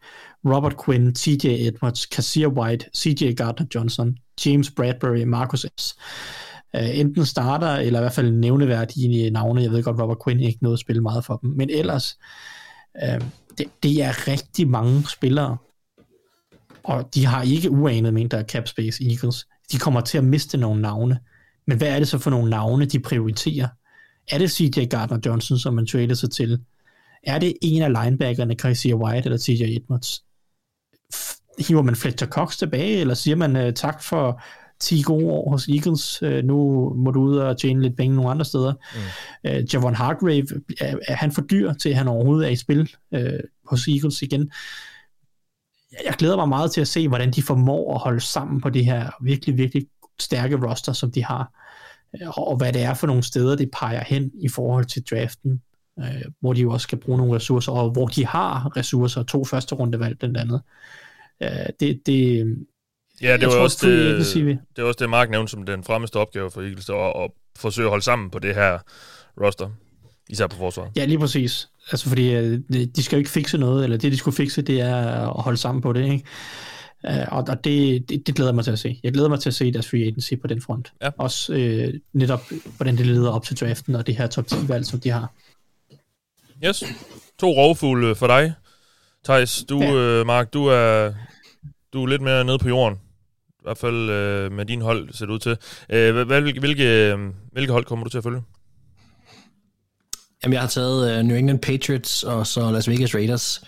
Robert 0.44 0.76
Quinn, 0.84 1.14
TJ 1.14 1.46
Edwards, 1.46 2.06
Kassir 2.06 2.48
White, 2.48 2.86
CJ 2.96 3.34
Gardner-Johnson, 3.40 4.16
James 4.46 4.70
Bradbury, 4.70 5.24
Marcus 5.24 5.66
S 5.80 5.96
øh, 6.76 6.98
enten 6.98 7.26
starter, 7.26 7.68
eller 7.68 7.98
i 7.98 8.02
hvert 8.02 8.12
fald 8.12 8.30
nævneværdige 8.30 9.30
navne. 9.30 9.62
Jeg 9.62 9.70
ved 9.70 9.82
godt, 9.82 10.00
Robert 10.00 10.18
Quinn 10.24 10.40
ikke 10.40 10.62
noget 10.62 10.76
at 10.76 10.80
spille 10.80 11.02
meget 11.02 11.24
for 11.24 11.36
dem. 11.36 11.50
Men 11.50 11.70
ellers, 11.70 12.18
øh, 13.02 13.20
det, 13.58 13.66
det 13.82 14.02
er 14.02 14.28
rigtig 14.28 14.68
mange 14.68 15.08
spillere. 15.08 15.56
Og 16.82 17.14
de 17.14 17.26
har 17.26 17.42
ikke 17.42 17.70
uanet 17.70 18.14
mængder 18.14 18.38
af 18.38 18.44
cap 18.44 18.68
space 18.68 19.04
Eagles. 19.04 19.46
De 19.72 19.78
kommer 19.78 20.00
til 20.00 20.18
at 20.18 20.24
miste 20.24 20.56
nogle 20.56 20.82
navne. 20.82 21.18
Men 21.66 21.78
hvad 21.78 21.88
er 21.88 21.98
det 21.98 22.08
så 22.08 22.18
for 22.18 22.30
nogle 22.30 22.50
navne, 22.50 22.84
de 22.84 23.00
prioriterer? 23.00 23.68
Er 24.30 24.38
det 24.38 24.50
CJ 24.50 24.80
Gardner-Johnson, 24.94 25.58
som 25.58 25.74
man 25.74 25.86
trader 25.86 26.14
sig 26.14 26.30
til? 26.30 26.60
Er 27.22 27.38
det 27.38 27.54
en 27.62 27.82
af 27.82 28.04
linebackerne, 28.04 28.54
Chris 28.54 28.86
White 28.86 29.24
eller 29.24 29.38
CJ 29.38 29.62
Edwards? 29.62 30.24
hiver 31.58 31.82
man 31.82 31.96
Fletcher 31.96 32.28
Cox 32.28 32.56
tilbage, 32.56 33.00
eller 33.00 33.14
siger 33.14 33.36
man 33.36 33.56
øh, 33.56 33.72
tak 33.72 34.02
for 34.02 34.42
10 34.84 35.02
gode 35.02 35.26
år 35.26 35.50
hos 35.50 35.68
Eagles, 35.68 36.22
uh, 36.22 36.44
nu 36.44 36.88
må 36.94 37.10
du 37.10 37.20
ud 37.20 37.36
og 37.36 37.58
tjene 37.58 37.82
lidt 37.82 37.96
penge 37.96 38.16
nogle 38.16 38.30
andre 38.30 38.44
steder. 38.44 38.72
Mm. 39.44 39.50
Uh, 39.50 39.74
Javon 39.74 39.94
Hargrave, 39.94 40.46
er, 40.80 40.96
er 41.08 41.14
han 41.14 41.32
for 41.32 41.42
dyr 41.42 41.72
til, 41.72 41.88
at 41.88 41.96
han 41.96 42.08
overhovedet 42.08 42.46
er 42.46 42.50
i 42.50 42.56
spil 42.56 42.90
uh, 43.12 43.20
hos 43.66 43.88
Eagles 43.88 44.22
igen? 44.22 44.50
Jeg 46.04 46.14
glæder 46.18 46.36
mig 46.36 46.48
meget 46.48 46.70
til 46.70 46.80
at 46.80 46.88
se, 46.88 47.08
hvordan 47.08 47.30
de 47.30 47.42
formår 47.42 47.94
at 47.94 48.00
holde 48.00 48.20
sammen 48.20 48.60
på 48.60 48.70
det 48.70 48.84
her 48.84 49.10
virkelig, 49.22 49.58
virkelig 49.58 49.86
stærke 50.18 50.56
roster, 50.66 50.92
som 50.92 51.12
de 51.12 51.24
har, 51.24 51.52
og 52.36 52.56
hvad 52.56 52.72
det 52.72 52.82
er 52.82 52.94
for 52.94 53.06
nogle 53.06 53.22
steder, 53.22 53.56
det 53.56 53.70
peger 53.70 54.04
hen 54.04 54.30
i 54.34 54.48
forhold 54.48 54.84
til 54.84 55.02
draften, 55.10 55.62
hvor 56.40 56.52
de 56.52 56.60
jo 56.60 56.70
også 56.70 56.84
skal 56.84 56.98
bruge 56.98 57.18
nogle 57.18 57.34
ressourcer, 57.34 57.72
og 57.72 57.90
hvor 57.90 58.06
de 58.06 58.26
har 58.26 58.76
ressourcer, 58.76 59.22
to 59.22 59.44
første 59.44 59.74
rundevalg 59.74 60.18
blandt 60.18 60.36
andet. 60.36 60.60
Øh, 61.42 61.66
det, 61.80 62.00
det, 62.06 62.56
Ja, 63.22 63.36
det 63.36 63.46
var, 63.46 63.52
tror, 63.52 63.60
også 63.60 63.86
det, 63.86 64.34
det, 64.34 64.58
det 64.76 64.84
var 64.84 64.88
også 64.88 64.98
det, 65.00 65.10
Mark 65.10 65.30
nævnte 65.30 65.50
som 65.50 65.62
den 65.66 65.84
fremmeste 65.84 66.16
opgave 66.16 66.50
for 66.50 66.60
Eagles, 66.60 66.88
at, 66.90 67.22
at 67.24 67.30
forsøge 67.56 67.86
at 67.86 67.90
holde 67.90 68.04
sammen 68.04 68.30
på 68.30 68.38
det 68.38 68.54
her 68.54 68.78
roster. 69.40 69.70
Især 70.30 70.46
på 70.46 70.56
forsvaret. 70.56 70.90
Ja, 70.96 71.04
lige 71.04 71.18
præcis. 71.18 71.68
Altså, 71.90 72.08
fordi 72.08 72.34
øh, 72.34 72.60
de 72.96 73.02
skal 73.02 73.16
jo 73.16 73.18
ikke 73.18 73.30
fikse 73.30 73.58
noget, 73.58 73.84
eller 73.84 73.96
det, 73.96 74.12
de 74.12 74.16
skulle 74.16 74.36
fikse, 74.36 74.62
det 74.62 74.80
er 74.80 74.96
at 75.36 75.42
holde 75.42 75.58
sammen 75.58 75.82
på 75.82 75.92
det, 75.92 76.04
ikke? 76.12 76.24
Uh, 77.08 77.32
og 77.32 77.44
og 77.48 77.64
det, 77.64 78.08
det, 78.08 78.26
det 78.26 78.34
glæder 78.34 78.52
mig 78.52 78.64
til 78.64 78.70
at 78.70 78.78
se. 78.78 79.00
Jeg 79.02 79.12
glæder 79.12 79.28
mig 79.28 79.40
til 79.40 79.50
at 79.50 79.54
se 79.54 79.72
deres 79.72 79.90
free 79.90 80.02
agency 80.02 80.34
på 80.42 80.46
den 80.46 80.62
front. 80.62 80.92
Ja. 81.02 81.10
Også 81.18 81.54
øh, 81.54 81.94
netop, 82.12 82.40
hvordan 82.76 82.96
det 82.96 83.06
leder 83.06 83.30
op 83.30 83.44
til 83.44 83.60
draften, 83.60 83.94
og 83.94 84.06
det 84.06 84.16
her 84.16 84.26
top 84.26 84.44
10-valg, 84.52 84.86
som 84.86 85.00
de 85.00 85.10
har. 85.10 85.32
Yes. 86.66 86.84
To 87.40 87.52
rovfugle 87.52 88.14
for 88.14 88.26
dig. 88.26 88.52
Thijs, 89.24 89.64
du, 89.68 89.82
Ja. 89.82 89.92
øh, 89.94 90.26
Mark, 90.26 90.52
du 90.52 90.66
er, 90.66 91.12
du 91.94 92.02
er 92.02 92.06
lidt 92.06 92.22
mere 92.22 92.44
nede 92.44 92.58
på 92.58 92.68
jorden. 92.68 92.98
I 93.48 93.62
hvert 93.62 93.78
fald 93.78 94.10
øh, 94.10 94.52
med 94.52 94.64
din 94.64 94.80
hold, 94.80 95.12
ser 95.12 95.26
det 95.26 95.32
ud 95.32 95.38
til. 95.38 95.56
Øh, 95.90 96.14
hvad, 96.14 96.40
hvilke, 96.40 96.60
hvilke, 96.60 97.16
hvilke 97.52 97.72
hold 97.72 97.84
kommer 97.84 98.04
du 98.04 98.10
til 98.10 98.18
at 98.18 98.24
følge? 98.24 98.42
Jamen, 100.42 100.52
jeg 100.52 100.60
har 100.60 100.68
taget 100.68 101.18
uh, 101.18 101.26
New 101.26 101.36
England 101.36 101.58
Patriots 101.58 102.22
og 102.22 102.46
så 102.46 102.70
Las 102.70 102.88
Vegas 102.88 103.14
Raiders. 103.14 103.64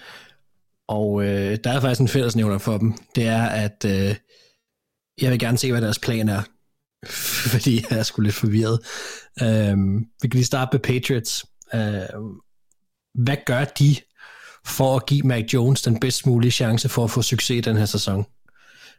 Og 0.89 1.25
øh, 1.25 1.59
der 1.65 1.71
er 1.71 1.81
faktisk 1.81 2.01
en 2.01 2.09
fællesnævner 2.09 2.59
for 2.59 2.79
dem. 2.79 2.95
Det 3.15 3.27
er, 3.27 3.43
at 3.47 3.85
øh, 3.87 4.15
jeg 5.21 5.31
vil 5.31 5.39
gerne 5.39 5.59
se, 5.59 5.73
hvad 5.73 5.83
deres 5.83 5.99
plan 5.99 6.29
er. 6.29 6.43
Fordi 7.53 7.85
jeg 7.91 7.99
er 7.99 8.03
sgu 8.03 8.23
lidt 8.23 8.35
forvirret. 8.35 8.81
Øh, 9.43 9.77
vi 10.23 10.29
kan 10.29 10.39
lige 10.39 10.45
starte 10.45 10.69
med 10.73 10.81
Patriots. 10.81 11.45
Øh, 11.75 11.81
hvad 13.15 13.37
gør 13.47 13.65
de 13.65 13.97
for 14.67 14.97
at 14.97 15.07
give 15.07 15.23
Mac 15.23 15.45
Jones 15.53 15.83
den 15.83 16.01
bedst 16.01 16.27
mulige 16.27 16.51
chance 16.51 16.89
for 16.89 17.05
at 17.05 17.11
få 17.11 17.23
succes 17.23 17.57
i 17.57 17.61
den 17.61 17.77
her 17.77 17.85
sæson? 17.85 18.27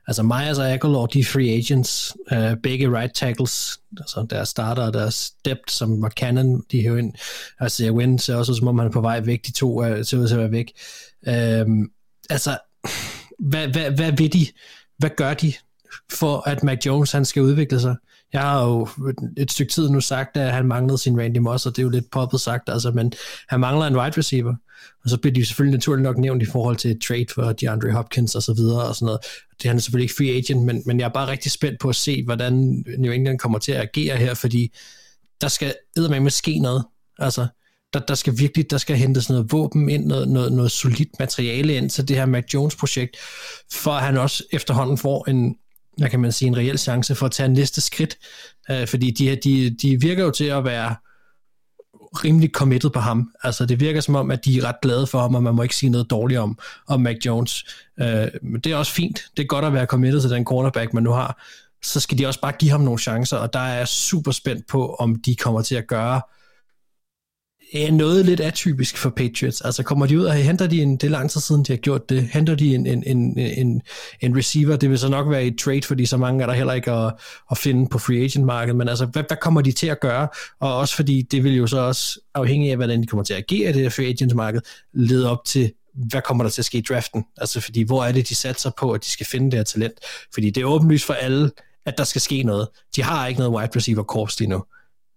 Altså 0.08 0.24
Myers 0.24 0.58
og 0.58 0.70
Aguilar, 0.70 1.06
de 1.06 1.20
er 1.20 1.24
free 1.24 1.50
agents, 1.50 2.16
uh, 2.32 2.58
begge 2.64 2.98
right 2.98 3.14
tackles, 3.16 3.80
altså 3.98 4.26
deres 4.30 4.50
starter 4.50 4.84
og 4.84 4.94
deres 4.94 5.34
depth, 5.46 5.74
som 5.74 6.02
var 6.02 6.10
Cannon, 6.10 6.64
de 6.72 6.82
hæver 6.82 6.98
ind. 6.98 7.14
Altså 7.60 7.84
jeg 7.84 7.94
Wynn 7.94 8.20
ser 8.20 8.36
også 8.36 8.52
ud, 8.52 8.58
som 8.58 8.68
om 8.68 8.78
han 8.78 8.88
er 8.88 8.92
på 8.92 9.02
vej 9.02 9.20
væk, 9.20 9.46
de 9.46 9.52
to 9.52 9.80
er, 9.80 10.04
ser 10.04 10.18
ud 10.18 10.28
til 10.28 10.36
at 10.36 10.40
være 10.40 10.52
væk. 10.52 10.74
Um, 11.68 11.92
altså, 12.30 12.58
hvad, 13.40 13.68
hvad, 13.68 13.92
hvad 13.92 14.12
vil 14.12 14.34
de? 14.34 14.48
Hvad 14.98 15.10
gør 15.18 15.34
de 15.34 15.54
for, 16.12 16.50
at 16.50 16.64
Mac 16.64 16.86
Jones 16.86 17.12
han 17.12 17.26
skal 17.26 17.42
udvikle 17.42 17.80
sig? 17.80 17.96
Jeg 18.34 18.42
har 18.42 18.66
jo 18.66 18.88
et 19.38 19.52
stykke 19.52 19.72
tid 19.72 19.90
nu 19.90 20.02
sagt, 20.02 20.38
at 20.38 20.54
han 20.54 20.68
manglede 20.68 20.98
sin 20.98 21.20
Randy 21.20 21.38
Moss, 21.38 21.66
og 21.66 21.76
det 21.76 21.82
er 21.82 21.84
jo 21.84 21.90
lidt 21.90 22.12
poppet 22.12 22.42
sagt, 22.42 22.70
altså, 22.70 22.92
men 22.92 23.14
han 23.50 23.60
mangler 23.60 23.86
en 23.86 23.96
wide 23.96 24.18
receiver. 24.18 24.56
Og 25.04 25.10
så 25.10 25.18
bliver 25.18 25.34
de 25.34 25.46
selvfølgelig 25.46 25.78
naturligt 25.78 26.04
nok 26.04 26.18
nævnt 26.18 26.44
i 26.44 26.46
forhold 26.46 26.76
til 26.76 26.92
et 26.92 27.02
trade 27.02 27.26
for 27.36 27.52
DeAndre 27.52 27.92
Hopkins 27.92 28.36
og 28.36 28.44
så 28.44 28.54
videre 28.54 28.84
og 28.84 28.96
sådan 28.96 29.06
noget. 29.06 29.20
Det 29.62 29.68
han 29.68 29.78
er 29.78 29.82
selvfølgelig 29.82 30.04
ikke 30.04 30.16
free 30.18 30.38
agent, 30.38 30.66
men, 30.66 30.84
men 30.86 31.00
jeg 31.00 31.06
er 31.06 31.14
bare 31.14 31.28
rigtig 31.28 31.52
spændt 31.52 31.80
på 31.80 31.90
at 31.90 31.96
se, 31.96 32.24
hvordan 32.24 32.84
New 32.98 33.12
England 33.12 33.40
kommer 33.40 33.60
til 33.60 33.72
at 33.72 33.82
agere 33.82 34.18
her, 34.18 34.34
fordi 34.34 34.76
der 35.42 35.48
skal 35.48 35.76
med 35.96 36.30
ske 36.30 36.60
noget. 36.60 36.86
Altså, 37.20 37.48
der, 37.94 38.00
der 38.00 38.16
skal 38.16 38.40
virkelig, 38.40 38.72
der 38.72 38.78
skal 38.78 38.96
hentes 38.96 39.30
noget 39.30 39.52
våben 39.52 39.90
ind, 39.90 40.06
noget, 40.06 40.28
noget, 40.28 40.54
noget 40.54 40.72
solidt 40.72 41.20
materiale 41.20 41.74
ind 41.76 41.90
til 41.90 42.08
det 42.08 42.16
her 42.16 42.26
Mac 42.26 42.44
Jones-projekt, 42.54 43.18
for 43.74 43.92
at 43.92 44.04
han 44.04 44.18
også 44.18 44.44
efterhånden 44.52 44.98
får 44.98 45.30
en, 45.30 45.56
hvad 45.98 46.10
kan 46.10 46.20
man 46.20 46.32
sige, 46.32 46.48
en 46.48 46.58
reel 46.58 46.78
chance 46.78 47.16
for 47.16 47.26
at 47.26 47.32
tage 47.32 47.50
næste 47.50 47.82
skridt, 47.82 48.18
øh, 48.72 48.88
fordi 48.88 49.12
de, 49.12 49.36
de, 49.44 49.70
de 49.70 50.02
virker 50.02 50.24
jo 50.24 50.32
til 50.32 50.46
at 50.46 50.64
være 50.64 50.96
rimelig 52.24 52.50
committed 52.54 52.90
på 52.90 53.00
ham. 53.00 53.32
Altså 53.44 53.66
det 53.66 53.80
virker 53.80 54.02
som 54.02 54.16
om, 54.16 54.32
at 54.32 54.46
de 54.46 54.58
er 54.58 54.64
ret 54.64 54.82
glade 54.82 55.08
for 55.08 55.20
ham, 55.20 55.36
og 55.36 55.44
man 55.44 55.56
må 55.56 55.64
ikke 55.64 55.76
sige 55.76 55.90
noget 55.90 56.10
dårligt 56.10 56.40
om, 56.40 56.60
om 56.88 57.02
Mac 57.02 57.18
Jones. 57.26 57.66
Øh, 58.00 58.28
men 58.42 58.62
det 58.62 58.72
er 58.72 58.76
også 58.76 58.92
fint. 58.92 59.22
Det 59.38 59.44
er 59.44 59.48
godt 59.48 59.66
at 59.66 59.74
være 59.74 59.86
committed 59.86 60.22
til 60.22 60.30
den 60.30 60.46
cornerback, 60.46 60.94
man 60.94 61.04
nu 61.04 61.12
har. 61.12 61.44
Så 61.84 62.00
skal 62.00 62.18
de 62.18 62.28
også 62.28 62.42
bare 62.42 62.52
give 62.52 62.72
ham 62.72 62.82
nogle 62.82 63.00
chancer, 63.00 63.38
og 63.38 63.54
der 63.54 63.60
er 63.60 63.78
jeg 63.78 63.88
super 63.88 64.32
spændt 64.32 64.68
på, 64.68 64.96
om 64.96 65.16
de 65.16 65.36
kommer 65.36 65.62
til 65.62 65.76
at 65.76 65.88
gøre 65.88 66.22
er 67.74 67.92
noget 67.92 68.26
lidt 68.26 68.40
atypisk 68.40 68.98
for 68.98 69.10
Patriots. 69.10 69.62
Altså 69.62 69.84
kommer 69.84 70.06
de 70.06 70.20
ud 70.20 70.26
og 70.26 70.34
henter 70.34 70.68
de 70.68 70.82
en, 70.82 70.98
det 70.98 71.04
er 71.04 71.12
lang 71.12 71.30
tid 71.30 71.42
siden, 71.42 71.64
de 71.64 71.72
har 71.72 71.78
gjort 71.78 72.10
det, 72.10 72.30
henter 72.34 72.56
de 72.56 72.76
en, 72.76 72.88
en, 72.88 73.04
en, 73.08 73.40
en, 73.40 73.82
en 74.22 74.38
receiver, 74.38 74.76
det 74.76 74.90
vil 74.90 75.00
så 75.00 75.10
nok 75.10 75.30
være 75.30 75.44
et 75.44 75.58
trade, 75.58 75.82
fordi 75.84 76.06
så 76.06 76.18
mange 76.18 76.44
er 76.44 76.48
der 76.48 76.54
heller 76.54 76.74
ikke 76.74 76.92
at, 76.92 77.14
at 77.52 77.58
finde 77.58 77.90
på 77.90 78.00
free 78.00 78.24
agent 78.24 78.46
markedet, 78.46 78.76
men 78.76 78.90
altså, 78.90 79.06
hvad, 79.06 79.24
hvad 79.28 79.38
kommer 79.42 79.62
de 79.62 79.72
til 79.72 79.88
at 79.88 80.00
gøre? 80.00 80.28
Og 80.60 80.78
også 80.78 80.96
fordi 80.96 81.22
det 81.22 81.44
vil 81.44 81.56
jo 81.56 81.68
så 81.68 81.80
også, 81.80 82.20
afhængig 82.36 82.72
af, 82.72 82.78
hvordan 82.78 83.02
de 83.02 83.08
kommer 83.08 83.24
til 83.24 83.34
at 83.34 83.40
agere 83.50 83.70
i 83.70 83.74
det 83.74 83.82
her 83.82 83.90
free 83.90 84.08
agent 84.08 84.36
marked, 84.36 84.62
lede 84.94 85.32
op 85.32 85.46
til, 85.46 85.72
hvad 86.10 86.22
kommer 86.22 86.44
der 86.44 86.52
til 86.52 86.62
at 86.62 86.66
ske 86.66 86.78
i 86.78 86.82
draften? 86.82 87.24
Altså, 87.38 87.62
fordi 87.62 87.82
hvor 87.84 88.06
er 88.06 88.12
det, 88.12 88.30
de 88.30 88.36
satser 88.36 88.72
på, 88.80 88.92
at 88.92 89.04
de 89.04 89.10
skal 89.10 89.26
finde 89.26 89.52
det 89.52 89.60
her 89.60 89.64
talent? 89.64 89.94
Fordi 90.34 90.50
det 90.50 90.62
er 90.62 90.66
åbenlyst 90.66 91.06
for 91.06 91.14
alle, 91.14 91.52
at 91.86 91.98
der 91.98 92.04
skal 92.04 92.22
ske 92.22 92.44
noget. 92.44 92.68
De 92.96 93.04
har 93.04 93.28
ikke 93.28 93.40
noget 93.40 93.54
wide 93.54 93.72
receiver 93.76 94.04
corps 94.04 94.40
lige 94.40 94.50
nu. 94.50 94.64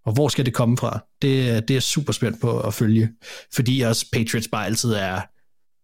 Og 0.04 0.12
hvor 0.12 0.28
skal 0.28 0.46
det 0.46 0.54
komme 0.54 0.76
fra? 0.76 1.04
Det, 1.22 1.68
det 1.68 1.76
er 1.76 1.80
super 1.80 2.12
spændt 2.12 2.40
på 2.40 2.60
at 2.60 2.74
følge, 2.74 3.08
fordi 3.54 3.80
også 3.80 4.06
Patriots 4.12 4.48
bare 4.48 4.66
altid 4.66 4.92
er, 4.92 5.20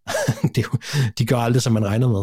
det, 0.54 0.66
de 1.18 1.26
gør 1.26 1.36
aldrig, 1.36 1.62
som 1.62 1.72
man 1.72 1.86
regner 1.86 2.08
med. 2.08 2.22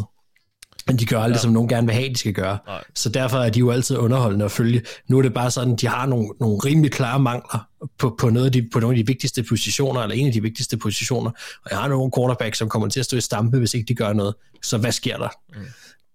Men 0.88 0.98
de 0.98 1.06
gør 1.06 1.20
aldrig, 1.20 1.38
ja. 1.38 1.42
som 1.42 1.52
nogen 1.52 1.70
gerne 1.70 1.88
vil 1.88 1.96
have, 1.96 2.10
de 2.10 2.18
skal 2.18 2.34
gøre. 2.34 2.58
Nej. 2.68 2.84
Så 2.96 3.10
derfor 3.10 3.38
er 3.38 3.50
de 3.50 3.60
jo 3.60 3.72
altid 3.72 3.98
underholdende 3.98 4.46
at 4.46 4.52
følge. 4.52 4.82
Nu 5.08 5.18
er 5.18 5.22
det 5.22 5.34
bare 5.34 5.52
sådan, 5.52 5.76
de 5.76 5.88
har 5.88 6.06
nogle, 6.06 6.30
nogle 6.40 6.58
rimelig 6.66 6.92
klare 6.92 7.20
mangler 7.20 7.68
på, 7.98 8.16
på, 8.20 8.30
noget 8.30 8.46
af 8.46 8.52
de, 8.52 8.70
på 8.74 8.80
nogle 8.80 8.98
af 8.98 9.04
de 9.04 9.08
vigtigste 9.08 9.44
positioner, 9.44 10.02
eller 10.02 10.16
en 10.16 10.28
af 10.28 10.34
de 10.34 10.42
vigtigste 10.42 10.78
positioner. 10.78 11.32
Og 11.66 11.72
jeg 11.72 11.80
har 11.80 11.88
nogle 11.88 12.12
quarterbacks, 12.18 12.58
som 12.58 12.70
kommer 12.70 12.88
til 12.88 13.00
at 13.00 13.06
stå 13.06 13.18
i 13.18 13.22
stampe, 13.22 13.58
hvis 13.58 13.74
ikke 13.74 13.88
de 13.88 13.96
gør 13.96 14.14
noget. 14.14 14.36
Så 14.64 14.78
hvad 14.78 14.92
sker 14.92 15.18
der? 15.18 15.30
Mm. 15.56 15.66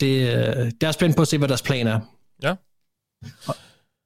Det, 0.00 0.28
øh, 0.28 0.72
det 0.80 0.82
er 0.82 0.92
spændt 0.92 1.16
på 1.16 1.22
at 1.22 1.28
se, 1.28 1.38
hvad 1.38 1.48
deres 1.48 1.62
plan 1.62 1.86
er. 1.86 2.00
Ja. 2.42 2.54
Og 3.46 3.54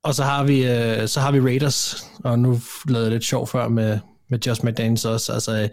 og 0.05 0.15
så 0.15 0.25
har 0.25 0.45
vi, 0.45 0.67
øh, 0.67 1.09
så 1.09 1.21
har 1.21 1.33
vi 1.33 1.41
Raiders, 1.41 2.07
og 2.25 2.39
nu 2.39 2.61
lavede 2.89 3.07
jeg 3.07 3.13
lidt 3.13 3.25
sjov 3.25 3.47
før 3.47 3.69
med, 3.69 3.99
med 4.31 4.39
Josh 4.47 4.65
McDaniels 4.65 5.05
også, 5.05 5.33
altså, 5.33 5.63
øh, 5.63 5.69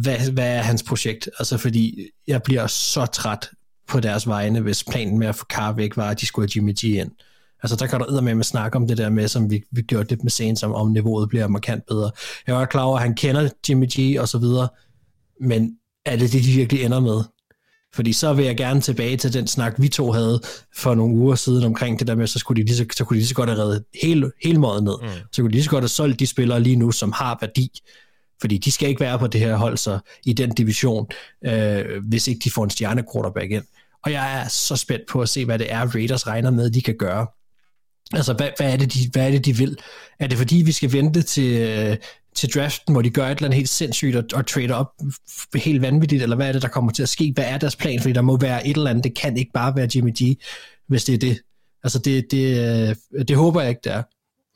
hvad, 0.00 0.32
hvad 0.32 0.56
er 0.56 0.62
hans 0.62 0.82
projekt? 0.82 1.28
Altså, 1.38 1.58
fordi 1.58 2.10
jeg 2.26 2.42
bliver 2.42 2.66
så 2.66 3.06
træt 3.06 3.50
på 3.88 4.00
deres 4.00 4.28
vegne, 4.28 4.60
hvis 4.60 4.84
planen 4.84 5.18
med 5.18 5.26
at 5.26 5.34
få 5.34 5.44
Carr 5.44 5.72
væk 5.72 5.96
var, 5.96 6.10
at 6.10 6.20
de 6.20 6.26
skulle 6.26 6.44
have 6.44 6.52
Jimmy 6.56 6.74
G 6.80 6.84
ind. 6.84 7.10
Altså, 7.62 7.76
der 7.76 7.86
kan 7.86 8.00
der 8.00 8.20
med 8.20 8.38
at 8.38 8.46
snakke 8.46 8.76
om 8.76 8.86
det 8.88 8.98
der 8.98 9.10
med, 9.10 9.28
som 9.28 9.50
vi, 9.50 9.62
vi 9.70 9.82
gjorde 9.82 10.08
lidt 10.08 10.22
med 10.22 10.30
scenen, 10.30 10.56
som 10.56 10.72
om 10.72 10.90
niveauet 10.90 11.28
bliver 11.28 11.48
markant 11.48 11.86
bedre. 11.86 12.10
Jeg 12.46 12.54
var 12.54 12.64
klar 12.64 12.82
over, 12.82 12.96
at 12.96 13.02
han 13.02 13.14
kender 13.14 13.48
Jimmy 13.68 13.86
G 13.98 14.20
og 14.20 14.28
så 14.28 14.38
videre, 14.38 14.68
men 15.40 15.76
er 16.06 16.16
det 16.16 16.32
det, 16.32 16.44
de 16.44 16.52
virkelig 16.52 16.84
ender 16.84 17.00
med? 17.00 17.22
Fordi 17.94 18.12
så 18.12 18.32
vil 18.32 18.44
jeg 18.44 18.56
gerne 18.56 18.80
tilbage 18.80 19.16
til 19.16 19.32
den 19.32 19.46
snak, 19.46 19.74
vi 19.78 19.88
to 19.88 20.12
havde 20.12 20.40
for 20.76 20.94
nogle 20.94 21.14
uger 21.14 21.34
siden 21.34 21.64
omkring 21.64 21.98
det 21.98 22.06
der 22.06 22.14
med, 22.14 22.26
så, 22.26 22.38
skulle 22.38 22.62
de 22.62 22.66
lige 22.66 22.76
så, 22.76 22.86
så 22.96 23.04
kunne 23.04 23.14
de 23.14 23.20
lige 23.20 23.28
så 23.28 23.34
godt 23.34 23.50
have 23.50 23.62
reddet 23.62 23.84
hele, 24.02 24.32
hele 24.44 24.58
måden 24.58 24.84
ned. 24.84 24.94
Mm. 25.02 25.08
Så 25.32 25.42
kunne 25.42 25.48
de 25.48 25.54
lige 25.54 25.64
så 25.64 25.70
godt 25.70 25.82
have 25.82 25.88
solgt 25.88 26.20
de 26.20 26.26
spillere 26.26 26.60
lige 26.60 26.76
nu, 26.76 26.92
som 26.92 27.12
har 27.12 27.38
værdi. 27.40 27.70
Fordi 28.40 28.58
de 28.58 28.70
skal 28.70 28.88
ikke 28.88 29.00
være 29.00 29.18
på 29.18 29.26
det 29.26 29.40
her 29.40 29.56
hold, 29.56 29.76
så 29.76 29.98
i 30.24 30.32
den 30.32 30.54
division, 30.54 31.06
øh, 31.44 31.84
hvis 32.08 32.28
ikke 32.28 32.40
de 32.44 32.50
får 32.50 32.64
en 32.64 32.70
stjerne 32.70 33.04
quarterback 33.14 33.50
ind. 33.50 33.64
Og 34.04 34.12
jeg 34.12 34.40
er 34.40 34.48
så 34.48 34.76
spændt 34.76 35.04
på 35.10 35.22
at 35.22 35.28
se, 35.28 35.44
hvad 35.44 35.58
det 35.58 35.72
er, 35.72 35.86
Raiders 35.94 36.26
regner 36.26 36.50
med, 36.50 36.70
de 36.70 36.82
kan 36.82 36.96
gøre. 36.98 37.26
Altså, 38.12 38.32
hvad, 38.32 38.48
hvad, 38.56 38.72
er 38.72 38.76
det, 38.76 38.94
de, 38.94 39.08
hvad 39.12 39.26
er 39.26 39.30
det, 39.30 39.44
de 39.44 39.56
vil? 39.56 39.76
Er 40.18 40.26
det 40.26 40.38
fordi, 40.38 40.56
vi 40.56 40.72
skal 40.72 40.92
vente 40.92 41.22
til, 41.22 41.60
øh, 41.60 41.96
til 42.34 42.54
draften, 42.54 42.94
hvor 42.94 43.02
de 43.02 43.10
gør 43.10 43.26
et 43.26 43.30
eller 43.30 43.44
andet 43.44 43.56
helt 43.56 43.68
sindssygt 43.68 44.16
og, 44.16 44.24
og 44.34 44.46
trader 44.46 44.74
op 44.74 44.92
helt 45.54 45.82
vanvittigt, 45.82 46.22
eller 46.22 46.36
hvad 46.36 46.48
er 46.48 46.52
det, 46.52 46.62
der 46.62 46.68
kommer 46.68 46.92
til 46.92 47.02
at 47.02 47.08
ske? 47.08 47.32
Hvad 47.34 47.44
er 47.44 47.58
deres 47.58 47.76
plan? 47.76 48.00
Fordi 48.00 48.12
der 48.12 48.22
må 48.22 48.36
være 48.36 48.66
et 48.66 48.76
eller 48.76 48.90
andet, 48.90 49.04
det 49.04 49.16
kan 49.16 49.36
ikke 49.36 49.52
bare 49.54 49.76
være 49.76 49.88
Jimmy 49.94 50.12
G, 50.22 50.36
hvis 50.88 51.04
det 51.04 51.14
er 51.14 51.18
det. 51.18 51.40
Altså, 51.84 51.98
det, 51.98 52.26
det, 52.30 52.88
øh, 53.18 53.26
det 53.28 53.36
håber 53.36 53.60
jeg 53.60 53.70
ikke, 53.70 53.80
det 53.84 53.92
er. 53.92 54.02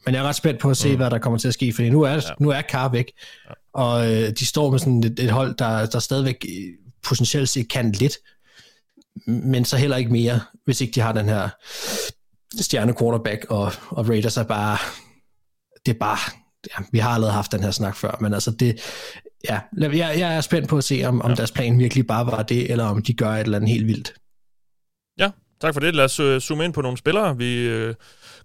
Men 0.06 0.14
jeg 0.14 0.24
er 0.24 0.28
ret 0.28 0.36
spændt 0.36 0.60
på 0.60 0.70
at 0.70 0.76
se, 0.76 0.90
mm. 0.90 0.96
hvad 0.96 1.10
der 1.10 1.18
kommer 1.18 1.38
til 1.38 1.48
at 1.48 1.54
ske, 1.54 1.72
fordi 1.72 1.90
nu 1.90 2.02
er, 2.02 2.12
ja. 2.12 2.20
nu 2.40 2.50
er 2.50 2.62
Carr 2.62 2.88
væk, 2.88 3.12
ja. 3.48 3.52
og 3.72 4.12
øh, 4.12 4.30
de 4.30 4.46
står 4.46 4.70
med 4.70 4.78
sådan 4.78 5.04
et, 5.04 5.20
et 5.20 5.30
hold, 5.30 5.54
der, 5.54 5.86
der 5.86 5.98
stadigvæk 5.98 6.46
øh, 6.48 6.64
potentielt 7.02 7.48
set 7.48 7.68
kan 7.68 7.92
lidt, 7.92 8.16
men 9.26 9.64
så 9.64 9.76
heller 9.76 9.96
ikke 9.96 10.12
mere, 10.12 10.40
hvis 10.64 10.80
ikke 10.80 10.92
de 10.92 11.00
har 11.00 11.12
den 11.12 11.28
her 11.28 11.48
stjerne 12.60 12.94
quarterback, 12.98 13.46
og, 13.48 13.72
og 13.88 14.08
Raiders 14.08 14.36
er 14.36 14.42
bare, 14.42 14.78
det 15.86 15.94
er 15.94 15.98
bare, 15.98 16.32
ja, 16.66 16.84
vi 16.92 16.98
har 16.98 17.10
allerede 17.10 17.32
haft 17.32 17.52
den 17.52 17.62
her 17.62 17.70
snak 17.70 17.96
før, 17.96 18.16
men 18.20 18.34
altså 18.34 18.50
det, 18.50 18.80
ja, 19.44 19.60
jeg, 19.78 19.92
jeg 19.92 20.36
er 20.36 20.40
spændt 20.40 20.68
på 20.68 20.76
at 20.76 20.84
se, 20.84 21.02
om, 21.06 21.22
om 21.22 21.36
deres 21.36 21.52
plan 21.52 21.78
virkelig 21.78 22.06
bare 22.06 22.26
var 22.26 22.42
det, 22.42 22.70
eller 22.70 22.84
om 22.84 23.02
de 23.02 23.14
gør 23.14 23.30
et 23.30 23.40
eller 23.40 23.56
andet 23.56 23.70
helt 23.70 23.86
vildt. 23.86 24.14
Ja, 25.18 25.30
tak 25.60 25.74
for 25.74 25.80
det. 25.80 25.94
Lad 25.94 26.04
os 26.04 26.20
øh, 26.20 26.40
zoome 26.40 26.64
ind 26.64 26.72
på 26.72 26.82
nogle 26.82 26.98
spillere, 26.98 27.36
vi 27.36 27.68
øh, 27.68 27.94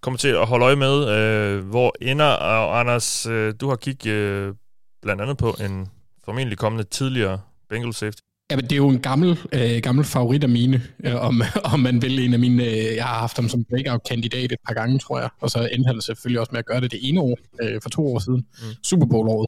kommer 0.02 0.18
til 0.18 0.28
at 0.28 0.48
holde 0.48 0.66
øje 0.66 0.76
med. 0.76 1.10
Øh, 1.10 1.66
hvor 1.66 1.96
ender, 2.02 2.26
og 2.26 2.80
Anders, 2.80 3.26
øh, 3.26 3.54
du 3.62 3.70
har 3.70 3.76
kigget 3.76 4.12
øh, 4.12 4.54
blandt 5.02 5.22
andet 5.22 5.38
på 5.38 5.56
en 5.60 5.88
formentlig 6.26 6.58
kommende 6.58 6.84
tidligere 6.84 7.42
Bengals 7.70 7.98
safety. 7.98 8.22
Ja, 8.54 8.58
men 8.58 8.64
det 8.64 8.72
er 8.72 8.78
jo 8.78 8.90
en 8.90 9.00
gammel, 9.00 9.40
øh, 9.52 9.82
gammel 9.84 10.06
favorit 10.06 10.44
af 10.44 10.50
mine, 10.50 10.82
øh, 11.04 11.16
om, 11.16 11.42
om 11.74 11.80
man 11.80 12.02
vil 12.02 12.20
en 12.20 12.34
af 12.34 12.40
mine. 12.40 12.64
Øh, 12.64 12.96
jeg 12.96 13.06
har 13.06 13.20
haft 13.20 13.36
ham 13.36 13.50
som 13.50 13.66
breakout-kandidat 13.66 14.52
et 14.52 14.58
par 14.68 14.74
gange, 14.74 15.00
tror 15.00 15.20
jeg. 15.20 15.30
Og 15.40 15.50
så 15.50 15.70
endte 15.72 15.88
han 15.88 16.02
selvfølgelig 16.02 16.40
også 16.40 16.50
med 16.52 16.60
at 16.60 16.66
gøre 16.66 16.82
det 16.82 16.92
det 16.92 17.00
ene 17.04 17.22
år, 17.22 17.38
øh, 17.62 17.82
for 17.82 17.90
to 17.90 18.08
år 18.14 18.20
siden. 18.20 18.48
Mm. 18.62 18.84
Super 18.84 19.06
Bowl-året. 19.06 19.48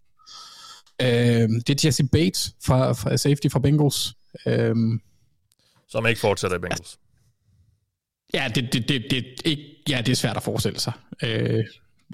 Øh, 1.01 1.49
det 1.67 1.69
er 1.69 1.87
Jesse 1.87 2.03
Bates 2.03 2.55
fra, 2.65 2.93
fra 2.93 3.17
safety 3.17 3.47
fra 3.51 3.59
Bengals. 3.59 4.13
Øh, 4.47 4.75
Som 5.87 6.07
ikke 6.07 6.19
fortsætter 6.19 6.57
i 6.57 6.59
Bengals. 6.59 6.97
ja, 8.33 8.51
det, 8.55 8.73
det, 8.73 8.89
det, 8.89 9.05
det, 9.11 9.25
ikke, 9.45 9.63
ja, 9.89 10.01
det 10.05 10.11
er 10.11 10.15
svært 10.15 10.37
at 10.37 10.43
forestille 10.43 10.79
sig. 10.79 10.93
Øh, 11.23 11.63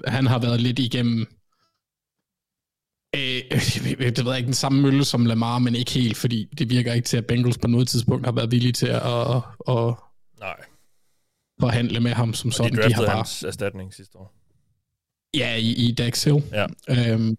han 0.06 0.26
har 0.26 0.38
været 0.38 0.60
lidt 0.60 0.78
igennem 0.78 1.26
det 3.14 4.24
ved 4.24 4.32
jeg 4.32 4.36
ikke, 4.36 4.46
den 4.46 4.54
samme 4.54 4.82
mølle 4.82 5.04
som 5.04 5.26
Lamar, 5.26 5.58
men 5.58 5.74
ikke 5.74 5.90
helt, 5.90 6.16
fordi 6.16 6.48
det 6.58 6.70
virker 6.70 6.92
ikke 6.92 7.06
til, 7.06 7.16
at 7.16 7.26
Bengals 7.26 7.58
på 7.58 7.68
noget 7.68 7.88
tidspunkt 7.88 8.26
har 8.26 8.32
været 8.32 8.50
villige 8.50 8.72
til 8.72 8.86
at, 8.86 9.02
at, 9.06 9.36
at 9.68 9.94
Nej, 10.40 10.56
forhandle 11.60 12.00
med 12.00 12.10
ham 12.12 12.34
som 12.34 12.48
og 12.48 12.54
sådan. 12.54 12.76
de 12.76 12.88
De 12.88 12.94
har 12.94 13.06
bare, 13.06 13.16
hans 13.16 13.42
erstatning 13.42 13.94
sidste 13.94 14.18
år. 14.18 14.34
ja, 15.34 15.54
i, 15.56 15.70
i 15.72 15.92
Dax 15.94 16.24
Hill. 16.24 16.42
Ja. 16.52 16.66
Øhm, 16.88 17.36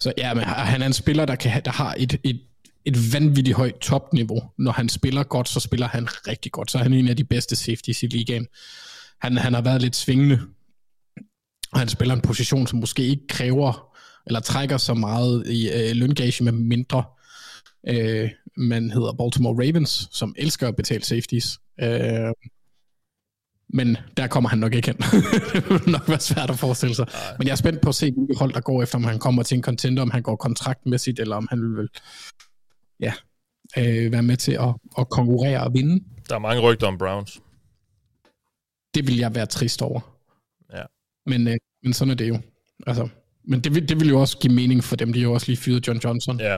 så 0.00 0.12
ja, 0.18 0.34
men 0.34 0.44
han 0.44 0.82
er 0.82 0.86
en 0.86 0.92
spiller, 0.92 1.24
der, 1.24 1.34
kan, 1.36 1.62
der 1.64 1.70
har 1.70 1.94
et, 1.98 2.20
et, 2.24 2.40
et 2.84 3.12
vanvittigt 3.12 3.56
højt 3.56 3.74
topniveau. 3.74 4.42
Når 4.58 4.72
han 4.72 4.88
spiller 4.88 5.22
godt, 5.22 5.48
så 5.48 5.60
spiller 5.60 5.88
han 5.88 6.06
rigtig 6.28 6.52
godt. 6.52 6.70
Så 6.70 6.78
er 6.78 6.82
han 6.82 6.92
en 6.92 7.08
af 7.08 7.16
de 7.16 7.24
bedste 7.24 7.56
safeties 7.56 8.02
i 8.02 8.06
ligaen. 8.06 8.46
Han, 9.20 9.36
han 9.36 9.54
har 9.54 9.60
været 9.60 9.82
lidt 9.82 9.96
svingende, 9.96 10.40
og 11.72 11.78
han 11.78 11.88
spiller 11.88 12.14
en 12.14 12.20
position, 12.20 12.66
som 12.66 12.78
måske 12.78 13.02
ikke 13.02 13.26
kræver 13.26 13.89
eller 14.26 14.40
trækker 14.40 14.76
så 14.76 14.94
meget 14.94 15.46
i 15.46 15.70
øh, 15.70 15.96
løngage 15.96 16.44
med 16.44 16.52
mindre. 16.52 17.04
Øh, 17.88 18.30
man 18.56 18.90
hedder 18.90 19.12
Baltimore 19.12 19.66
Ravens, 19.66 20.08
som 20.12 20.34
elsker 20.38 20.68
at 20.68 20.76
betale 20.76 21.04
safeties. 21.04 21.58
Øh, 21.82 22.32
men 23.72 23.96
der 24.16 24.26
kommer 24.26 24.50
han 24.50 24.58
nok 24.58 24.74
ikke 24.74 24.86
hen. 24.86 24.96
det 25.52 25.70
vil 25.70 25.92
nok 25.92 26.08
være 26.08 26.20
svært 26.20 26.50
at 26.50 26.58
forestille 26.58 26.94
sig. 26.94 27.06
Nej. 27.06 27.36
Men 27.38 27.46
jeg 27.46 27.52
er 27.52 27.56
spændt 27.56 27.80
på 27.80 27.88
at 27.88 27.94
se, 27.94 28.12
hvilke 28.12 28.38
hold 28.38 28.52
der 28.52 28.60
går 28.60 28.82
efter, 28.82 28.98
om 28.98 29.04
han 29.04 29.18
kommer 29.18 29.42
til 29.42 29.56
en 29.56 29.62
contender, 29.62 30.02
om 30.02 30.10
han 30.10 30.22
går 30.22 30.36
kontraktmæssigt, 30.36 31.20
eller 31.20 31.36
om 31.36 31.46
han 31.50 31.76
vil 31.76 31.88
ja, 33.00 33.12
øh, 33.78 34.12
være 34.12 34.22
med 34.22 34.36
til 34.36 34.52
at, 34.52 34.74
at 34.98 35.08
konkurrere 35.08 35.64
og 35.64 35.74
vinde. 35.74 36.04
Der 36.28 36.34
er 36.34 36.38
mange 36.38 36.62
rygter 36.62 36.86
om 36.86 36.98
Browns. 36.98 37.40
Det 38.94 39.06
vil 39.06 39.16
jeg 39.16 39.34
være 39.34 39.46
trist 39.46 39.82
over. 39.82 40.00
Ja. 40.72 40.82
Men, 41.26 41.48
øh, 41.48 41.56
men 41.82 41.92
sådan 41.92 42.10
er 42.10 42.14
det 42.14 42.28
jo. 42.28 42.38
Altså, 42.86 43.08
men 43.50 43.60
det 43.60 43.74
vil, 43.74 43.88
det 43.88 44.00
vil 44.00 44.08
jo 44.08 44.20
også 44.20 44.38
give 44.38 44.54
mening 44.54 44.84
for 44.84 44.96
dem. 44.96 45.12
De 45.12 45.18
har 45.18 45.28
jo 45.28 45.32
også 45.32 45.46
lige 45.46 45.56
fyret 45.56 45.86
John 45.88 46.00
Johnson. 46.04 46.40
Ja, 46.40 46.56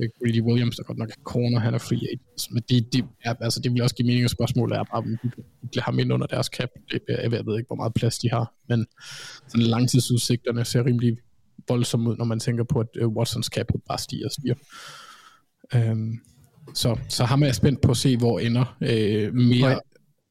Øh, 0.00 0.08
Greedy 0.18 0.40
Williams, 0.40 0.76
der 0.76 0.82
godt 0.82 0.98
nok 0.98 1.10
er 1.10 1.14
corner, 1.24 1.58
han 1.60 1.74
er 1.74 1.78
free 1.78 2.00
agent. 2.12 2.50
Men 2.50 2.62
det, 2.68 2.92
det, 2.92 3.04
er, 3.24 3.34
altså, 3.40 3.60
det 3.60 3.72
vil 3.72 3.82
også 3.82 3.94
give 3.94 4.06
mening, 4.06 4.24
og 4.24 4.30
spørgsmålet 4.30 4.76
er 4.76 4.84
bare, 4.84 4.98
om 4.98 5.18
de 5.22 5.30
vikle 5.62 5.82
ham 5.82 5.98
ind 5.98 6.12
under 6.12 6.26
deres 6.26 6.46
cap. 6.46 6.68
Det, 6.90 7.00
jeg, 7.08 7.32
jeg 7.32 7.46
ved 7.46 7.58
ikke, 7.58 7.66
hvor 7.66 7.76
meget 7.76 7.94
plads 7.94 8.18
de 8.18 8.30
har, 8.30 8.54
men 8.68 8.86
sådan 9.48 9.66
langtidsudsigterne 9.66 10.64
ser 10.64 10.86
rimelig 10.86 11.16
voldsomme 11.68 12.10
ud, 12.10 12.16
når 12.16 12.24
man 12.24 12.40
tænker 12.40 12.64
på, 12.64 12.80
at 12.80 12.86
uh, 13.02 13.16
Watsons 13.16 13.46
cap 13.46 13.66
bare 13.88 13.98
stiger 13.98 14.26
og 14.26 14.32
stiger. 14.32 14.54
Um, 15.74 16.20
så, 16.74 16.98
så 17.08 17.24
ham 17.24 17.42
er 17.42 17.46
jeg 17.46 17.54
spændt 17.54 17.80
på 17.80 17.90
at 17.90 17.96
se, 17.96 18.16
hvor 18.16 18.38
ender 18.38 18.76
øh, 18.80 19.34
mere. 19.34 19.68
Ja. 19.70 19.76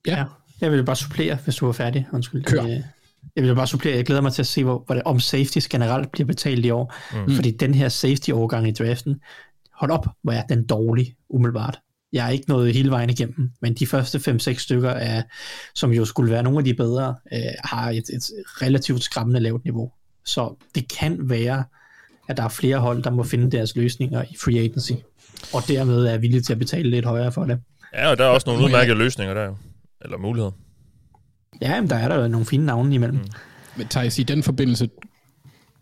Ja. 0.08 0.26
Jeg 0.62 0.72
vil 0.72 0.86
bare 0.86 0.96
supplere, 0.96 1.38
hvis 1.44 1.56
du 1.56 1.68
er 1.68 1.72
færdig. 1.72 2.08
Undskyld. 2.14 2.44
Kør. 2.44 2.64
Jeg 3.36 3.44
vil 3.44 3.56
bare 3.56 3.68
supplere. 3.68 3.96
Jeg 3.96 4.06
glæder 4.06 4.22
mig 4.22 4.34
til 4.34 4.42
at 4.42 4.48
se, 4.48 4.64
hvor, 4.64 4.84
hvor 4.86 4.96
det, 4.96 5.04
om 5.04 5.20
safeties 5.20 5.68
generelt 5.68 6.12
bliver 6.12 6.28
betalt 6.28 6.66
i 6.66 6.70
år. 6.70 6.96
Mm. 7.14 7.36
Fordi 7.36 7.52
den 7.52 7.74
her 7.74 7.90
safety-overgang 7.90 8.68
i 8.68 8.72
draften, 8.72 9.22
hold 9.74 9.92
op, 9.92 10.08
hvor 10.24 10.34
er 10.34 10.44
den 10.44 10.66
dårlig, 10.66 11.16
umiddelbart. 11.30 11.80
Jeg 12.14 12.26
er 12.26 12.30
ikke 12.30 12.50
nået 12.50 12.74
hele 12.74 12.90
vejen 12.90 13.10
igennem, 13.10 13.52
men 13.62 13.74
de 13.74 13.88
første 13.88 14.32
5-6 14.32 14.58
stykker, 14.58 14.90
er, 14.90 15.24
som 15.76 15.92
jo 15.92 16.06
skulle 16.06 16.32
være 16.32 16.44
nogle 16.44 16.60
af 16.60 16.66
de 16.66 16.74
bedre, 16.74 17.16
øh, 17.34 17.40
har 17.64 17.90
et, 17.90 18.10
et 18.10 18.32
relativt 18.62 19.04
skræmmende 19.04 19.40
lavt 19.40 19.64
niveau. 19.64 19.92
Så 20.26 20.56
det 20.76 20.94
kan 21.00 21.30
være, 21.30 21.64
at 22.28 22.38
der 22.38 22.44
er 22.44 22.50
flere 22.50 22.78
hold, 22.78 23.04
der 23.04 23.12
må 23.12 23.24
finde 23.24 23.52
deres 23.52 23.76
løsninger 23.76 24.24
i 24.24 24.36
free 24.44 24.60
agency, 24.60 24.92
og 25.54 25.62
dermed 25.68 26.06
er 26.06 26.18
villige 26.18 26.42
til 26.42 26.54
at 26.54 26.60
betale 26.60 26.90
lidt 26.90 27.06
højere 27.06 27.32
for 27.32 27.46
det. 27.46 27.60
ja 27.94 28.10
og 28.10 28.18
der 28.18 28.24
er 28.24 28.30
også 28.30 28.50
nogle 28.50 28.66
udmærkede 28.66 28.98
løsninger 28.98 29.34
der. 29.34 29.56
Eller 30.02 30.18
muligheder. 30.18 30.52
Ja, 31.62 31.82
men 31.82 31.90
der 31.90 31.96
er 31.96 32.08
der 32.08 32.28
nogle 32.28 32.46
fine 32.46 32.66
navne 32.66 32.96
imellem. 32.96 33.18
Mm. 33.18 33.28
Men 33.76 33.88
Thijs, 33.88 34.20
i 34.20 34.24
den 34.24 34.44
forbindelse, 34.44 34.90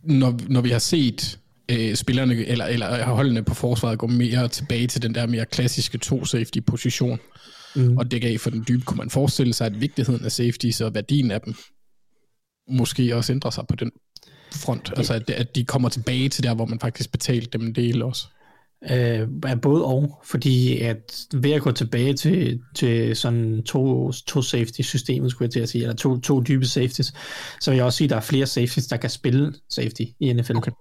når, 0.04 0.40
når 0.48 0.62
vi 0.62 0.70
har 0.70 0.80
set 0.80 1.40
øh, 1.70 1.96
spillerne, 1.96 2.36
eller, 2.36 2.66
eller 2.66 3.06
holdene 3.06 3.44
på 3.44 3.54
forsvaret 3.54 4.00
gå 4.00 4.08
mere 4.08 4.48
tilbage 4.48 4.88
til 4.88 5.02
den 5.02 5.16
der 5.16 5.28
mere 5.28 5.46
klassiske 5.46 5.98
to-safety-position, 5.98 7.20
mm. 7.76 7.98
og 7.98 8.12
dække 8.12 8.28
af 8.28 8.40
for 8.40 8.50
den 8.50 8.66
dybe, 8.68 8.86
kunne 8.86 8.98
man 8.98 9.10
forestille 9.10 9.54
sig, 9.54 9.68
at 9.68 9.82
vigtigheden 9.82 10.26
af 10.26 10.32
safeties 10.32 10.82
og 10.82 10.94
værdien 10.94 11.32
af 11.32 11.42
dem 11.42 11.56
måske 12.70 13.16
også 13.16 13.34
ændrer 13.34 13.52
sig 13.52 13.64
på 13.70 13.76
den 13.76 13.92
front. 14.52 14.94
Altså, 14.98 15.14
at, 15.14 15.30
at 15.30 15.56
de 15.56 15.64
kommer 15.64 15.90
tilbage 15.90 16.30
til 16.30 16.44
der, 16.44 16.54
hvor 16.54 16.66
man 16.66 16.80
faktisk 16.80 17.12
betalte 17.12 17.50
dem 17.58 17.68
en 17.68 17.76
del 17.76 18.02
også. 18.02 18.28
Øh, 18.92 19.28
er 19.46 19.56
både 19.56 19.86
og, 19.86 20.22
fordi 20.24 20.80
at 20.80 21.26
ved 21.34 21.52
at 21.52 21.62
gå 21.62 21.72
tilbage 21.72 22.14
til, 22.14 22.62
til 22.76 23.16
sådan 23.16 23.64
to, 23.64 24.12
to 24.12 24.42
safety 24.42 24.82
systemet, 24.82 25.32
skulle 25.32 25.46
jeg 25.46 25.52
til 25.52 25.60
at 25.60 25.70
sige, 25.70 25.82
eller 25.82 25.96
to, 25.96 26.20
to 26.20 26.42
dybe 26.42 26.66
safeties, 26.66 27.14
så 27.62 27.72
vil 27.72 27.78
jeg 27.78 27.86
også 27.86 27.98
sige, 27.98 28.06
at 28.06 28.10
der 28.10 28.16
er 28.16 28.22
flere 28.22 28.46
safeties, 28.46 28.88
der 28.88 28.98
kan 28.98 29.10
spille 29.10 29.54
safety 29.70 30.02
i 30.20 30.34
NFL. 30.34 30.58
Okay. 30.58 30.72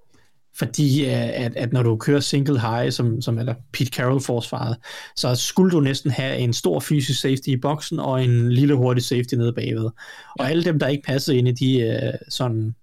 Fordi 0.58 1.04
øh, 1.04 1.12
at, 1.12 1.56
at 1.56 1.72
når 1.72 1.82
du 1.82 1.96
kører 1.96 2.20
single 2.20 2.60
high, 2.60 2.92
som, 2.92 3.22
som 3.22 3.38
er 3.38 3.42
der 3.42 3.54
Pete 3.72 3.90
Carroll-forsvaret, 3.90 4.76
så 5.16 5.34
skulle 5.34 5.70
du 5.70 5.80
næsten 5.80 6.10
have 6.10 6.38
en 6.38 6.52
stor 6.52 6.80
fysisk 6.80 7.20
safety 7.20 7.48
i 7.48 7.56
boksen, 7.56 8.00
og 8.00 8.24
en 8.24 8.52
lille 8.52 8.74
hurtig 8.74 9.04
safety 9.04 9.34
nede 9.34 9.52
bagved. 9.52 9.90
Og 10.38 10.50
alle 10.50 10.64
dem, 10.64 10.78
der 10.78 10.88
ikke 10.88 11.02
passede 11.06 11.36
ind 11.36 11.48
i 11.48 11.52
de 11.52 11.80
øh, 11.80 12.12
sådan, 12.28 12.74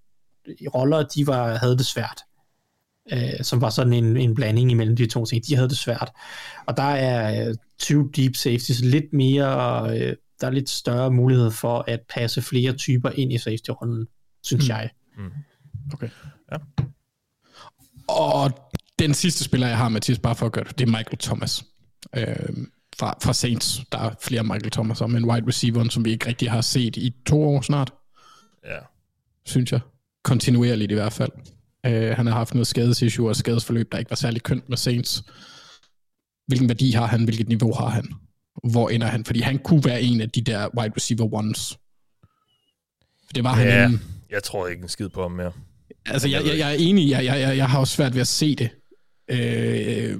roller, 0.75 1.03
de 1.03 1.27
var, 1.27 1.57
havde 1.57 1.77
det 1.77 1.85
svært 1.85 2.21
øh, 3.11 3.43
som 3.43 3.61
var 3.61 3.69
sådan 3.69 3.93
en, 3.93 4.17
en 4.17 4.35
blanding 4.35 4.71
imellem 4.71 4.95
de 4.95 5.05
to 5.05 5.25
ting. 5.25 5.47
De 5.47 5.55
havde 5.55 5.69
det 5.69 5.77
svært. 5.77 6.11
Og 6.65 6.77
der 6.77 6.83
er 6.83 7.49
øh, 7.49 7.55
20 7.79 8.09
deep 8.15 8.35
safeties 8.35 8.81
lidt 8.81 9.13
mere, 9.13 9.89
øh, 9.97 10.15
der 10.41 10.47
er 10.47 10.51
lidt 10.51 10.69
større 10.69 11.11
mulighed 11.11 11.51
for 11.51 11.83
at 11.87 11.99
passe 12.09 12.41
flere 12.41 12.73
typer 12.73 13.09
ind 13.09 13.33
i 13.33 13.37
safety-rollen, 13.37 14.07
synes 14.43 14.65
mm. 14.65 14.69
jeg. 14.69 14.89
Okay. 15.93 16.09
Ja. 16.51 16.57
Og 18.07 18.71
den 18.99 19.13
sidste 19.13 19.43
spiller, 19.43 19.67
jeg 19.67 19.77
har, 19.77 19.89
Mathias, 19.89 20.19
bare 20.19 20.35
for 20.35 20.45
at 20.45 20.51
gøre 20.51 20.63
det, 20.63 20.79
det 20.79 20.85
er 20.85 20.91
Michael 20.91 21.17
Thomas. 21.17 21.63
Øh, 22.15 22.65
fra, 22.99 23.17
fra 23.23 23.33
Saints. 23.33 23.81
Der 23.91 23.97
er 23.97 24.11
flere 24.21 24.43
Michael 24.43 24.71
Thomas, 24.71 25.01
men 25.01 25.25
wide 25.25 25.47
receiver, 25.47 25.89
som 25.89 26.05
vi 26.05 26.11
ikke 26.11 26.27
rigtig 26.27 26.51
har 26.51 26.61
set 26.61 26.97
i 26.97 27.13
to 27.25 27.43
år 27.43 27.61
snart, 27.61 27.93
Ja. 28.65 28.77
synes 29.45 29.71
jeg. 29.71 29.79
Kontinuerligt 30.23 30.91
i 30.91 30.95
hvert 30.95 31.13
fald. 31.13 31.31
Øh, 31.85 32.15
han 32.15 32.25
har 32.27 32.33
haft 32.33 32.53
noget 32.53 32.67
skadesissue 32.67 33.29
og 33.29 33.35
skadesforløb, 33.35 33.91
der 33.91 33.97
ikke 33.97 34.09
var 34.11 34.15
særlig 34.15 34.43
kønt 34.43 34.69
med 34.69 34.77
Saints. 34.77 35.23
Hvilken 36.47 36.69
værdi 36.69 36.91
har 36.91 37.05
han? 37.05 37.23
Hvilket 37.23 37.47
niveau 37.47 37.73
har 37.73 37.89
han? 37.89 38.13
Hvor 38.71 38.89
ender 38.89 39.07
han? 39.07 39.25
Fordi 39.25 39.39
han 39.39 39.57
kunne 39.59 39.83
være 39.85 40.01
en 40.01 40.21
af 40.21 40.29
de 40.29 40.41
der 40.41 40.69
wide 40.79 40.93
receiver 40.95 41.33
ones. 41.33 41.77
Det 43.35 43.43
var 43.43 43.53
han 43.53 43.67
Ja, 43.67 43.85
inden. 43.85 44.01
jeg 44.29 44.43
tror 44.43 44.67
ikke 44.67 44.83
en 44.83 44.89
skid 44.89 45.09
på 45.09 45.21
ham 45.21 45.31
mere. 45.31 45.51
Altså, 46.05 46.27
jeg, 46.27 46.45
jeg, 46.45 46.57
jeg 46.57 46.69
er 46.71 46.75
enig. 46.79 47.09
Jeg, 47.09 47.25
jeg, 47.25 47.39
jeg, 47.41 47.57
jeg 47.57 47.69
har 47.69 47.79
også 47.79 47.95
svært 47.95 48.13
ved 48.13 48.21
at 48.21 48.27
se 48.27 48.55
det. 48.55 48.69
Øh, 49.31 50.19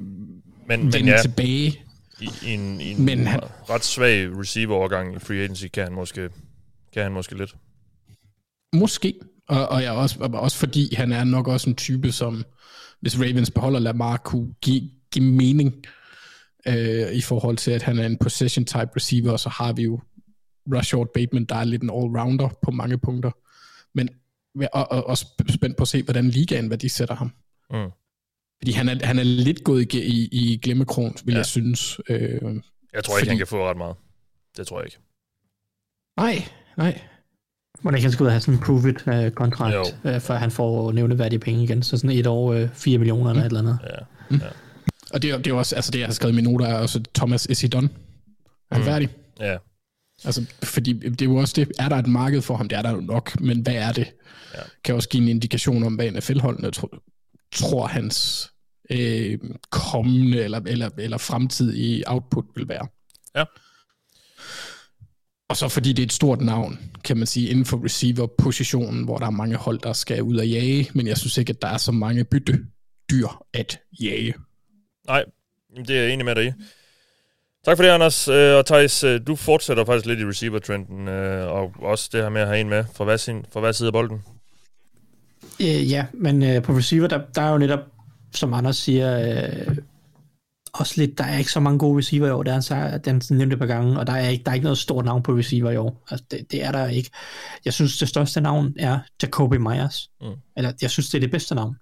Men, 0.68 0.84
men 0.86 1.05
ja, 1.05 1.22
tilbage. 1.22 1.84
i, 2.22 2.30
i 2.45 2.49
en, 2.53 2.82
i 2.82 2.91
en 2.91 3.05
Men 3.05 3.28
han- 3.28 3.39
ret 3.70 3.86
svag 3.86 4.39
receiver-overgang 4.39 5.16
i 5.16 5.20
free 5.20 5.38
agency 5.39 5.66
kan 5.74 5.84
han 5.84 5.93
måske, 5.93 6.30
kan 6.93 7.03
han 7.03 7.12
måske 7.12 7.38
lidt. 7.38 7.55
Måske. 8.74 9.14
Og, 9.50 9.68
og 9.68 9.84
jeg 9.84 9.91
også, 9.91 10.18
og 10.20 10.30
også 10.39 10.58
fordi 10.58 10.95
han 10.95 11.12
er 11.12 11.24
nok 11.24 11.47
også 11.47 11.70
en 11.70 11.76
type, 11.76 12.12
som 12.12 12.43
hvis 13.02 13.20
Ravens 13.20 13.52
beholder 13.52 13.80
Lamar, 13.80 14.18
kunne 14.18 14.54
give, 14.62 14.89
give 15.12 15.26
mening 15.26 15.74
øh, 16.68 17.12
i 17.14 17.22
forhold 17.22 17.58
til, 17.58 17.72
at 17.72 17.82
han 17.84 18.00
er 18.00 18.06
en 18.06 18.18
possession-type 18.18 18.89
receiver, 18.95 19.32
og 19.32 19.39
så 19.39 19.50
har 19.50 19.74
vi 19.74 19.84
jo 19.84 20.00
Rashard 20.74 21.08
Bateman, 21.14 21.45
der 21.45 21.56
er 21.56 21.64
lidt 21.64 21.84
en 21.84 21.89
all-rounder 21.89 22.60
på 22.64 22.72
mange 22.72 22.97
punkter. 22.97 23.32
Men 23.95 24.10
og, 24.74 24.91
og, 24.91 25.08
og 25.08 25.18
spændt 25.18 25.78
på 25.78 25.82
at 25.82 25.88
se, 25.88 26.04
hvordan 26.04 26.30
ligaen 26.30 26.70
værdisætter 26.70 27.16
ham. 27.16 27.32
Mm. 27.72 27.89
Fordi 28.62 28.72
han 28.72 28.89
er, 28.89 29.06
han 29.06 29.20
er 29.20 29.24
lidt 29.24 29.64
gået 29.64 29.93
i, 29.93 30.00
i, 30.00 30.30
i 30.32 30.58
glemmekron, 30.58 31.16
vil 31.26 31.32
Ja. 31.34 31.38
jeg 31.38 31.45
synes. 31.45 32.00
Øh, 32.10 32.20
Jeg 32.20 32.32
tror 32.39 32.54
ikke, 32.54 32.62
Fordi- 33.20 33.28
han 33.30 33.38
kan 33.38 33.47
få 33.47 33.70
ret 33.70 33.78
meget. 33.78 33.95
Det 34.58 34.68
tror 34.68 34.80
jeg 34.80 34.86
ikke. 34.88 34.97
nej, 36.18 36.43
nej. 36.78 37.02
Må 37.82 37.92
ikke 37.92 38.02
han 38.02 38.12
skal 38.12 38.24
ud 38.24 38.28
og 38.28 38.34
have 38.34 38.42
sådan 38.42 38.54
en 38.54 38.60
prove-it 38.60 39.08
uh, 39.08 39.32
kontrakt, 39.32 39.76
Jo. 39.76 40.16
uh, 40.16 40.22
før 40.22 40.36
han 40.38 40.52
får 40.52 40.92
nævneværdige 40.92 41.40
penge 41.40 41.64
igen. 41.64 41.84
Så 41.84 41.98
sådan 41.98 42.10
et 42.12 42.28
år, 42.28 42.54
uh, 42.64 42.70
4 42.74 42.98
millioner 42.98 43.30
eller 43.30 43.44
et 43.44 43.46
eller 43.46 43.60
andet. 43.60 43.80
Ja. 44.32 44.38
Og 45.14 45.22
det 45.22 45.30
er, 45.32 45.38
det 45.38 45.48
er 45.52 45.56
også, 45.56 45.76
altså 45.76 45.92
det 45.92 46.00
jeg 46.00 46.08
har 46.08 46.14
skrevet 46.14 46.34
i 46.34 46.36
mine 46.36 46.52
noter, 46.52 46.66
er 46.68 46.74
også, 46.80 47.04
Thomas, 47.16 47.46
is 47.46 47.62
he 47.62 47.68
done? 47.68 47.90
Er 48.72 48.76
han 48.76 48.82
Mm. 48.82 48.86
færdig? 48.86 49.10
Ja. 49.40 49.58
Altså, 50.26 50.46
fordi 50.64 50.94
det 50.94 51.22
er 51.22 51.26
jo 51.26 51.36
også 51.36 51.54
det, 51.58 51.72
er 51.80 51.90
der 51.90 51.96
et 51.96 52.08
marked 52.08 52.42
for 52.42 52.56
ham? 52.58 52.68
Det 52.70 52.78
er 52.78 52.82
der 52.82 52.92
jo 52.92 53.00
nok, 53.02 53.40
men 53.42 53.62
hvad 53.62 53.74
er 53.74 53.92
det? 53.92 54.08
Ja. 54.54 54.60
Kan 54.84 54.96
også 54.96 55.10
give 55.10 55.24
en 55.24 55.30
indikation 55.30 55.84
om, 55.84 55.94
hvad 55.96 56.12
NFL-holdene 56.12 56.72
tror, 56.72 56.90
tror 57.56 57.88
hans 57.88 58.50
øh, 58.92 59.38
kommende 59.70 60.44
eller, 60.44 60.60
eller, 60.68 60.90
eller 60.98 61.18
fremtidige 61.18 62.04
output 62.08 62.46
vil 62.56 62.68
være. 62.68 62.88
Ja. 63.36 63.44
Og 65.50 65.58
så 65.58 65.68
fordi 65.68 65.93
det 65.93 66.04
er 66.04 66.06
et 66.06 66.14
stort 66.14 66.41
navn, 66.41 66.80
kan 67.04 67.18
man 67.18 67.28
sige, 67.28 67.50
inden 67.50 67.66
for 67.66 67.84
receiver-positionen, 67.86 69.04
hvor 69.04 69.18
der 69.18 69.26
er 69.26 69.30
mange 69.30 69.56
hold, 69.56 69.80
der 69.80 69.93
skal 69.93 70.24
ud 70.24 70.38
og 70.38 70.47
jage, 70.47 70.89
men 70.93 71.08
jeg 71.08 71.18
synes 71.18 71.38
ikke, 71.38 71.50
at 71.50 71.62
der 71.62 71.68
er 71.68 71.78
så 71.78 71.91
mange 71.91 72.24
byttedyr 72.24 73.28
at 73.54 73.80
jage. 74.02 74.34
Nej, 75.08 75.24
det 75.78 75.89
er 75.89 76.02
jeg 76.02 76.14
enig 76.14 76.26
med 76.26 76.36
dig 76.36 76.45
i. 76.45 76.52
Tak 77.66 77.78
for 77.78 77.84
det, 77.84 77.89
Anders. 77.89 78.28
Øh, 78.28 78.56
Og 78.56 78.66
Thijs, 78.66 79.04
øh, 79.04 79.22
du 79.28 79.36
fortsætter 79.36 79.86
faktisk 79.86 80.06
lidt 80.06 80.20
i 80.20 80.26
receiver-trenden, 80.26 81.08
øh, 81.08 81.47
og 81.47 81.74
også 81.80 82.10
det 82.12 82.22
her 82.22 82.30
med 82.30 82.41
at 82.41 82.47
have 82.47 82.60
en 82.60 82.70
med 82.70 82.84
fra 82.93 83.04
hver, 83.04 83.18
sin, 83.18 83.45
fra 83.54 83.60
hver 83.60 83.72
side 83.72 83.88
af 83.88 83.93
bolden. 83.93 84.22
Øh, 85.62 85.91
ja, 85.91 86.06
men 86.14 86.43
øh, 86.43 86.64
på 86.64 86.74
receiver, 86.74 87.08
der, 87.08 87.22
der 87.36 87.41
er 87.41 87.52
jo 87.52 87.58
netop, 87.58 87.80
som 88.34 88.54
Anders 88.54 88.78
siger, 88.78 89.20
øh, 89.20 89.78
også 90.74 90.93
lidt, 90.97 91.17
der 91.17 91.24
er 91.24 91.38
ikke 91.38 91.51
så 91.51 91.59
mange 91.59 91.80
gode 91.80 91.97
receiver 91.97 92.28
i 92.28 92.32
år. 92.32 92.43
Der 92.43 92.72
er 92.72 92.97
den 92.97 93.22
nævnte 93.30 93.57
par 93.57 93.65
gange, 93.65 93.99
og 93.99 94.07
der 94.07 94.13
er 94.13 94.30
ikke, 94.30 94.43
der 94.43 94.51
er 94.51 94.55
ikke 94.55 94.63
noget 94.63 94.78
stort 94.78 95.05
navn 95.05 95.24
på 95.24 95.32
receiver 95.32 95.72
i 95.72 95.78
år. 95.78 96.05
Altså, 96.11 96.26
det, 96.32 96.51
det 96.51 96.63
er 96.63 96.72
der 96.72 96.88
ikke. 96.88 97.09
Jeg 97.65 97.74
synes, 97.74 97.97
det 97.97 98.09
største 98.09 98.41
navn 98.41 98.74
er 98.80 98.99
Jacoby 99.24 99.55
Myers. 99.55 100.09
Mm. 100.22 100.28
Eller, 100.57 100.72
jeg 100.82 100.89
synes, 100.89 101.09
det 101.09 101.17
er 101.17 101.20
det 101.20 101.32
bedste 101.32 101.55
navn. 101.55 101.76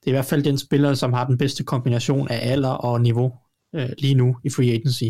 Det 0.00 0.06
er 0.06 0.10
i 0.10 0.14
hvert 0.14 0.24
fald 0.24 0.42
den 0.42 0.58
spiller, 0.58 0.94
som 0.94 1.12
har 1.12 1.26
den 1.26 1.38
bedste 1.38 1.64
kombination 1.64 2.28
af 2.28 2.52
alder 2.52 2.68
og 2.68 3.00
niveau 3.00 3.32
øh, 3.74 3.90
lige 3.98 4.14
nu 4.14 4.36
i 4.44 4.50
free 4.50 4.72
agency. 4.72 5.04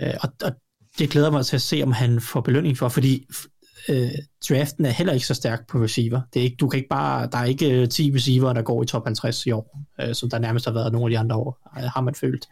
Øh, 0.00 0.14
og, 0.20 0.32
og 0.42 0.52
det 0.98 1.10
glæder 1.10 1.30
mig 1.30 1.46
til 1.46 1.56
at 1.56 1.62
se, 1.62 1.82
om 1.82 1.92
han 1.92 2.20
får 2.20 2.40
belønning 2.40 2.78
for, 2.78 2.88
fordi 2.88 3.26
øh, 3.88 4.10
draften 4.48 4.86
er 4.86 4.90
heller 4.90 5.12
ikke 5.12 5.26
så 5.26 5.34
stærk 5.34 5.66
på 5.66 5.78
receiver. 5.78 6.20
Det 6.34 6.40
er 6.40 6.44
ikke, 6.44 6.56
du 6.56 6.68
kan 6.68 6.76
ikke 6.76 6.88
bare, 6.88 7.28
der 7.32 7.38
er 7.38 7.44
ikke 7.44 7.80
øh, 7.80 7.88
10 7.88 8.12
receiver, 8.14 8.52
der 8.52 8.62
går 8.62 8.82
i 8.82 8.86
top 8.86 9.04
50 9.04 9.46
i 9.46 9.50
år, 9.50 9.80
øh, 10.00 10.14
som 10.14 10.30
der 10.30 10.38
nærmest 10.38 10.64
har 10.64 10.72
været 10.72 10.92
nogle 10.92 11.06
af 11.06 11.10
de 11.10 11.18
andre 11.18 11.36
år, 11.36 11.58
øh, 11.76 11.82
har 11.82 12.00
man 12.00 12.14
følt. 12.14 12.48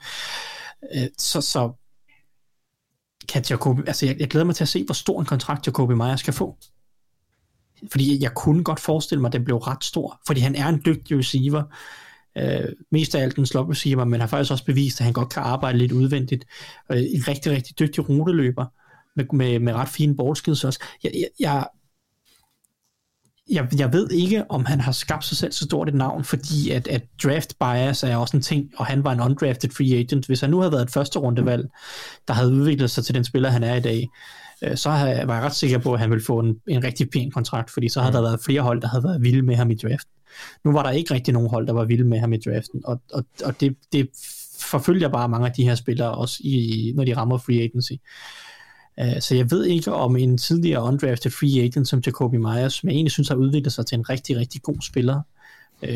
Øh, 0.94 1.08
så, 1.18 1.40
så 1.40 1.72
kan 3.28 3.44
Jacobi, 3.50 3.82
altså 3.86 4.06
jeg, 4.06 4.16
jeg 4.20 4.28
glæder 4.28 4.44
mig 4.44 4.54
til 4.54 4.64
at 4.64 4.68
se, 4.68 4.84
hvor 4.84 4.92
stor 4.92 5.20
en 5.20 5.26
kontrakt 5.26 5.66
Jacobi 5.66 5.94
Meyer 5.94 6.16
skal 6.16 6.34
få. 6.34 6.56
Fordi 7.90 8.22
jeg 8.22 8.34
kunne 8.34 8.64
godt 8.64 8.80
forestille 8.80 9.20
mig, 9.20 9.28
at 9.28 9.32
den 9.32 9.44
blev 9.44 9.56
ret 9.56 9.84
stor, 9.84 10.20
fordi 10.26 10.40
han 10.40 10.54
er 10.54 10.68
en 10.68 10.82
dygtig 10.86 11.18
receiver, 11.18 11.62
øh, 12.38 12.72
mest 12.90 13.14
af 13.14 13.22
alt 13.22 13.36
en 13.36 13.46
slot 13.46 13.70
receiver, 13.70 14.04
men 14.04 14.20
har 14.20 14.26
faktisk 14.26 14.52
også 14.52 14.64
bevist, 14.64 15.00
at 15.00 15.04
han 15.04 15.12
godt 15.12 15.28
kan 15.28 15.42
arbejde 15.42 15.78
lidt 15.78 15.92
udvendigt. 15.92 16.44
Øh, 16.92 16.98
en 16.98 17.28
rigtig, 17.28 17.52
rigtig 17.52 17.78
dygtig 17.78 18.08
ruteløber 18.08 18.66
med, 19.16 19.24
med, 19.32 19.58
med 19.58 19.72
ret 19.72 19.88
fine 19.88 20.16
ballskills 20.16 20.64
også. 20.64 20.78
Jeg, 21.02 21.12
jeg, 21.14 21.28
jeg, 21.40 21.66
jeg, 23.50 23.68
jeg 23.78 23.92
ved 23.92 24.10
ikke, 24.10 24.50
om 24.50 24.64
han 24.64 24.80
har 24.80 24.92
skabt 24.92 25.24
sig 25.24 25.36
selv 25.36 25.52
så 25.52 25.64
stort 25.64 25.88
et 25.88 25.94
navn, 25.94 26.24
fordi 26.24 26.70
at, 26.70 26.88
at 26.88 27.02
draft 27.22 27.58
bias 27.58 28.02
er 28.02 28.16
også 28.16 28.36
en 28.36 28.42
ting, 28.42 28.70
og 28.76 28.86
han 28.86 29.04
var 29.04 29.12
en 29.12 29.20
undrafted 29.20 29.70
free 29.70 29.98
agent. 29.98 30.26
Hvis 30.26 30.40
han 30.40 30.50
nu 30.50 30.58
havde 30.58 30.72
været 30.72 30.82
et 30.82 30.90
første 30.90 31.18
rundevalg, 31.18 31.68
der 32.28 32.34
havde 32.34 32.52
udviklet 32.52 32.90
sig 32.90 33.04
til 33.04 33.14
den 33.14 33.24
spiller, 33.24 33.48
han 33.48 33.62
er 33.62 33.74
i 33.74 33.80
dag, 33.80 34.08
øh, 34.62 34.76
så 34.76 34.88
var 34.88 35.06
jeg 35.06 35.28
ret 35.28 35.54
sikker 35.54 35.78
på, 35.78 35.92
at 35.94 36.00
han 36.00 36.10
ville 36.10 36.24
få 36.24 36.38
en, 36.38 36.56
en 36.68 36.84
rigtig 36.84 37.10
pæn 37.10 37.30
kontrakt, 37.30 37.70
fordi 37.70 37.88
så 37.88 38.00
havde 38.00 38.10
mm. 38.10 38.14
der 38.14 38.22
været 38.22 38.40
flere 38.44 38.60
hold, 38.60 38.80
der 38.80 38.88
havde 38.88 39.04
været 39.04 39.22
vilde 39.22 39.42
med 39.42 39.56
ham 39.56 39.70
i 39.70 39.74
draften. 39.74 40.12
Nu 40.64 40.72
var 40.72 40.82
der 40.82 40.90
ikke 40.90 41.14
rigtig 41.14 41.34
nogen 41.34 41.50
hold, 41.50 41.66
der 41.66 41.72
var 41.72 41.84
vilde 41.84 42.04
med 42.04 42.18
ham 42.18 42.32
i 42.32 42.38
draften, 42.38 42.82
og, 42.84 43.00
og, 43.12 43.24
og 43.44 43.60
det, 43.60 43.76
det 43.92 44.08
forfølger 44.60 45.08
bare 45.08 45.28
mange 45.28 45.46
af 45.46 45.52
de 45.52 45.64
her 45.64 45.74
spillere 45.74 46.14
også, 46.14 46.40
i, 46.44 46.92
når 46.96 47.04
de 47.04 47.16
rammer 47.16 47.38
free 47.38 47.62
agency. 47.62 47.92
Uh, 49.00 49.20
så 49.20 49.34
jeg 49.34 49.50
ved 49.50 49.64
ikke, 49.64 49.92
om 49.92 50.16
en 50.16 50.38
tidligere 50.38 50.82
undrafted 50.82 51.30
free 51.30 51.62
agent 51.62 51.88
som 51.88 52.02
Jacoby 52.06 52.36
Myers, 52.36 52.74
som 52.74 52.88
jeg 52.88 52.94
egentlig 52.94 53.12
synes 53.12 53.28
har 53.28 53.36
udviklet 53.36 53.72
sig 53.72 53.86
til 53.86 53.98
en 53.98 54.10
rigtig, 54.10 54.36
rigtig 54.36 54.62
god 54.62 54.82
spiller, 54.82 55.20
uh, 55.82 55.88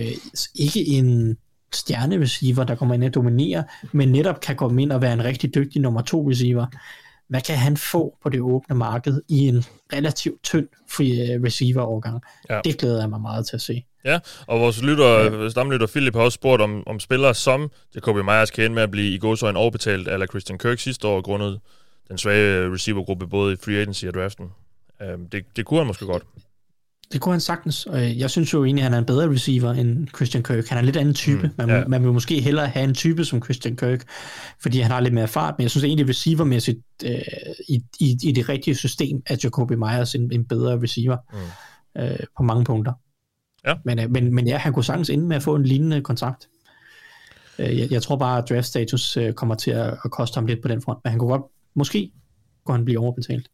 ikke 0.55 0.87
en 0.87 1.37
stjerne 1.73 2.21
receiver, 2.21 2.65
der 2.65 2.75
kommer 2.75 2.95
ind 2.95 3.05
og 3.05 3.15
dominerer, 3.15 3.63
men 3.93 4.13
netop 4.13 4.41
kan 4.41 4.57
komme 4.57 4.83
ind 4.83 4.93
og 4.93 5.03
være 5.03 5.13
en 5.13 5.25
rigtig 5.25 5.55
dygtig 5.55 5.83
nummer 5.83 6.03
to 6.03 6.31
receiver, 6.31 6.67
hvad 7.29 7.41
kan 7.41 7.57
han 7.57 7.77
få 7.77 8.17
på 8.23 8.29
det 8.29 8.41
åbne 8.41 8.77
marked 8.77 9.21
i 9.29 9.39
en 9.49 9.65
relativt 9.93 10.43
tynd 10.43 10.69
free 10.91 11.35
øh, 11.35 11.43
receiver-overgang? 11.43 12.23
Ja. 12.51 12.61
Det 12.65 12.79
glæder 12.79 13.01
jeg 13.01 13.11
mig 13.11 13.21
meget 13.21 13.47
til 13.47 13.57
at 13.57 13.61
se. 13.61 13.85
Ja, 14.05 14.19
og 14.47 14.61
vores 14.61 14.83
lytter, 14.83 15.43
ja. 15.43 15.49
stamlytter 15.49 15.87
Philip 15.87 16.15
har 16.15 16.23
også 16.23 16.35
spurgt 16.35 16.63
om, 16.63 16.83
om 16.87 17.01
spillere 17.01 17.35
som 17.35 17.71
Jacoby 17.95 18.19
Myers 18.19 18.51
kan 18.51 18.65
ende 18.65 18.75
med 18.75 18.83
at 18.83 18.91
blive 18.91 19.15
i 19.15 19.19
godsøjen 19.19 19.57
overbetalt 19.57 20.09
eller 20.09 20.27
Christian 20.27 20.59
Kirk 20.59 20.79
sidste 20.79 21.09
år, 21.09 21.21
grundet 21.21 21.61
den 22.09 22.19
svage 22.19 22.73
receivergruppe 22.73 23.27
både 23.27 23.53
i 23.53 23.57
free 23.65 23.77
agency 23.77 24.05
og 24.05 24.15
draften. 24.15 24.47
Um, 25.15 25.27
det, 25.27 25.45
det 25.57 25.65
kunne 25.65 25.81
han 25.81 25.87
måske 25.87 26.07
godt. 26.07 26.23
Det 27.13 27.21
kunne 27.21 27.33
han 27.33 27.41
sagtens, 27.41 27.87
og 27.87 28.19
jeg 28.19 28.31
synes 28.31 28.53
jo 28.55 28.65
egentlig, 28.65 28.83
at 28.83 28.85
han 28.85 28.95
er 28.95 28.99
en 28.99 29.05
bedre 29.05 29.31
receiver 29.31 29.71
end 29.71 30.09
Christian 30.17 30.43
Kirk. 30.43 30.67
Han 30.67 30.77
er 30.77 30.81
en 30.81 30.85
lidt 30.85 30.97
anden 30.97 31.15
type. 31.15 31.43
Mm, 31.43 31.53
man, 31.59 31.69
ja. 31.69 31.85
man 31.87 32.03
vil 32.03 32.13
måske 32.13 32.41
hellere 32.41 32.69
have 32.69 32.85
en 32.85 32.95
type 32.95 33.25
som 33.25 33.43
Christian 33.43 33.77
Kirk, 33.77 34.05
fordi 34.63 34.81
han 34.81 34.91
har 34.91 35.01
lidt 35.01 35.15
mere 35.15 35.29
fart, 35.29 35.55
men 35.59 35.63
jeg 35.63 35.71
synes 35.71 35.85
egentlig 35.85 36.09
receivermæssigt 36.09 36.79
øh, 37.05 37.19
i, 37.69 37.83
i, 38.01 38.17
i 38.23 38.33
det 38.33 38.49
rigtige 38.49 38.75
system, 38.75 39.23
at 39.27 39.45
Jacoby 39.45 39.73
Myers 39.73 40.15
en, 40.15 40.33
en 40.33 40.45
bedre 40.45 40.83
receiver 40.83 41.17
mm. 41.33 42.03
øh, 42.03 42.19
på 42.37 42.43
mange 42.43 42.65
punkter. 42.65 42.93
Ja. 43.67 43.75
Men, 43.85 43.99
øh, 43.99 44.11
men, 44.11 44.35
men 44.35 44.47
ja, 44.47 44.57
han 44.57 44.73
kunne 44.73 44.85
sagtens 44.85 45.11
ende 45.11 45.27
med 45.27 45.37
at 45.37 45.43
få 45.43 45.55
en 45.55 45.65
lignende 45.65 46.03
kontrakt. 46.03 46.49
Øh, 47.59 47.79
jeg, 47.79 47.93
jeg 47.93 48.03
tror 48.03 48.17
bare, 48.17 48.39
at 48.39 48.49
draft 48.49 48.67
status 48.67 49.17
øh, 49.17 49.33
kommer 49.33 49.55
til 49.55 49.71
at, 49.71 49.97
at 50.05 50.11
koste 50.11 50.35
ham 50.35 50.47
lidt 50.47 50.63
på 50.63 50.69
den 50.69 50.83
front, 50.83 50.99
men 51.05 51.11
han 51.11 51.19
kunne 51.19 51.31
godt, 51.31 51.43
måske 51.75 52.13
kunne 52.65 52.77
han 52.77 52.85
blive 52.85 53.01
overbetalt. 53.01 53.51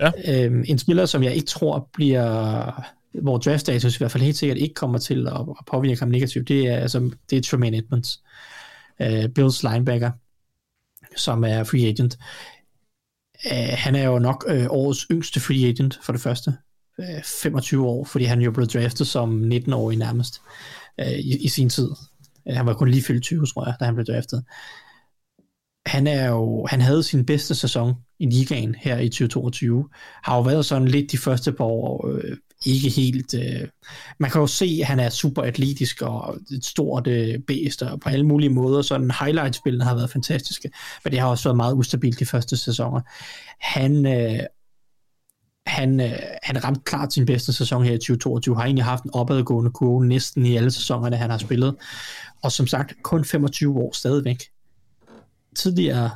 Ja. 0.00 0.10
Øhm, 0.28 0.64
en 0.68 0.78
spiller, 0.78 1.06
som 1.06 1.22
jeg 1.22 1.34
ikke 1.34 1.46
tror 1.46 1.90
bliver, 1.92 2.84
hvor 3.22 3.38
draft 3.38 3.60
status 3.60 3.96
i 3.96 3.98
hvert 3.98 4.10
fald 4.10 4.22
helt 4.22 4.36
sikkert 4.36 4.58
ikke 4.58 4.74
kommer 4.74 4.98
til 4.98 5.28
at, 5.28 5.40
at 5.40 5.64
påvirke 5.66 6.00
ham 6.00 6.08
negativt, 6.08 6.48
det 6.48 6.66
er, 6.68 6.76
altså, 6.76 7.10
det 7.30 7.38
er 7.38 7.42
Tremaine 7.42 7.76
Edmonds, 7.76 8.22
øh, 9.00 9.28
Bills 9.28 9.62
linebacker, 9.62 10.10
som 11.16 11.44
er 11.44 11.64
free 11.64 11.86
agent. 11.86 12.18
Øh, 13.52 13.68
han 13.72 13.94
er 13.94 14.04
jo 14.04 14.18
nok 14.18 14.44
øh, 14.48 14.66
årets 14.70 15.06
yngste 15.10 15.40
free 15.40 15.68
agent 15.68 15.98
for 16.02 16.12
det 16.12 16.20
første. 16.20 16.56
Øh, 17.00 17.22
25 17.24 17.86
år, 17.86 18.04
fordi 18.04 18.24
han 18.24 18.40
jo 18.40 18.50
blev 18.50 18.66
draftet 18.66 19.06
som 19.06 19.52
19-årig 19.52 19.98
nærmest 19.98 20.40
øh, 21.00 21.12
i, 21.12 21.36
i 21.44 21.48
sin 21.48 21.68
tid. 21.68 21.90
Øh, 22.48 22.56
han 22.56 22.66
var 22.66 22.74
kun 22.74 22.88
lige 22.88 23.02
fyldt 23.02 23.22
20, 23.22 23.46
tror 23.46 23.66
jeg, 23.66 23.74
da 23.80 23.84
han 23.84 23.94
blev 23.94 24.06
draftet 24.06 24.44
han 25.86 26.06
er 26.06 26.28
jo, 26.28 26.66
han 26.70 26.80
havde 26.80 27.02
sin 27.02 27.26
bedste 27.26 27.54
sæson 27.54 27.94
i 28.18 28.26
ligaen 28.26 28.74
her 28.74 28.98
i 28.98 29.08
2022. 29.08 29.88
Har 30.22 30.36
jo 30.36 30.42
været 30.42 30.66
sådan 30.66 30.88
lidt 30.88 31.12
de 31.12 31.18
første 31.18 31.52
par 31.52 31.64
år, 31.64 32.08
øh, 32.08 32.36
ikke 32.66 32.88
helt... 32.88 33.34
Øh, 33.34 33.68
man 34.18 34.30
kan 34.30 34.40
jo 34.40 34.46
se, 34.46 34.78
at 34.80 34.86
han 34.86 35.00
er 35.00 35.08
super 35.08 35.42
atletisk 35.42 36.02
og 36.02 36.38
et 36.52 36.64
stort 36.64 37.06
øh, 37.06 37.38
bæst, 37.46 37.82
og 37.82 38.00
på 38.00 38.08
alle 38.08 38.26
mulige 38.26 38.50
måder, 38.50 38.82
sådan 38.82 39.10
highlightspillene 39.20 39.84
har 39.84 39.94
været 39.94 40.10
fantastiske, 40.10 40.70
men 41.04 41.12
det 41.12 41.20
har 41.20 41.28
også 41.28 41.48
været 41.48 41.56
meget 41.56 41.74
ustabilt 41.74 42.18
de 42.18 42.26
første 42.26 42.56
sæsoner. 42.56 43.00
Han, 43.60 44.06
øh, 44.06 44.40
han, 45.66 46.00
øh, 46.00 46.18
han 46.42 46.64
ramte 46.64 46.80
klart 46.84 47.12
sin 47.12 47.26
bedste 47.26 47.52
sæson 47.52 47.84
her 47.84 47.92
i 47.92 47.98
2022, 47.98 48.56
har 48.56 48.64
egentlig 48.64 48.84
haft 48.84 49.04
en 49.04 49.14
opadgående 49.14 49.70
kurve 49.70 50.06
næsten 50.06 50.46
i 50.46 50.56
alle 50.56 50.70
sæsonerne, 50.70 51.16
han 51.16 51.30
har 51.30 51.38
spillet, 51.38 51.76
og 52.42 52.52
som 52.52 52.66
sagt, 52.66 52.94
kun 53.02 53.24
25 53.24 53.78
år 53.78 53.92
stadigvæk 53.92 54.42
tidligere 55.56 56.10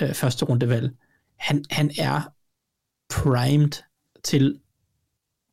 øh, 0.00 0.14
første 0.14 0.44
rundevalg, 0.44 0.90
han, 1.38 1.64
han 1.70 1.90
er 1.98 2.20
primed 3.10 3.82
til 4.24 4.60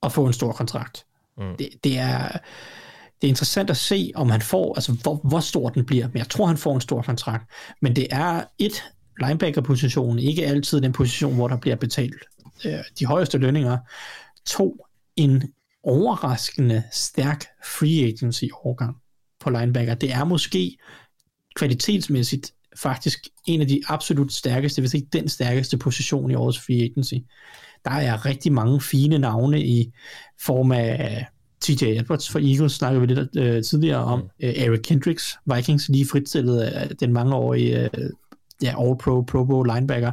at 0.03 0.11
få 0.11 0.25
en 0.25 0.33
stor 0.33 0.51
kontrakt. 0.51 1.05
Mm. 1.37 1.55
Det, 1.57 1.69
det 1.83 1.97
er 1.97 2.37
det 3.21 3.27
er 3.27 3.29
interessant 3.29 3.69
at 3.69 3.77
se, 3.77 4.11
om 4.15 4.29
han 4.29 4.41
får, 4.41 4.75
altså 4.75 4.93
hvor, 4.93 5.15
hvor 5.15 5.39
stor 5.39 5.69
den 5.69 5.85
bliver, 5.85 6.07
men 6.07 6.17
jeg 6.17 6.29
tror, 6.29 6.45
han 6.45 6.57
får 6.57 6.75
en 6.75 6.81
stor 6.81 7.01
kontrakt. 7.01 7.51
Men 7.81 7.95
det 7.95 8.07
er 8.11 8.43
et, 8.57 8.83
linebacker-positionen, 9.21 10.19
ikke 10.19 10.45
altid 10.45 10.81
den 10.81 10.93
position, 10.93 11.35
hvor 11.35 11.47
der 11.47 11.57
bliver 11.57 11.75
betalt 11.75 12.23
øh, 12.65 12.79
de 12.99 13.05
højeste 13.05 13.37
lønninger. 13.37 13.77
To, 14.45 14.85
en 15.15 15.43
overraskende 15.83 16.83
stærk 16.91 17.45
free 17.65 18.07
agency 18.07 18.43
overgang 18.63 18.97
på 19.39 19.49
linebacker. 19.49 19.95
Det 19.95 20.11
er 20.11 20.23
måske 20.23 20.77
kvalitetsmæssigt 21.55 22.53
faktisk 22.81 23.27
en 23.45 23.61
af 23.61 23.67
de 23.67 23.81
absolut 23.87 24.33
stærkeste, 24.33 24.81
hvis 24.81 24.93
ikke 24.93 25.07
den 25.13 25.29
stærkeste 25.29 25.77
position 25.77 26.31
i 26.31 26.35
årets 26.35 26.59
free 26.59 26.83
agency. 26.83 27.13
Der 27.85 27.91
er 27.91 28.25
rigtig 28.25 28.53
mange 28.53 28.81
fine 28.81 29.17
navne 29.17 29.65
i 29.65 29.91
form 30.39 30.71
af 30.71 31.25
TJ 31.61 31.85
Edwards 31.85 32.29
for 32.29 32.39
Eagles, 32.39 32.71
snakkede 32.71 33.01
vi 33.01 33.13
lidt 33.13 33.35
øh, 33.37 33.63
tidligere 33.63 34.03
om. 34.03 34.19
Mm. 34.19 34.25
Øh, 34.39 34.53
Eric 34.57 34.79
Kendricks, 34.83 35.37
Vikings, 35.55 35.89
lige 35.89 36.07
fritstillet 36.07 36.61
af 36.61 36.89
den 36.97 37.13
mangeårige 37.13 37.83
øh, 37.83 38.09
ja, 38.63 38.69
All-Pro, 38.69 39.21
Pro 39.21 39.43
Bowl 39.43 39.69
linebacker. 39.73 40.11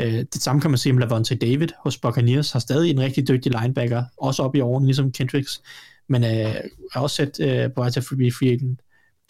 Øh, 0.00 0.24
det 0.32 0.42
samme 0.42 0.60
kan 0.60 0.70
man 0.70 0.78
sige 0.78 0.92
om 0.92 0.98
Lavonte 0.98 1.34
David 1.34 1.68
hos 1.78 1.98
Buccaneers, 1.98 2.52
har 2.52 2.58
stadig 2.58 2.90
en 2.90 3.00
rigtig 3.00 3.28
dygtig 3.28 3.60
linebacker, 3.60 4.04
også 4.16 4.42
op 4.42 4.54
i 4.54 4.60
årene, 4.60 4.86
ligesom 4.86 5.12
Kendricks, 5.12 5.62
men 6.08 6.24
øh, 6.24 6.54
er 6.94 7.00
også 7.00 7.16
set 7.16 7.40
øh, 7.40 7.72
på 7.74 7.80
vej 7.80 7.90
til 7.90 8.02
free, 8.02 8.32
free 8.32 8.52
agent. 8.52 8.80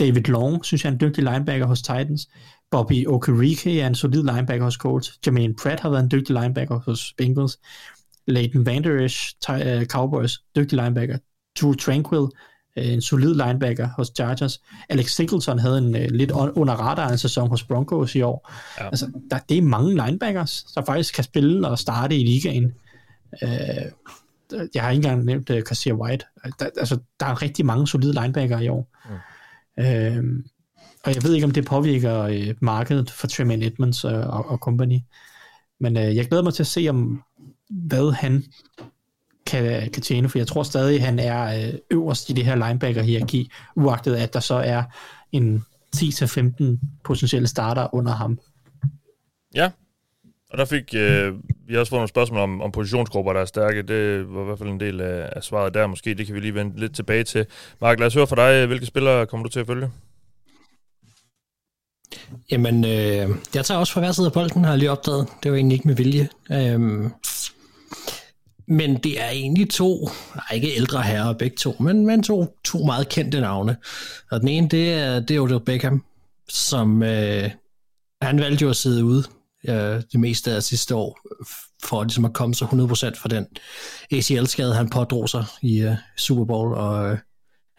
David 0.01 0.23
Long, 0.23 0.65
synes 0.65 0.85
jeg 0.85 0.91
er 0.91 0.93
en 0.93 1.01
dygtig 1.01 1.25
linebacker 1.25 1.67
hos 1.67 1.83
Titans. 1.83 2.29
Bobby 2.73 3.07
Okereke 3.07 3.81
er 3.81 3.87
en 3.87 3.95
solid 3.95 4.23
linebacker 4.23 4.65
hos 4.65 4.75
Colts. 4.75 5.19
Jermaine 5.27 5.55
Pratt 5.55 5.81
har 5.81 5.91
været 5.91 6.03
en 6.03 6.11
dygtig 6.11 6.41
linebacker 6.41 6.79
hos 6.79 7.15
Bengals. 7.19 7.59
Leighton 8.27 8.67
Vander 8.67 9.05
Esch, 9.05 9.35
uh, 9.51 9.85
Cowboys, 9.85 10.43
dygtig 10.57 10.79
linebacker. 10.83 11.19
Drew 11.61 11.75
Tranquil, 11.75 12.21
uh, 12.21 12.31
en 12.77 13.01
solid 13.03 13.35
linebacker 13.35 13.89
hos 13.97 14.13
Chargers. 14.17 14.61
Alex 14.89 15.11
Singleton 15.11 15.59
havde 15.59 15.79
en 15.79 15.95
uh, 15.95 16.01
lidt 16.11 16.31
under 16.31 16.75
radaren 16.75 17.19
sæson 17.19 17.49
hos 17.49 17.65
Broncos 17.65 18.15
i 18.15 18.23
år. 18.23 18.51
Ja. 18.81 18.87
Altså, 18.87 19.11
der, 19.31 19.39
det 19.49 19.59
er 19.59 19.63
mange 19.63 20.07
linebackers, 20.07 20.65
der 20.75 20.85
faktisk 20.85 21.15
kan 21.15 21.25
spille 21.25 21.69
og 21.69 21.79
starte 21.79 22.17
i 22.17 22.25
ligaen. 22.25 22.73
Uh, 23.43 23.49
jeg 24.75 24.83
har 24.83 24.91
ikke 24.91 24.99
engang 24.99 25.25
nævnt 25.25 25.51
uh, 25.51 25.63
Kassier 25.63 25.95
White. 25.95 26.25
Der, 26.59 26.67
altså, 26.79 26.99
der 27.21 27.27
er 27.27 27.43
rigtig 27.43 27.67
mange 27.67 27.87
solide 27.87 28.13
linebacker 28.13 28.59
i 28.59 28.69
år. 28.69 28.89
Mm. 29.09 29.15
Uh, 29.85 30.45
og 31.05 31.15
jeg 31.15 31.23
ved 31.23 31.35
ikke, 31.35 31.45
om 31.45 31.51
det 31.51 31.65
påvirker 31.65 32.21
øh, 32.21 32.55
markedet 32.61 33.11
for 33.11 33.27
Tremaine 33.27 33.67
Edmonds 33.67 34.05
øh, 34.05 34.13
og, 34.13 34.51
og 34.51 34.59
company. 34.59 34.99
Men 35.81 35.97
øh, 35.97 36.17
jeg 36.17 36.27
glæder 36.27 36.43
mig 36.43 36.55
til 36.55 36.63
at 36.63 36.67
se, 36.67 36.87
om 36.89 37.23
hvad 37.71 38.13
han 38.13 38.45
kan, 39.47 39.91
kan 39.91 40.03
tjene, 40.03 40.29
for 40.29 40.39
jeg 40.39 40.47
tror 40.47 40.63
stadig, 40.63 41.03
han 41.03 41.19
er 41.19 41.69
øh, 41.69 41.75
øverst 41.91 42.31
i 42.31 42.33
det 42.33 42.45
her 42.45 42.55
linebacker-hierarki, 42.55 43.51
uagtet 43.77 44.17
at 44.17 44.35
der 44.35 44.41
så 44.41 44.55
er 44.55 44.83
en 45.33 45.65
10-15 45.97 46.65
potentielle 47.05 47.49
starter 47.49 47.95
under 47.95 48.13
ham. 48.13 48.39
Ja, 49.55 49.71
og 50.51 50.59
der 50.59 50.65
fik 50.65 50.95
øh, 50.95 51.35
vi 51.67 51.75
har 51.75 51.81
også 51.81 51.91
fået 51.91 51.99
nogle 51.99 52.09
spørgsmål 52.09 52.41
om, 52.41 52.61
om 52.61 52.73
positionsgrupper, 52.73 53.33
der 53.33 53.41
er 53.41 53.45
stærke. 53.45 53.83
Det 53.83 54.35
var 54.35 54.43
i 54.43 54.45
hvert 54.45 54.59
fald 54.59 54.69
en 54.69 54.81
del 54.81 55.01
af, 55.01 55.29
af 55.37 55.43
svaret 55.43 55.75
der 55.75 55.87
måske. 55.87 56.15
Det 56.15 56.27
kan 56.27 56.35
vi 56.35 56.41
lige 56.41 56.55
vende 56.55 56.81
lidt 56.81 56.95
tilbage 56.95 57.25
til. 57.25 57.47
Mark, 57.81 57.99
lad 57.99 58.07
os 58.07 58.15
høre 58.15 58.27
fra 58.27 58.37
dig. 58.37 58.67
Hvilke 58.67 58.87
spillere 58.87 59.27
kommer 59.27 59.45
du 59.45 59.51
til 59.51 59.61
at 59.61 59.67
følge? 59.67 59.91
Jamen, 62.51 62.85
øh, 62.85 63.29
jeg 63.55 63.65
tager 63.65 63.81
også 63.81 63.93
fra 63.93 64.01
hver 64.01 64.13
side 64.13 64.27
af 64.27 64.33
bolden, 64.33 64.65
har 64.65 64.71
jeg 64.71 64.79
lige 64.79 64.91
opdaget. 64.91 65.27
Det 65.43 65.51
var 65.51 65.57
egentlig 65.57 65.75
ikke 65.75 65.89
med 65.89 65.97
vilje. 65.97 66.29
Øhm, 66.53 67.13
men 68.69 68.97
det 68.97 69.21
er 69.23 69.29
egentlig 69.29 69.71
to, 69.71 70.11
nej, 70.35 70.45
ikke 70.55 70.77
ældre 70.77 71.03
herrer 71.03 71.33
begge 71.33 71.57
to, 71.57 71.77
men, 71.81 72.07
men 72.07 72.23
to, 72.23 72.59
to 72.65 72.79
meget 72.79 73.09
kendte 73.09 73.41
navne. 73.41 73.77
Og 74.31 74.41
den 74.41 74.49
ene, 74.49 74.69
det 74.69 74.93
er, 74.93 75.21
det 75.21 75.37
er 75.37 75.41
Odell 75.41 75.65
Beckham, 75.65 76.05
som 76.49 77.03
øh, 77.03 77.51
han 78.23 78.41
valgte 78.41 78.63
jo 78.63 78.71
at 78.71 78.77
sidde 78.77 79.05
ude 79.05 79.25
øh, 79.69 80.03
det 80.13 80.21
meste 80.21 80.53
af 80.53 80.63
sidste 80.63 80.95
år, 80.95 81.19
for 81.85 82.03
ligesom 82.03 82.25
at 82.25 82.33
komme 82.33 82.55
så 82.55 82.65
100% 82.65 83.21
fra 83.23 83.29
den 83.29 83.47
ACL-skade, 84.13 84.75
han 84.75 84.91
pådrog 84.91 85.29
sig 85.29 85.45
i 85.63 85.81
øh, 85.81 85.95
Super 86.17 86.45
Bowl 86.45 86.75
og, 86.75 87.11
øh, 87.11 87.19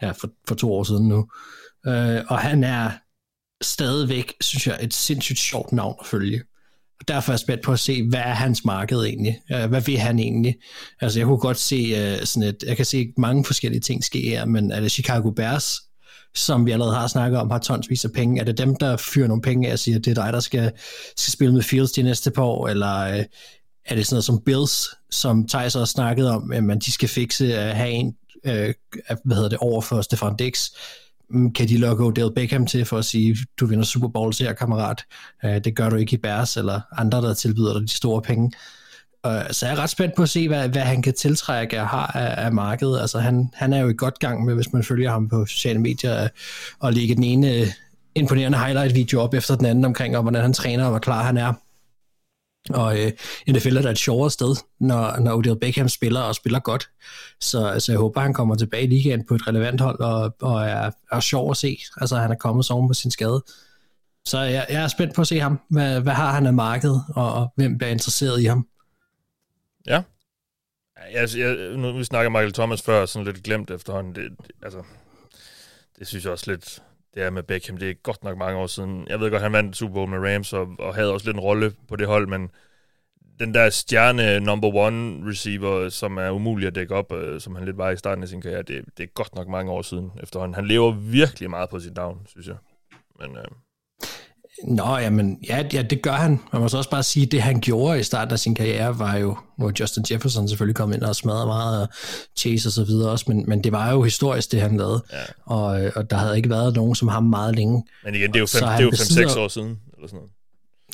ja, 0.02 0.10
for, 0.10 0.30
for 0.48 0.54
to 0.54 0.72
år 0.72 0.82
siden 0.82 1.08
nu. 1.08 1.28
Øh, 1.86 2.22
og 2.28 2.38
han 2.38 2.64
er 2.64 2.90
stadigvæk, 3.64 4.32
synes 4.40 4.66
jeg, 4.66 4.78
et 4.82 4.94
sindssygt 4.94 5.38
sjovt 5.38 5.72
navn 5.72 5.94
at 6.00 6.06
følge. 6.06 6.42
Og 7.00 7.08
derfor 7.08 7.32
er 7.32 7.34
jeg 7.34 7.40
spændt 7.40 7.62
på 7.62 7.72
at 7.72 7.80
se, 7.80 8.08
hvad 8.08 8.20
er 8.20 8.34
hans 8.34 8.64
marked 8.64 8.98
egentlig? 8.98 9.40
Hvad 9.48 9.80
vil 9.80 9.98
han 9.98 10.18
egentlig? 10.18 10.56
Altså, 11.00 11.18
jeg 11.18 11.26
kunne 11.26 11.38
godt 11.38 11.58
se 11.58 11.92
uh, 11.92 12.24
sådan 12.24 12.48
et, 12.48 12.64
jeg 12.66 12.76
kan 12.76 12.86
se 12.86 13.12
mange 13.18 13.44
forskellige 13.44 13.80
ting 13.80 14.04
ske 14.04 14.20
her, 14.20 14.44
men 14.44 14.70
er 14.70 14.80
det 14.80 14.92
Chicago 14.92 15.30
Bears, 15.30 15.76
som 16.34 16.66
vi 16.66 16.70
allerede 16.70 16.94
har 16.94 17.06
snakket 17.06 17.40
om, 17.40 17.50
har 17.50 17.58
tonsvis 17.58 18.04
af 18.04 18.12
penge? 18.12 18.40
Er 18.40 18.44
det 18.44 18.58
dem, 18.58 18.76
der 18.76 18.96
fyrer 18.96 19.28
nogle 19.28 19.42
penge 19.42 19.68
af 19.68 19.72
og 19.72 19.78
siger, 19.78 19.98
at 19.98 20.04
det 20.04 20.18
er 20.18 20.22
dig, 20.22 20.32
der 20.32 20.40
skal, 20.40 20.72
skal 21.16 21.32
spille 21.32 21.54
med 21.54 21.62
Fields 21.62 21.92
de 21.92 22.02
næste 22.02 22.30
par 22.30 22.42
år? 22.42 22.68
Eller 22.68 23.18
uh, 23.18 23.24
er 23.86 23.94
det 23.94 24.06
sådan 24.06 24.14
noget 24.14 24.24
som 24.24 24.42
Bills, 24.46 24.88
som 25.10 25.48
Thijs 25.48 25.76
også 25.76 25.92
snakket 25.92 26.28
om, 26.28 26.52
at 26.52 26.64
man 26.64 26.78
de 26.78 26.92
skal 26.92 27.08
fikse 27.08 27.58
at 27.58 27.76
have 27.76 27.90
en, 27.90 28.14
øh, 28.46 28.74
hvad 29.24 29.36
hedder 29.36 29.48
det, 29.48 29.58
over 29.58 29.80
for 29.80 30.02
Stefan 30.02 30.36
Dix? 30.36 30.68
Mm, 31.30 31.52
kan 31.52 31.68
de 31.68 31.78
lukke 31.78 32.04
Odell 32.04 32.34
Beckham 32.34 32.66
til 32.66 32.84
for 32.84 32.98
at 32.98 33.04
sige, 33.04 33.36
du 33.60 33.66
vinder 33.66 33.84
Super 33.84 34.08
Bowl 34.08 34.32
her, 34.38 34.52
kammerat. 34.52 35.04
Øh, 35.44 35.64
det 35.64 35.76
gør 35.76 35.90
du 35.90 35.96
ikke 35.96 36.14
i 36.14 36.16
Bears, 36.16 36.56
eller 36.56 36.80
andre, 36.98 37.18
der 37.18 37.34
tilbyder 37.34 37.72
dig 37.72 37.82
de 37.82 37.96
store 37.96 38.22
penge. 38.22 38.52
Så 39.50 39.66
jeg 39.66 39.74
er 39.74 39.78
ret 39.78 39.90
spændt 39.90 40.14
på 40.14 40.22
at 40.22 40.28
se, 40.28 40.48
hvad, 40.48 40.68
hvad 40.68 40.82
han 40.82 41.02
kan 41.02 41.14
tiltrække 41.14 41.80
og 41.80 41.88
har 41.88 42.06
af, 42.06 42.44
af 42.44 42.52
markedet. 42.52 43.00
Altså 43.00 43.18
han, 43.18 43.50
han 43.54 43.72
er 43.72 43.78
jo 43.78 43.88
i 43.88 43.94
godt 43.96 44.18
gang 44.18 44.44
med, 44.44 44.54
hvis 44.54 44.72
man 44.72 44.82
følger 44.82 45.10
ham 45.10 45.28
på 45.28 45.46
sociale 45.46 45.78
medier, 45.78 46.28
og 46.80 46.92
lægge 46.92 47.14
den 47.14 47.24
ene 47.24 47.54
øh, 47.54 47.66
imponerende 48.14 48.58
highlight-video 48.58 49.20
op 49.20 49.34
efter 49.34 49.56
den 49.56 49.66
anden 49.66 49.84
omkring, 49.84 50.16
om 50.16 50.24
hvordan 50.24 50.42
han 50.42 50.52
træner 50.52 50.84
og 50.84 50.90
hvor 50.90 50.98
klar 50.98 51.22
han 51.22 51.36
er. 51.36 51.52
Og 52.70 53.00
øh, 53.00 53.12
NFL 53.48 53.76
er 53.76 53.82
da 53.82 53.90
et 53.90 53.98
sjovere 53.98 54.30
sted, 54.30 54.56
når, 54.80 55.20
når 55.20 55.36
Odell 55.36 55.58
Beckham 55.60 55.88
spiller 55.88 56.20
og 56.20 56.34
spiller 56.34 56.58
godt. 56.58 56.90
Så 57.40 57.66
altså, 57.66 57.92
jeg 57.92 57.98
håber, 57.98 58.20
han 58.20 58.34
kommer 58.34 58.54
tilbage 58.54 58.84
i 58.84 58.86
ligaen 58.86 59.26
på 59.26 59.34
et 59.34 59.46
relevant 59.46 59.80
hold 59.80 60.00
og, 60.00 60.36
og 60.40 60.64
er, 60.64 60.90
er 61.12 61.20
sjov 61.20 61.50
at 61.50 61.56
se. 61.56 61.78
Altså 62.00 62.16
han 62.16 62.30
er 62.30 62.34
kommet 62.34 62.64
så 62.64 62.86
på 62.88 62.94
sin 62.94 63.10
skade. 63.10 63.44
Så 64.24 64.38
jeg, 64.38 64.66
jeg 64.70 64.82
er 64.82 64.88
spændt 64.88 65.14
på 65.14 65.20
at 65.20 65.26
se 65.26 65.40
ham. 65.40 65.60
Hvad, 65.70 66.00
hvad 66.00 66.12
har 66.12 66.32
han 66.32 66.46
af 66.46 66.54
markedet, 66.54 67.04
og, 67.08 67.34
og 67.34 67.52
hvem 67.56 67.78
bliver 67.78 67.90
interesseret 67.90 68.40
i 68.40 68.44
ham? 68.44 68.68
Ja. 69.86 70.02
Jeg, 71.12 71.20
altså, 71.20 71.38
jeg, 71.38 71.76
nu 71.76 71.92
vi 71.92 72.04
snakker 72.04 72.30
Michael 72.30 72.52
Thomas 72.52 72.82
før, 72.82 73.06
sådan 73.06 73.26
lidt 73.26 73.42
glemt 73.42 73.70
efterhånden. 73.70 74.14
Det, 74.14 74.30
det, 74.42 74.50
altså, 74.62 74.82
det 75.98 76.06
synes 76.06 76.24
jeg 76.24 76.32
også 76.32 76.50
lidt, 76.50 76.82
det 77.14 77.22
er 77.22 77.30
med 77.30 77.42
Beckham. 77.42 77.76
Det 77.76 77.90
er 77.90 77.94
godt 77.94 78.24
nok 78.24 78.38
mange 78.38 78.58
år 78.58 78.66
siden. 78.66 79.06
Jeg 79.08 79.20
ved 79.20 79.30
godt, 79.30 79.42
han 79.42 79.52
vandt 79.52 79.76
Super 79.76 79.94
Bowl 79.94 80.10
med 80.10 80.34
Rams 80.34 80.52
og, 80.52 80.68
og 80.78 80.94
havde 80.94 81.12
også 81.12 81.26
lidt 81.26 81.36
en 81.36 81.40
rolle 81.40 81.72
på 81.88 81.96
det 81.96 82.06
hold, 82.06 82.26
men 82.26 82.50
den 83.38 83.54
der 83.54 83.70
stjerne 83.70 84.40
number 84.40 84.74
one 84.74 85.30
receiver, 85.30 85.88
som 85.88 86.16
er 86.16 86.30
umulig 86.30 86.66
at 86.66 86.74
dække 86.74 86.94
op, 86.94 87.12
øh, 87.12 87.40
som 87.40 87.54
han 87.54 87.64
lidt 87.64 87.78
var 87.78 87.90
i 87.90 87.96
starten 87.96 88.22
af 88.22 88.28
sin 88.28 88.40
karriere, 88.40 88.62
det, 88.62 88.84
det 88.96 89.02
er 89.02 89.08
godt 89.14 89.34
nok 89.34 89.48
mange 89.48 89.72
år 89.72 89.82
siden 89.82 90.12
efterhånden. 90.22 90.54
Han 90.54 90.66
lever 90.66 90.90
virkelig 90.90 91.50
meget 91.50 91.70
på 91.70 91.80
sit 91.80 91.96
navn, 91.96 92.26
synes 92.26 92.46
jeg. 92.46 92.56
Men, 93.20 93.36
øh, 93.36 93.44
Nå, 94.62 94.96
jamen, 94.96 95.38
ja, 95.48 95.64
ja, 95.72 95.82
det 95.82 96.02
gør 96.02 96.12
han. 96.12 96.40
Man 96.52 96.62
må 96.62 96.68
så 96.68 96.76
også 96.76 96.90
bare 96.90 97.02
sige, 97.02 97.26
at 97.26 97.32
det 97.32 97.42
han 97.42 97.60
gjorde 97.60 98.00
i 98.00 98.02
starten 98.02 98.32
af 98.32 98.38
sin 98.38 98.54
karriere, 98.54 98.98
var 98.98 99.16
jo, 99.16 99.36
hvor 99.58 99.72
Justin 99.80 100.04
Jefferson 100.10 100.48
selvfølgelig 100.48 100.76
kom 100.76 100.92
ind 100.92 101.02
og 101.02 101.16
smadrede 101.16 101.46
meget, 101.46 101.82
og 101.82 101.88
Chase 102.36 102.68
og 102.68 102.72
så 102.72 102.84
videre 102.84 103.10
også, 103.10 103.24
men, 103.28 103.44
men 103.46 103.64
det 103.64 103.72
var 103.72 103.90
jo 103.90 104.02
historisk, 104.02 104.52
det 104.52 104.60
han 104.60 104.76
lavede. 104.76 105.04
Ja. 105.12 105.18
Og, 105.44 105.92
og 105.96 106.10
der 106.10 106.16
havde 106.16 106.36
ikke 106.36 106.50
været 106.50 106.76
nogen 106.76 106.94
som 106.94 107.08
ham 107.08 107.22
meget 107.22 107.56
længe. 107.56 107.84
Men 108.04 108.14
igen, 108.14 108.32
det 108.32 108.36
er 108.36 108.40
jo 108.40 108.46
5-6 108.46 109.38
år 109.38 109.48
siden, 109.48 109.78
eller 109.94 110.08
sådan 110.08 110.16
noget. 110.16 110.30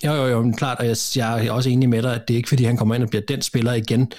Jo, 0.05 0.13
jo, 0.13 0.29
jo, 0.29 0.43
men 0.43 0.57
klart, 0.57 0.79
og 0.79 0.87
jeg, 0.87 0.97
jeg 1.17 1.47
er 1.47 1.53
også 1.53 1.71
enig 1.71 1.89
med 1.89 2.03
dig, 2.03 2.15
at 2.15 2.29
det 2.29 2.35
er 2.35 2.37
ikke 2.37 2.49
fordi, 2.49 2.65
han 2.65 2.77
kommer 2.77 2.95
ind 2.95 3.03
og 3.03 3.11
bliver 3.11 3.23
den 3.29 3.43
spiller 3.43 3.73
igen, 3.73 4.13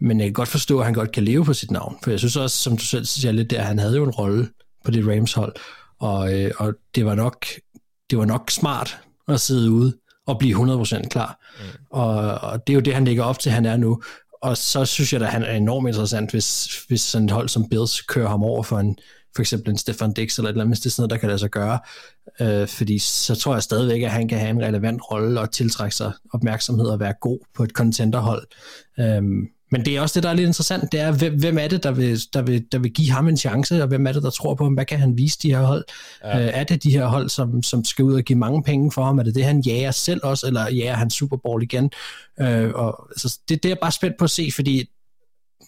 men 0.00 0.20
jeg 0.20 0.26
kan 0.26 0.32
godt 0.32 0.48
forstå, 0.48 0.78
at 0.78 0.84
han 0.84 0.94
godt 0.94 1.12
kan 1.12 1.24
leve 1.24 1.44
på 1.44 1.54
sit 1.54 1.70
navn, 1.70 1.96
for 2.02 2.10
jeg 2.10 2.18
synes 2.18 2.36
også, 2.36 2.58
som 2.58 2.76
du 2.76 2.84
selv 2.84 3.04
siger 3.04 3.32
lidt 3.32 3.50
der, 3.50 3.62
han 3.62 3.78
havde 3.78 3.96
jo 3.96 4.04
en 4.04 4.10
rolle 4.10 4.48
på 4.84 4.90
det 4.90 5.06
Rams 5.06 5.32
hold, 5.32 5.54
og, 6.00 6.40
øh, 6.40 6.50
og 6.58 6.74
det 6.94 7.06
var 7.06 7.14
nok 7.14 7.46
det 8.10 8.18
var 8.18 8.24
nok 8.24 8.50
smart 8.50 8.98
at 9.28 9.40
sidde 9.40 9.70
ude 9.70 9.96
og 10.26 10.38
blive 10.38 10.56
100% 10.56 11.08
klar. 11.08 11.40
Mm. 11.58 11.64
Og, 11.90 12.16
og 12.38 12.66
det 12.66 12.72
er 12.72 12.74
jo 12.74 12.80
det, 12.80 12.94
han 12.94 13.04
lægger 13.04 13.24
op 13.24 13.38
til, 13.38 13.52
han 13.52 13.66
er 13.66 13.76
nu. 13.76 14.02
Og 14.42 14.56
så 14.56 14.84
synes 14.84 15.12
jeg, 15.12 15.22
at 15.22 15.28
han 15.28 15.42
er 15.42 15.52
enormt 15.52 15.88
interessant, 15.88 16.30
hvis, 16.30 16.78
hvis 16.88 17.00
sådan 17.00 17.24
et 17.24 17.30
hold 17.30 17.48
som 17.48 17.68
Bills 17.68 18.00
kører 18.00 18.28
ham 18.28 18.42
over 18.42 18.62
for 18.62 18.78
en, 18.78 18.96
for 19.34 19.42
eksempel 19.42 19.70
en 19.70 19.78
Stefan 19.78 20.12
Dix 20.12 20.38
eller 20.38 20.48
et 20.48 20.52
eller 20.52 20.64
andet, 20.64 20.76
hvis 20.76 20.80
det 20.80 20.86
er 20.86 20.90
sådan 20.90 21.02
noget, 21.02 21.10
der 21.10 21.16
kan 21.16 21.28
lade 21.28 21.38
sig 21.38 21.50
gøre. 21.50 21.78
Øh, 22.40 22.68
fordi 22.68 22.98
så 22.98 23.34
tror 23.34 23.54
jeg 23.54 23.62
stadigvæk, 23.62 24.02
at 24.02 24.10
han 24.10 24.28
kan 24.28 24.38
have 24.38 24.50
en 24.50 24.62
relevant 24.62 25.00
rolle 25.10 25.40
og 25.40 25.50
tiltrække 25.50 25.96
sig 25.96 26.12
opmærksomhed 26.32 26.86
og 26.86 27.00
være 27.00 27.14
god 27.20 27.38
på 27.54 27.64
et 27.64 27.70
contenterhold. 27.70 28.46
Øh, 29.00 29.22
men 29.70 29.84
det 29.84 29.96
er 29.96 30.00
også 30.00 30.14
det, 30.14 30.22
der 30.22 30.28
er 30.28 30.34
lidt 30.34 30.46
interessant, 30.46 30.92
det 30.92 31.00
er, 31.00 31.12
hvem, 31.12 31.40
hvem 31.40 31.58
er 31.58 31.68
det, 31.68 31.82
der 31.82 31.90
vil, 31.90 32.20
der, 32.32 32.42
vil, 32.42 32.64
der 32.72 32.78
vil 32.78 32.92
give 32.92 33.10
ham 33.10 33.28
en 33.28 33.36
chance, 33.36 33.82
og 33.82 33.88
hvem 33.88 34.06
er 34.06 34.12
det, 34.12 34.22
der 34.22 34.30
tror 34.30 34.54
på 34.54 34.64
ham? 34.64 34.74
Hvad 34.74 34.84
kan 34.84 34.98
han 34.98 35.18
vise 35.18 35.38
de 35.42 35.54
her 35.54 35.62
hold? 35.62 35.84
Ja. 36.24 36.40
Øh, 36.40 36.50
er 36.54 36.64
det 36.64 36.82
de 36.82 36.90
her 36.90 37.06
hold, 37.06 37.28
som, 37.28 37.62
som 37.62 37.84
skal 37.84 38.04
ud 38.04 38.14
og 38.14 38.22
give 38.22 38.38
mange 38.38 38.62
penge 38.62 38.92
for 38.92 39.04
ham? 39.04 39.18
Er 39.18 39.22
det 39.22 39.34
det, 39.34 39.44
han 39.44 39.60
jager 39.60 39.90
selv 39.90 40.20
også, 40.22 40.46
eller 40.46 40.70
jager 40.70 40.94
han 40.94 41.10
Super 41.10 41.36
Bowl 41.36 41.62
igen? 41.62 41.90
Øh, 42.40 42.70
og, 42.74 43.08
altså, 43.10 43.38
det, 43.48 43.62
det 43.62 43.68
er 43.68 43.70
jeg 43.70 43.78
bare 43.78 43.92
spændt 43.92 44.16
på 44.18 44.24
at 44.24 44.30
se, 44.30 44.50
fordi 44.54 44.90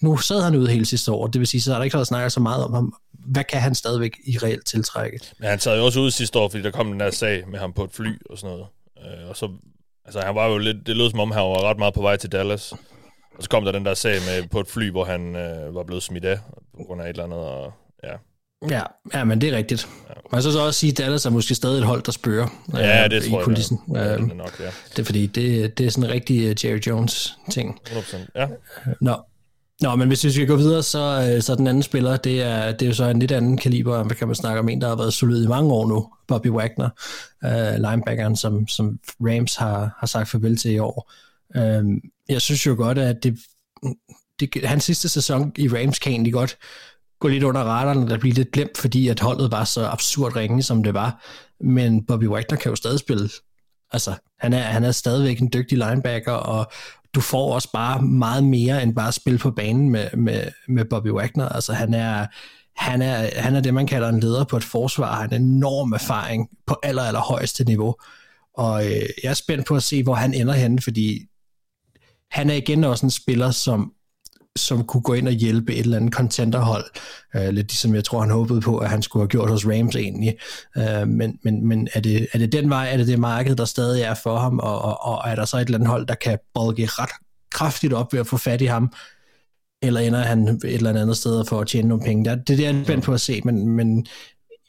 nu 0.02 0.16
sad 0.16 0.42
han 0.42 0.56
ude 0.56 0.70
hele 0.70 0.86
sidste 0.86 1.12
år, 1.12 1.26
det 1.26 1.38
vil 1.38 1.46
sige, 1.46 1.60
så 1.60 1.72
er 1.72 1.76
der 1.76 1.84
ikke 1.84 1.94
været 1.94 2.06
snakket 2.06 2.32
så 2.32 2.40
meget 2.40 2.64
om 2.64 2.74
ham. 2.74 2.94
Hvad 3.12 3.44
kan 3.44 3.60
han 3.60 3.74
stadigvæk 3.74 4.16
i 4.26 4.38
reelt 4.38 4.66
tiltrække? 4.66 5.20
Men 5.38 5.48
han 5.48 5.60
sad 5.60 5.78
jo 5.78 5.84
også 5.84 6.00
ude 6.00 6.10
sidste 6.10 6.38
år, 6.38 6.48
fordi 6.48 6.62
der 6.62 6.70
kom 6.70 6.90
den 6.90 7.00
der 7.00 7.10
sag 7.10 7.48
med 7.48 7.58
ham 7.58 7.72
på 7.72 7.84
et 7.84 7.90
fly 7.92 8.10
og 8.30 8.38
sådan 8.38 8.56
noget. 8.56 8.66
Øh, 8.98 9.28
og 9.28 9.36
så, 9.36 9.50
altså 10.04 10.20
han 10.20 10.34
var 10.34 10.46
jo 10.46 10.58
lidt, 10.58 10.86
det 10.86 10.96
lød 10.96 11.10
som 11.10 11.20
om, 11.20 11.30
han 11.30 11.42
var 11.42 11.70
ret 11.70 11.78
meget 11.78 11.94
på 11.94 12.02
vej 12.02 12.16
til 12.16 12.32
Dallas. 12.32 12.74
Og 13.36 13.42
så 13.42 13.48
kom 13.48 13.64
der 13.64 13.72
den 13.72 13.84
der 13.84 13.94
sag 13.94 14.14
med 14.14 14.48
på 14.48 14.60
et 14.60 14.68
fly, 14.68 14.90
hvor 14.90 15.04
han 15.04 15.36
øh, 15.36 15.74
var 15.74 15.82
blevet 15.82 16.02
smidt 16.02 16.24
af 16.24 16.38
på 16.76 16.82
grund 16.86 17.02
af 17.02 17.04
et 17.04 17.10
eller 17.10 17.24
andet. 17.24 17.38
Og, 17.38 17.72
ja. 18.04 18.12
Ja, 18.70 18.82
ja, 19.14 19.24
men 19.24 19.40
det 19.40 19.52
er 19.52 19.56
rigtigt. 19.56 19.88
Ja. 20.08 20.14
Man 20.32 20.42
så, 20.42 20.52
så 20.52 20.60
også 20.60 20.80
sige, 20.80 20.90
at 20.90 20.98
Dallas 20.98 21.26
er 21.26 21.30
måske 21.30 21.54
stadig 21.54 21.78
et 21.78 21.84
hold, 21.84 22.02
der 22.02 22.12
spørger 22.12 22.48
ja, 22.74 23.04
øh, 23.04 23.10
det 23.10 23.22
tror 23.22 23.40
i 23.40 23.44
kulissen. 23.44 23.80
Jeg, 23.88 23.96
ja. 23.96 24.02
Ja, 24.02 24.16
det, 24.16 24.30
er 24.30 24.34
nok, 24.34 24.60
ja. 24.60 24.70
det 24.90 24.98
er 24.98 25.04
fordi, 25.04 25.26
det, 25.26 25.78
det 25.78 25.86
er 25.86 25.90
sådan 25.90 26.10
en 26.10 26.14
rigtig 26.14 26.50
uh, 26.50 26.64
Jerry 26.64 26.80
Jones-ting. 26.86 27.80
100%, 27.86 28.16
ja. 28.34 28.46
Nå. 29.00 29.16
Nå, 29.80 29.96
men 29.96 30.08
hvis 30.08 30.24
vi 30.24 30.30
skal 30.30 30.46
gå 30.46 30.56
videre, 30.56 30.82
så, 30.82 31.30
øh, 31.30 31.42
så 31.42 31.54
den 31.54 31.66
anden 31.66 31.82
spiller, 31.82 32.16
det 32.16 32.42
er, 32.42 32.72
det 32.72 32.82
er 32.82 32.86
jo 32.86 32.94
så 32.94 33.04
en 33.04 33.18
lidt 33.18 33.32
anden 33.32 33.58
kaliber, 33.58 34.02
hvad 34.02 34.16
kan 34.16 34.26
man 34.28 34.34
snakke 34.34 34.60
om, 34.60 34.68
en, 34.68 34.80
der 34.80 34.88
har 34.88 34.96
været 34.96 35.12
solid 35.12 35.44
i 35.44 35.48
mange 35.48 35.72
år 35.72 35.86
nu, 35.88 36.08
Bobby 36.28 36.50
Wagner, 36.50 36.88
uh, 37.44 37.90
linebackeren, 37.90 38.36
som, 38.36 38.68
som 38.68 38.98
Rams 39.20 39.56
har, 39.56 39.96
har 39.98 40.06
sagt 40.06 40.28
farvel 40.28 40.56
til 40.56 40.70
i 40.70 40.78
år. 40.78 41.12
Øh, 41.56 41.84
jeg 42.28 42.42
synes 42.42 42.66
jo 42.66 42.74
godt, 42.78 42.98
at 42.98 43.16
det 43.22 43.38
det, 44.40 44.64
hans 44.64 44.84
sidste 44.84 45.08
sæson 45.08 45.52
i 45.56 45.68
Rams 45.68 45.98
kan 45.98 46.12
egentlig 46.12 46.32
godt 46.32 46.56
gå 47.20 47.28
lidt 47.28 47.44
under 47.44 47.60
radaren, 47.60 48.08
der 48.08 48.18
bliver 48.18 48.34
lidt 48.34 48.52
glemt, 48.52 48.78
fordi 48.78 49.08
at 49.08 49.20
holdet 49.20 49.50
var 49.50 49.64
så 49.64 49.86
absurd 49.86 50.36
ringe, 50.36 50.62
som 50.62 50.82
det 50.82 50.94
var. 50.94 51.24
Men 51.60 52.06
Bobby 52.06 52.28
Wagner 52.28 52.56
kan 52.56 52.70
jo 52.70 52.76
stadig 52.76 52.98
spille. 52.98 53.28
Altså, 53.92 54.14
han 54.38 54.52
er, 54.52 54.62
han 54.62 54.84
er 54.84 54.90
stadigvæk 54.90 55.40
en 55.40 55.50
dygtig 55.52 55.78
linebacker, 55.78 56.32
og 56.32 56.72
du 57.14 57.20
får 57.20 57.54
også 57.54 57.72
bare 57.72 58.02
meget 58.02 58.44
mere 58.44 58.82
end 58.82 58.94
bare 58.94 59.08
at 59.08 59.14
spille 59.14 59.38
på 59.38 59.50
banen 59.50 59.90
med, 59.90 60.16
med, 60.16 60.48
med 60.68 60.84
Bobby 60.84 61.10
Wagner. 61.10 61.48
Altså, 61.48 61.72
han 61.72 61.94
er, 61.94 62.26
han 62.76 63.02
er, 63.02 63.40
han 63.40 63.56
er 63.56 63.60
det, 63.60 63.74
man 63.74 63.86
kalder 63.86 64.08
en 64.08 64.20
leder 64.20 64.44
på 64.44 64.56
et 64.56 64.64
forsvar. 64.64 65.20
Han 65.20 65.30
har 65.30 65.38
en 65.38 65.44
enorm 65.44 65.92
erfaring 65.92 66.48
på 66.66 66.76
aller, 66.82 67.02
aller 67.02 67.20
højeste 67.20 67.64
niveau. 67.64 67.94
Og 68.54 68.86
øh, 68.86 69.02
jeg 69.22 69.30
er 69.30 69.34
spændt 69.34 69.66
på 69.66 69.76
at 69.76 69.82
se, 69.82 70.02
hvor 70.02 70.14
han 70.14 70.34
ender 70.34 70.54
henne, 70.54 70.82
fordi 70.82 71.26
han 72.30 72.50
er 72.50 72.54
igen 72.54 72.84
også 72.84 73.06
en 73.06 73.10
spiller, 73.10 73.50
som 73.50 73.92
som 74.56 74.84
kunne 74.84 75.02
gå 75.02 75.12
ind 75.12 75.28
og 75.28 75.34
hjælpe 75.34 75.74
et 75.74 75.80
eller 75.80 75.96
andet 75.96 76.14
contenterhold. 76.14 76.84
Øh, 77.36 77.48
lidt 77.48 77.68
ligesom 77.68 77.94
jeg 77.94 78.04
tror, 78.04 78.20
han 78.20 78.30
håbede 78.30 78.60
på, 78.60 78.78
at 78.78 78.90
han 78.90 79.02
skulle 79.02 79.22
have 79.22 79.28
gjort 79.28 79.50
hos 79.50 79.66
Rams 79.66 79.96
egentlig. 79.96 80.36
Øh, 80.76 81.08
men 81.08 81.38
men, 81.42 81.68
men 81.68 81.88
er, 81.94 82.00
det, 82.00 82.26
er 82.32 82.38
det 82.38 82.52
den 82.52 82.70
vej, 82.70 82.92
er 82.92 82.96
det 82.96 83.06
det 83.06 83.18
marked, 83.18 83.56
der 83.56 83.64
stadig 83.64 84.02
er 84.02 84.14
for 84.14 84.38
ham, 84.38 84.58
og, 84.58 84.82
og, 84.82 85.04
og 85.04 85.30
er 85.30 85.34
der 85.34 85.44
så 85.44 85.56
et 85.56 85.64
eller 85.64 85.78
andet 85.78 85.90
hold, 85.90 86.06
der 86.06 86.14
kan 86.14 86.38
bolge 86.54 86.86
ret 86.86 87.10
kraftigt 87.50 87.92
op 87.92 88.12
ved 88.12 88.20
at 88.20 88.26
få 88.26 88.36
fat 88.36 88.60
i 88.60 88.66
ham? 88.66 88.92
eller 89.82 90.00
ender 90.00 90.18
han 90.18 90.48
et 90.48 90.64
eller 90.64 91.00
andet 91.00 91.16
sted 91.16 91.44
for 91.44 91.60
at 91.60 91.66
tjene 91.66 91.88
nogle 91.88 92.04
penge. 92.04 92.24
Det 92.24 92.30
der 92.30 92.42
det, 92.44 92.52
er 92.52 92.56
det 92.56 92.64
jeg 92.64 92.80
er 92.80 92.84
spændt 92.84 93.04
på 93.04 93.12
at 93.12 93.20
se, 93.20 93.40
men, 93.44 93.68
men 93.68 94.06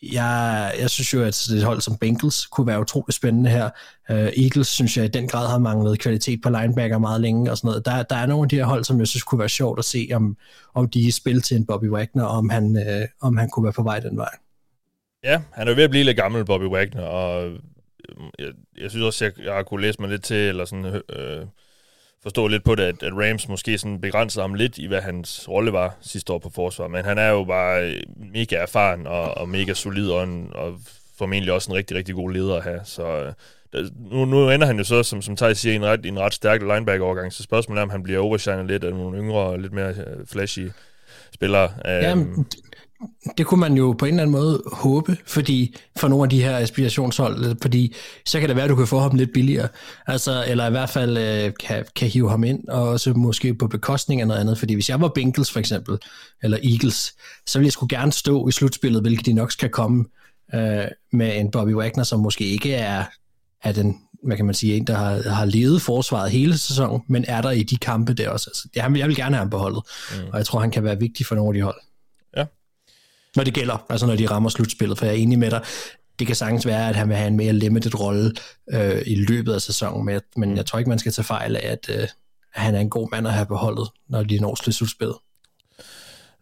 jeg, 0.01 0.73
jeg 0.79 0.89
synes 0.89 1.13
jo, 1.13 1.23
at 1.23 1.49
et 1.49 1.63
hold 1.63 1.81
som 1.81 1.97
Bengals 1.97 2.45
kunne 2.45 2.67
være 2.67 2.81
utrolig 2.81 3.13
spændende 3.13 3.49
her. 3.49 3.69
Uh, 4.09 4.15
Eagles 4.15 4.67
synes 4.67 4.97
jeg 4.97 5.05
i 5.05 5.07
den 5.07 5.27
grad 5.27 5.47
har 5.47 5.57
manglet 5.57 5.99
kvalitet 5.99 6.39
på 6.43 6.49
linebacker 6.49 6.97
meget 6.97 7.21
længe 7.21 7.51
og 7.51 7.57
sådan 7.57 7.67
noget. 7.67 7.85
Der, 7.85 8.03
der 8.03 8.15
er 8.15 8.25
nogle 8.25 8.43
af 8.45 8.49
de 8.49 8.55
her 8.55 8.65
hold, 8.65 8.83
som 8.83 8.99
jeg 8.99 9.07
synes 9.07 9.23
kunne 9.23 9.39
være 9.39 9.49
sjovt 9.49 9.79
at 9.79 9.85
se, 9.85 10.09
om, 10.13 10.37
om 10.73 10.89
de 10.89 11.07
er 11.07 11.11
spil 11.11 11.41
til 11.41 11.57
en 11.57 11.65
Bobby 11.65 11.89
Wagner, 11.89 12.23
om 12.23 12.49
han, 12.49 12.75
uh, 12.75 13.27
om 13.27 13.37
han 13.37 13.49
kunne 13.49 13.63
være 13.63 13.73
på 13.73 13.83
vej 13.83 13.99
den 13.99 14.17
vej. 14.17 14.31
Ja, 15.23 15.41
han 15.51 15.67
er 15.67 15.73
ved 15.73 15.83
at 15.83 15.89
blive 15.89 16.03
lidt 16.03 16.17
gammel, 16.17 16.45
Bobby 16.45 16.63
Wagner, 16.63 17.03
og 17.03 17.49
øh, 17.49 17.59
jeg, 18.39 18.47
jeg 18.77 18.89
synes 18.89 19.03
også, 19.03 19.25
jeg, 19.25 19.33
jeg 19.45 19.53
har 19.53 19.63
kunne 19.63 19.81
læse 19.81 20.01
mig 20.01 20.09
lidt 20.09 20.23
til, 20.23 20.37
eller 20.37 20.65
sådan, 20.65 20.85
øh, 20.85 21.45
forstå 22.23 22.47
lidt 22.47 22.63
på 22.63 22.75
det, 22.75 22.83
at, 22.83 23.03
at 23.03 23.13
Rams 23.13 23.47
måske 23.47 23.77
sådan 23.77 24.01
begrænsede 24.01 24.43
ham 24.43 24.53
lidt 24.53 24.77
i, 24.77 24.87
hvad 24.87 25.01
hans 25.01 25.49
rolle 25.49 25.73
var 25.73 25.95
sidste 26.01 26.33
år 26.33 26.39
på 26.39 26.49
forsvar. 26.49 26.87
Men 26.87 27.05
han 27.05 27.17
er 27.17 27.29
jo 27.29 27.43
bare 27.43 28.01
mega 28.33 28.55
erfaren 28.55 29.07
og, 29.07 29.37
og 29.37 29.49
mega 29.49 29.73
solid, 29.73 30.09
og, 30.09 30.23
en, 30.23 30.51
og 30.55 30.79
formentlig 31.17 31.53
også 31.53 31.71
en 31.71 31.77
rigtig, 31.77 31.97
rigtig 31.97 32.15
god 32.15 32.31
leder 32.31 32.55
at 32.55 32.63
have. 32.63 32.79
Så 32.83 33.33
der, 33.73 33.89
nu, 34.11 34.25
nu 34.25 34.49
ender 34.49 34.67
han 34.67 34.77
jo 34.77 34.83
så, 34.83 35.03
som, 35.03 35.21
som 35.21 35.35
Thijs 35.35 35.57
siger, 35.57 35.73
i 35.73 35.75
en 35.75 35.85
ret, 35.85 36.05
en 36.05 36.19
ret 36.19 36.33
stærk 36.33 36.61
linebacker-overgang. 36.61 37.33
Så 37.33 37.43
spørgsmålet 37.43 37.79
er, 37.79 37.83
om 37.83 37.89
han 37.89 38.03
bliver 38.03 38.19
overshinet 38.19 38.67
lidt 38.67 38.83
af 38.83 38.93
nogle 38.93 39.17
yngre 39.17 39.39
og 39.39 39.59
lidt 39.59 39.73
mere 39.73 39.93
flashy 40.25 40.69
spillere. 41.33 41.71
Jamen, 41.85 42.33
um, 42.33 42.47
det 43.37 43.45
kunne 43.45 43.59
man 43.59 43.73
jo 43.73 43.95
på 43.99 44.05
en 44.05 44.13
eller 44.13 44.23
anden 44.23 44.35
måde 44.35 44.63
håbe, 44.71 45.17
fordi 45.25 45.75
for 45.97 46.07
nogle 46.07 46.23
af 46.23 46.29
de 46.29 46.43
her 46.43 46.57
aspirationshold, 46.57 47.55
fordi 47.61 47.95
så 48.25 48.39
kan 48.39 48.49
det 48.49 48.55
være, 48.55 48.65
at 48.65 48.69
du 48.69 48.75
kan 48.75 48.87
få 48.87 48.99
ham 48.99 49.15
lidt 49.15 49.33
billigere, 49.33 49.67
altså, 50.07 50.45
eller 50.47 50.67
i 50.67 50.69
hvert 50.69 50.89
fald 50.89 51.17
øh, 51.17 51.51
kan, 51.59 51.85
kan 51.95 52.07
hive 52.07 52.29
ham 52.29 52.43
ind, 52.43 52.67
og 52.67 52.89
også 52.89 53.13
måske 53.13 53.53
på 53.53 53.67
bekostning 53.67 54.21
af 54.21 54.27
noget 54.27 54.41
andet, 54.41 54.57
fordi 54.57 54.73
hvis 54.73 54.89
jeg 54.89 55.01
var 55.01 55.07
Bengals 55.07 55.51
for 55.51 55.59
eksempel, 55.59 55.97
eller 56.43 56.57
Eagles, 56.63 57.13
så 57.47 57.59
ville 57.59 57.65
jeg 57.65 57.73
skulle 57.73 57.97
gerne 57.97 58.11
stå 58.11 58.47
i 58.47 58.51
slutspillet, 58.51 59.01
hvilket 59.01 59.25
de 59.25 59.33
nok 59.33 59.51
skal 59.51 59.69
komme 59.69 60.05
øh, 60.53 60.85
med 61.11 61.39
en 61.39 61.51
Bobby 61.51 61.73
Wagner, 61.73 62.03
som 62.03 62.19
måske 62.19 62.43
ikke 62.43 62.73
er, 62.73 63.03
er 63.63 63.71
den 63.71 63.97
hvad 64.23 64.37
kan 64.37 64.45
man 64.45 64.55
sige, 64.55 64.75
en, 64.75 64.87
der 64.87 64.95
har, 64.95 65.29
har 65.29 65.45
levet 65.45 65.81
forsvaret 65.81 66.31
hele 66.31 66.57
sæsonen, 66.57 67.01
men 67.07 67.25
er 67.27 67.41
der 67.41 67.51
i 67.51 67.63
de 67.63 67.77
kampe 67.77 68.13
der 68.13 68.29
også. 68.29 68.49
Altså, 68.49 68.67
jeg, 68.75 68.97
jeg 68.97 69.07
vil 69.07 69.15
gerne 69.15 69.35
have 69.35 69.41
ham 69.41 69.49
på 69.49 69.57
holdet, 69.57 69.83
mm. 70.11 70.27
og 70.31 70.37
jeg 70.37 70.45
tror, 70.45 70.59
han 70.59 70.71
kan 70.71 70.83
være 70.83 70.99
vigtig 70.99 71.25
for 71.25 71.35
nogle 71.35 71.49
af 71.49 71.53
de 71.53 71.61
hold 71.61 71.75
når 73.35 73.43
det 73.43 73.53
gælder, 73.53 73.85
altså 73.89 74.05
når 74.05 74.15
de 74.15 74.27
rammer 74.27 74.49
slutspillet, 74.49 74.97
for 74.97 75.05
jeg 75.05 75.15
er 75.15 75.19
enig 75.19 75.39
med 75.39 75.51
dig, 75.51 75.61
det 76.19 76.27
kan 76.27 76.35
sagtens 76.35 76.65
være, 76.65 76.89
at 76.89 76.95
han 76.95 77.09
vil 77.09 77.17
have 77.17 77.27
en 77.27 77.37
mere 77.37 77.53
limited 77.53 77.99
rolle 77.99 78.31
øh, 78.73 79.01
i 79.05 79.15
løbet 79.15 79.53
af 79.53 79.61
sæsonen, 79.61 80.05
men 80.05 80.13
jeg, 80.13 80.21
men 80.35 80.57
jeg 80.57 80.65
tror 80.65 80.79
ikke, 80.79 80.89
man 80.89 80.99
skal 80.99 81.11
tage 81.11 81.25
fejl 81.25 81.55
af, 81.55 81.71
at, 81.71 81.89
øh, 81.89 82.07
han 82.53 82.75
er 82.75 82.79
en 82.79 82.89
god 82.89 83.09
mand 83.11 83.27
at 83.27 83.33
have 83.33 83.45
på 83.45 83.55
holdet, 83.55 83.89
når 84.09 84.23
de 84.23 84.39
når 84.39 84.71
slutspillet. 84.71 85.15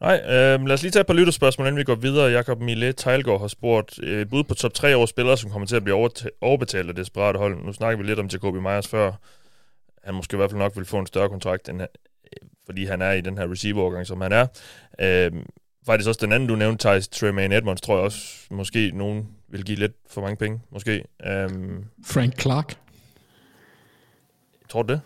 Nej, 0.01 0.21
øh, 0.23 0.65
lad 0.65 0.71
os 0.71 0.81
lige 0.81 0.91
tage 0.91 1.01
et 1.01 1.07
par 1.07 1.13
lytterspørgsmål, 1.13 1.67
inden 1.67 1.77
vi 1.79 1.83
går 1.83 1.95
videre. 1.95 2.31
Jakob 2.31 2.61
Mille 2.61 2.93
Tejlgaard 2.93 3.39
har 3.39 3.47
spurgt 3.47 3.99
øh, 4.03 4.29
bud 4.29 4.43
på 4.43 4.53
top 4.53 4.73
3 4.73 4.97
års 4.97 5.09
spillere, 5.09 5.37
som 5.37 5.49
kommer 5.51 5.67
til 5.67 5.75
at 5.75 5.83
blive 5.83 6.09
overbetalt 6.41 6.89
af 6.89 6.95
desperate 6.95 7.39
hold. 7.39 7.65
Nu 7.65 7.73
snakker 7.73 7.97
vi 7.97 8.03
lidt 8.03 8.19
om 8.19 8.29
Jacobi 8.33 8.59
Meyers 8.59 8.87
før. 8.87 9.11
Han 10.03 10.15
måske 10.15 10.35
i 10.35 10.37
hvert 10.37 10.49
fald 10.49 10.59
nok 10.59 10.75
vil 10.75 10.85
få 10.85 10.99
en 10.99 11.07
større 11.07 11.29
kontrakt, 11.29 11.69
end, 11.69 11.81
øh, 11.81 11.87
fordi 12.65 12.85
han 12.85 13.01
er 13.01 13.11
i 13.11 13.21
den 13.21 13.37
her 13.37 13.51
receiver 13.51 14.03
som 14.03 14.21
han 14.21 14.31
er. 14.31 14.47
Øh, 15.01 15.31
faktisk 15.85 16.07
også 16.07 16.19
den 16.21 16.31
anden, 16.31 16.49
du 16.49 16.55
nævnte, 16.55 16.87
Thijs 16.87 17.07
Tremaine 17.07 17.55
Edmonds, 17.57 17.81
tror 17.81 17.95
jeg 17.95 18.03
også, 18.03 18.19
måske 18.49 18.91
nogen 18.93 19.27
vil 19.47 19.65
give 19.65 19.77
lidt 19.77 19.93
for 20.09 20.21
mange 20.21 20.35
penge, 20.35 20.61
måske. 20.71 21.03
Um, 21.45 21.85
Frank 22.05 22.41
Clark. 22.41 22.77
Tror 24.69 24.83
du 24.83 24.93
det? 24.93 25.01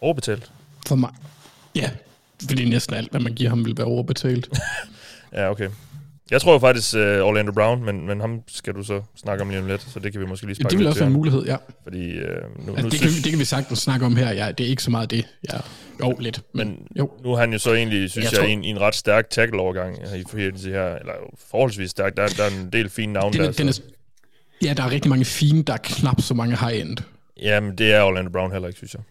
Overbetalt? 0.00 0.52
For 0.86 0.96
mig. 0.96 1.14
Ja, 1.74 1.90
fordi 2.48 2.68
næsten 2.68 2.96
alt, 2.96 3.10
hvad 3.10 3.20
man 3.20 3.34
giver 3.34 3.50
ham, 3.50 3.64
vil 3.64 3.76
være 3.76 3.86
overbetalt. 3.86 4.58
ja, 5.32 5.50
okay. 5.50 5.70
Jeg 6.30 6.40
tror 6.40 6.58
faktisk 6.58 6.94
uh, 6.94 7.00
Orlando 7.00 7.52
Brown, 7.52 7.84
men, 7.84 8.06
men 8.06 8.20
ham 8.20 8.40
skal 8.48 8.74
du 8.74 8.82
så 8.82 9.02
snakke 9.16 9.42
om 9.42 9.48
lige 9.48 9.60
om 9.60 9.66
lidt, 9.66 9.82
så 9.82 10.00
det 10.00 10.12
kan 10.12 10.20
vi 10.20 10.26
måske 10.26 10.46
lige 10.46 10.54
sparke 10.54 10.66
ja, 10.66 10.70
Det 10.70 10.78
vil 10.78 10.86
også 10.86 11.00
være 11.00 11.06
en 11.06 11.12
mulighed, 11.12 11.44
ja. 11.44 11.56
Fordi, 11.82 12.18
uh, 12.18 12.66
nu, 12.66 12.72
altså, 12.72 12.82
nu 12.82 12.88
det, 12.90 12.98
synes... 12.98 13.14
kan, 13.14 13.22
det 13.22 13.30
kan 13.30 13.38
vi 13.38 13.44
sagtens 13.44 13.78
snakke 13.78 14.06
om 14.06 14.16
her, 14.16 14.32
ja. 14.32 14.52
Det 14.52 14.66
er 14.66 14.70
ikke 14.70 14.82
så 14.82 14.90
meget 14.90 15.10
det. 15.10 15.26
Ja. 15.52 15.58
Jo, 16.00 16.16
lidt. 16.20 16.40
Men, 16.54 16.68
men 16.68 16.78
jo. 16.98 17.10
nu 17.24 17.32
er 17.32 17.36
han 17.36 17.52
jo 17.52 17.58
så 17.58 17.74
egentlig, 17.74 18.10
synes 18.10 18.24
jeg, 18.24 18.32
jeg 18.32 18.40
tror... 18.40 18.48
en, 18.48 18.64
en 18.64 18.80
ret 18.80 18.94
stærk 18.94 19.30
tackle-overgang 19.30 19.98
i 20.16 20.24
forhældelse 20.30 20.70
her, 20.70 20.94
eller 20.94 21.12
forholdsvis 21.50 21.90
stærk. 21.90 22.16
Der, 22.16 22.26
der 22.26 22.44
er 22.44 22.50
en 22.50 22.72
del 22.72 22.88
fine 22.88 23.12
navne 23.12 23.32
den, 23.32 23.42
der. 23.42 23.52
Den 23.52 23.68
er, 23.68 23.80
ja, 24.62 24.74
der 24.76 24.82
er 24.82 24.90
rigtig 24.90 25.08
mange 25.08 25.24
fine, 25.24 25.62
der 25.62 25.72
er 25.72 25.78
knap 25.82 26.20
så 26.20 26.34
mange 26.34 26.56
high-end. 26.56 26.96
Jamen, 27.42 27.78
det 27.78 27.92
er 27.92 28.02
Orlando 28.02 28.30
Brown 28.30 28.52
heller 28.52 28.68
ikke, 28.68 28.78
synes 28.78 28.94
jeg. 28.94 29.02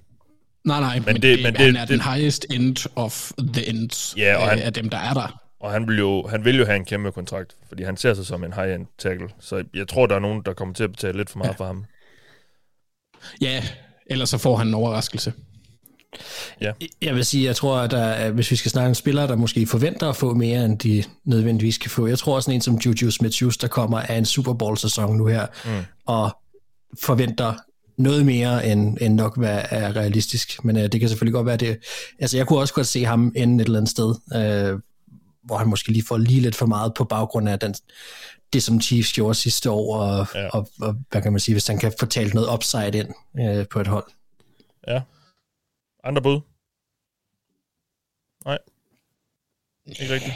Nej, 0.65 0.79
nej, 0.79 0.95
men, 0.95 1.05
men, 1.05 1.21
det, 1.21 1.43
men 1.43 1.53
det, 1.53 1.61
han 1.61 1.75
er 1.75 1.79
det, 1.79 1.89
den 1.89 2.01
highest 2.01 2.45
end 2.49 2.89
of 2.95 3.31
the 3.53 3.69
ends 3.69 4.13
ja, 4.17 4.35
og 4.35 4.49
han, 4.49 4.59
af 4.59 4.73
dem, 4.73 4.89
der 4.89 4.97
er 4.97 5.13
der. 5.13 5.41
Og 5.60 5.72
han 5.72 5.88
vil, 5.88 5.98
jo, 5.98 6.27
han 6.27 6.45
vil 6.45 6.57
jo 6.57 6.65
have 6.65 6.76
en 6.76 6.86
kæmpe 6.86 7.11
kontrakt, 7.11 7.56
fordi 7.68 7.84
han 7.84 7.98
ser 7.98 8.14
sig 8.14 8.26
som 8.26 8.44
en 8.44 8.53
high-end 8.53 8.86
tackle. 8.99 9.30
Så 9.40 9.64
jeg 9.73 9.88
tror, 9.88 10.06
der 10.06 10.15
er 10.15 10.19
nogen, 10.19 10.41
der 10.45 10.53
kommer 10.53 10.73
til 10.73 10.84
at 10.84 10.91
betale 10.91 11.18
lidt 11.18 11.30
for 11.30 11.38
meget 11.38 11.52
ja. 11.52 11.56
for 11.56 11.65
ham. 11.65 11.86
Ja, 13.41 13.64
ellers 14.06 14.30
så 14.30 14.38
får 14.38 14.56
han 14.56 14.68
en 14.68 14.73
overraskelse. 14.73 15.34
Ja. 16.61 16.72
Jeg 17.02 17.15
vil 17.15 17.26
sige, 17.26 17.45
jeg 17.45 17.56
tror, 17.56 17.77
at 17.77 17.91
der, 17.91 18.32
hvis 18.32 18.52
vi 18.52 18.56
skal 18.56 18.72
snakke 18.72 18.88
om 18.88 18.95
spillere, 18.95 19.27
der 19.27 19.36
måske 19.36 19.68
forventer 19.68 20.10
at 20.10 20.15
få 20.15 20.34
mere, 20.34 20.65
end 20.65 20.80
de 20.80 21.03
nødvendigvis 21.26 21.77
kan 21.77 21.91
få. 21.91 22.07
Jeg 22.07 22.19
tror 22.19 22.36
også, 22.36 22.52
en 22.52 22.61
som 22.61 22.76
Juju 22.76 23.10
Smith-Schuster 23.10 23.68
kommer 23.68 23.99
af 23.99 24.18
en 24.18 24.26
Super 24.26 24.53
Bowl-sæson 24.53 25.18
nu 25.18 25.26
her, 25.26 25.48
mm. 25.65 25.86
og 26.06 26.38
forventer 27.02 27.53
noget 27.98 28.26
mere 28.26 28.68
end, 28.68 28.98
end 29.02 29.15
nok, 29.15 29.38
hvad 29.38 29.61
er 29.69 29.95
realistisk. 29.95 30.65
Men 30.65 30.76
uh, 30.76 30.82
det 30.82 30.99
kan 30.99 31.10
selvfølgelig 31.10 31.34
godt 31.34 31.45
være 31.45 31.57
det. 31.57 31.77
Altså, 32.19 32.38
jeg 32.38 32.48
kunne 32.48 32.60
også 32.60 32.73
godt 32.73 32.88
se 32.88 33.06
ham 33.06 33.34
ende 33.36 33.61
et 33.61 33.65
eller 33.65 33.80
andet 33.80 33.91
sted, 33.91 34.15
uh, 34.36 34.80
hvor 35.45 35.57
han 35.57 35.67
måske 35.67 35.91
lige 35.91 36.05
får 36.05 36.17
lige 36.17 36.41
lidt 36.41 36.55
for 36.55 36.65
meget 36.65 36.93
på 36.93 37.03
baggrund 37.03 37.49
af 37.49 37.59
den, 37.59 37.76
det, 38.53 38.63
som 38.63 38.81
Chiefs 38.81 39.13
gjorde 39.13 39.35
sidste 39.35 39.72
år, 39.72 39.97
og, 39.97 40.27
ja. 40.35 40.49
og, 40.49 40.69
og 40.81 40.95
hvad 41.09 41.22
kan 41.22 41.31
man 41.31 41.39
sige, 41.39 41.55
hvis 41.55 41.67
han 41.67 41.80
kan 41.80 41.91
talt 42.09 42.34
noget 42.34 42.53
upside 42.53 42.97
ind 42.97 43.09
uh, 43.34 43.65
på 43.72 43.80
et 43.80 43.88
hold. 43.88 44.05
Ja. 44.88 45.01
Andre 46.03 46.22
bud? 46.22 46.41
Nej. 48.45 48.57
Ikke 49.85 50.13
rigtigt. 50.13 50.34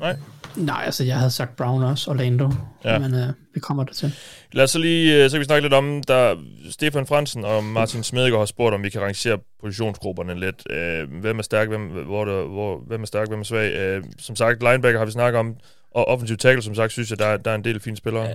Nej. 0.00 0.16
Nej, 0.58 0.82
altså 0.84 1.04
jeg 1.04 1.16
havde 1.16 1.30
sagt 1.30 1.56
Brown 1.56 1.82
også, 1.82 2.10
Orlando, 2.10 2.50
ja. 2.84 2.98
men 2.98 3.14
øh, 3.14 3.28
vi 3.54 3.60
kommer 3.60 3.84
der 3.84 3.92
til. 3.92 4.12
Lad 4.52 4.64
os 4.64 4.70
så 4.70 4.78
lige, 4.78 5.24
øh, 5.24 5.30
så 5.30 5.34
kan 5.34 5.40
vi 5.40 5.44
snakke 5.44 5.62
lidt 5.62 5.74
om, 5.74 6.02
der 6.08 6.36
Stefan 6.70 7.06
Fransen 7.06 7.44
og 7.44 7.64
Martin 7.64 8.02
Smedegaard 8.02 8.40
har 8.40 8.46
spurgt, 8.46 8.74
om 8.74 8.82
vi 8.82 8.90
kan 8.90 9.00
rangere 9.00 9.38
positionsgrupperne 9.60 10.40
lidt. 10.40 10.62
Øh, 10.70 11.20
hvem 11.20 11.38
er 11.38 11.42
stærk, 11.42 11.68
hvem, 11.68 11.80
hvor 11.80 12.24
der, 12.24 12.44
hvor, 12.44 12.82
hvem 12.86 13.02
er 13.02 13.06
stærk, 13.06 13.28
hvem 13.28 13.40
er 13.40 13.44
svag. 13.44 13.72
Øh, 13.72 14.04
som 14.18 14.36
sagt, 14.36 14.62
linebacker 14.62 14.98
har 14.98 15.06
vi 15.06 15.12
snakket 15.12 15.38
om, 15.38 15.54
og 15.94 16.08
offensive 16.08 16.36
tackle, 16.36 16.62
som 16.62 16.74
sagt, 16.74 16.92
synes 16.92 17.10
jeg, 17.10 17.18
der, 17.18 17.36
der 17.36 17.50
er 17.50 17.54
en 17.54 17.64
del 17.64 17.80
fine 17.80 17.96
spillere. 17.96 18.24
Ja. 18.24 18.34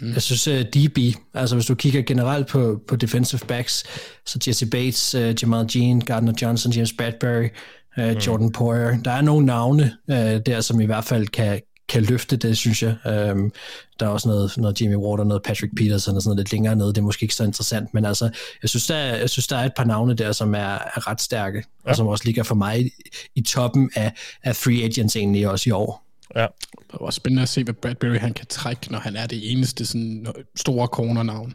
Mm. 0.00 0.12
Jeg 0.12 0.22
synes, 0.22 0.48
uh, 0.48 0.54
øh, 0.54 0.60
DB, 0.64 0.98
altså 1.34 1.56
hvis 1.56 1.66
du 1.66 1.74
kigger 1.74 2.02
generelt 2.02 2.46
på, 2.46 2.80
på 2.88 2.96
defensive 2.96 3.40
backs, 3.48 3.84
så 4.26 4.38
Jesse 4.46 4.66
Bates, 4.66 5.14
uh, 5.14 5.42
Jamal 5.42 5.66
Jean, 5.74 6.00
Gardner 6.00 6.32
Johnson, 6.42 6.72
James 6.72 6.92
Bradbury, 6.98 7.48
mm. 7.96 8.02
Jordan 8.02 8.52
Poyer. 8.52 9.02
Der 9.02 9.10
er 9.10 9.20
nogle 9.20 9.46
navne 9.46 9.96
uh, 10.08 10.16
der, 10.16 10.60
som 10.60 10.80
i 10.80 10.84
hvert 10.84 11.04
fald 11.04 11.26
kan, 11.26 11.60
kan 11.88 12.02
løfte 12.02 12.36
det, 12.36 12.56
synes 12.56 12.82
jeg. 12.82 12.96
Um, 13.34 13.52
der 14.00 14.06
er 14.06 14.10
også 14.10 14.28
noget, 14.28 14.52
noget 14.56 14.80
Jimmy 14.80 14.96
Water, 14.96 15.24
noget 15.24 15.42
Patrick 15.42 15.76
Peterson 15.76 16.16
og 16.16 16.22
sådan 16.22 16.28
noget 16.28 16.38
lidt 16.38 16.52
længere 16.52 16.76
nede. 16.76 16.88
Det 16.88 16.98
er 16.98 17.02
måske 17.02 17.22
ikke 17.22 17.34
så 17.34 17.44
interessant, 17.44 17.94
men 17.94 18.04
altså, 18.04 18.30
jeg 18.62 18.70
synes, 18.70 18.86
der 18.86 18.94
er, 18.94 19.16
jeg 19.16 19.30
synes, 19.30 19.46
der 19.46 19.56
er 19.56 19.64
et 19.64 19.72
par 19.76 19.84
navne 19.84 20.14
der, 20.14 20.32
som 20.32 20.54
er, 20.54 20.58
er 20.58 21.08
ret 21.10 21.20
stærke, 21.20 21.64
ja. 21.84 21.90
og 21.90 21.96
som 21.96 22.06
også 22.06 22.24
ligger 22.24 22.42
for 22.42 22.54
mig 22.54 22.80
i, 22.80 22.90
i 23.34 23.42
toppen 23.42 23.90
af, 23.96 24.12
af 24.42 24.56
free 24.56 24.84
agents 24.84 25.16
egentlig 25.16 25.48
også 25.48 25.68
i 25.68 25.72
år. 25.72 26.06
Ja. 26.36 26.46
Det 26.92 27.00
var 27.00 27.10
spændende 27.10 27.42
at 27.42 27.48
se, 27.48 27.64
hvad 27.64 27.74
Bradbury 27.74 28.18
han 28.18 28.32
kan 28.32 28.46
trække, 28.46 28.92
når 28.92 28.98
han 28.98 29.16
er 29.16 29.26
det 29.26 29.52
eneste 29.52 29.86
sådan, 29.86 30.26
store 30.56 30.86
corner-navn. 30.86 31.54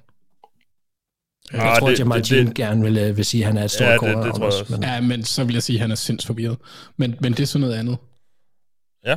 Jeg 1.54 1.62
ah, 1.62 1.80
tror, 1.80 1.88
det, 1.88 1.94
at 1.94 2.00
Jamal 2.00 2.24
det, 2.24 2.54
gerne 2.54 2.84
vil, 2.84 2.98
øh, 2.98 3.18
vil 3.18 3.26
sige, 3.26 3.44
at 3.44 3.48
han 3.48 3.58
er 3.58 3.64
et 3.64 3.72
stort 3.72 3.88
ja. 3.88 3.94
Det, 3.94 4.02
det 4.02 4.34
tror 4.34 4.38
jeg 4.40 4.46
også. 4.46 4.66
Men... 4.70 4.84
Ja, 4.84 5.02
men 5.02 5.24
så 5.24 5.44
vil 5.44 5.54
jeg 5.54 5.64
sige, 5.64 5.78
at 5.78 5.82
han 5.82 5.92
er 5.92 5.96
sindssygt 5.96 6.28
forvirret. 6.28 6.58
Men, 6.98 7.16
men 7.22 7.34
det 7.34 7.40
er 7.40 7.46
sådan 7.46 7.62
noget 7.62 7.76
andet. 7.76 7.98
Ja. 9.06 9.16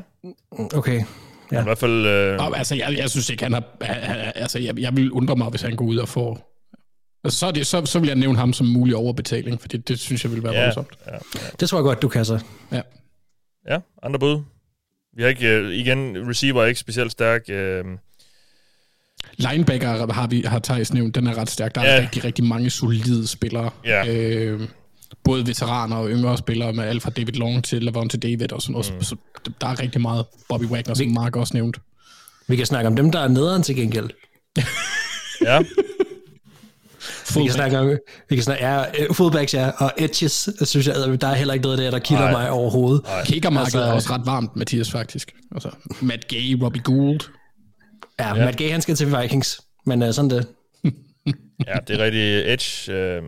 Okay. 0.74 1.02
Ja. 1.52 1.60
I 1.60 1.62
hvert 1.62 1.78
fald... 1.78 2.06
Øh... 2.06 2.38
Og, 2.38 2.58
altså, 2.58 2.74
jeg, 2.74 2.96
jeg 2.98 3.10
synes 3.10 3.30
ikke, 3.30 3.42
han 3.42 3.52
har... 3.52 3.64
Altså, 4.34 4.58
jeg, 4.58 4.78
jeg 4.78 4.96
vil 4.96 5.12
undre 5.12 5.36
mig, 5.36 5.48
hvis 5.48 5.62
han 5.62 5.76
går 5.76 5.84
ud 5.84 5.96
og 5.96 6.08
får... 6.08 6.46
Altså, 7.24 7.38
så, 7.38 7.50
det, 7.50 7.66
så, 7.66 7.86
så 7.86 7.98
vil 7.98 8.06
jeg 8.06 8.16
nævne 8.16 8.38
ham 8.38 8.52
som 8.52 8.66
mulig 8.66 8.96
overbetaling, 8.96 9.60
for 9.60 9.68
det, 9.68 9.88
det 9.88 9.98
synes 9.98 10.24
jeg 10.24 10.32
vil 10.32 10.42
være 10.42 10.52
ja, 10.52 10.62
voldsomt. 10.62 10.88
Ja, 11.06 11.12
ja. 11.12 11.40
Det 11.60 11.68
tror 11.68 11.78
jeg 11.78 11.84
godt, 11.84 12.02
du 12.02 12.08
kan 12.08 12.24
så. 12.24 12.40
Ja. 12.72 12.82
Ja, 13.68 13.78
andre 14.02 14.18
bud? 14.18 14.42
Vi 15.16 15.22
har 15.22 15.28
ikke, 15.28 15.62
uh, 15.62 15.72
igen, 15.72 16.28
receiver 16.28 16.62
er 16.62 16.66
ikke 16.66 16.80
specielt 16.80 17.12
stærk. 17.12 17.42
Uh... 17.48 17.54
Linebacker 19.36 20.12
har 20.12 20.26
vi 20.26 20.42
har 20.46 20.58
Thijs 20.58 20.92
nævnt, 20.92 21.14
den 21.14 21.26
er 21.26 21.38
ret 21.38 21.50
stærk. 21.50 21.74
Der 21.74 21.80
er 21.80 21.94
ja. 21.94 22.02
rigtig, 22.02 22.24
rigtig 22.24 22.44
mange 22.44 22.70
solide 22.70 23.26
spillere. 23.26 23.70
Ja. 23.84 24.52
Uh, 24.54 24.60
både 25.24 25.46
veteraner 25.46 25.96
og 25.96 26.10
yngre 26.10 26.38
spillere, 26.38 26.72
med 26.72 26.84
alt 26.84 27.02
fra 27.02 27.10
David 27.10 27.32
Long 27.32 27.64
til 27.64 27.82
Lavonte 27.82 28.18
David 28.18 28.52
og 28.52 28.62
sådan 28.62 28.72
noget. 28.72 28.94
Mm. 28.94 29.02
Så 29.02 29.16
der 29.60 29.66
er 29.66 29.80
rigtig 29.80 30.00
meget 30.00 30.26
Bobby 30.48 30.64
Wagner, 30.64 30.94
som 30.94 31.06
Mark 31.06 31.36
også 31.36 31.54
nævnt. 31.54 31.76
Vi 32.48 32.56
kan 32.56 32.66
snakke 32.66 32.88
om 32.88 32.96
dem, 32.96 33.12
der 33.12 33.20
er 33.20 33.28
nederen 33.28 33.62
til 33.62 33.76
gengæld. 33.76 34.10
ja. 35.48 35.62
Vi 37.34 37.42
kan 37.42 37.52
snakke 37.52 37.78
om, 37.78 37.88
vi 38.28 38.34
kan 38.36 38.42
snakke, 38.44 38.66
ja, 38.66 38.84
øh, 38.98 39.14
fullbacks, 39.14 39.54
ja, 39.54 39.70
og 39.76 39.92
edges, 39.98 40.48
synes 40.62 40.86
jeg, 40.86 40.94
der 41.20 41.26
er 41.28 41.34
heller 41.34 41.54
ikke 41.54 41.62
noget 41.62 41.78
der, 41.78 41.90
der 41.90 41.98
kilder 41.98 42.30
mig 42.30 42.50
overhovedet. 42.50 43.02
Kickermarkedet 43.24 43.66
Altså- 43.74 43.90
er 43.90 43.92
også 43.92 44.12
ret 44.12 44.26
varmt, 44.26 44.56
Mathias, 44.56 44.90
faktisk. 44.90 45.32
Altså, 45.54 45.70
Matt 46.00 46.28
Gay, 46.28 46.62
Robbie 46.62 46.82
Gould. 46.82 47.20
Ja, 48.20 48.36
ja. 48.36 48.44
Matt 48.44 48.56
Gay, 48.56 48.70
han 48.70 48.82
skal 48.82 48.94
til 48.94 49.20
Vikings, 49.20 49.60
men 49.86 50.02
uh, 50.02 50.10
sådan 50.12 50.30
det. 50.30 50.46
Ja, 51.66 51.76
det 51.88 52.00
er 52.00 52.04
rigtig 52.04 52.52
Edge. 52.52 52.92
Øh, 52.92 53.22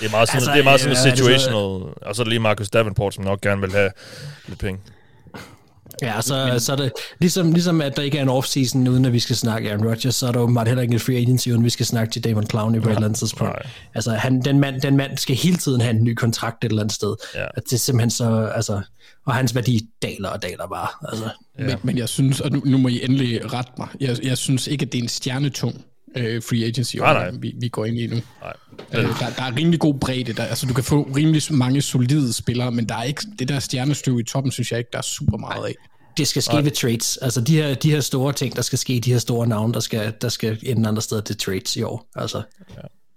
det 0.00 0.06
er 0.06 0.10
meget 0.10 0.28
sådan, 0.28 0.36
Altså, 0.36 0.52
det 0.52 0.58
er 0.58 0.64
meget 0.64 0.80
sådan 0.80 0.96
øh, 0.96 1.00
er 1.00 1.04
det 1.04 1.18
situational. 1.18 1.92
Og 2.02 2.16
så 2.16 2.22
er 2.22 2.26
lige 2.26 2.38
Marcus 2.38 2.70
Davenport, 2.70 3.14
som 3.14 3.24
nok 3.24 3.40
gerne 3.40 3.60
vil 3.60 3.72
have 3.72 3.90
lidt 4.48 4.58
penge. 4.58 4.80
Ja, 6.02 6.20
så, 6.20 6.54
så 6.58 6.72
er 6.72 6.76
det 6.76 6.92
ligesom, 7.20 7.52
ligesom 7.52 7.80
at 7.80 7.96
der 7.96 8.02
ikke 8.02 8.18
er 8.18 8.22
en 8.22 8.28
off-season, 8.28 8.90
uden 8.90 9.04
at 9.04 9.12
vi 9.12 9.18
skal 9.20 9.36
snakke 9.36 9.70
Aaron 9.70 9.86
Rodgers, 9.88 10.14
så 10.14 10.26
er 10.26 10.32
der 10.32 10.40
åbenbart 10.40 10.66
heller 10.68 10.82
ikke 10.82 10.94
en 10.94 11.00
free 11.00 11.16
agency, 11.16 11.48
uden 11.48 11.64
vi 11.64 11.70
skal 11.70 11.86
snakke 11.86 12.12
til 12.12 12.24
Damon 12.24 12.46
Clowney 12.46 12.80
på 12.80 12.88
et 12.88 12.94
eller 12.94 13.06
andet 13.06 13.18
tidspunkt. 13.18 13.52
Nej. 13.52 13.62
Altså, 13.94 14.10
han, 14.10 14.40
den, 14.40 14.60
mand, 14.60 14.80
den 14.80 14.96
mand 14.96 15.18
skal 15.18 15.36
hele 15.36 15.56
tiden 15.56 15.80
have 15.80 15.94
en 15.96 16.04
ny 16.04 16.14
kontrakt 16.14 16.64
et 16.64 16.68
eller 16.68 16.82
andet 16.82 16.94
sted. 16.94 17.14
Ja. 17.34 17.44
At 17.54 17.64
det 17.64 17.72
er 17.72 17.76
simpelthen 17.76 18.10
så, 18.10 18.50
altså, 18.54 18.80
og 19.26 19.34
hans 19.34 19.54
værdi 19.54 19.80
daler 20.02 20.28
og 20.28 20.42
daler 20.42 20.66
bare. 20.68 20.88
Altså, 21.08 21.30
Ja. 21.58 21.66
Men, 21.66 21.76
men 21.82 21.98
jeg 21.98 22.08
synes, 22.08 22.40
og 22.40 22.50
nu, 22.52 22.62
nu 22.64 22.78
må 22.78 22.88
I 22.88 23.04
endelig 23.04 23.52
rette 23.52 23.72
mig, 23.78 23.88
jeg, 24.00 24.16
jeg 24.22 24.38
synes 24.38 24.66
ikke, 24.66 24.86
at 24.86 24.92
det 24.92 24.98
er 24.98 25.02
en 25.02 25.08
stjernetung 25.08 25.84
øh, 26.16 26.42
free 26.42 26.64
agency, 26.64 26.96
Nej, 26.96 27.12
nej. 27.12 27.30
Vi, 27.40 27.54
vi 27.60 27.68
går 27.68 27.84
ind 27.84 27.98
i 27.98 28.06
nu. 28.06 28.16
Nej. 28.40 28.52
Øh, 28.94 29.04
der, 29.04 29.30
der 29.36 29.42
er 29.42 29.56
rimelig 29.56 29.80
god 29.80 29.94
bredde. 29.94 30.32
Der, 30.32 30.44
altså, 30.44 30.66
du 30.66 30.74
kan 30.74 30.84
få 30.84 31.02
rimelig 31.16 31.42
mange 31.50 31.82
solide 31.82 32.32
spillere, 32.32 32.70
men 32.72 32.88
der 32.88 32.94
er 32.94 33.02
ikke 33.02 33.22
det 33.38 33.48
der 33.48 33.58
stjernestøv 33.58 34.20
i 34.20 34.22
toppen, 34.22 34.52
synes 34.52 34.70
jeg 34.70 34.78
ikke, 34.78 34.90
der 34.92 34.98
er 34.98 35.02
super 35.02 35.36
meget 35.38 35.66
af. 35.66 35.74
det 36.16 36.28
skal 36.28 36.42
ske 36.42 36.56
ved 36.64 36.70
trades. 36.70 37.16
Altså, 37.16 37.40
de 37.40 37.56
her, 37.56 37.74
de 37.74 37.90
her 37.90 38.00
store 38.00 38.32
ting, 38.32 38.56
der 38.56 38.62
skal 38.62 38.78
ske, 38.78 39.00
de 39.04 39.12
her 39.12 39.18
store 39.18 39.46
navne, 39.46 39.74
der 39.74 39.80
skal, 39.80 40.12
der 40.20 40.28
skal 40.28 40.58
ende 40.62 40.88
andre 40.88 41.02
steder 41.02 41.20
til 41.20 41.36
trades 41.38 41.76
i 41.76 41.82
år. 41.82 42.08
Altså, 42.16 42.42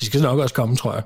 de 0.02 0.06
skal 0.06 0.22
nok 0.22 0.40
også 0.40 0.56
komme, 0.56 0.76
tror 0.76 0.94
jeg. 0.94 1.04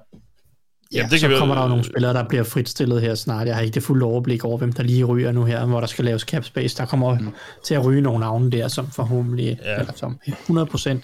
Ja, 0.93 0.97
Jamen, 0.97 1.11
det 1.11 1.19
så 1.19 1.23
kan 1.27 1.35
vi- 1.35 1.39
kommer 1.39 1.55
der 1.55 1.61
jo 1.61 1.67
nogle 1.67 1.83
spillere, 1.83 2.13
der 2.13 2.23
bliver 2.27 2.43
fritstillet 2.43 3.01
her 3.01 3.15
snart. 3.15 3.47
Jeg 3.47 3.55
har 3.55 3.61
ikke 3.61 3.75
det 3.75 3.83
fulde 3.83 4.05
overblik 4.05 4.45
over, 4.45 4.57
hvem 4.57 4.73
der 4.73 4.83
lige 4.83 5.03
ryger 5.03 5.31
nu 5.31 5.43
her, 5.43 5.65
hvor 5.65 5.79
der 5.79 5.87
skal 5.87 6.05
laves 6.05 6.21
cap 6.21 6.43
space. 6.43 6.77
Der 6.77 6.85
kommer 6.85 7.19
mm. 7.19 7.29
til 7.65 7.73
at 7.75 7.85
ryge 7.85 8.01
nogle 8.01 8.19
navne 8.19 8.51
der, 8.51 8.67
som 8.67 8.91
forhåbentlig, 8.91 9.59
Ja. 9.63 9.79
eller 9.79 9.93
som 9.95 10.19
100% 10.27 11.01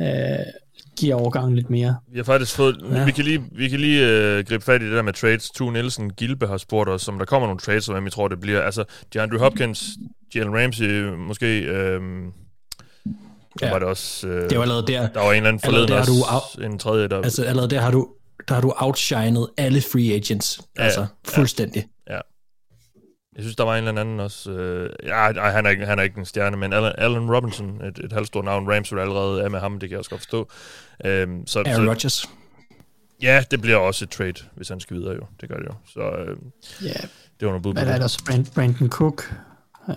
øh, 0.00 0.06
giver 0.98 1.14
overgangen 1.14 1.54
lidt 1.56 1.70
mere. 1.70 1.96
Vi 2.12 2.18
har 2.18 2.24
faktisk 2.24 2.54
fået... 2.56 2.76
Ja. 2.92 3.04
Vi 3.04 3.10
kan 3.10 3.24
lige, 3.24 3.44
vi 3.52 3.68
kan 3.68 3.80
lige 3.80 4.08
øh, 4.08 4.44
gribe 4.44 4.64
fat 4.64 4.82
i 4.82 4.84
det 4.84 4.92
der 4.92 5.02
med 5.02 5.12
trades. 5.12 5.50
Tu 5.50 5.70
Nielsen 5.70 6.10
Gilbe 6.10 6.46
har 6.46 6.56
spurgt 6.56 6.90
os, 6.90 7.08
om 7.08 7.18
der 7.18 7.24
kommer 7.24 7.48
nogle 7.48 7.60
trades, 7.60 7.88
og 7.88 7.94
hvem 7.94 8.06
I 8.06 8.10
tror, 8.10 8.28
det 8.28 8.40
bliver. 8.40 8.60
Altså, 8.62 8.84
DeAndre 9.14 9.38
Hopkins, 9.38 9.84
Jalen 10.34 10.54
Ramsey, 10.62 11.02
måske... 11.28 11.60
Øh, 11.60 12.00
ja. 13.60 13.66
Ja. 13.66 13.70
var 13.72 13.78
det 13.78 13.88
også... 13.88 14.26
Øh, 14.28 14.50
Det 14.50 14.56
var 14.56 14.62
allerede 14.62 14.86
der. 14.86 15.08
der 15.08 15.20
var 15.20 15.30
en 15.32 15.36
eller 15.36 15.48
anden 15.48 15.60
allerede 15.64 15.88
forleden 15.88 15.88
der 15.88 15.94
har 16.30 16.36
også, 16.36 16.60
en 16.60 16.78
tredje, 16.78 17.08
der... 17.08 17.16
Altså, 17.22 17.44
allerede 17.44 17.70
der 17.70 17.80
har 17.80 17.90
du, 17.90 18.08
der 18.48 18.54
har 18.54 18.60
du 18.62 18.72
outshined 18.76 19.46
alle 19.56 19.80
free 19.80 20.14
agents. 20.14 20.60
Ja, 20.78 20.82
Altså, 20.82 21.00
ja. 21.00 21.06
fuldstændig. 21.24 21.86
Jeg 23.36 23.42
synes, 23.42 23.56
der 23.56 23.64
var 23.64 23.76
en 23.76 23.88
eller 23.88 24.00
anden 24.00 24.20
også... 24.20 24.50
Øh, 24.50 24.90
ja, 25.04 25.12
ej, 25.14 25.50
han, 25.50 25.66
er 25.66 25.70
ikke, 25.70 25.86
han 25.86 25.98
er 25.98 26.02
ikke 26.02 26.18
en 26.18 26.24
stjerne, 26.24 26.56
men 26.56 26.72
Allen, 26.72 26.92
Allen 26.98 27.34
Robinson, 27.34 27.80
et, 27.84 27.98
et 27.98 28.12
halvstort 28.12 28.44
navn, 28.44 28.72
Ramsey 28.72 28.96
allerede 28.96 29.42
er 29.42 29.48
med 29.48 29.60
ham, 29.60 29.72
det 29.72 29.80
kan 29.88 29.90
jeg 29.90 29.98
også 29.98 30.10
godt 30.10 30.20
forstå. 30.20 30.48
Øhm, 31.04 31.46
så, 31.46 31.62
Aaron 31.66 31.88
Rodgers. 31.88 32.28
ja, 33.22 33.44
det 33.50 33.60
bliver 33.60 33.76
også 33.76 34.04
et 34.04 34.10
trade, 34.10 34.34
hvis 34.56 34.68
han 34.68 34.80
skal 34.80 34.96
videre 34.96 35.14
jo. 35.14 35.20
Det 35.40 35.48
gør 35.48 35.56
det 35.56 35.64
jo. 35.66 35.72
Så 35.86 36.00
øh, 36.00 36.36
Ja, 36.82 36.92
det 37.40 37.46
var 37.46 37.48
noget 37.48 37.62
bud 37.62 37.74
på 37.74 37.80
hvad 37.80 37.94
er 37.94 37.98
der 37.98 38.06
så? 38.06 38.22
Brand, 38.26 38.46
Brandon 38.54 38.88
Cook? 38.88 39.34
Øh, 39.88 39.94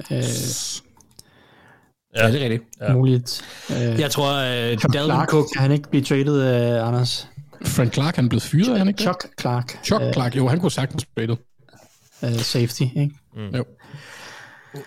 Ja, 2.16 2.28
det 2.28 2.36
er 2.36 2.44
rigtigt. 2.44 2.64
Ja. 2.82 2.86
ja. 2.86 2.94
Muligt. 2.94 3.42
Øh, 3.72 4.00
Jeg 4.00 4.12
tror, 4.12 4.32
uh, 4.32 4.94
Dalvin 4.94 5.26
Cook... 5.28 5.46
kan 5.54 5.62
han 5.62 5.72
ikke 5.72 5.90
blive 5.90 6.04
traded, 6.04 6.42
øh, 6.78 6.88
Anders? 6.88 7.28
Frank 7.66 7.94
Clark, 7.94 8.16
han 8.16 8.26
er 8.26 8.30
blevet 8.30 8.44
fyret, 8.44 8.78
han 8.78 8.88
ikke 8.88 8.98
det? 8.98 9.04
Chuck 9.04 9.28
Clark. 9.42 9.80
Chuck 9.84 10.04
Clark, 10.14 10.36
jo, 10.36 10.48
han 10.48 10.60
kunne 10.60 10.72
sagtens 10.72 11.06
blive. 11.06 11.38
Øh, 12.24 12.30
øh, 12.30 12.40
safety, 12.40 12.82
ikke? 12.82 13.12
Jo. 13.38 13.66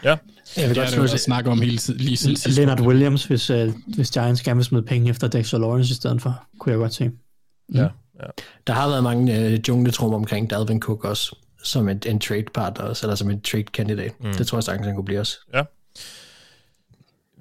Ja, 0.04 0.16
Jeg 0.56 0.68
vil 0.68 0.68
Det 0.68 0.70
er 0.70 0.74
godt 0.74 0.76
det, 0.76 0.88
slå 0.88 1.02
vi 1.02 1.18
snakker 1.18 1.50
om 1.50 1.60
hele 1.60 1.78
tiden, 1.78 2.00
lige 2.00 2.16
siden. 2.16 2.52
Leonard 2.52 2.80
Williams, 2.80 3.24
hvis, 3.24 3.50
øh, 3.50 3.72
hvis 3.86 4.10
Giants 4.10 4.42
gerne 4.42 4.56
vil 4.56 4.64
smide 4.64 4.82
penge 4.82 5.10
efter 5.10 5.28
Dexter 5.28 5.58
Lawrence 5.58 5.90
i 5.92 5.94
stedet 5.94 6.22
for, 6.22 6.46
kunne 6.58 6.72
jeg 6.72 6.78
godt 6.78 6.94
se. 6.94 7.10
ja, 7.74 7.82
ja. 7.82 8.26
Der 8.66 8.72
har 8.72 8.88
været 8.88 9.02
mange 9.02 9.38
øh, 9.38 9.60
jungletrum 9.68 10.14
omkring 10.14 10.50
Dalvin 10.50 10.80
Cook 10.80 11.04
også, 11.04 11.36
som 11.62 11.88
en, 11.88 12.02
en 12.06 12.20
trade 12.20 12.44
partner 12.54 12.84
også, 12.84 13.06
eller 13.06 13.14
som 13.14 13.30
en 13.30 13.40
trade 13.40 13.64
candidate. 13.72 14.14
Mm. 14.20 14.32
Det 14.34 14.46
tror 14.46 14.58
jeg 14.58 14.64
sagtens, 14.64 14.86
han 14.86 14.94
kunne 14.94 15.04
blive 15.04 15.20
også. 15.20 15.38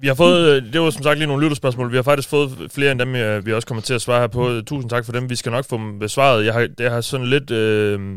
Vi 0.02 0.08
har 0.08 0.14
fået, 0.14 0.56
øh, 0.56 0.72
det 0.72 0.80
var 0.80 0.90
som 0.90 1.02
sagt 1.02 1.18
lige 1.18 1.26
nogle 1.26 1.42
lytterspørgsmål, 1.42 1.90
vi 1.90 1.96
har 1.96 2.02
faktisk 2.02 2.28
fået 2.28 2.70
flere 2.70 2.92
end 2.92 3.00
dem, 3.00 3.14
øh, 3.14 3.46
vi 3.46 3.52
også 3.52 3.68
kommer 3.68 3.82
til 3.82 3.94
at 3.94 4.02
svare 4.02 4.20
her 4.20 4.26
på. 4.26 4.60
Tusind 4.66 4.90
tak 4.90 5.04
for 5.04 5.12
dem, 5.12 5.30
vi 5.30 5.36
skal 5.36 5.52
nok 5.52 5.64
få 5.64 5.76
dem 5.76 5.98
besvaret. 5.98 6.44
Jeg 6.44 6.54
har, 6.54 6.68
jeg 6.78 6.90
har 6.92 7.00
sådan 7.00 7.26
lidt 7.26 7.50
øh, 7.50 8.16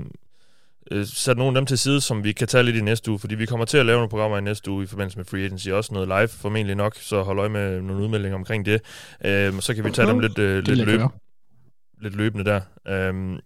øh, 0.91 1.05
sat 1.05 1.37
nogle 1.37 1.57
af 1.57 1.61
dem 1.61 1.65
til 1.65 1.77
side, 1.77 2.01
som 2.01 2.23
vi 2.23 2.31
kan 2.31 2.47
tage 2.47 2.63
lidt 2.63 2.75
i 2.75 2.81
næste 2.81 3.11
uge, 3.11 3.19
fordi 3.19 3.35
vi 3.35 3.45
kommer 3.45 3.65
til 3.65 3.77
at 3.77 3.85
lave 3.85 3.95
nogle 3.95 4.09
programmer 4.09 4.37
i 4.37 4.41
næste 4.41 4.71
uge 4.71 4.83
i 4.83 4.87
forbindelse 4.87 5.17
med 5.17 5.25
Free 5.25 5.41
Agency, 5.41 5.69
også 5.69 5.93
noget 5.93 6.07
live 6.07 6.27
formentlig 6.27 6.75
nok, 6.75 6.95
så 6.95 7.21
hold 7.21 7.39
øje 7.39 7.49
med 7.49 7.81
nogle 7.81 8.03
udmeldinger 8.03 8.37
omkring 8.37 8.65
det. 8.65 8.81
Øh, 9.25 9.53
så 9.59 9.73
kan 9.75 9.83
vi 9.85 9.91
tage 9.91 10.07
dem 10.07 10.19
lidt, 10.19 10.37
øh, 10.37 10.63
lidt, 10.63 10.85
løb, 10.85 11.01
lidt 12.01 12.15
løbende 12.15 12.45
der. 12.45 12.61
Øhm, 12.87 13.39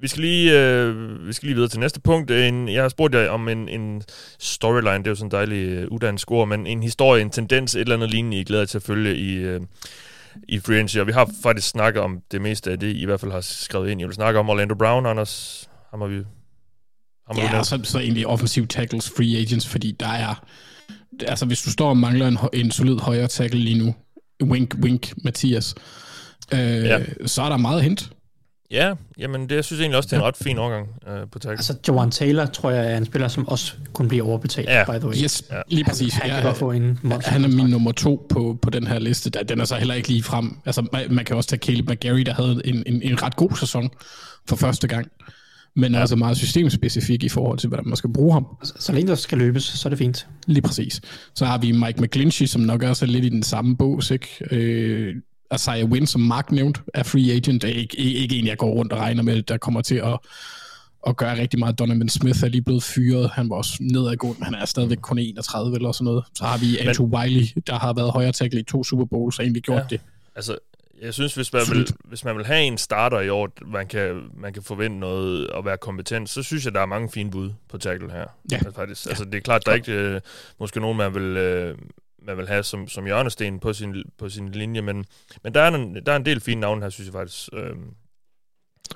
vi 0.00 0.08
skal 0.08 0.22
lige 0.22 0.60
øh, 0.60 1.26
vi 1.26 1.32
skal 1.32 1.46
lige 1.46 1.54
videre 1.54 1.68
til 1.70 1.80
næste 1.80 2.00
punkt. 2.00 2.30
En, 2.30 2.68
jeg 2.68 2.82
har 2.82 2.88
spurgt 2.88 3.14
jer 3.14 3.28
om 3.28 3.48
en, 3.48 3.68
en 3.68 4.02
storyline, 4.38 4.98
det 4.98 5.06
er 5.06 5.10
jo 5.10 5.14
sådan 5.14 5.26
en 5.26 5.30
dejlig 5.30 5.86
uh, 5.86 5.92
uddannet 5.92 6.24
ord, 6.28 6.48
men 6.48 6.66
en 6.66 6.82
historie, 6.82 7.22
en 7.22 7.30
tendens, 7.30 7.74
et 7.74 7.80
eller 7.80 7.94
andet 7.94 8.10
lignende, 8.10 8.40
I 8.40 8.44
glæder 8.44 8.62
jer 8.62 8.66
til 8.66 8.78
at 8.78 8.82
følge 8.82 9.16
i, 9.16 9.54
uh, 9.54 9.62
i 10.48 10.60
Free 10.60 10.76
Agency, 10.76 10.98
og 10.98 11.06
vi 11.06 11.12
har 11.12 11.30
faktisk 11.42 11.68
snakket 11.68 12.02
om 12.02 12.20
det 12.32 12.40
meste 12.42 12.70
af 12.70 12.78
det, 12.78 12.86
I 12.86 13.02
i 13.02 13.04
hvert 13.04 13.20
fald 13.20 13.32
har 13.32 13.40
skrevet 13.40 13.90
ind. 13.90 14.00
Jeg 14.00 14.08
vil 14.08 14.14
snakke 14.14 14.40
om 14.40 14.50
Orlando 14.50 14.74
Brown, 14.74 15.06
Anders. 15.06 15.68
Ham 15.90 16.00
har 16.00 16.08
vi... 16.08 16.22
Ham 17.26 17.36
Ja, 17.36 17.58
og 17.58 17.66
så, 17.66 17.80
så 17.84 17.98
egentlig 17.98 18.26
offensive 18.26 18.66
tackles, 18.66 19.10
free 19.16 19.36
agents, 19.38 19.68
fordi 19.68 19.96
der 20.00 20.08
er... 20.08 20.44
Altså, 21.26 21.46
hvis 21.46 21.62
du 21.62 21.70
står 21.70 21.88
og 21.88 21.96
mangler 21.96 22.28
en, 22.28 22.38
en 22.52 22.70
solid 22.70 22.98
højre 22.98 23.28
tackle 23.28 23.60
lige 23.60 23.78
nu, 23.78 23.94
wink, 24.42 24.74
wink, 24.82 25.12
Mathias, 25.24 25.74
øh, 26.52 26.58
Ja. 26.58 27.00
så 27.26 27.42
er 27.42 27.48
der 27.48 27.56
meget 27.56 27.82
hint. 27.82 28.10
Ja, 28.70 28.94
jamen 29.18 29.48
det, 29.48 29.54
jeg 29.56 29.64
synes 29.64 29.80
egentlig 29.80 29.96
også, 29.96 30.06
det 30.06 30.12
er 30.12 30.20
en 30.20 30.26
ret 30.26 30.36
fin 30.36 30.58
overgang 30.58 30.88
uh, 31.06 31.30
på 31.32 31.38
tackle. 31.38 31.50
Altså, 31.58 31.74
Jawan 31.88 32.10
Taylor, 32.10 32.46
tror 32.46 32.70
jeg, 32.70 32.92
er 32.92 32.96
en 32.96 33.04
spiller, 33.04 33.28
som 33.28 33.48
også 33.48 33.74
kunne 33.92 34.08
blive 34.08 34.22
overbetalt, 34.22 34.68
Ja. 34.68 34.84
by 34.84 34.98
the 34.98 35.08
way. 35.08 35.16
Yes, 35.22 35.42
Ja. 35.52 35.60
lige 35.68 35.84
præcis. 35.84 36.12
Han 36.14 36.30
kan 36.30 36.38
Ja, 36.38 36.46
godt 36.46 36.56
få 36.56 36.70
en 36.70 36.98
han 37.24 37.44
er 37.44 37.48
min 37.48 37.66
nummer 37.66 37.92
to 37.92 38.26
på, 38.28 38.58
på 38.62 38.70
den 38.70 38.86
her 38.86 38.98
liste. 38.98 39.30
Der, 39.30 39.42
den 39.42 39.60
er 39.60 39.64
så 39.64 39.74
heller 39.76 39.94
ikke 39.94 40.08
lige 40.08 40.22
frem. 40.22 40.56
Altså, 40.66 40.86
man, 40.92 41.02
man 41.10 41.24
kan 41.24 41.36
også 41.36 41.48
tage 41.48 41.60
Caleb 41.60 41.90
McGarry, 41.90 42.20
der 42.20 42.34
havde 42.34 42.60
en, 42.64 42.82
en, 42.86 43.02
en 43.02 43.22
ret 43.22 43.36
god 43.36 43.50
sæson 43.60 43.90
for 44.48 44.56
første 44.56 44.88
gang. 44.88 45.06
Men 45.76 45.92
ja. 45.94 46.00
altså 46.00 46.16
meget 46.16 46.36
systemspecifik 46.36 47.24
i 47.24 47.28
forhold 47.28 47.58
til, 47.58 47.68
hvordan 47.68 47.86
man 47.88 47.96
skal 47.96 48.12
bruge 48.12 48.32
ham. 48.32 48.46
Så 48.62 48.92
længe 48.92 49.08
der 49.08 49.14
skal 49.14 49.38
løbes, 49.38 49.62
så 49.62 49.88
er 49.88 49.90
det 49.90 49.98
fint. 49.98 50.26
Lige 50.46 50.62
præcis. 50.62 51.00
Så 51.34 51.44
har 51.44 51.58
vi 51.58 51.72
Mike 51.72 52.02
McGlinchey, 52.02 52.46
som 52.46 52.60
nok 52.62 52.82
også 52.82 53.04
er 53.04 53.08
lidt 53.08 53.24
i 53.24 53.28
den 53.28 53.42
samme 53.42 53.76
bås, 53.76 54.10
ikke? 54.10 54.28
Øh, 54.50 55.14
Isaiah 55.54 55.84
Wynn, 55.90 56.06
som 56.06 56.20
Mark 56.20 56.52
nævnt, 56.52 56.82
er 56.94 57.02
free 57.02 57.32
agent. 57.32 57.62
Det 57.62 57.70
er 57.70 57.74
ikke, 57.74 57.96
ikke, 57.96 58.36
en, 58.38 58.46
jeg 58.46 58.56
går 58.58 58.70
rundt 58.70 58.92
og 58.92 58.98
regner 58.98 59.22
med, 59.22 59.42
der 59.42 59.56
kommer 59.58 59.82
til 59.82 59.94
at, 59.94 60.18
at 61.06 61.16
gøre 61.16 61.38
rigtig 61.40 61.58
meget. 61.58 61.78
Donovan 61.78 62.08
Smith 62.08 62.44
er 62.44 62.48
lige 62.48 62.62
blevet 62.62 62.82
fyret. 62.82 63.30
Han 63.30 63.50
var 63.50 63.56
også 63.56 63.72
nedadgående, 63.80 64.38
men 64.38 64.44
han 64.44 64.54
er 64.54 64.64
stadigvæk 64.64 64.98
kun 65.02 65.18
31 65.18 65.76
eller 65.76 65.92
sådan 65.92 66.04
noget. 66.04 66.24
Så 66.34 66.44
har 66.44 66.58
vi 66.58 66.78
Andrew 66.78 67.06
Wiley, 67.08 67.46
der 67.66 67.78
har 67.78 67.92
været 67.92 68.12
højre 68.12 68.32
tackle 68.32 68.60
i 68.60 68.62
to 68.62 68.84
Super 68.84 69.04
Bowls, 69.04 69.38
og 69.38 69.44
egentlig 69.44 69.62
gjort 69.62 69.76
Ja. 69.76 69.82
ja. 69.82 69.86
det. 69.90 70.00
Altså, 70.36 70.58
jeg 71.02 71.14
synes, 71.14 71.34
hvis 71.34 71.52
man, 71.52 71.62
vil, 71.72 71.88
hvis 72.04 72.24
man 72.24 72.36
vil 72.36 72.46
have 72.46 72.62
en 72.62 72.78
starter 72.78 73.20
i 73.20 73.28
år, 73.28 73.48
man 73.66 73.86
kan, 73.86 74.22
man 74.36 74.52
kan 74.52 74.62
forvente 74.62 74.98
noget 74.98 75.46
og 75.46 75.64
være 75.64 75.76
kompetent, 75.76 76.30
så 76.30 76.42
synes 76.42 76.64
jeg, 76.64 76.74
der 76.74 76.80
er 76.80 76.86
mange 76.86 77.08
fine 77.10 77.30
bud 77.30 77.50
på 77.68 77.78
tackle 77.78 78.10
her. 78.12 78.24
Ja. 78.50 78.56
Altså, 78.56 78.72
faktisk. 78.74 79.06
Altså, 79.06 79.24
det 79.24 79.34
er 79.34 79.40
klart, 79.40 79.66
der 79.66 79.72
er 79.72 79.76
ikke 79.76 79.92
øh, 79.92 80.20
måske 80.60 80.80
nogen, 80.80 80.96
man 80.96 81.14
vil, 81.14 81.22
øh, 81.36 81.74
man 82.26 82.36
vil 82.36 82.48
have 82.48 82.62
som, 82.62 82.88
som 82.88 83.04
hjørnesten 83.04 83.60
på 83.60 83.72
sin, 83.72 83.94
på 84.18 84.28
sin 84.28 84.48
linje, 84.48 84.82
men, 84.82 85.04
men 85.44 85.54
der, 85.54 85.60
er 85.60 85.74
en, 85.74 85.96
der 86.06 86.12
er 86.12 86.16
en 86.16 86.24
del 86.26 86.40
fine 86.40 86.60
navne 86.60 86.82
her, 86.82 86.90
synes 86.90 87.06
jeg 87.06 87.12
faktisk. 87.12 87.48
Øh, 87.52 87.76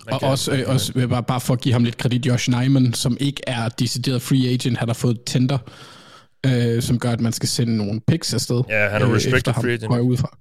man 0.06 0.14
Og 0.14 0.20
kan- 0.20 0.28
også, 0.28 0.52
øh, 0.52 0.62
også 0.66 0.92
øh, 0.96 1.08
bare, 1.08 1.22
bare 1.22 1.40
for 1.40 1.54
at 1.54 1.60
give 1.60 1.72
ham 1.72 1.84
lidt 1.84 1.96
kredit, 1.96 2.26
Josh 2.26 2.50
Nyman, 2.50 2.94
som 2.94 3.16
ikke 3.20 3.42
er 3.46 3.68
decideret 3.68 4.22
free 4.22 4.48
agent, 4.52 4.78
han 4.78 4.88
har 4.88 4.94
fået 4.94 5.14
et 5.14 5.22
tender, 5.26 5.58
øh, 6.46 6.82
som 6.82 6.98
gør, 6.98 7.10
at 7.10 7.20
man 7.20 7.32
skal 7.32 7.48
sende 7.48 7.76
nogle 7.76 8.00
picks 8.08 8.34
afsted. 8.34 8.62
Ja, 8.68 8.88
han 8.88 9.02
er 9.02 9.08
øh, 9.08 9.14
restricted 9.14 9.54
free 9.54 9.72
agent. 9.72 9.88
Går 9.88 9.98
ud 9.98 10.16
fra. 10.16 10.38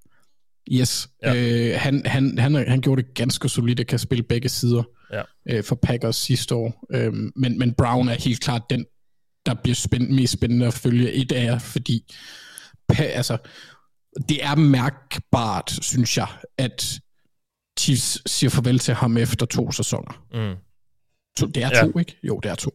Yes. 0.72 1.10
Ja. 1.24 1.36
Øh, 1.36 1.80
han, 1.80 2.02
han, 2.06 2.38
han, 2.38 2.56
er- 2.56 2.70
han 2.70 2.82
gjorde 2.82 3.02
det 3.04 3.14
ganske 3.14 3.50
solidt 3.50 3.80
at 3.80 3.88
kan 3.88 4.00
spille 4.00 4.24
begge 4.24 4.50
sider 4.50 4.84
Ja. 5.14 5.22
øh, 5.50 5.64
for 5.64 5.76
Packers 5.76 6.16
sidste 6.16 6.56
år. 6.56 6.86
Øh, 6.94 7.14
men, 7.36 7.60
men 7.60 7.74
Brown 7.74 8.10
er 8.10 8.14
helt 8.14 8.42
klart 8.42 8.62
den, 8.70 8.86
der 9.46 9.54
bliver 9.54 9.76
spænd, 9.76 10.10
mest 10.10 10.34
spændende 10.34 10.68
at 10.68 10.74
følge 10.74 11.12
et 11.14 11.32
af 11.32 11.44
jer, 11.44 11.60
fordi 11.60 12.16
altså, 13.00 13.38
det 14.30 14.44
er 14.46 14.56
mærkbart, 14.56 15.78
synes 15.82 16.18
jeg, 16.18 16.28
at 16.58 17.00
Chiefs 17.80 18.22
siger 18.32 18.50
farvel 18.50 18.80
til 18.80 18.94
ham 18.94 19.18
efter 19.18 19.46
to 19.46 19.72
sæsoner. 19.72 20.24
Mm. 20.34 20.56
To, 21.38 21.46
det 21.48 21.64
er 21.64 21.70
Ja. 21.74 21.82
to, 21.84 22.00
ikke? 22.00 22.18
Jo, 22.24 22.40
det 22.44 22.52
er 22.52 22.56
to. 22.56 22.72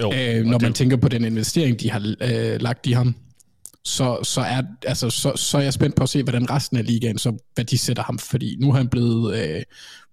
Jo, 0.00 0.12
Øh, 0.12 0.44
når 0.44 0.52
det- 0.58 0.62
man 0.62 0.72
tænker 0.72 0.96
på 0.96 1.08
den 1.08 1.24
investering, 1.24 1.80
de 1.80 1.90
har 1.90 2.14
øh, 2.20 2.60
lagt 2.60 2.86
i 2.86 2.92
ham. 2.92 3.14
så, 3.84 4.18
så, 4.22 4.40
er, 4.40 4.62
altså, 4.86 5.10
så, 5.10 5.32
så 5.36 5.58
er 5.58 5.62
jeg 5.62 5.72
spændt 5.72 5.96
på 5.96 6.02
at 6.02 6.08
se, 6.08 6.22
hvordan 6.22 6.50
resten 6.50 6.76
af 6.76 6.86
ligaen, 6.86 7.18
så, 7.18 7.36
hvad 7.54 7.64
de 7.64 7.78
sætter 7.78 8.02
ham, 8.02 8.18
fordi 8.18 8.56
nu 8.60 8.70
er 8.70 8.74
han 8.76 8.88
blevet, 8.88 9.36
øh, 9.48 9.62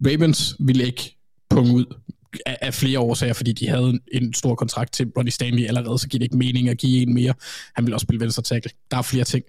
Ravens 0.06 0.56
ville 0.60 0.86
ikke 0.86 1.18
punge 1.49 1.74
ud 1.74 1.86
af, 2.46 2.58
af 2.62 2.74
flere 2.74 3.00
årsager, 3.00 3.34
fordi 3.34 3.52
de 3.54 3.68
havde 3.70 3.90
en, 3.90 4.02
en 4.12 4.34
stor 4.34 4.56
kontrakt 4.56 4.94
til 4.94 5.12
Ronnie 5.18 5.32
Stanley 5.32 5.66
allerede, 5.68 6.00
så 6.00 6.08
giver 6.08 6.20
det 6.20 6.26
ikke 6.26 6.38
mening 6.38 6.70
at 6.70 6.78
give 6.78 7.02
en 7.02 7.14
mere. 7.14 7.34
Han 7.76 7.86
vil 7.86 7.94
også 7.94 8.04
spille 8.04 8.20
venstre 8.20 8.44
tackle. 8.44 8.72
Der 8.92 8.98
er 8.98 9.02
flere 9.02 9.24
ting. 9.24 9.46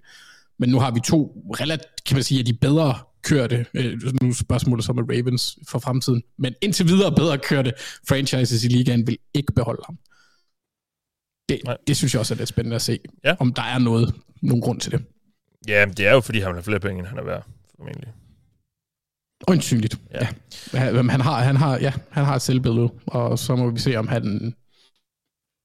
Men 0.58 0.68
nu 0.70 0.80
har 0.80 0.90
vi 0.90 1.00
to 1.00 1.42
relativt, 1.60 2.04
kan 2.06 2.16
man 2.16 2.22
sige, 2.22 2.40
at 2.40 2.46
de 2.46 2.52
bedre 2.54 2.94
kørte, 3.22 3.66
øh, 3.74 4.02
nu 4.22 4.28
er 4.28 4.34
spørgsmålet 4.34 4.84
så 4.84 4.92
med 4.92 5.02
Ravens 5.02 5.58
for 5.68 5.78
fremtiden, 5.78 6.22
men 6.38 6.54
indtil 6.62 6.88
videre 6.88 7.14
bedre 7.14 7.38
kørte 7.38 7.72
franchises 8.08 8.64
i 8.64 8.68
ligaen 8.68 9.06
vil 9.06 9.18
ikke 9.34 9.52
beholde 9.52 9.82
ham. 9.86 9.98
Det, 11.48 11.60
det 11.86 11.96
synes 11.96 12.14
jeg 12.14 12.20
også 12.20 12.34
er 12.34 12.38
lidt 12.38 12.48
spændende 12.48 12.76
at 12.76 12.82
se, 12.82 12.98
Ja. 13.24 13.34
om 13.40 13.52
der 13.54 13.62
er 13.62 13.78
noget, 13.78 14.14
nogen 14.42 14.62
grund 14.62 14.80
til 14.80 14.92
det. 14.92 15.04
Ja, 15.68 15.84
det 15.96 16.06
er 16.06 16.12
jo, 16.12 16.20
fordi 16.20 16.40
han 16.40 16.52
have 16.52 16.62
flere 16.62 16.80
penge, 16.80 16.98
end 16.98 17.06
han 17.06 17.18
er 17.18 17.24
værd, 17.24 17.46
formentlig. 17.76 18.08
Øjensynligt, 19.48 19.96
Ja. 20.14 20.26
ja. 20.74 20.78
Han, 21.10 21.20
har, 21.20 21.40
han, 21.42 21.56
har, 21.56 21.78
ja, 21.78 21.92
han 22.10 22.24
har 22.24 22.34
et 22.36 22.42
selvbillede, 22.42 22.88
og 23.06 23.38
så 23.38 23.56
må 23.56 23.70
vi 23.70 23.78
se, 23.80 23.96
om 23.96 24.08
han 24.08 24.54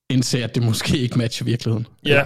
indser, 0.10 0.44
at 0.44 0.56
det 0.56 0.64
måske 0.64 0.98
ikke 0.98 1.18
matcher 1.18 1.46
virkeligheden. 1.46 1.88
Ja. 2.06 2.24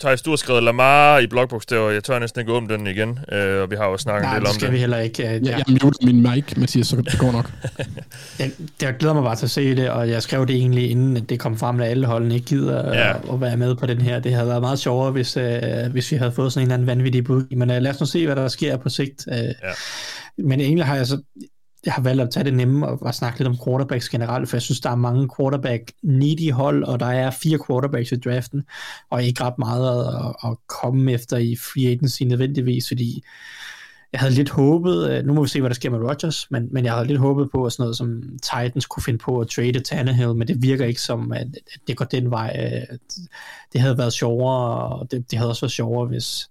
Thijs, 0.00 0.22
du 0.22 0.30
har 0.30 0.36
skrevet 0.36 0.62
Lamar 0.62 1.18
i 1.18 1.26
blokbogstaver. 1.26 1.90
Jeg 1.90 2.04
tør 2.04 2.18
næsten 2.18 2.40
ikke 2.40 2.52
åbne 2.52 2.68
den 2.74 2.86
igen, 2.86 3.18
øh, 3.32 3.62
og 3.62 3.70
vi 3.70 3.76
har 3.76 3.84
jo 3.88 3.96
snakket 3.96 4.22
Nej, 4.22 4.30
en 4.30 4.36
del 4.36 4.42
det 4.42 4.48
om 4.48 4.54
skal 4.54 4.66
det. 4.66 4.72
vi 4.74 4.78
heller 4.78 4.98
ikke. 4.98 5.22
øh, 5.34 5.46
Ja, 5.46 5.56
jeg 5.56 5.64
muter 5.68 6.06
min 6.06 6.22
mic, 6.22 6.44
Mathias, 6.56 6.86
så 6.86 6.96
det 6.96 7.18
går 7.18 7.32
nok. 7.32 7.52
jeg, 8.38 8.50
jeg 8.82 8.94
glæder 8.98 9.14
mig 9.14 9.22
bare 9.22 9.36
til 9.36 9.46
at 9.46 9.50
se 9.50 9.76
det, 9.76 9.90
og 9.90 10.08
jeg 10.08 10.22
skrev 10.22 10.46
det 10.46 10.56
egentlig, 10.56 10.90
inden 10.90 11.24
det 11.24 11.40
kom 11.40 11.56
frem, 11.58 11.80
at 11.80 11.88
alle 11.90 12.06
holdene 12.06 12.34
ikke 12.34 12.46
gider 12.46 12.92
Ja. 12.94 13.08
ja. 13.08 13.10
at, 13.16 13.20
at 13.32 13.40
være 13.40 13.56
med 13.56 13.74
på 13.74 13.86
den 13.86 14.00
her. 14.00 14.18
Det 14.20 14.34
havde 14.34 14.48
været 14.48 14.60
meget 14.60 14.78
sjovere, 14.78 15.10
hvis, 15.10 15.36
øh, 15.36 15.62
hvis 15.90 16.12
vi 16.12 16.16
havde 16.16 16.32
fået 16.32 16.52
sådan 16.52 16.62
en 16.62 16.66
eller 16.66 16.74
anden 16.74 16.86
vanvittig 16.86 17.24
bud. 17.24 17.44
Men 17.56 17.70
øh, 17.70 17.82
lad 17.82 17.90
os 17.90 18.00
nu 18.00 18.06
se, 18.06 18.26
hvad 18.26 18.36
der 18.36 18.48
sker 18.48 18.76
på 18.76 18.88
sigt. 18.88 19.24
Øh, 19.28 19.34
Ja. 19.38 19.52
Men 20.38 20.60
egentlig 20.60 20.84
har 20.84 20.96
jeg 20.96 21.06
så 21.06 21.22
jeg 21.86 21.94
har 21.94 22.02
valgt 22.02 22.22
at 22.22 22.30
tage 22.30 22.44
det 22.44 22.54
nemme 22.54 22.88
og, 22.88 23.02
og 23.02 23.14
snakke 23.14 23.38
lidt 23.38 23.48
om 23.48 23.58
quarterbacks 23.64 24.08
generelt, 24.08 24.48
for 24.48 24.56
jeg 24.56 24.62
synes, 24.62 24.80
der 24.80 24.90
er 24.90 24.96
mange 24.96 25.28
quarterback-needy 25.36 26.52
hold, 26.52 26.84
og 26.84 27.00
der 27.00 27.06
er 27.06 27.30
fire 27.30 27.58
quarterbacks 27.66 28.12
i 28.12 28.16
draften, 28.16 28.62
og 29.10 29.24
ikke 29.24 29.44
ret 29.44 29.58
meget 29.58 30.06
at, 30.06 30.50
at 30.50 30.56
komme 30.66 31.12
efter 31.12 31.36
i 31.36 31.56
free 31.56 31.92
agency 31.92 32.22
nødvendigvis, 32.22 32.88
fordi 32.88 33.22
jeg 34.12 34.20
havde 34.20 34.34
lidt 34.34 34.50
håbet, 34.50 35.10
øh, 35.10 35.24
nu 35.24 35.34
må 35.34 35.42
vi 35.42 35.48
se, 35.48 35.60
hvad 35.60 35.70
der 35.70 35.74
sker 35.74 35.90
med 35.90 35.98
Rodgers, 35.98 36.50
men, 36.50 36.68
men 36.72 36.84
jeg 36.84 36.92
havde 36.92 37.06
lidt 37.06 37.18
håbet 37.18 37.50
på, 37.50 37.64
at 37.64 37.72
sådan 37.72 37.82
noget 37.82 37.96
som 37.96 38.22
Titans 38.42 38.86
kunne 38.86 39.02
finde 39.02 39.18
på 39.18 39.40
at 39.40 39.48
trade 39.48 39.80
Tannehill, 39.80 40.34
men 40.34 40.48
det 40.48 40.62
virker 40.62 40.84
ikke 40.84 41.00
som, 41.00 41.32
at, 41.32 41.46
at 41.74 41.80
det 41.86 41.96
går 41.96 42.04
den 42.04 42.30
vej. 42.30 42.80
Øh, 42.90 42.98
det 43.72 43.80
havde 43.80 43.98
været 43.98 44.12
sjovere, 44.12 44.88
og 44.88 45.10
det, 45.10 45.30
det 45.30 45.38
havde 45.38 45.50
også 45.50 45.62
været 45.62 45.72
sjovere, 45.72 46.06
hvis, 46.06 46.48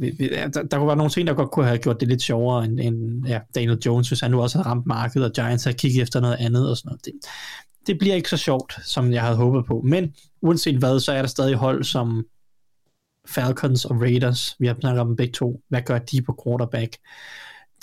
der, 0.00 0.62
der 0.70 0.78
kunne 0.78 0.86
være 0.86 0.96
nogle 0.96 1.10
ting, 1.10 1.26
der 1.26 1.34
godt 1.34 1.50
kunne 1.50 1.66
have 1.66 1.78
gjort 1.78 2.00
det 2.00 2.08
lidt 2.08 2.22
sjovere 2.22 2.64
end, 2.64 2.80
end 2.80 3.26
ja, 3.26 3.40
Daniel 3.54 3.78
Jones, 3.86 4.08
hvis 4.08 4.20
han 4.20 4.30
nu 4.30 4.42
også 4.42 4.58
havde 4.58 4.68
ramt 4.68 4.86
markedet, 4.86 5.26
og 5.26 5.32
Giants 5.32 5.64
havde 5.64 5.76
kigget 5.76 6.02
efter 6.02 6.20
noget 6.20 6.36
andet 6.40 6.70
og 6.70 6.76
sådan 6.76 6.88
noget. 6.88 7.04
Det, 7.04 7.12
det 7.86 7.98
bliver 7.98 8.14
ikke 8.14 8.28
så 8.28 8.36
sjovt, 8.36 8.78
som 8.84 9.12
jeg 9.12 9.22
havde 9.22 9.36
håbet 9.36 9.66
på. 9.66 9.80
Men 9.84 10.14
uanset 10.42 10.76
hvad, 10.76 11.00
så 11.00 11.12
er 11.12 11.22
der 11.22 11.28
stadig 11.28 11.54
hold 11.54 11.84
som 11.84 12.24
Falcons 13.28 13.84
og 13.84 14.00
Raiders. 14.00 14.56
Vi 14.58 14.66
har 14.66 14.76
snakket 14.80 15.00
om 15.00 15.06
dem 15.06 15.16
begge 15.16 15.32
to. 15.32 15.60
Hvad 15.68 15.82
gør 15.82 15.98
de 15.98 16.22
på 16.22 16.42
quarterback? 16.44 16.96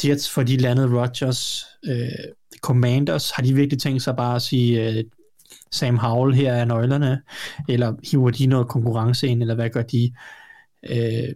Jets, 0.06 0.30
for 0.30 0.44
de 0.44 0.58
landede 0.58 1.02
Rodgers. 1.02 1.66
Øh, 1.86 2.08
Commanders, 2.62 3.32
har 3.32 3.44
de 3.44 3.54
virkelig 3.54 3.82
tænkt 3.82 4.04
sig 4.04 4.16
bare 4.16 4.36
at 4.36 4.42
sige, 4.42 4.90
øh, 4.90 5.04
Sam 5.72 5.98
Howell 5.98 6.36
her 6.36 6.54
er 6.54 6.66
nøglerne, 6.66 7.22
eller 7.70 7.94
hiver 8.12 8.32
de 8.32 8.46
noget 8.46 8.68
konkurrence 8.68 9.28
ind, 9.28 9.42
eller 9.42 9.56
hvad 9.56 9.70
gør 9.70 9.82
de? 9.82 10.14
Øh, 10.90 11.34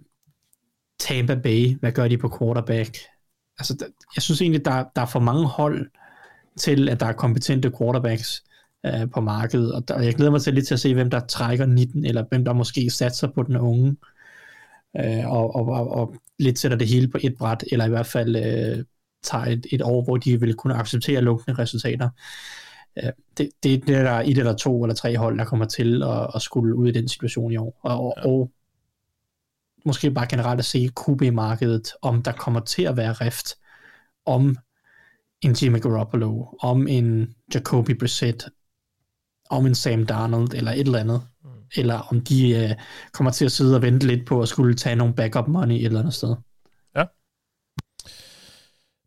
Tampa 1.02 1.36
Bay, 1.36 1.78
hvad 1.80 1.92
gør 1.92 2.08
de 2.08 2.18
på 2.18 2.38
quarterback? 2.40 2.98
Altså, 3.60 3.76
der, 3.80 3.86
jeg 4.16 4.24
synes 4.24 4.42
egentlig, 4.42 4.66
der, 4.66 4.84
der 4.96 5.02
er 5.02 5.06
for 5.06 5.20
mange 5.20 5.48
hold 5.48 5.90
til, 6.58 6.90
at 6.90 7.00
der 7.00 7.06
er 7.06 7.14
kompetente 7.14 7.72
quarterbacks 7.78 8.44
øh, 8.86 9.10
på 9.14 9.22
markedet, 9.22 9.74
og 9.74 9.88
der, 9.88 10.02
jeg 10.02 10.14
glæder 10.14 10.32
mig 10.32 10.42
til 10.42 10.54
lidt 10.54 10.68
til 10.68 10.74
at 10.74 10.80
se, 10.80 10.94
hvem 10.94 11.10
der 11.10 11.20
trækker 11.20 11.66
19, 11.66 12.06
eller 12.06 12.26
hvem 12.30 12.46
der 12.46 12.54
måske 12.54 12.90
satser 12.90 13.28
på 13.28 13.44
den 13.44 13.58
unge, 13.58 13.96
øh, 15.00 15.32
og, 15.32 15.56
og, 15.56 15.66
og, 15.66 15.92
og 15.92 16.16
lidt 16.40 16.60
sætter 16.60 16.78
det 16.78 16.88
hele 16.88 17.08
på 17.08 17.18
et 17.22 17.36
bræt, 17.38 17.64
eller 17.72 17.86
i 17.86 17.90
hvert 17.90 18.08
fald 18.08 18.36
øh, 18.36 18.86
tager 19.24 19.46
et, 19.46 19.66
et 19.72 19.82
år, 19.82 20.04
hvor 20.04 20.18
de 20.18 20.40
vil 20.40 20.54
kunne 20.54 20.76
acceptere 20.76 21.22
lukkende 21.22 21.62
resultater. 21.62 22.10
Øh, 23.04 23.12
det, 23.38 23.50
det, 23.64 23.90
er 23.90 24.04
der 24.04 24.20
et 24.20 24.38
eller 24.38 24.54
to 24.54 24.84
eller 24.84 24.96
tre 24.96 25.18
hold, 25.18 25.38
der 25.38 25.46
kommer 25.46 25.66
til 25.66 26.04
at, 26.04 26.28
at 26.36 26.42
skulle 26.42 26.76
ud 26.76 26.88
i 26.88 26.92
den 26.92 27.08
situation 27.08 27.52
i 27.52 27.58
år, 27.58 27.80
og, 27.84 28.00
og, 28.00 28.14
og 28.18 28.52
måske 29.86 30.12
bare 30.12 30.28
generelt 30.30 30.60
at 30.60 30.66
se 30.66 30.90
QB-markedet, 31.06 31.92
om 32.02 32.24
der 32.24 32.32
kommer 32.32 32.60
til 32.60 32.84
at 32.84 32.98
være 32.98 33.14
rift, 33.14 33.56
om 34.26 34.58
en 35.42 35.52
Jimmy 35.52 35.82
Garoppolo, 35.82 36.46
om 36.60 36.88
en 36.88 37.36
Jacoby 37.54 37.92
Brissett, 37.92 38.50
om 39.50 39.66
en 39.66 39.76
Sam 39.76 40.06
Darnold, 40.06 40.54
eller 40.54 40.72
et 40.72 40.80
eller 40.80 41.00
andet. 41.00 41.22
Mm. 41.44 41.50
Eller 41.76 41.96
om 41.96 42.22
de 42.22 42.50
øh, 42.50 42.76
kommer 43.12 43.32
til 43.32 43.46
at 43.46 43.52
sidde 43.52 43.76
og 43.76 43.82
vente 43.82 44.08
lidt 44.08 44.28
på 44.28 44.42
at 44.42 44.48
skulle 44.48 44.76
tage 44.76 44.96
nogle 44.96 45.14
backup 45.14 45.48
money 45.48 45.76
et 45.76 45.86
eller 45.86 46.00
andet 46.00 46.14
sted. 46.14 46.36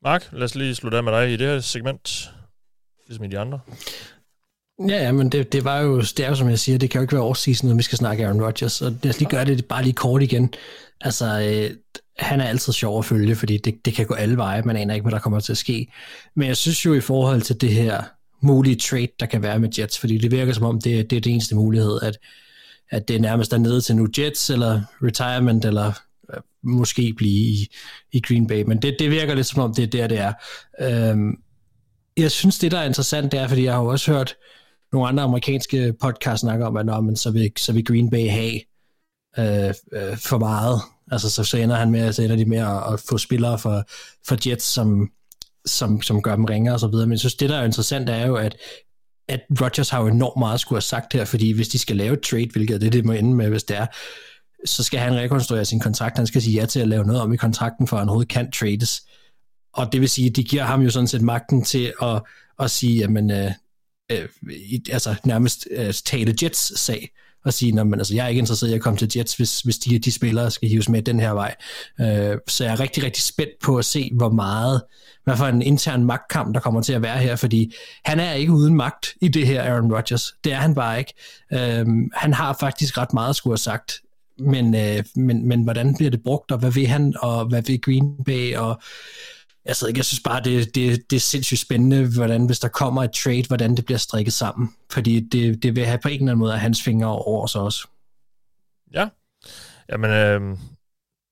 Mark, 0.05 0.29
lad 0.33 0.43
os 0.43 0.55
lige 0.55 0.75
slutte 0.75 0.97
af 0.99 1.05
med 1.05 1.13
dig 1.13 1.33
i 1.33 1.37
det 1.37 1.47
her 1.47 1.61
segment, 1.61 2.31
ligesom 3.07 3.25
i 3.25 3.29
de 3.29 3.39
andre. 3.39 3.61
Ja, 4.79 5.03
ja, 5.03 5.13
men 5.13 5.29
det, 5.29 5.53
det 5.53 5.65
var 5.65 5.81
jo, 5.81 6.01
det 6.01 6.21
er 6.21 6.29
jo 6.29 6.35
som 6.35 6.49
jeg 6.49 6.59
siger, 6.59 6.79
det 6.79 6.91
kan 6.91 6.99
jo 6.99 7.03
ikke 7.03 7.17
være 7.17 7.31
off-season, 7.31 7.67
når 7.67 7.75
vi 7.75 7.83
skal 7.83 7.99
snakke 7.99 8.25
Aaron 8.25 8.43
Rodgers, 8.43 8.83
og 8.83 8.93
lad 9.03 9.11
os 9.11 9.19
lige 9.19 9.31
gøre 9.31 9.45
det 9.45 9.65
bare 9.65 9.83
lige 9.83 9.93
kort 9.93 10.23
igen. 10.23 10.55
Altså, 11.01 11.25
øh, 11.41 11.77
han 12.19 12.41
er 12.41 12.45
altid 12.45 12.73
sjov 12.73 12.99
at 12.99 13.05
følge, 13.05 13.37
fordi 13.37 13.57
det, 13.57 13.85
det 13.85 13.95
kan 13.95 14.07
gå 14.07 14.15
alle 14.15 14.37
veje, 14.37 14.63
man 14.63 14.77
aner 14.77 14.95
ikke, 14.95 15.05
hvad 15.05 15.13
der 15.13 15.19
kommer 15.19 15.41
til 15.41 15.53
at 15.53 15.59
ske. 15.59 15.93
Men 16.37 16.49
jeg 16.49 16.57
synes 16.57 16.87
jo 16.87 16.95
i 16.95 17.01
forhold 17.01 17.43
til 17.43 17.61
det 17.61 17.71
her 17.71 18.03
mulige 18.41 18.77
trade, 18.77 19.09
der 19.21 19.27
kan 19.27 19.43
være 19.43 19.59
med 19.59 19.69
Jets, 19.79 19.99
fordi 19.99 20.19
det 20.19 20.31
virker 20.31 20.53
som 20.53 20.65
om, 20.65 20.81
det, 20.81 21.11
det 21.11 21.17
er 21.17 21.21
det 21.21 21.33
eneste 21.33 21.55
mulighed, 21.55 21.99
at, 22.03 22.19
at 22.91 23.09
det 23.09 23.21
nærmest 23.21 23.53
er 23.53 23.59
nede 23.59 23.81
til 23.81 23.97
nu 23.97 24.09
Jets, 24.19 24.51
eller 24.51 24.83
retirement, 25.03 25.65
eller 25.65 25.93
øh, 26.35 26.41
måske 26.63 27.15
blive 27.17 27.33
i, 27.33 27.69
i 28.13 28.21
Green 28.21 28.47
Bay, 28.47 28.63
men 28.63 28.83
det, 28.83 28.97
det 28.99 29.11
virker 29.11 29.35
lidt 29.35 29.47
som 29.47 29.63
om, 29.63 29.75
det 29.75 29.83
er 29.83 29.87
der, 29.87 30.07
det 30.07 30.19
er. 30.19 30.33
Øhm, 30.81 31.37
jeg 32.17 32.31
synes, 32.31 32.59
det 32.59 32.71
der 32.73 32.79
er 32.79 32.85
interessant, 32.85 33.33
det 33.33 33.41
er, 33.41 33.49
fordi 33.49 33.65
jeg 33.65 33.73
har 33.73 33.81
jo 33.81 33.87
også 33.87 34.13
hørt 34.13 34.37
nogle 34.95 35.09
andre 35.09 35.23
amerikanske 35.23 35.95
podcasts 36.01 36.41
snakker 36.41 36.67
om, 36.67 36.77
at 36.77 36.87
Nå, 36.87 37.01
men 37.01 37.17
så, 37.17 37.31
vil, 37.31 37.53
så 37.57 37.73
vil 37.73 37.85
Green 37.85 38.11
Bay 38.11 38.31
have 38.31 38.61
øh, 39.39 39.75
øh, 39.93 40.17
for 40.17 40.39
meget. 40.39 40.81
Altså, 41.11 41.31
så, 41.31 41.45
så 41.45 41.57
ender 41.57 41.77
han 41.77 41.91
med, 41.91 42.13
så 42.13 42.23
ender 42.23 42.37
de 42.37 42.45
med 42.45 42.59
at, 42.59 42.93
at 42.93 43.01
få 43.09 43.19
spillere 43.19 43.59
for, 43.59 43.85
for 44.29 44.49
Jets, 44.49 44.65
som, 44.65 45.11
som, 45.67 46.03
som 46.03 46.23
gør 46.23 46.37
dem 46.37 46.45
ringere 46.45 46.75
og 46.75 46.81
så 46.81 46.87
videre. 46.87 47.07
Men 47.07 47.13
jeg 47.13 47.19
synes, 47.19 47.35
det 47.35 47.51
der 47.51 47.57
er 47.57 47.65
interessant, 47.65 48.09
er 48.09 48.27
jo, 48.27 48.37
at, 48.37 48.57
at 49.29 49.41
Rodgers 49.61 49.91
har 49.91 50.01
jo 50.01 50.07
enormt 50.07 50.39
meget 50.39 50.55
at 50.55 50.61
skulle 50.61 50.77
have 50.77 50.83
sagt 50.83 51.13
her, 51.13 51.25
fordi 51.25 51.53
hvis 51.53 51.69
de 51.69 51.79
skal 51.79 51.97
lave 51.97 52.13
et 52.13 52.21
trade, 52.21 52.49
hvilket 52.53 52.81
det, 52.81 52.93
det 52.93 53.05
må 53.05 53.13
ende 53.13 53.35
med, 53.35 53.49
hvis 53.49 53.65
det 53.65 53.77
er, 53.77 53.87
så 54.65 54.83
skal 54.83 55.01
han 55.01 55.15
rekonstruere 55.15 55.65
sin 55.65 55.81
kontrakt. 55.81 56.17
Han 56.17 56.27
skal 56.27 56.43
sige 56.43 56.61
ja 56.61 56.67
til 56.67 56.81
at 56.81 56.89
lave 56.89 57.05
noget 57.05 57.23
om 57.23 57.33
i 57.33 57.37
kontrakten, 57.37 57.89
for 57.89 57.97
at 57.97 58.01
han 58.01 58.09
overhovedet 58.09 58.33
kan 58.33 58.51
trades. 58.51 59.03
Og 59.73 59.93
det 59.93 60.01
vil 60.01 60.09
sige, 60.09 60.31
at 60.31 60.37
de 60.37 60.45
giver 60.45 60.63
ham 60.63 60.83
jo 60.83 60.91
sådan 60.91 61.07
set 61.07 61.23
magten 61.23 61.65
til 61.65 61.93
at, 62.03 62.23
at 62.59 62.71
sige, 62.71 62.99
jamen, 62.99 63.31
øh, 63.31 63.51
øh, 64.13 64.29
i- 64.51 64.85
altså 64.93 65.15
nærmest 65.25 65.69
øh, 65.71 65.95
tale 66.05 66.35
Jets 66.43 66.81
sag 66.81 67.11
og 67.45 67.53
sige, 67.53 67.81
at 67.81 67.87
altså, 67.93 68.15
jeg 68.15 68.25
er 68.25 68.29
ikke 68.29 68.39
interesseret 68.39 68.71
i 68.71 68.75
at 68.75 68.81
komme 68.81 68.97
til 68.99 69.11
Jets, 69.17 69.35
hvis, 69.37 69.61
hvis 69.61 69.79
de, 69.79 69.99
de 69.99 70.13
spillere 70.13 70.51
skal 70.51 70.69
hives 70.69 70.89
med 70.89 71.03
den 71.03 71.21
her 71.21 71.31
vej. 71.31 71.55
Øh, 72.01 72.39
så 72.49 72.65
jeg 72.65 72.73
er 72.73 72.81
rigtig, 72.81 73.05
rigtig 73.05 73.23
spændt 73.23 73.53
på 73.63 73.77
at 73.79 73.85
se, 73.85 74.11
hvor 74.17 74.31
meget, 74.31 74.83
hvad 75.25 75.37
for 75.37 75.47
en 75.47 75.63
intern 75.63 76.05
magtkamp, 76.05 76.55
der 76.55 76.61
kommer 76.61 76.83
til 76.83 76.93
at 76.93 77.03
være 77.03 77.19
her, 77.19 77.37
fordi 77.37 77.75
han 78.05 78.21
er 78.21 78.33
ikke 78.33 78.53
uden 78.53 78.75
magt 78.75 79.15
i 79.21 79.29
det 79.29 79.47
her 79.47 79.63
Aaron 79.63 79.93
Rodgers. 79.95 80.33
Det 80.45 80.53
er 80.53 80.57
han 80.57 80.75
bare 80.75 80.99
ikke. 80.99 81.15
Øh, 81.53 81.87
han 82.15 82.33
har 82.33 82.57
faktisk 82.61 82.99
ret 82.99 83.13
meget 83.13 83.31
at 83.31 83.37
skulle 83.37 83.53
have 83.53 83.59
sagt, 83.59 83.93
men, 84.39 84.75
øh, 84.75 85.05
men, 85.17 85.49
men 85.49 85.63
hvordan 85.63 85.97
bliver 85.97 86.11
det 86.11 86.23
brugt, 86.23 86.51
og 86.53 86.59
hvad 86.59 86.71
vil 86.71 86.87
han, 86.87 87.15
og 87.21 87.45
hvad 87.47 87.63
vil 87.63 87.81
Green 87.81 88.25
Bay, 88.27 88.57
og 88.57 88.83
jeg, 89.65 89.77
ved 89.81 89.89
ikke, 89.89 89.99
jeg 89.99 90.05
synes 90.05 90.21
bare, 90.21 90.43
det, 90.43 90.75
det, 90.75 91.11
det 91.11 91.17
er 91.17 91.21
sindssygt 91.21 91.61
spændende, 91.61 92.15
hvordan 92.15 92.47
hvis 92.47 92.59
der 92.59 92.69
kommer 92.69 93.03
et 93.03 93.13
trade, 93.13 93.45
hvordan 93.47 93.77
det 93.77 93.85
bliver 93.85 93.99
strikket 93.99 94.33
sammen. 94.33 94.75
Fordi 94.93 95.21
det, 95.21 95.63
det 95.63 95.77
vil 95.77 95.87
have 95.87 95.99
på 95.99 96.09
en 96.09 96.15
eller 96.15 96.25
anden 96.25 96.39
måde 96.39 96.59
hans 96.59 96.83
fingre 96.83 97.09
over 97.09 97.45
os 97.45 97.57
også. 97.57 97.89
Ja, 98.95 99.09
jamen, 99.89 100.11
øh, 100.11 100.59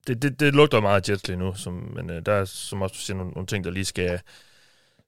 det, 0.07 0.23
det, 0.23 0.41
det 0.41 0.55
lugter 0.55 0.81
meget 0.81 1.09
af 1.09 1.13
Jets 1.13 1.29
lige 1.29 1.39
nu, 1.39 1.55
som, 1.55 1.73
men 1.73 2.11
øh, 2.11 2.23
der 2.27 2.33
er, 2.33 2.45
som 2.45 2.83
også 2.83 2.95
du 2.95 3.01
siger, 3.01 3.17
nogle, 3.17 3.33
nogle 3.33 3.47
ting, 3.47 3.65
der 3.65 3.71
lige 3.71 3.85
skal, 3.85 4.21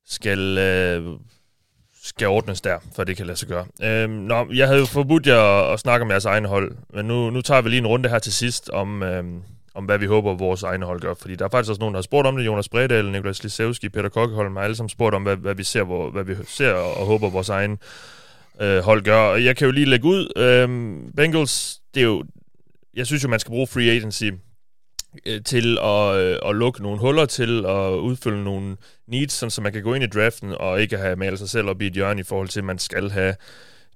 skal, 0.06 0.58
øh, 0.58 1.18
skal 2.02 2.28
ordnes 2.28 2.60
der, 2.60 2.78
for 2.94 3.04
det 3.04 3.16
kan 3.16 3.26
lade 3.26 3.38
sig 3.38 3.48
gøre. 3.48 3.66
Øh, 3.82 4.10
nå, 4.10 4.46
jeg 4.52 4.66
havde 4.66 4.80
jo 4.80 4.86
forbudt 4.86 5.26
jer 5.26 5.40
at, 5.40 5.72
at 5.72 5.80
snakke 5.80 6.04
om 6.04 6.10
jeres 6.10 6.24
egen 6.24 6.44
hold, 6.44 6.76
men 6.94 7.06
nu, 7.06 7.30
nu 7.30 7.40
tager 7.40 7.62
vi 7.62 7.68
lige 7.68 7.78
en 7.78 7.86
runde 7.86 8.08
her 8.08 8.18
til 8.18 8.32
sidst 8.32 8.70
om, 8.70 9.02
øh, 9.02 9.24
om 9.74 9.84
hvad 9.84 9.98
vi 9.98 10.06
håber, 10.06 10.34
vores 10.34 10.62
egne 10.62 10.86
hold 10.86 11.00
gør. 11.00 11.14
Fordi 11.14 11.36
der 11.36 11.44
er 11.44 11.48
faktisk 11.48 11.70
også 11.70 11.80
nogen, 11.80 11.94
der 11.94 11.98
har 11.98 12.02
spurgt 12.02 12.26
om 12.26 12.36
det. 12.36 12.46
Jonas 12.46 12.68
Bredal, 12.68 13.10
Nikolas 13.10 13.42
Lisevski, 13.42 13.88
Peter 13.88 14.08
Kokkeholm 14.08 14.56
har 14.56 14.62
alle 14.62 14.76
sammen 14.76 14.88
spurgt 14.88 15.14
om, 15.14 15.22
hvad, 15.22 15.36
hvad 15.36 15.54
vi 15.54 15.64
ser, 15.64 15.82
hvor, 15.82 16.10
hvad 16.10 16.24
vi 16.24 16.34
ser 16.46 16.72
og, 16.72 17.06
håber, 17.06 17.30
vores 17.30 17.48
egen 17.48 17.78
øh, 18.60 18.78
hold 18.78 19.02
gør. 19.02 19.18
Og 19.18 19.44
jeg 19.44 19.56
kan 19.56 19.64
jo 19.64 19.72
lige 19.72 19.86
lægge 19.86 20.08
ud. 20.08 20.32
Øh, 20.36 20.68
Bengals, 21.16 21.80
det 21.94 22.00
er 22.00 22.04
jo 22.04 22.24
jeg 22.96 23.06
synes 23.06 23.24
jo, 23.24 23.28
man 23.28 23.40
skal 23.40 23.50
bruge 23.50 23.66
free 23.66 23.90
agency 23.90 24.24
øh, 25.26 25.42
til 25.42 25.78
at, 25.78 26.16
øh, 26.16 26.38
at 26.46 26.56
lukke 26.56 26.82
nogle 26.82 26.98
huller 26.98 27.26
til 27.26 27.66
og 27.66 28.04
udfylde 28.04 28.44
nogle 28.44 28.76
needs, 29.08 29.32
sådan, 29.32 29.50
så 29.50 29.62
man 29.62 29.72
kan 29.72 29.82
gå 29.82 29.94
ind 29.94 30.04
i 30.04 30.06
draften 30.06 30.52
og 30.52 30.80
ikke 30.80 30.96
have 30.96 31.16
malet 31.16 31.38
sig 31.38 31.48
selv 31.48 31.68
op 31.68 31.82
i 31.82 31.86
et 31.86 31.92
hjørne 31.92 32.20
i 32.20 32.24
forhold 32.24 32.48
til, 32.48 32.60
at 32.60 32.64
man 32.64 32.78
skal 32.78 33.10
have 33.10 33.34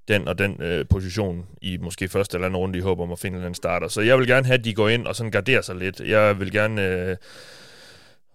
den 0.08 0.28
og 0.28 0.38
den 0.38 0.62
øh, 0.62 0.86
position 0.90 1.46
i 1.62 1.76
måske 1.76 2.08
første 2.08 2.36
eller 2.36 2.46
anden 2.46 2.56
runde 2.56 2.78
i 2.78 2.82
håb 2.82 3.00
om 3.00 3.12
at 3.12 3.18
finde 3.18 3.46
en 3.46 3.54
starter. 3.54 3.88
Så 3.88 4.00
jeg 4.00 4.18
vil 4.18 4.26
gerne 4.26 4.46
have, 4.46 4.58
at 4.58 4.64
de 4.64 4.74
går 4.74 4.88
ind 4.88 5.06
og 5.06 5.16
sådan 5.16 5.30
garderer 5.30 5.62
sig 5.62 5.76
lidt. 5.76 6.00
Jeg 6.00 6.40
vil 6.40 6.52
gerne, 6.52 6.82
øh, 6.82 7.16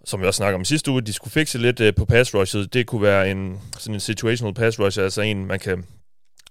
som 0.05 0.21
vi 0.21 0.25
også 0.25 0.37
snakker 0.37 0.55
om 0.55 0.61
i 0.61 0.65
sidste 0.65 0.91
uge, 0.91 1.01
de 1.01 1.13
skulle 1.13 1.31
fikse 1.31 1.57
lidt 1.57 1.79
øh, 1.79 1.95
på 1.95 2.05
pass 2.05 2.35
rushet. 2.35 2.73
Det 2.73 2.87
kunne 2.87 3.01
være 3.01 3.31
en 3.31 3.59
sådan 3.77 3.93
en 3.93 3.99
situational 3.99 4.53
pass 4.53 4.79
rush, 4.79 4.99
altså 4.99 5.21
en, 5.21 5.45
man 5.45 5.59
kan 5.59 5.85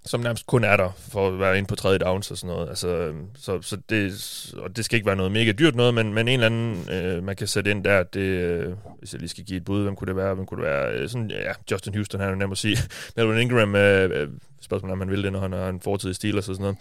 som 0.04 0.20
nærmest 0.20 0.46
kun 0.46 0.64
er 0.64 0.76
der 0.76 0.90
for 1.12 1.28
at 1.28 1.38
være 1.38 1.58
inde 1.58 1.66
på 1.66 1.76
tredje 1.76 1.98
downs 1.98 2.30
og 2.30 2.36
sådan 2.36 2.54
noget. 2.54 2.68
Altså, 2.68 2.88
øhm, 2.88 3.26
så, 3.38 3.62
så 3.62 3.76
det, 3.88 4.12
og 4.58 4.76
det 4.76 4.84
skal 4.84 4.96
ikke 4.96 5.06
være 5.06 5.16
noget 5.16 5.32
mega 5.32 5.52
dyrt 5.52 5.74
noget, 5.74 5.94
men, 5.94 6.14
men 6.14 6.28
en 6.28 6.42
eller 6.42 6.46
anden, 6.46 6.90
øh, 6.90 7.24
man 7.24 7.36
kan 7.36 7.46
sætte 7.46 7.70
ind 7.70 7.84
der, 7.84 8.02
det, 8.02 8.20
øh, 8.20 8.72
hvis 8.98 9.12
jeg 9.12 9.20
lige 9.20 9.28
skal 9.28 9.44
give 9.44 9.56
et 9.56 9.64
bud, 9.64 9.82
hvem 9.82 9.96
kunne 9.96 10.08
det 10.08 10.16
være? 10.16 10.34
Hvem 10.34 10.46
kunne 10.46 10.64
det 10.64 10.70
være? 10.70 10.92
Øh, 10.92 11.08
sådan, 11.08 11.30
ja, 11.30 11.52
Justin 11.70 11.94
Houston, 11.94 12.20
han 12.20 12.30
er 12.30 12.34
nem 12.34 12.52
at 12.52 12.58
sige. 12.58 12.78
Melvin 13.16 13.38
Ingram, 13.38 13.74
øh, 13.74 14.10
øh 14.22 14.28
spørgsmålet 14.60 14.92
om 14.92 14.98
man 14.98 15.10
vil 15.10 15.22
det, 15.22 15.32
når 15.32 15.40
han 15.40 15.52
har 15.52 15.68
en 15.68 15.80
fortid 15.80 16.10
i 16.10 16.14
Steelers 16.14 16.48
og 16.48 16.54
sådan 16.54 16.74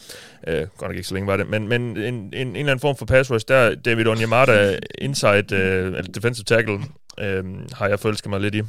noget. 0.47 0.61
Øh, 0.61 0.67
godt 0.77 0.89
nok 0.89 0.95
ikke 0.95 1.07
så 1.07 1.13
længe 1.13 1.27
var 1.27 1.37
det. 1.37 1.49
Men, 1.49 1.67
men 1.67 1.81
en, 1.81 1.97
en, 1.97 2.33
en 2.33 2.55
eller 2.55 2.71
anden 2.71 2.79
form 2.79 2.95
for 2.95 3.05
pass 3.05 3.31
rush, 3.31 3.47
der 3.47 3.75
David 3.75 4.07
Onyemata, 4.07 4.79
inside, 4.97 5.55
øh, 5.55 6.03
defensive 6.15 6.43
tackle, 6.43 6.79
øh, 7.19 7.43
har 7.73 7.87
jeg 7.87 7.99
forelsket 7.99 8.29
mig 8.29 8.41
lidt 8.41 8.55
i 8.55 8.61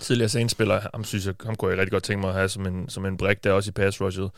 tidligere 0.00 0.28
Saints-spiller, 0.28 0.80
ham, 0.94 1.04
synes 1.04 1.26
jeg, 1.26 1.34
ham 1.44 1.56
kunne 1.56 1.70
jeg 1.70 1.78
rigtig 1.78 1.92
godt 1.92 2.02
tænke 2.02 2.20
mig 2.20 2.28
at 2.28 2.36
have 2.36 2.48
som 2.48 2.66
en, 2.66 2.88
som 2.88 3.06
en 3.06 3.16
brik 3.16 3.44
der 3.44 3.52
også 3.52 3.68
i 3.68 3.72
pass 3.72 4.00
rushet. 4.00 4.30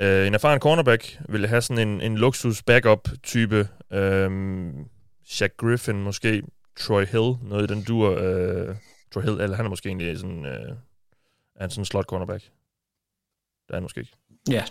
Uh, 0.00 0.26
en 0.26 0.34
erfaren 0.34 0.60
cornerback 0.60 1.18
ville 1.28 1.48
have 1.48 1.62
sådan 1.62 1.88
en, 1.88 2.00
en 2.00 2.18
luksus 2.18 2.62
backup-type. 2.62 3.68
Um, 3.90 4.88
Shaq 5.26 5.50
Griffin 5.56 6.02
måske, 6.02 6.42
Troy 6.80 7.04
Hill, 7.04 7.34
noget 7.42 7.70
i 7.70 7.74
den 7.74 7.84
dur. 7.84 8.10
Uh, 8.10 8.76
Troy 9.14 9.22
Hill, 9.22 9.40
eller 9.40 9.56
han 9.56 9.66
er 9.66 9.70
måske 9.70 9.88
egentlig 9.88 10.18
sådan, 10.18 10.38
uh, 10.38 10.50
er 10.50 11.60
han 11.60 11.70
sådan 11.70 11.80
en 11.80 11.86
slot 11.86 12.04
cornerback. 12.04 12.42
Det 12.42 13.70
er 13.70 13.74
han 13.74 13.82
måske 13.82 14.00
ikke. 14.00 14.12
Ja. 14.50 14.64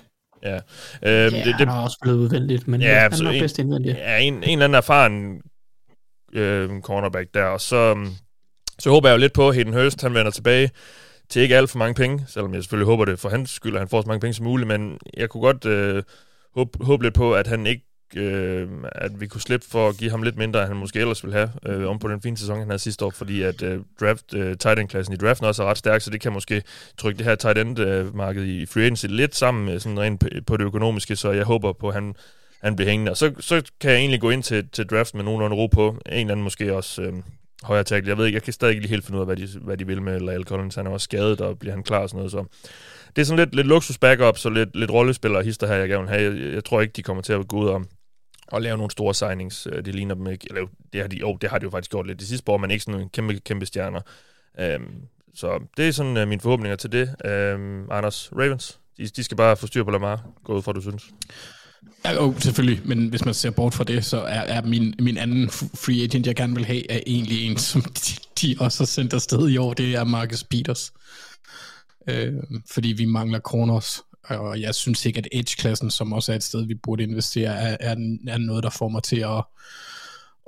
Ja, 0.43 0.55
uh, 0.55 0.61
ja 1.01 1.25
det, 1.25 1.45
det, 1.45 1.55
han 1.55 1.67
har 1.67 1.83
også 1.83 1.97
blevet 2.01 2.17
udvendigt, 2.17 2.67
men 2.67 2.81
ja, 2.81 2.99
han 2.99 3.13
er 3.13 3.23
nok 3.23 3.33
bedst 3.33 3.59
indvendigt. 3.59 3.97
Ja, 3.97 4.17
en, 4.17 4.33
en 4.33 4.43
eller 4.43 4.65
anden 4.65 4.75
erfaren 4.75 5.35
uh, 6.27 6.81
cornerback 6.81 7.33
der, 7.33 7.43
og 7.43 7.61
så... 7.61 8.07
Så 8.81 8.89
håber 8.89 9.09
jeg 9.09 9.15
jo 9.15 9.19
lidt 9.19 9.33
på, 9.33 9.49
at 9.49 9.55
Hayden 9.55 9.73
Hurst 9.73 10.01
han 10.01 10.13
vender 10.13 10.31
tilbage 10.31 10.71
til 11.29 11.41
ikke 11.41 11.57
alt 11.57 11.69
for 11.69 11.77
mange 11.77 11.93
penge, 11.93 12.25
selvom 12.27 12.53
jeg 12.53 12.63
selvfølgelig 12.63 12.85
håber 12.85 13.05
det 13.05 13.19
for 13.19 13.29
hans 13.29 13.49
skyld, 13.49 13.73
at 13.73 13.79
han 13.79 13.87
får 13.87 14.01
så 14.01 14.07
mange 14.07 14.19
penge 14.19 14.33
som 14.33 14.45
muligt, 14.45 14.67
men 14.67 14.97
jeg 15.17 15.29
kunne 15.29 15.41
godt 15.41 15.65
øh, 15.65 16.03
håbe, 16.55 16.85
håbe 16.85 17.03
lidt 17.03 17.13
på, 17.13 17.33
at 17.33 17.47
han 17.47 17.67
ikke 17.67 17.85
øh, 18.15 18.67
at 18.91 19.21
vi 19.21 19.27
kunne 19.27 19.41
slippe 19.41 19.65
for 19.69 19.89
at 19.89 19.97
give 19.97 20.11
ham 20.11 20.23
lidt 20.23 20.37
mindre, 20.37 20.59
end 20.59 20.67
han 20.67 20.77
måske 20.77 20.99
ellers 20.99 21.23
ville 21.23 21.37
have, 21.37 21.49
øh, 21.65 21.89
om 21.89 21.99
på 21.99 22.07
den 22.07 22.21
fine 22.21 22.37
sæson, 22.37 22.59
han 22.59 22.67
havde 22.67 22.79
sidste 22.79 23.05
år, 23.05 23.09
fordi 23.09 23.41
at 23.41 23.61
øh, 23.61 23.79
draft, 23.99 24.33
øh, 24.33 24.57
tight 24.57 24.79
end-klassen 24.79 25.13
i 25.13 25.17
draften 25.17 25.47
også 25.47 25.63
er 25.63 25.67
ret 25.67 25.77
stærk, 25.77 26.01
så 26.01 26.09
det 26.09 26.21
kan 26.21 26.33
måske 26.33 26.63
trykke 26.97 27.17
det 27.17 27.25
her 27.25 27.35
tight 27.35 27.57
end-marked 27.57 28.41
øh, 28.41 28.47
i 28.47 28.65
free 28.65 28.83
agency 28.83 29.05
lidt 29.09 29.35
sammen 29.35 29.65
med 29.65 29.79
sådan 29.79 29.99
rent 29.99 30.23
på 30.47 30.57
det 30.57 30.63
økonomiske, 30.63 31.15
så 31.15 31.31
jeg 31.31 31.45
håber 31.45 31.73
på, 31.73 31.87
at 31.87 31.93
han, 31.93 32.15
han 32.63 32.75
bliver 32.75 32.89
hængende. 32.89 33.11
Og 33.11 33.17
så, 33.17 33.33
så 33.39 33.61
kan 33.81 33.91
jeg 33.91 33.99
egentlig 33.99 34.21
gå 34.21 34.29
ind 34.29 34.43
til, 34.43 34.69
til 34.69 34.85
draft 34.85 35.15
med 35.15 35.23
nogenlunde 35.23 35.55
ro 35.55 35.67
på. 35.67 35.89
En 35.89 35.97
eller 36.05 36.31
anden 36.31 36.43
måske 36.43 36.75
også 36.75 37.01
øh, 37.01 37.13
højre 37.63 37.83
tackle. 37.83 38.09
Jeg 38.09 38.17
ved 38.17 38.25
ikke, 38.25 38.35
jeg 38.35 38.43
kan 38.43 38.53
stadig 38.53 38.71
ikke 38.71 38.81
lige 38.81 38.89
helt 38.89 39.05
finde 39.05 39.17
ud 39.17 39.21
af, 39.21 39.27
hvad 39.27 39.35
de, 39.35 39.59
hvad 39.61 39.77
de 39.77 39.88
vil 39.88 40.01
med 40.01 40.19
Lyle 40.19 40.43
Collins. 40.43 40.75
Han 40.75 40.88
er 40.88 40.91
også 40.91 41.03
skadet, 41.03 41.41
og 41.41 41.59
bliver 41.59 41.73
han 41.73 41.83
klar 41.83 41.99
og 41.99 42.09
sådan 42.09 42.17
noget. 42.17 42.31
Så 42.31 42.45
det 43.15 43.21
er 43.21 43.25
sådan 43.25 43.39
lidt, 43.39 43.55
lidt 43.55 43.67
luksus 43.67 43.97
backup, 43.97 44.38
så 44.38 44.49
lidt, 44.49 44.75
lidt 44.75 44.91
rollespillere 44.91 45.43
hister 45.43 45.67
her, 45.67 45.75
jeg 45.75 45.89
gerne 45.89 46.03
vil 46.03 46.19
have. 46.19 46.35
Jeg, 46.35 46.53
jeg, 46.53 46.63
tror 46.63 46.81
ikke, 46.81 46.91
de 46.91 47.03
kommer 47.03 47.23
til 47.23 47.33
at 47.33 47.47
gå 47.47 47.57
ud 47.57 47.67
og, 47.67 47.85
og 48.47 48.61
lave 48.61 48.77
nogle 48.77 48.91
store 48.91 49.13
signings. 49.13 49.67
Øh, 49.71 49.85
det 49.85 49.95
ligner 49.95 50.15
dem 50.15 50.27
ikke. 50.27 50.47
Eller, 50.49 50.67
det 50.93 51.01
har 51.01 51.07
de, 51.07 51.23
oh, 51.23 51.38
det 51.41 51.49
har 51.49 51.57
de 51.57 51.63
jo 51.63 51.69
faktisk 51.69 51.91
gjort 51.91 52.07
lidt 52.07 52.19
de 52.19 52.27
sidste 52.27 52.51
år, 52.51 52.57
men 52.57 52.71
ikke 52.71 52.83
sådan 52.83 53.09
kæmpe, 53.09 53.39
kæmpe 53.39 53.65
stjerner. 53.65 54.01
Um, 54.77 54.95
så 55.35 55.59
det 55.77 55.88
er 55.88 55.91
sådan 55.91 56.17
uh, 56.17 56.27
mine 56.27 56.41
forhåbninger 56.41 56.75
til 56.75 56.91
det. 56.91 57.07
Um, 57.55 57.91
Anders, 57.91 58.29
Ravens, 58.33 58.79
de, 58.97 59.07
de 59.07 59.23
skal 59.23 59.38
bare 59.38 59.57
få 59.57 59.67
styr 59.67 59.83
på 59.83 59.91
Lamar. 59.91 60.29
Gå 60.43 60.53
ud 60.53 60.61
fra, 60.61 60.71
du 60.71 60.81
synes. 60.81 61.11
Ja, 62.05 62.13
jo, 62.13 62.35
selvfølgelig, 62.39 62.81
men 62.85 63.07
hvis 63.07 63.25
man 63.25 63.33
ser 63.33 63.49
bort 63.49 63.73
fra 63.73 63.83
det, 63.83 64.05
så 64.05 64.21
er, 64.21 64.39
er 64.39 64.61
min, 64.61 64.93
min 64.99 65.17
anden 65.17 65.49
free 65.49 66.03
agent, 66.03 66.27
jeg 66.27 66.35
gerne 66.35 66.55
vil 66.55 66.65
have, 66.65 66.91
er 66.91 66.99
egentlig 67.07 67.45
en, 67.45 67.57
som 67.57 67.81
de, 68.07 68.13
de 68.41 68.55
også 68.59 68.79
har 68.83 68.85
sendt 68.85 69.13
afsted 69.13 69.49
i 69.49 69.57
år, 69.57 69.73
det 69.73 69.95
er 69.95 70.03
Marcus 70.03 70.43
Peters. 70.43 70.93
Øh, 72.07 72.33
fordi 72.71 72.87
vi 72.87 73.05
mangler 73.05 73.39
corners, 73.39 74.01
og 74.23 74.61
jeg 74.61 74.75
synes 74.75 75.05
ikke, 75.05 75.17
at 75.17 75.27
edge-klassen, 75.31 75.91
som 75.91 76.13
også 76.13 76.31
er 76.31 76.35
et 76.35 76.43
sted, 76.43 76.65
vi 76.65 76.73
burde 76.73 77.03
investere, 77.03 77.53
er, 77.55 77.77
er, 77.79 77.95
er 78.27 78.37
noget, 78.37 78.63
der 78.63 78.69
får 78.69 78.89
mig 78.89 79.03
til 79.03 79.19
at, 79.19 79.43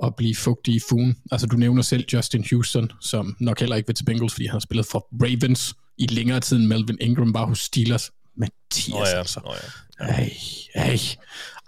at 0.04 0.14
blive 0.16 0.36
fugtig 0.36 0.74
i 0.74 0.80
fugen. 0.88 1.16
Altså, 1.32 1.46
du 1.46 1.56
nævner 1.56 1.82
selv 1.82 2.04
Justin 2.12 2.44
Houston, 2.50 2.90
som 3.00 3.36
nok 3.40 3.60
heller 3.60 3.76
ikke 3.76 3.86
vil 3.86 3.96
til 3.96 4.04
Bengals, 4.04 4.32
fordi 4.32 4.46
han 4.46 4.52
har 4.52 4.60
spillet 4.60 4.86
for 4.86 5.08
Ravens 5.22 5.74
i 5.98 6.06
længere 6.06 6.40
tid 6.40 6.56
end 6.56 6.66
Melvin 6.66 6.98
Ingram 7.00 7.34
var 7.34 7.46
hos 7.46 7.58
Steelers. 7.58 8.10
Mathias, 8.36 8.94
oh 8.94 9.06
ja, 9.12 9.18
altså. 9.18 9.40
Oh 9.44 9.56
ja. 9.62 10.04
Ej, 10.04 10.30
ej, 10.74 10.98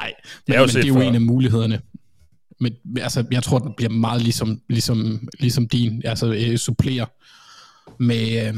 ej. 0.00 0.12
Men, 0.46 0.54
det 0.54 0.56
er, 0.56 0.60
men 0.60 0.68
det 0.68 0.84
er 0.84 0.88
jo 0.88 1.00
en 1.00 1.14
af 1.14 1.20
mulighederne. 1.20 1.80
Men 2.60 2.72
altså, 3.00 3.24
jeg 3.30 3.42
tror, 3.42 3.58
den 3.58 3.72
bliver 3.76 3.90
meget 3.90 4.22
ligesom, 4.22 4.60
ligesom, 4.68 5.28
ligesom 5.38 5.68
din, 5.68 6.02
altså 6.04 6.32
øh, 6.32 6.58
supplere 6.58 7.06
med, 8.00 8.46
øh, 8.46 8.54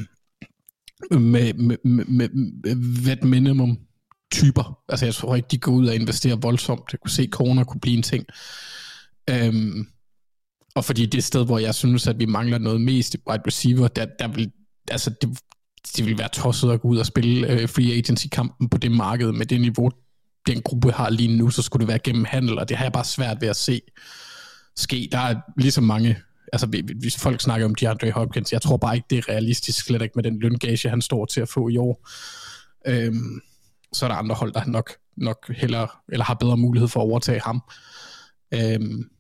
med, 1.21 1.55
med, 1.55 1.77
med, 1.85 2.05
med, 2.05 2.29
med 2.29 3.17
minimum 3.23 3.79
typer. 4.33 4.79
Altså, 4.89 5.07
jeg 5.07 5.15
tror 5.15 5.37
ikke, 5.37 5.49
de 5.51 5.59
går 5.59 5.73
ud 5.73 5.87
og 5.87 5.95
investerer 5.95 6.37
voldsomt. 6.37 6.93
Jeg 6.93 7.01
kunne 7.01 7.11
se, 7.11 7.23
at 7.23 7.29
corner 7.31 7.65
kunne 7.65 7.81
blive 7.81 7.97
en 7.97 8.03
ting. 8.03 8.25
Øhm, 9.31 9.87
og 10.75 10.85
fordi 10.85 11.07
det 11.07 11.25
sted, 11.25 11.45
hvor 11.45 11.59
jeg 11.59 11.75
synes, 11.75 12.07
at 12.07 12.19
vi 12.19 12.25
mangler 12.25 12.59
noget 12.59 12.81
mest 12.81 13.15
i 13.15 13.19
wide 13.31 13.43
receiver, 13.47 13.89
der, 13.89 14.07
der 14.19 14.29
vil, 14.29 14.51
altså 14.91 15.11
det, 15.23 15.41
det 15.97 16.05
ville 16.05 16.19
være 16.19 16.29
tosset 16.29 16.71
at 16.71 16.81
gå 16.81 16.89
ud 16.89 16.99
og 16.99 17.07
spille 17.07 17.51
øh, 17.51 17.69
free 17.69 17.93
agency-kampen 17.93 18.69
på 18.69 18.79
det 18.79 18.93
marked 18.93 19.33
med 19.33 19.47
det 19.47 19.61
niveau, 19.61 19.91
den 20.47 20.63
gruppe 20.63 20.93
har 20.93 21.11
lige 21.11 21.37
nu, 21.37 21.51
så 21.51 21.63
skulle 21.63 21.81
det 21.81 21.89
være 21.89 21.99
gennem 21.99 22.25
handel, 22.25 22.59
og 22.59 22.69
det 22.69 22.77
har 22.77 22.85
jeg 22.85 22.93
bare 22.93 23.05
svært 23.05 23.41
ved 23.41 23.49
at 23.49 23.57
se 23.57 23.81
ske. 24.77 25.09
Der 25.13 25.19
er 25.19 25.35
ligesom 25.57 25.85
mange, 25.85 26.17
altså 26.53 26.83
hvis 27.01 27.19
folk 27.19 27.41
snakker 27.41 27.67
om 27.67 27.75
DeAndre 27.75 28.11
Hopkins, 28.11 28.53
jeg 28.53 28.63
tror 28.63 28.77
bare 28.77 28.97
ikke, 28.97 29.07
det 29.11 29.19
er 29.19 29.29
realistisk, 29.29 29.85
slet 29.85 30.03
ikke 30.03 30.13
med 30.15 30.25
den 30.25 30.39
løngage, 30.39 30.89
han 30.89 31.03
står 31.03 31.25
til 31.25 31.41
at 31.41 31.49
få 31.49 31.69
i 31.69 31.77
år. 31.77 32.09
Øhm, 32.87 33.41
så 33.93 34.05
er 34.07 34.09
der 34.09 34.17
andre 34.17 34.35
hold, 34.35 34.53
der 34.53 34.65
nok, 34.65 34.93
nok 35.17 35.51
heller, 35.51 36.01
eller 36.09 36.25
har 36.25 36.35
bedre 36.35 36.57
mulighed 36.57 36.89
for 36.89 37.01
at 37.01 37.05
overtage 37.05 37.41
ham. 37.41 37.63
Øhm, 38.55 39.11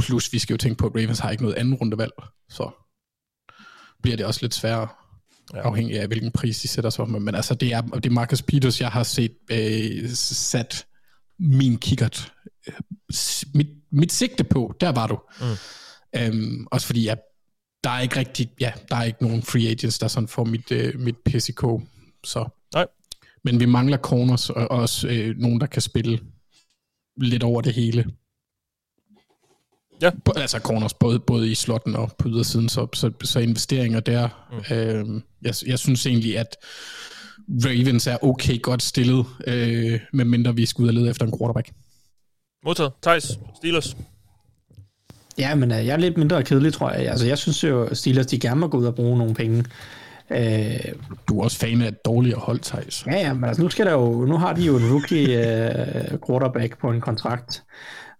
plus, 0.00 0.32
vi 0.32 0.38
skal 0.38 0.54
jo 0.54 0.58
tænke 0.58 0.78
på, 0.78 0.86
at 0.86 0.94
Ravens 0.94 1.18
har 1.18 1.30
ikke 1.30 1.42
noget 1.42 1.56
anden 1.56 1.74
rundevalg, 1.74 2.12
så 2.48 2.70
bliver 4.02 4.16
det 4.16 4.26
også 4.26 4.40
lidt 4.42 4.54
sværere 4.54 4.88
afhængig 5.54 6.00
af 6.00 6.06
hvilken 6.06 6.30
pris 6.30 6.58
de 6.60 6.68
sætter 6.68 6.90
sig 6.90 7.02
op 7.02 7.08
med. 7.08 7.20
Men 7.20 7.34
altså, 7.34 7.54
det 7.54 7.72
er, 7.72 7.80
det 7.80 8.06
er 8.06 8.10
Marcus 8.10 8.42
Peters, 8.42 8.80
jeg 8.80 8.88
har 8.88 9.02
set 9.02 9.36
øh, 9.50 10.10
sat 10.10 10.86
min 11.38 11.78
kikkert, 11.78 12.32
øh, 12.68 12.74
mit, 13.54 13.66
mit 13.92 14.12
sigte 14.12 14.44
på, 14.44 14.74
der 14.80 14.92
var 14.92 15.06
du. 15.06 15.18
Mm. 15.40 15.56
Øhm, 16.20 16.66
også 16.70 16.86
fordi, 16.86 17.06
jeg, 17.06 17.16
der 17.84 17.90
er 17.90 18.00
ikke 18.00 18.16
rigtig, 18.16 18.50
ja, 18.60 18.72
der 18.88 18.96
er 18.96 19.04
ikke 19.04 19.22
nogen 19.22 19.42
free 19.42 19.68
agents, 19.68 19.98
der 19.98 20.08
sådan 20.08 20.28
får 20.28 20.44
mit, 20.44 20.72
øh, 20.72 21.00
mit 21.00 21.16
PCK, 21.16 21.64
så. 22.24 22.48
Nej. 22.74 22.86
Men 23.44 23.60
vi 23.60 23.66
mangler 23.66 23.96
corners, 23.96 24.50
og 24.50 24.70
også 24.70 25.08
øh, 25.08 25.36
nogen, 25.36 25.60
der 25.60 25.66
kan 25.66 25.82
spille 25.82 26.20
lidt 27.16 27.42
over 27.42 27.60
det 27.60 27.74
hele. 27.74 28.04
Ja. 30.02 30.10
Altså 30.36 30.58
corners, 30.58 30.94
både, 30.94 31.18
både 31.18 31.50
i 31.50 31.54
slotten 31.54 31.96
og 31.96 32.12
på 32.18 32.28
ydersiden, 32.28 32.68
så, 32.68 32.86
så, 32.94 33.10
så 33.22 33.40
investeringer 33.40 34.00
der. 34.00 34.28
Mm. 34.52 34.76
Øh, 34.76 35.22
jeg, 35.42 35.54
jeg 35.66 35.78
synes 35.78 36.06
egentlig, 36.06 36.38
at 36.38 36.56
Ravens 37.48 38.06
er 38.06 38.24
okay 38.24 38.62
godt 38.62 38.82
stillet, 38.82 39.26
øh, 39.46 40.00
medmindre 40.12 40.54
vi 40.54 40.66
skal 40.66 40.82
ud 40.82 40.88
og 40.88 40.94
lede 40.94 41.10
efter 41.10 41.26
en 41.26 41.38
quarterback. 41.38 41.70
Modtaget. 42.64 42.92
Thijs, 43.02 43.38
Steelers. 43.56 43.96
Ja, 45.38 45.54
men 45.54 45.70
uh, 45.70 45.86
jeg 45.86 45.92
er 45.92 45.96
lidt 45.96 46.16
mindre 46.18 46.42
kedelig, 46.42 46.72
tror 46.72 46.90
jeg. 46.90 47.08
Altså, 47.08 47.26
jeg 47.26 47.38
synes 47.38 47.64
jo, 47.64 47.84
at 47.84 47.96
Steelers, 47.96 48.26
de 48.26 48.38
gerne 48.38 48.60
må 48.60 48.68
gå 48.68 48.78
ud 48.78 48.86
og 48.86 48.94
bruge 48.94 49.18
nogle 49.18 49.34
penge. 49.34 49.64
Uh, 50.30 50.36
du 51.28 51.38
er 51.40 51.44
også 51.44 51.58
fan 51.58 51.82
af 51.82 51.88
et 51.88 52.04
dårligere 52.04 52.40
hold, 52.40 52.60
Thijs. 52.60 53.06
Ja, 53.06 53.16
ja, 53.16 53.32
men 53.32 53.44
altså, 53.44 53.62
nu, 53.62 53.68
skal 53.68 53.86
der 53.86 53.92
jo, 53.92 54.24
nu 54.24 54.36
har 54.36 54.52
de 54.52 54.62
jo 54.62 54.76
en 54.76 54.92
rookie 54.92 55.38
uh, 55.38 56.18
quarterback 56.28 56.80
på 56.80 56.90
en 56.90 57.00
kontrakt. 57.00 57.62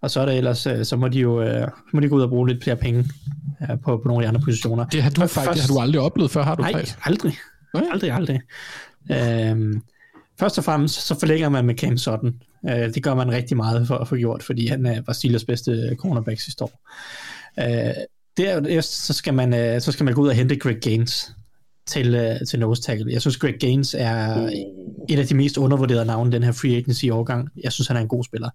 Og 0.01 0.11
så 0.11 0.19
er 0.19 0.25
det 0.25 0.37
ellers, 0.37 0.67
øh, 0.67 0.85
så 0.85 0.95
må 0.95 1.07
de 1.07 1.19
jo 1.19 1.41
øh, 1.41 1.67
må 1.93 1.99
de 1.99 2.09
gå 2.09 2.15
ud 2.15 2.21
og 2.21 2.29
bruge 2.29 2.47
lidt 2.47 2.63
flere 2.63 2.75
penge 2.75 3.05
øh, 3.61 3.79
på, 3.83 3.97
på 3.97 4.01
nogle 4.05 4.25
af 4.25 4.25
de 4.25 4.27
andre 4.27 4.41
positioner. 4.45 4.85
Det 4.85 5.03
har 5.03 5.09
du 5.09 5.21
faktisk 5.21 5.35
først, 5.35 5.57
det 5.57 5.61
har 5.61 5.73
du 5.73 5.79
aldrig 5.79 6.01
oplevet 6.01 6.31
før, 6.31 6.43
har 6.43 6.55
du 6.55 6.61
Nej, 6.61 6.71
faktisk? 6.71 6.97
aldrig. 7.03 7.33
Nej. 7.73 7.83
Aldrig, 7.91 8.11
aldrig. 8.11 8.41
Øhm, 9.11 9.81
først 10.39 10.57
og 10.57 10.63
fremmest, 10.63 11.07
så 11.07 11.19
forlænger 11.19 11.49
man 11.49 11.65
med 11.65 11.75
Cam 11.75 11.97
Sutton. 11.97 12.33
Øh, 12.69 12.93
det 12.93 13.03
gør 13.03 13.15
man 13.15 13.31
rigtig 13.31 13.57
meget 13.57 13.87
for 13.87 13.95
at 13.95 14.07
få 14.07 14.15
gjort, 14.15 14.43
fordi 14.43 14.67
han 14.67 15.03
var 15.07 15.13
Steelers 15.13 15.43
bedste 15.45 15.95
cornerback 15.99 16.39
sidste 16.39 16.63
år. 16.63 16.81
Øh, 17.59 17.93
der, 18.37 18.81
så, 18.81 19.13
skal 19.13 19.33
man, 19.33 19.81
så 19.81 19.91
skal 19.91 20.03
man 20.03 20.13
gå 20.13 20.21
ud 20.21 20.27
og 20.27 20.33
hente 20.35 20.55
Greg 20.55 20.77
Gaines 20.81 21.31
til, 21.85 22.37
til 22.49 22.59
nose 22.59 22.81
tackle. 22.81 23.11
Jeg 23.13 23.21
synes, 23.21 23.37
Greg 23.37 23.55
Gaines 23.59 23.95
er 23.97 24.49
et 25.09 25.19
af 25.19 25.27
de 25.27 25.35
mest 25.35 25.57
undervurderede 25.57 26.05
navne 26.05 26.31
den 26.31 26.43
her 26.43 26.51
free 26.51 26.75
agency 26.75 27.05
årgang. 27.11 27.49
Jeg 27.63 27.71
synes, 27.71 27.87
han 27.87 27.97
er 27.97 28.01
en 28.01 28.07
god 28.07 28.23
spiller. 28.23 28.49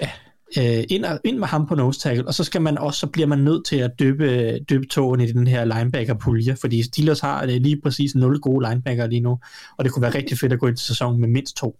Ja 0.00 0.10
øh, 0.56 0.84
ind, 0.88 1.04
ind 1.24 1.38
med 1.38 1.46
ham 1.46 1.66
på 1.66 1.74
nose 1.74 2.00
tackle, 2.00 2.26
og 2.26 2.34
så 2.34 2.44
skal 2.44 2.62
man 2.62 2.78
også, 2.78 3.00
så 3.00 3.06
bliver 3.06 3.26
man 3.26 3.38
nødt 3.38 3.66
til 3.66 3.76
at 3.76 3.90
døbe, 3.98 4.58
døbe 4.58 4.86
tågen 4.86 5.20
i 5.20 5.32
den 5.32 5.46
her 5.46 5.64
linebacker-pulje, 5.64 6.56
fordi 6.56 6.82
Steelers 6.82 7.20
har 7.20 7.46
det 7.46 7.62
lige 7.62 7.80
præcis 7.82 8.14
nul 8.14 8.40
gode 8.40 8.68
linebacker 8.68 9.06
lige 9.06 9.20
nu, 9.20 9.38
og 9.76 9.84
det 9.84 9.92
kunne 9.92 10.02
være 10.02 10.14
rigtig 10.14 10.38
fedt 10.38 10.52
at 10.52 10.58
gå 10.58 10.66
ind 10.66 10.76
til 10.76 10.86
sæsonen 10.86 11.20
med 11.20 11.28
mindst 11.28 11.56
to. 11.56 11.78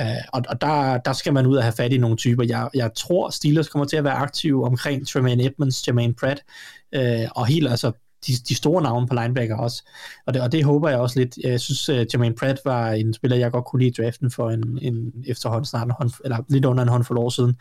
Uh, 0.00 0.04
og 0.32 0.42
og 0.48 0.60
der, 0.60 0.98
der 0.98 1.12
skal 1.12 1.32
man 1.32 1.46
ud 1.46 1.56
og 1.56 1.62
have 1.62 1.72
fat 1.72 1.92
i 1.92 1.98
nogle 1.98 2.16
typer. 2.16 2.44
Jeg, 2.44 2.68
jeg 2.74 2.90
tror, 2.96 3.30
Steelers 3.30 3.68
kommer 3.68 3.86
til 3.86 3.96
at 3.96 4.04
være 4.04 4.14
aktive 4.14 4.64
omkring 4.64 5.08
Tremaine 5.08 5.44
Edmonds, 5.44 5.88
Jermaine 5.88 6.14
Pratt, 6.14 6.42
uh, 6.96 7.30
og 7.34 7.46
helt 7.46 7.68
altså 7.68 7.92
de, 8.26 8.32
de 8.48 8.54
store 8.54 8.82
navne 8.82 9.06
på 9.06 9.14
linebacker 9.14 9.56
også. 9.56 9.82
Og 10.26 10.34
det, 10.34 10.42
og 10.42 10.52
det 10.52 10.64
håber 10.64 10.88
jeg 10.88 10.98
også 10.98 11.18
lidt. 11.18 11.36
Jeg 11.36 11.60
synes, 11.60 11.88
uh, 11.88 11.96
Jermaine 11.96 12.34
Pratt 12.34 12.60
var 12.64 12.90
en 12.90 13.14
spiller, 13.14 13.36
jeg 13.36 13.52
godt 13.52 13.64
kunne 13.64 13.80
lide 13.82 13.90
i 13.90 14.02
draften 14.02 14.30
for 14.30 14.50
en, 14.50 14.78
en 14.82 15.12
efterhånden 15.26 15.64
snart 15.64 15.86
en 15.86 15.94
hånd, 15.98 16.10
eller 16.24 16.38
lidt 16.48 16.64
under 16.64 16.82
en 16.82 16.88
håndfuld 16.88 17.18
år 17.18 17.28
siden. 17.28 17.56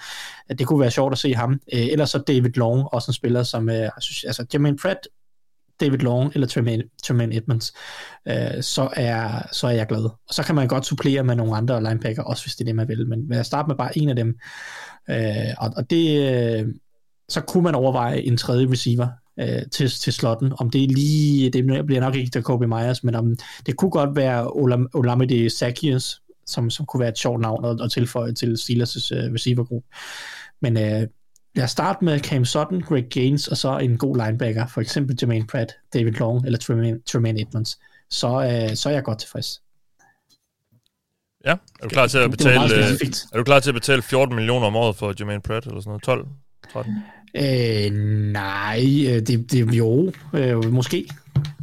Uh, 0.50 0.56
det 0.58 0.68
kunne 0.68 0.80
være 0.80 0.92
sjovt 0.92 1.12
at 1.12 1.18
se 1.18 1.34
ham. 1.34 1.52
Uh, 1.52 1.80
ellers 1.80 2.10
så 2.10 2.18
David 2.18 2.52
Long, 2.52 2.88
også 2.94 3.10
en 3.10 3.14
spiller, 3.14 3.44
som 3.44 3.68
uh, 3.68 3.76
jeg 3.76 3.92
synes, 4.00 4.24
altså 4.24 4.46
Jermaine 4.54 4.78
Pratt 4.78 5.00
David 5.80 5.98
Long 5.98 6.32
eller 6.34 6.48
Tremaine, 6.48 6.84
Tremaine 7.04 7.36
Edmonds, 7.36 7.74
øh, 8.28 8.64
så, 8.64 8.90
er, 8.94 9.48
så 9.52 9.68
er 9.68 9.72
jeg 9.72 9.88
glad. 9.88 10.04
Og 10.04 10.34
så 10.34 10.44
kan 10.44 10.56
man 10.56 10.68
godt 10.68 10.86
supplere 10.86 11.24
med 11.24 11.36
nogle 11.36 11.58
andre 11.58 11.84
linebacker, 11.84 12.24
også 12.24 12.46
hvis 12.46 12.56
det 12.56 12.62
er 12.62 12.66
det, 12.66 12.76
man 12.76 12.88
vil. 12.88 13.08
Men 13.08 13.34
jeg 13.34 13.46
starter 13.46 13.68
med 13.68 13.76
bare 13.76 13.98
en 13.98 14.10
af 14.10 14.16
dem. 14.16 14.40
Øh, 15.10 15.54
og, 15.58 15.74
og 15.78 15.90
det, 15.90 16.32
øh, 16.32 16.68
så 17.30 17.42
kunne 17.42 17.64
man 17.64 17.76
overveje 17.76 18.20
en 18.20 18.38
tredje 18.38 18.72
receiver 18.72 19.08
øh, 19.40 19.62
til, 19.72 19.90
til 19.90 20.14
slotten. 20.14 20.54
Om 20.60 20.70
det 20.70 20.84
er 20.84 20.88
lige, 20.88 21.50
det 21.50 21.66
bliver 21.86 22.00
nok 22.00 22.16
ikke 22.16 22.32
Jacoby 22.36 22.64
Myers, 22.64 23.04
men 23.04 23.16
om 23.16 23.36
det 23.66 23.76
kunne 23.76 23.92
godt 23.92 24.16
være 24.16 24.52
Olam, 24.52 24.90
Olamide 24.94 25.50
Zacchaeus, 25.50 26.22
som, 26.46 26.70
som 26.70 26.86
kunne 26.86 27.00
være 27.00 27.10
et 27.10 27.18
sjovt 27.18 27.42
navn 27.42 27.66
at, 27.66 27.82
at 27.82 27.92
tilføje 27.92 28.34
til 28.34 28.56
Steelers' 28.56 29.16
uh, 29.16 29.34
receivergruppe. 29.34 29.88
Men 30.62 30.78
øh, 30.78 31.08
lad 31.56 31.64
os 31.64 31.72
starte 31.72 32.06
med 32.06 32.20
Cam 32.20 32.46
Sutton, 32.46 32.82
Greg 32.82 33.06
Gaines, 33.10 33.48
og 33.48 33.58
så 33.58 33.78
en 33.78 33.98
god 33.98 34.26
linebacker, 34.26 34.68
for 34.68 34.82
eksempel 34.82 35.18
Jermaine 35.22 35.48
Pratt, 35.48 35.72
David 35.94 36.12
Long 36.12 36.46
eller 36.46 36.60
Tremaine, 36.60 37.00
Tremaine 37.12 37.42
Edmonds. 37.42 37.80
Så, 38.10 38.28
øh, 38.28 38.76
så 38.76 38.90
er 38.90 38.94
jeg 38.94 39.04
godt 39.04 39.20
tilfreds. 39.20 39.62
Ja, 41.46 41.52
er 41.52 41.84
du 41.84 41.90
klar 41.90 42.08
til 42.08 42.18
at 42.18 42.32
betale, 42.32 42.76
øh, 42.76 42.82
er 43.34 43.38
du 43.38 43.44
klar 43.44 43.60
til 43.60 43.70
at 43.70 43.74
betale 43.74 44.02
14 44.02 44.36
millioner 44.36 44.68
om 44.68 44.76
året 44.76 44.96
for 44.96 45.14
Jermaine 45.20 45.42
Pratt, 45.42 45.66
eller 45.66 45.80
sådan 45.80 45.90
noget? 45.90 46.04
12? 46.04 46.28
13? 46.74 46.94
Øh, 47.38 47.92
nej, 48.32 49.06
øh, 49.08 49.22
det, 49.22 49.52
det 49.52 49.74
jo, 49.74 50.12
øh, 50.34 50.72
måske. 50.74 51.08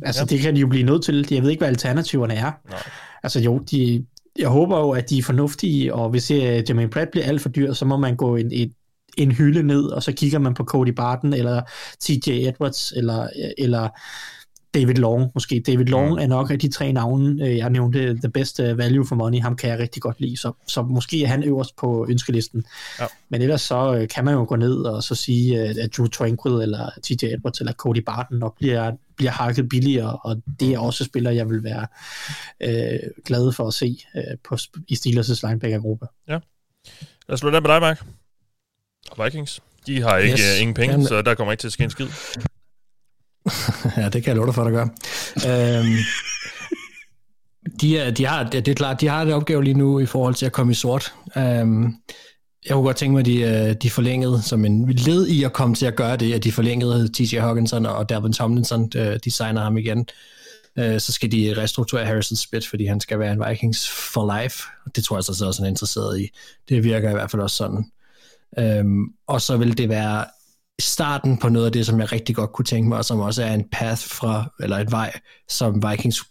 Altså, 0.02 0.20
Ja. 0.20 0.26
ja. 0.30 0.34
det 0.36 0.40
kan 0.40 0.54
de 0.54 0.60
jo 0.60 0.66
blive 0.66 0.84
nødt 0.86 1.04
til. 1.04 1.26
Jeg 1.30 1.42
ved 1.42 1.50
ikke, 1.50 1.60
hvad 1.60 1.68
alternativerne 1.68 2.34
er. 2.34 2.52
Nej. 2.70 2.78
Altså 3.22 3.40
jo, 3.40 3.58
de, 3.58 4.04
jeg 4.38 4.48
håber 4.48 4.78
jo, 4.78 4.90
at 4.90 5.10
de 5.10 5.18
er 5.18 5.22
fornuftige, 5.22 5.94
og 5.94 6.10
hvis 6.10 6.30
uh, 6.30 6.36
Jermaine 6.36 6.90
Pratt 6.90 7.10
bliver 7.10 7.26
alt 7.26 7.40
for 7.42 7.48
dyr, 7.48 7.72
så 7.72 7.84
må 7.84 7.96
man 7.96 8.16
gå 8.16 8.36
en, 8.36 8.52
et, 8.52 8.72
en 9.16 9.32
hylde 9.32 9.62
ned, 9.62 9.84
og 9.84 10.02
så 10.02 10.12
kigger 10.12 10.38
man 10.38 10.54
på 10.54 10.64
Cody 10.64 10.88
Barton, 10.88 11.32
eller 11.32 11.62
TJ 12.00 12.30
Edwards, 12.30 12.92
eller, 12.92 13.28
eller 13.58 13.88
David 14.74 14.94
Long 14.94 15.30
måske. 15.34 15.62
David 15.66 15.84
Long 15.84 16.10
Mm. 16.12 16.18
er 16.18 16.26
nok 16.26 16.50
af 16.50 16.58
de 16.58 16.68
tre 16.72 16.92
navne, 16.92 17.44
øh, 17.48 17.56
jeg 17.56 17.70
nævnte, 17.70 18.14
the 18.18 18.28
best 18.28 18.60
øh, 18.60 18.78
value 18.78 19.06
for 19.06 19.14
money, 19.16 19.40
ham 19.40 19.56
kan 19.56 19.70
jeg 19.70 19.78
rigtig 19.78 20.02
godt 20.02 20.20
lide, 20.20 20.36
så, 20.36 20.52
så 20.66 20.82
måske 20.82 21.22
er 21.24 21.28
han 21.28 21.44
øverst 21.44 21.76
på 21.76 22.06
ønskelisten. 22.10 22.64
Ja. 23.00 23.06
Men 23.28 23.42
ellers 23.42 23.60
så 23.62 23.94
øh, 23.94 24.08
kan 24.08 24.24
man 24.24 24.34
jo 24.34 24.44
gå 24.48 24.56
ned 24.56 24.74
og 24.76 25.02
så 25.02 25.14
sige, 25.14 25.60
at 25.60 25.96
Drew 25.96 26.06
Tranquil, 26.06 26.52
eller 26.52 26.90
TJ 27.02 27.24
Edwards, 27.26 27.60
eller 27.60 27.72
Cody 27.72 27.98
Barton 28.06 28.38
nok 28.38 28.56
bliver, 28.58 28.92
bliver 29.16 29.30
hakket 29.30 29.68
billigere, 29.68 30.16
og 30.16 30.42
det 30.60 30.72
er 30.74 30.78
også 30.78 31.04
spillere, 31.04 31.34
jeg 31.34 31.48
vil 31.50 31.64
være 31.64 31.86
øh, 32.60 32.98
glad 33.24 33.52
for 33.52 33.66
at 33.68 33.74
se 33.74 33.98
øh, 34.16 34.22
på, 34.48 34.56
i 34.88 34.94
Steelers' 34.94 35.40
linebacker-gruppe. 35.48 36.06
Lad 36.28 36.40
os 37.28 37.40
slutte 37.40 37.56
af 37.56 37.62
med 37.62 37.70
dig, 37.70 37.80
Mark. 37.80 38.04
Og 39.10 39.24
Vikings. 39.24 39.60
De 39.86 40.02
har 40.02 40.16
ikke 40.18 40.32
Yes. 40.32 40.40
yes. 40.40 40.60
ingen 40.60 40.74
penge, 40.74 40.90
Jamen- 40.92 41.06
så 41.06 41.22
der 41.22 41.34
kommer 41.34 41.52
ikke 41.52 41.60
til 41.60 41.68
at 41.68 41.72
ske 41.72 41.84
en 41.84 41.90
skid. 41.90 42.06
ja, 43.96 44.08
det 44.08 44.24
kan 44.24 44.26
jeg 44.26 44.36
love 44.36 44.46
dig 44.46 44.54
for, 44.54 44.64
at 44.64 44.72
der. 44.72 45.78
Øhm, 45.78 45.96
de, 47.80 47.98
er, 47.98 48.10
de 48.10 48.26
har, 48.26 48.50
det 48.50 48.68
er 48.68 48.74
klart, 48.74 49.00
de 49.00 49.08
har 49.08 49.22
et 49.22 49.32
opgave 49.32 49.64
lige 49.64 49.74
nu 49.74 50.00
i 50.00 50.06
forhold 50.06 50.34
til 50.34 50.46
at 50.46 50.52
komme 50.52 50.72
i 50.72 50.74
sort. 50.74 51.14
Øhm, 51.36 51.94
jeg 52.66 52.72
kunne 52.72 52.84
godt 52.84 52.96
tænke 52.96 53.12
mig, 53.12 53.20
at 53.20 53.26
de, 53.26 53.40
øh, 53.40 53.74
de 53.82 53.90
forlængede 53.90 54.42
som 54.42 54.64
en 54.64 54.92
led 54.92 55.26
i 55.26 55.44
at 55.44 55.52
komme 55.52 55.74
til 55.74 55.86
at 55.86 55.96
gøre 55.96 56.16
det, 56.16 56.34
at 56.34 56.44
de 56.44 56.52
forlængede 56.52 57.08
TJ 57.14 57.38
Hawkinson 57.38 57.86
og 57.86 58.08
Dalvin 58.08 58.32
Tomlinson, 58.32 58.88
de, 58.88 59.18
de 59.24 59.30
signer 59.30 59.62
ham 59.62 59.76
igen. 59.76 60.08
Øh, 60.78 61.00
så 61.00 61.12
skal 61.12 61.32
de 61.32 61.54
restrukturere 61.56 62.06
Harrison 62.06 62.36
Smith, 62.36 62.68
fordi 62.68 62.86
han 62.86 63.00
skal 63.00 63.18
være 63.18 63.32
en 63.32 63.42
Vikings 63.48 63.90
for 63.90 64.40
life. 64.40 64.62
Det 64.96 65.04
tror 65.04 65.16
jeg 65.16 65.24
så 65.24 65.46
også, 65.46 65.62
han 65.62 65.66
er 65.66 65.70
interesseret 65.70 66.20
i. 66.20 66.28
Det 66.68 66.84
virker 66.84 67.10
i 67.10 67.12
hvert 67.12 67.30
fald 67.30 67.42
også 67.42 67.56
sådan. 67.56 67.84
Øhm, 68.58 69.04
og 69.26 69.40
så 69.40 69.56
vil 69.56 69.78
det 69.78 69.88
være 69.88 70.24
starten 70.80 71.38
på 71.38 71.48
noget 71.48 71.66
af 71.66 71.72
det, 71.72 71.86
som 71.86 72.00
jeg 72.00 72.12
rigtig 72.12 72.36
godt 72.36 72.52
kunne 72.52 72.64
tænke 72.64 72.88
mig, 72.88 72.98
og 72.98 73.04
som 73.04 73.20
også 73.20 73.42
er 73.42 73.54
en 73.54 73.68
path 73.72 74.02
fra, 74.02 74.52
eller 74.60 74.78
et 74.78 74.90
vej, 74.90 75.12
som 75.48 75.82
Vikings 75.90 76.24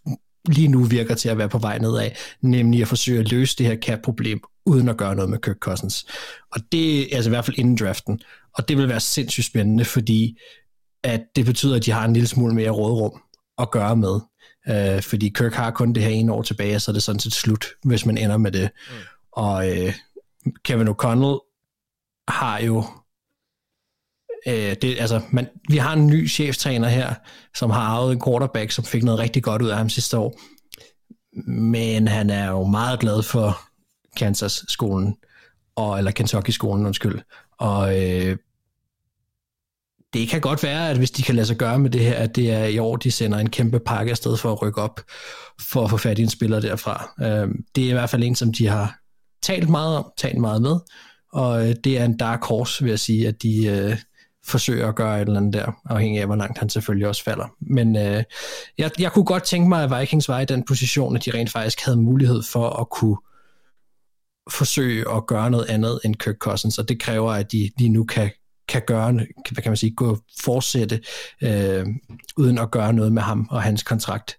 lige 0.48 0.68
nu 0.68 0.84
virker 0.84 1.16
til 1.16 1.30
at 1.30 1.38
være 1.38 1.50
på 1.50 1.58
vej 1.58 1.78
nedad, 1.78 2.10
nemlig 2.42 2.82
at 2.82 2.88
forsøge 2.88 3.20
at 3.20 3.32
løse 3.32 3.58
det 3.58 3.66
her 3.66 3.76
cap-problem, 3.76 4.42
uden 4.66 4.90
at 4.90 4.98
gøre 4.98 5.16
noget 5.16 5.30
med 5.30 5.40
Kirk 5.40 5.58
Cousins. 5.60 6.06
Og 6.52 6.62
det 6.72 7.02
er 7.02 7.16
altså 7.16 7.30
i 7.30 7.34
hvert 7.34 7.46
fald 7.46 7.60
inden 7.60 7.78
draften, 7.78 8.22
og 8.58 8.68
det 8.68 8.78
vil 8.78 8.90
være 8.90 9.00
sindssygt 9.00 9.46
spændende, 9.46 9.86
fordi 9.86 10.38
at 11.04 11.22
det 11.36 11.46
betyder, 11.46 11.76
at 11.76 11.86
de 11.86 11.92
har 11.92 12.06
en 12.06 12.14
lille 12.14 12.28
smule 12.28 12.56
mere 12.56 12.70
rådrum 12.70 13.22
at 13.58 13.72
gøre 13.72 13.96
med. 13.96 14.20
Øh, 14.70 15.02
fordi 15.02 15.30
Kirk 15.30 15.54
har 15.54 15.72
kun 15.72 15.94
det 15.94 16.04
her 16.04 16.10
ene 16.10 16.34
år 16.34 16.42
tilbage, 16.42 16.76
og 16.76 16.82
så 16.82 16.92
er 16.92 16.94
det 16.94 17.04
sådan 17.04 17.20
set 17.20 17.34
slut, 17.34 17.66
hvis 17.84 18.06
man 18.06 18.18
ender 18.18 18.38
med 18.38 18.52
det. 18.52 18.70
Mm. 18.90 18.96
Og 19.32 19.70
øh, 19.70 19.94
Kevin 20.64 20.88
O'Connell 20.88 21.40
har 22.28 22.60
jo 22.60 22.86
øh, 24.48 24.76
det, 24.82 25.00
altså, 25.00 25.22
man, 25.32 25.48
vi 25.70 25.78
har 25.78 25.94
en 25.94 26.08
ny 26.08 26.30
cheftræner 26.30 26.88
her, 26.88 27.14
som 27.56 27.70
har 27.70 27.82
arvet 27.82 28.14
en 28.14 28.22
quarterback, 28.26 28.72
som 28.72 28.86
fik 28.86 29.04
noget 29.04 29.20
rigtig 29.20 29.44
godt 29.44 29.62
ud 29.62 29.70
af 29.70 29.78
ham 29.78 29.90
sidste 29.90 30.18
år. 30.18 30.40
Men 31.52 32.08
han 32.08 32.30
er 32.30 32.50
jo 32.50 32.64
meget 32.64 33.00
glad 33.00 33.24
for 33.24 33.62
Kansas-skolen, 34.18 35.16
og, 35.76 35.98
eller 35.98 36.12
Kentucky-skolen, 36.12 36.86
undskyld. 36.86 37.20
Og 37.60 38.02
øh, 38.02 38.38
det 40.14 40.30
kan 40.30 40.42
godt 40.42 40.64
være, 40.64 40.90
at 40.90 40.98
hvis 40.98 41.12
de 41.12 41.24
kan 41.24 41.36
lade 41.36 41.48
sig 41.48 41.58
gøre 41.58 41.80
med 41.80 41.90
det 41.90 42.02
her, 42.02 42.16
at 42.16 42.36
det 42.36 42.52
er 42.52 42.66
i 42.66 42.78
år, 42.78 42.96
de 42.96 43.12
sender 43.12 43.38
en 43.38 43.50
kæmpe 43.50 43.80
pakke 43.80 44.12
afsted 44.12 44.38
for 44.38 44.52
at 44.52 44.62
rykke 44.62 44.82
op, 44.82 45.02
for 45.62 45.84
at 45.84 45.90
få 45.90 45.98
fat 45.98 46.20
i 46.20 46.22
en 46.22 46.30
spiller 46.30 46.60
derfra. 46.60 47.14
Øh, 47.22 47.50
det 47.76 47.86
er 47.86 47.90
i 47.90 47.94
hvert 47.94 48.10
fald 48.10 48.24
en, 48.24 48.36
som 48.36 48.54
de 48.54 48.68
har 48.68 49.00
talt 49.44 49.70
meget 49.70 49.98
om, 49.98 50.12
talt 50.18 50.38
meget 50.38 50.62
med, 50.62 50.80
og 51.34 51.70
øh, 51.70 51.76
det 51.84 51.98
er 52.00 52.06
en 52.06 52.18
dark 52.18 52.44
horse, 52.44 52.84
vil 52.84 52.90
jeg 52.90 53.00
sige, 53.00 53.28
at 53.28 53.42
de 53.42 53.66
øh, 53.66 53.98
forsøger 54.46 54.88
at 54.88 54.96
gøre 54.96 55.22
et 55.22 55.28
eller 55.28 55.40
andet 55.40 55.54
der, 55.54 55.72
afhængig 55.86 56.22
af, 56.22 56.26
hvor 56.26 56.36
langt 56.36 56.58
han 56.58 56.70
selvfølgelig 56.70 57.08
også 57.08 57.24
falder. 57.24 57.48
Men 57.60 57.96
øh, 57.96 58.24
jeg, 58.78 58.92
jeg 59.00 59.12
kunne 59.12 59.26
godt 59.26 59.44
tænke 59.44 59.70
mig, 59.70 59.84
at 59.84 60.00
Vikings 60.00 60.30
var 60.30 60.40
i 60.40 60.46
den 60.46 60.64
position, 60.66 61.16
at 61.16 61.26
de 61.26 61.32
rent 61.32 61.52
faktisk 61.52 61.86
havde 61.86 61.98
mulighed 61.98 62.44
for 62.44 62.70
at 62.70 62.90
kunne 62.90 63.18
forsøge 64.52 65.12
at 65.12 65.28
gøre 65.28 65.52
noget 65.52 65.66
andet 65.70 66.00
end 66.06 66.16
Kirk 66.16 66.38
Cousins, 66.38 66.80
og 66.80 66.90
det 66.90 67.02
kræver, 67.02 67.32
at 67.32 67.52
de 67.52 67.72
lige 67.78 67.90
nu 67.90 68.04
kan, 68.04 68.32
kan 68.68 68.82
gøre, 68.88 69.12
hvad 69.52 69.64
kan 69.64 69.70
man 69.70 69.78
sige, 69.78 69.96
gå 69.96 70.18
fortsætte, 70.42 71.02
øh, 71.42 71.86
uden 72.38 72.58
at 72.58 72.72
gøre 72.72 72.94
noget 72.94 73.12
med 73.12 73.22
ham 73.22 73.48
og 73.50 73.62
hans 73.62 73.84
kontrakt. 73.84 74.38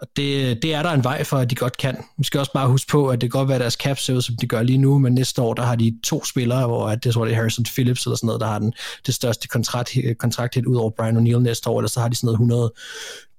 Og 0.00 0.06
det, 0.16 0.62
det 0.62 0.74
er 0.74 0.82
der 0.82 0.90
en 0.90 1.04
vej 1.04 1.24
for, 1.24 1.36
at 1.36 1.50
de 1.50 1.54
godt 1.54 1.76
kan. 1.76 1.96
Vi 2.18 2.24
skal 2.24 2.40
også 2.40 2.52
bare 2.52 2.68
huske 2.68 2.90
på, 2.90 3.08
at 3.08 3.20
det 3.20 3.32
kan 3.32 3.38
godt 3.38 3.48
være, 3.48 3.54
at 3.54 3.60
deres 3.60 3.74
cap 3.74 3.98
ser 3.98 4.14
ud, 4.14 4.22
som 4.22 4.36
de 4.40 4.46
gør 4.46 4.62
lige 4.62 4.78
nu, 4.78 4.98
men 4.98 5.14
næste 5.14 5.42
år, 5.42 5.54
der 5.54 5.62
har 5.62 5.76
de 5.76 5.98
to 6.04 6.24
spillere, 6.24 6.66
hvor 6.66 6.88
at 6.88 7.04
det 7.04 7.14
tror 7.14 7.24
det 7.24 7.32
er 7.32 7.36
Harrison 7.36 7.64
Phillips 7.64 8.06
eller 8.06 8.16
sådan 8.16 8.26
noget, 8.26 8.40
der 8.40 8.46
har 8.46 8.58
den, 8.58 8.72
det 9.06 9.14
største 9.14 9.48
kontrakt, 9.48 9.96
kontrakt 10.18 10.54
helt 10.54 10.66
ud 10.66 10.76
over 10.76 10.90
Brian 10.90 11.16
O'Neill 11.16 11.38
næste 11.38 11.70
år, 11.70 11.78
eller 11.78 11.88
så 11.88 12.00
har 12.00 12.08
de 12.08 12.16
sådan 12.16 12.26
noget 12.26 12.70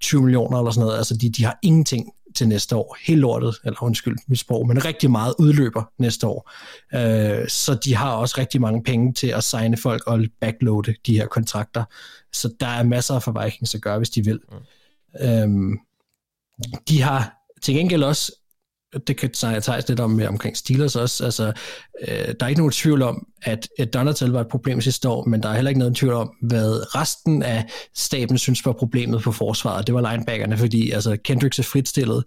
120 0.01 0.21
millioner 0.21 0.57
eller 0.57 0.71
sådan 0.71 0.85
noget. 0.85 0.97
Altså, 0.97 1.17
de, 1.17 1.29
de 1.29 1.43
har 1.43 1.59
ingenting 1.63 2.11
til 2.35 2.47
næste 2.47 2.75
år. 2.75 2.97
Helt 3.07 3.19
lortet, 3.19 3.55
eller 3.63 3.83
undskyld 3.83 4.17
mit 4.27 4.39
sprog, 4.39 4.67
men 4.67 4.85
rigtig 4.85 5.11
meget 5.11 5.33
udløber 5.39 5.83
næste 5.99 6.27
år. 6.27 6.51
Øh, 6.93 7.47
så 7.47 7.77
de 7.85 7.95
har 7.95 8.11
også 8.11 8.35
rigtig 8.37 8.61
mange 8.61 8.83
penge 8.83 9.13
til 9.13 9.27
at 9.27 9.43
signe 9.43 9.77
folk 9.77 10.07
og 10.07 10.19
backloade 10.41 10.95
de 11.05 11.17
her 11.17 11.27
kontrakter. 11.27 11.83
Så 12.33 12.53
der 12.59 12.67
er 12.67 12.83
masser 12.83 13.19
for 13.19 13.43
Vikings 13.43 13.75
at 13.75 13.81
gøre, 13.81 13.97
hvis 13.97 14.09
de 14.09 14.25
vil. 14.25 14.39
Mm. 14.51 15.27
Øhm, 15.27 15.79
de 16.89 17.01
har 17.01 17.33
til 17.61 17.75
gengæld 17.75 18.03
også, 18.03 18.31
det 19.07 19.17
kan 19.17 19.29
jeg 19.43 19.63
tage 19.63 19.83
lidt 19.87 19.99
om 19.99 20.19
øh, 20.19 20.29
omkring 20.29 20.57
Steelers 20.57 20.95
også, 20.95 21.25
altså, 21.25 21.53
øh, 22.07 22.35
der 22.39 22.45
er 22.45 22.47
ikke 22.47 22.59
nogen 22.61 22.71
tvivl 22.71 23.01
om, 23.01 23.27
at, 23.41 23.67
at 23.79 23.93
Donatel 23.93 24.31
var 24.31 24.41
et 24.41 24.47
problem 24.47 24.81
sidste 24.81 25.09
år, 25.09 25.25
men 25.25 25.43
der 25.43 25.49
er 25.49 25.53
heller 25.53 25.69
ikke 25.69 25.79
noget 25.79 25.95
tvivl 25.95 26.13
om, 26.13 26.31
hvad 26.41 26.95
resten 26.95 27.43
af 27.43 27.65
staben 27.95 28.37
synes 28.37 28.65
var 28.65 28.71
problemet 28.73 29.21
på 29.21 29.31
forsvaret. 29.31 29.87
Det 29.87 29.95
var 29.95 30.11
linebackerne, 30.11 30.57
fordi 30.57 30.91
altså, 30.91 31.17
Kendricks 31.23 31.59
er 31.59 31.63
fritstillet, 31.63 32.23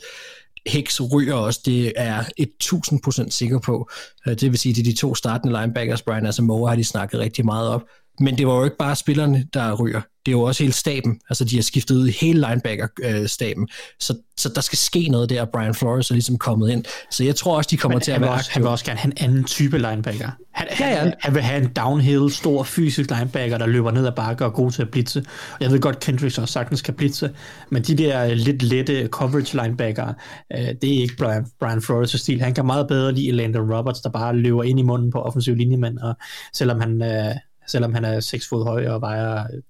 Hicks 0.66 1.00
ryger 1.12 1.34
også, 1.34 1.60
det 1.64 1.92
er 1.96 2.24
et 2.36 2.50
1000% 2.64 3.30
sikker 3.30 3.58
på. 3.58 3.90
Øh, 4.28 4.34
det 4.34 4.50
vil 4.50 4.58
sige, 4.58 4.70
at 4.70 4.76
det 4.76 4.86
er 4.86 4.90
de 4.90 4.96
to 4.96 5.14
startende 5.14 5.60
linebackers, 5.60 6.02
Brian 6.02 6.26
Asamoah 6.26 6.70
har 6.70 6.76
de 6.76 6.84
snakket 6.84 7.20
rigtig 7.20 7.44
meget 7.44 7.68
op. 7.68 7.82
Men 8.20 8.38
det 8.38 8.46
var 8.46 8.56
jo 8.56 8.64
ikke 8.64 8.76
bare 8.76 8.96
spillerne, 8.96 9.44
der 9.54 9.74
ryger. 9.74 10.00
Det 10.26 10.32
er 10.32 10.36
jo 10.36 10.42
også 10.42 10.62
hele 10.62 10.72
staben. 10.72 11.20
Altså, 11.30 11.44
de 11.44 11.56
har 11.56 11.62
skiftet 11.62 11.96
ud 11.96 12.08
hele 12.08 12.46
linebacker-staben. 12.48 13.68
Så, 14.00 14.14
så 14.36 14.48
der 14.54 14.60
skal 14.60 14.78
ske 14.78 15.08
noget 15.08 15.30
der, 15.30 15.44
Brian 15.44 15.74
Flores 15.74 16.10
er 16.10 16.14
ligesom 16.14 16.38
kommet 16.38 16.70
ind. 16.70 16.84
Så 17.10 17.24
jeg 17.24 17.36
tror 17.36 17.56
også, 17.56 17.68
de 17.70 17.76
kommer 17.76 17.98
Men 17.98 18.02
til 18.02 18.12
at 18.12 18.20
være 18.20 18.30
også, 18.30 18.50
han 18.52 18.62
vil 18.62 18.70
også 18.70 18.84
gerne 18.84 18.98
have 19.00 19.12
en 19.18 19.30
anden 19.30 19.44
type 19.44 19.78
linebacker. 19.78 20.30
Han, 20.52 20.66
Ja, 20.80 20.88
ja. 20.88 20.98
han, 20.98 21.14
han 21.20 21.34
vil 21.34 21.42
have 21.42 21.62
en 21.62 21.68
downhill, 21.68 22.30
stor 22.30 22.62
fysisk 22.62 23.10
linebacker, 23.10 23.58
der 23.58 23.66
løber 23.66 23.90
ned 23.90 24.06
ad 24.06 24.12
bakker 24.12 24.44
og 24.44 24.50
er 24.50 24.54
god 24.54 24.70
til 24.70 24.82
at 24.82 24.90
blitse. 24.90 25.24
Jeg 25.60 25.70
ved 25.70 25.80
godt, 25.80 26.00
Kendricks 26.00 26.38
også 26.38 26.52
sagtens 26.52 26.82
kan 26.82 26.94
blitse, 26.94 27.30
men 27.70 27.82
de 27.82 27.96
der 27.96 28.34
lidt 28.34 28.62
lette 28.62 29.06
coverage 29.06 29.62
linebacker, 29.62 30.14
øh, 30.52 30.58
det 30.58 30.96
er 30.96 31.00
ikke 31.00 31.16
Brian, 31.16 31.46
Brian 31.60 31.78
Flores' 31.78 32.16
stil. 32.18 32.40
Han 32.40 32.54
kan 32.54 32.66
meget 32.66 32.88
bedre 32.88 33.12
lide 33.12 33.32
Landon 33.32 33.74
Roberts, 33.74 34.00
der 34.00 34.10
bare 34.10 34.36
løber 34.36 34.62
ind 34.62 34.80
i 34.80 34.82
munden 34.82 35.10
på 35.10 35.18
offensiv 35.22 35.54
linjemand, 35.54 35.98
og 35.98 36.16
selvom 36.52 36.80
han, 36.80 37.02
øh, 37.02 37.34
selvom 37.66 37.94
han 37.94 38.04
er 38.04 38.20
6 38.20 38.48
fod 38.48 38.64
høj 38.64 38.88
og 38.88 39.00
vejer 39.00 39.44
øh, 39.54 39.62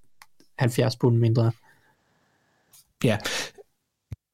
70 0.59 0.97
pund 0.97 1.17
mindre. 1.19 1.53
Ja. 3.05 3.19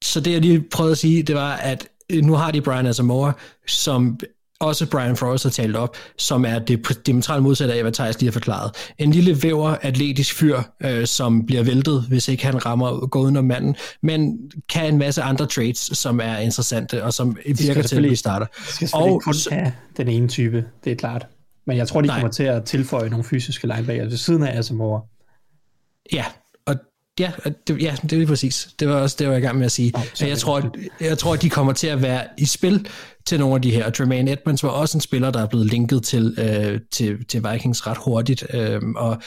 Så 0.05 0.21
det 0.21 0.33
jeg 0.33 0.41
lige 0.41 0.65
prøvede 0.73 0.93
at 0.93 0.99
sige, 0.99 1.23
det 1.23 1.35
var, 1.35 1.53
at 1.53 1.89
øh, 2.13 2.25
nu 2.25 2.35
har 2.35 2.51
de 2.51 2.61
Brian 2.61 2.87
Asamoah, 2.87 3.33
som 3.67 4.21
også 4.61 4.87
Brian 4.87 5.17
Flores 5.17 5.43
har 5.43 5.51
talt 5.51 5.77
op, 5.77 5.97
som 6.19 6.45
er 6.45 6.59
det 6.59 7.07
diametralt 7.07 7.43
modsatte 7.43 7.75
af, 7.75 7.83
hvad 7.83 7.93
Thijs 7.93 8.21
lige 8.21 8.29
har 8.29 8.33
forklaret. 8.33 8.71
En 8.99 9.11
lille 9.11 9.43
væver, 9.43 9.77
atletisk 9.83 10.35
fyr, 10.35 10.63
øh, 10.81 11.07
som 11.07 11.47
bliver 11.47 11.63
væltet, 11.63 12.05
hvis 12.09 12.29
ikke 12.29 12.45
han 12.45 12.67
rammer 12.67 13.07
gå 13.07 13.21
uden 13.21 13.37
om 13.37 13.45
manden, 13.45 13.77
men 14.03 14.51
kan 14.69 14.93
en 14.93 14.99
masse 14.99 15.23
andre 15.23 15.47
traits, 15.47 15.99
som 15.99 16.21
er 16.21 16.39
interessante, 16.39 17.05
og 17.05 17.15
som 17.15 17.37
virker 17.45 17.83
til 17.83 17.97
at 17.97 18.03
blive 18.03 18.17
starter. 18.17 18.47
Og 18.95 19.23
kun 19.23 19.35
have 19.51 19.73
den 19.97 20.09
ene 20.09 20.29
type, 20.29 20.65
det 20.85 20.93
er 20.93 20.97
klart. 20.97 21.27
Men 21.67 21.77
jeg 21.77 21.89
tror, 21.89 22.01
de 22.01 22.07
Nej. 22.07 22.17
kommer 22.17 22.33
til 22.33 22.43
at 22.43 22.65
tilføje 22.65 23.09
nogle 23.09 23.25
fysiske 23.25 23.67
linebacker 23.67 24.05
ved 24.05 24.17
siden 24.17 24.43
af 24.43 24.59
Asamoah. 24.59 25.01
Ja, 26.13 26.25
og 26.67 26.77
ja, 27.21 27.33
og 27.45 27.53
det, 27.67 27.83
ja, 27.83 27.97
det 28.03 28.13
er 28.13 28.17
lige 28.17 28.27
præcis. 28.27 28.69
Det 28.79 28.89
var 28.89 28.95
også 28.95 29.17
det, 29.19 29.25
jeg 29.25 29.33
var 29.33 29.39
i 29.39 29.41
gang 29.41 29.59
med 29.59 29.67
at 29.67 29.73
sige. 29.73 29.93
Oh, 29.95 30.29
jeg, 30.29 30.39
tror, 30.39 30.71
jeg 31.01 31.19
tror, 31.19 31.35
at 31.35 31.43
de 31.43 31.51
kommer 31.51 31.73
til 31.73 31.87
at 31.87 32.03
være 32.03 32.25
i 32.39 32.45
spil 32.45 32.89
til 33.27 33.41
nogle 33.41 33.55
af 33.55 33.63
de 33.63 33.71
her. 33.71 33.87
Og 33.87 33.95
Tremaine 33.95 34.33
Edmonds 34.33 34.63
var 34.63 34.69
også 34.69 34.97
en 34.97 35.01
spiller, 35.01 35.31
der 35.31 35.43
er 35.43 35.47
blevet 35.47 35.67
linket 35.67 36.03
til, 36.03 36.37
øh, 36.39 36.81
til, 36.91 37.25
til 37.25 37.45
Vikings 37.53 37.87
ret 37.87 37.99
hurtigt. 38.05 38.47
Øh, 38.55 38.81
og 38.97 39.23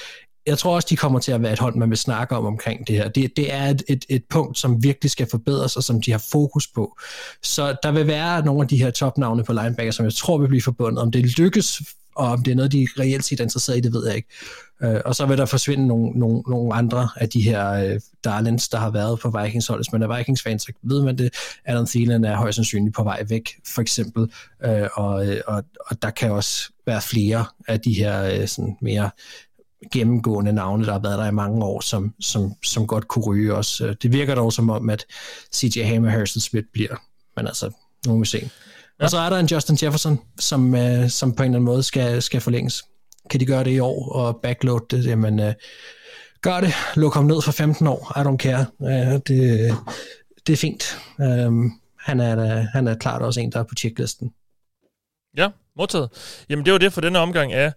jeg 0.47 0.57
tror 0.57 0.75
også, 0.75 0.87
de 0.89 0.95
kommer 0.95 1.19
til 1.19 1.31
at 1.31 1.41
være 1.41 1.53
et 1.53 1.59
hold, 1.59 1.75
man 1.75 1.89
vil 1.89 1.97
snakke 1.97 2.35
om 2.35 2.45
omkring 2.45 2.87
det 2.87 2.95
her. 2.95 3.09
Det, 3.09 3.37
det 3.37 3.53
er 3.53 3.69
et, 3.69 3.83
et, 3.87 4.05
et 4.09 4.23
punkt, 4.29 4.57
som 4.57 4.83
virkelig 4.83 5.11
skal 5.11 5.27
forbedres, 5.31 5.75
og 5.75 5.83
som 5.83 6.01
de 6.01 6.11
har 6.11 6.23
fokus 6.31 6.67
på. 6.67 6.97
Så 7.43 7.75
der 7.83 7.91
vil 7.91 8.07
være 8.07 8.45
nogle 8.45 8.61
af 8.61 8.67
de 8.67 8.77
her 8.77 8.91
topnavne 8.91 9.43
på 9.43 9.53
linebacker, 9.53 9.91
som 9.91 10.05
jeg 10.05 10.13
tror 10.13 10.37
vil 10.37 10.47
blive 10.47 10.61
forbundet. 10.61 11.01
Om 11.01 11.11
det 11.11 11.37
lykkes, 11.37 11.81
og 12.15 12.27
om 12.27 12.43
det 12.43 12.51
er 12.51 12.55
noget, 12.55 12.71
de 12.71 12.87
reelt 12.99 13.25
set 13.25 13.39
er 13.39 13.43
interesseret 13.43 13.77
i, 13.77 13.81
det 13.81 13.93
ved 13.93 14.07
jeg 14.07 14.15
ikke. 14.15 14.27
Øh, 14.83 15.01
og 15.05 15.15
så 15.15 15.25
vil 15.25 15.37
der 15.37 15.45
forsvinde 15.45 15.87
nogle, 15.87 16.19
nogle, 16.19 16.41
nogle 16.47 16.73
andre 16.73 17.09
af 17.15 17.29
de 17.29 17.41
her 17.41 17.71
øh, 17.71 17.99
darlings, 18.23 18.69
der 18.69 18.77
har 18.77 18.89
været 18.89 19.19
på 19.19 19.39
Vikings 19.41 19.67
hold. 19.67 19.79
Hvis 19.79 19.91
man 19.91 20.01
er 20.01 20.17
Vikings-fan, 20.17 20.59
så 20.59 20.73
ved 20.81 21.03
man 21.03 21.17
det. 21.17 21.33
Adam 21.65 21.85
Thielen 21.85 22.25
er 22.25 22.35
højst 22.35 22.55
sandsynligt 22.55 22.95
på 22.95 23.03
vej 23.03 23.23
væk, 23.29 23.49
for 23.67 23.81
eksempel. 23.81 24.31
Øh, 24.65 24.87
og, 24.93 25.27
øh, 25.27 25.41
og, 25.47 25.63
og 25.87 26.01
der 26.01 26.09
kan 26.09 26.31
også 26.31 26.71
være 26.85 27.01
flere 27.01 27.45
af 27.67 27.79
de 27.79 27.93
her 27.93 28.23
øh, 28.23 28.47
sådan 28.47 28.77
mere 28.81 29.09
gennemgående 29.91 30.53
navne, 30.53 30.85
der 30.85 30.91
har 30.91 30.99
været 30.99 31.19
der 31.19 31.27
i 31.27 31.31
mange 31.31 31.63
år, 31.65 31.81
som, 31.81 32.13
som, 32.19 32.53
som 32.63 32.87
godt 32.87 33.07
kunne 33.07 33.25
ryge 33.25 33.55
også. 33.55 33.85
Øh, 33.85 33.95
det 34.01 34.11
virker 34.11 34.35
dog 34.35 34.53
som 34.53 34.69
om, 34.69 34.89
at 34.89 35.05
CJ 35.55 35.83
Hammer 35.83 36.07
og 36.07 36.13
Harrison 36.13 36.41
Smith 36.41 36.67
bliver. 36.73 36.95
Men 37.37 37.47
altså, 37.47 37.71
nu 38.05 38.13
må 38.13 38.19
vi 38.19 38.25
se. 38.25 38.49
Ja. 39.03 39.05
Og 39.05 39.11
så 39.11 39.17
er 39.17 39.29
der 39.29 39.37
en 39.37 39.45
Justin 39.45 39.77
Jefferson, 39.83 40.19
som, 40.39 40.75
øh, 40.75 41.09
som 41.09 41.35
på 41.35 41.43
en 41.43 41.49
eller 41.49 41.57
anden 41.57 41.65
måde 41.65 41.83
skal, 41.83 42.21
skal 42.21 42.41
forlænges. 42.41 42.83
Kan 43.29 43.39
de 43.39 43.45
gøre 43.45 43.63
det 43.63 43.71
i 43.71 43.79
år 43.79 44.11
og 44.11 44.39
backload 44.43 44.79
det? 44.89 45.05
Jamen, 45.05 45.39
øh, 45.39 45.53
gør 46.41 46.59
det. 46.59 46.73
Luk 46.95 47.13
ham 47.13 47.25
ned 47.25 47.41
for 47.41 47.51
15 47.51 47.87
år. 47.87 48.13
I 48.17 48.21
don't 48.21 48.37
care. 48.37 48.65
Øh, 48.81 49.19
det, 49.27 49.75
det 50.47 50.53
er 50.53 50.57
fint. 50.57 50.99
Øh, 51.21 51.51
han, 51.99 52.19
er, 52.19 52.65
han 52.73 52.87
er 52.87 52.95
klart 52.95 53.21
også 53.21 53.39
en, 53.39 53.51
der 53.51 53.59
er 53.59 53.63
på 53.63 53.75
checklisten. 53.75 54.33
Ja, 55.37 55.49
modtaget. 55.77 56.09
Jamen, 56.49 56.65
det 56.65 56.73
var 56.73 56.79
det 56.79 56.93
for 56.93 57.01
denne 57.01 57.19
omgang 57.19 57.53
af 57.53 57.73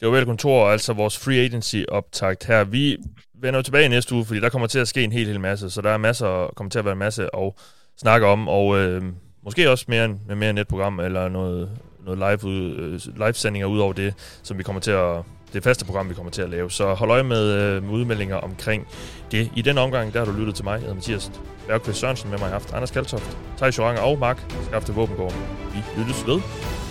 det 0.00 0.08
var 0.10 0.16
vel 0.16 0.26
kontor, 0.26 0.68
altså 0.68 0.92
vores 0.92 1.18
free 1.18 1.44
agency 1.44 1.76
optakt 1.88 2.44
her. 2.44 2.64
Vi 2.64 2.96
vender 3.34 3.62
tilbage 3.62 3.88
næste 3.88 4.14
uge, 4.14 4.24
fordi 4.24 4.40
der 4.40 4.48
kommer 4.48 4.66
til 4.68 4.78
at 4.78 4.88
ske 4.88 5.04
en 5.04 5.12
hel, 5.12 5.26
hel 5.26 5.40
masse, 5.40 5.70
så 5.70 5.80
der 5.80 5.90
er 5.90 5.96
masser, 5.96 6.52
kommer 6.56 6.70
til 6.70 6.78
at 6.78 6.84
være 6.84 6.92
en 6.92 6.98
masse 6.98 7.36
at 7.36 7.52
snakke 8.00 8.26
om, 8.26 8.48
og 8.48 8.78
øh, 8.78 9.02
måske 9.44 9.70
også 9.70 9.84
mere, 9.88 10.08
med 10.08 10.36
mere 10.36 10.52
netprogram 10.52 11.00
eller 11.00 11.28
noget, 11.28 11.70
noget 12.04 12.18
live, 12.18 12.50
ud, 12.50 12.70
øh, 12.70 12.90
livesendinger 12.90 13.26
live-sendinger 13.26 13.66
ud 13.66 13.78
over 13.78 13.92
det, 13.92 14.14
som 14.42 14.58
vi 14.58 14.62
kommer 14.62 14.80
til 14.80 14.90
at, 14.90 15.16
det 15.52 15.62
faste 15.62 15.84
program, 15.84 16.08
vi 16.08 16.14
kommer 16.14 16.32
til 16.32 16.42
at 16.42 16.50
lave. 16.50 16.70
Så 16.70 16.94
hold 16.94 17.10
øje 17.10 17.22
med, 17.22 17.52
øh, 17.52 17.82
med 17.82 17.90
udmeldinger 17.90 18.36
omkring 18.36 18.86
det. 19.32 19.50
I 19.56 19.62
den 19.62 19.78
omgang, 19.78 20.12
der 20.12 20.18
har 20.18 20.32
du 20.32 20.38
lyttet 20.38 20.54
til 20.54 20.64
mig, 20.64 20.72
jeg 20.72 20.80
hedder 20.80 20.94
Mathias 20.94 21.32
Bergqvist 21.66 21.98
Sørensen, 21.98 22.30
med 22.30 22.38
mig 22.38 22.48
i 22.48 22.50
haft 22.50 22.72
Anders 22.72 22.90
Kaltoft, 22.90 23.38
Thijs 23.56 23.78
Joranger 23.78 24.02
og 24.02 24.18
Mark 24.18 24.52
Skafte 24.66 24.92
Våbengård. 24.92 25.34
Vi 25.74 26.00
lyttes 26.00 26.26
ved. 26.26 26.81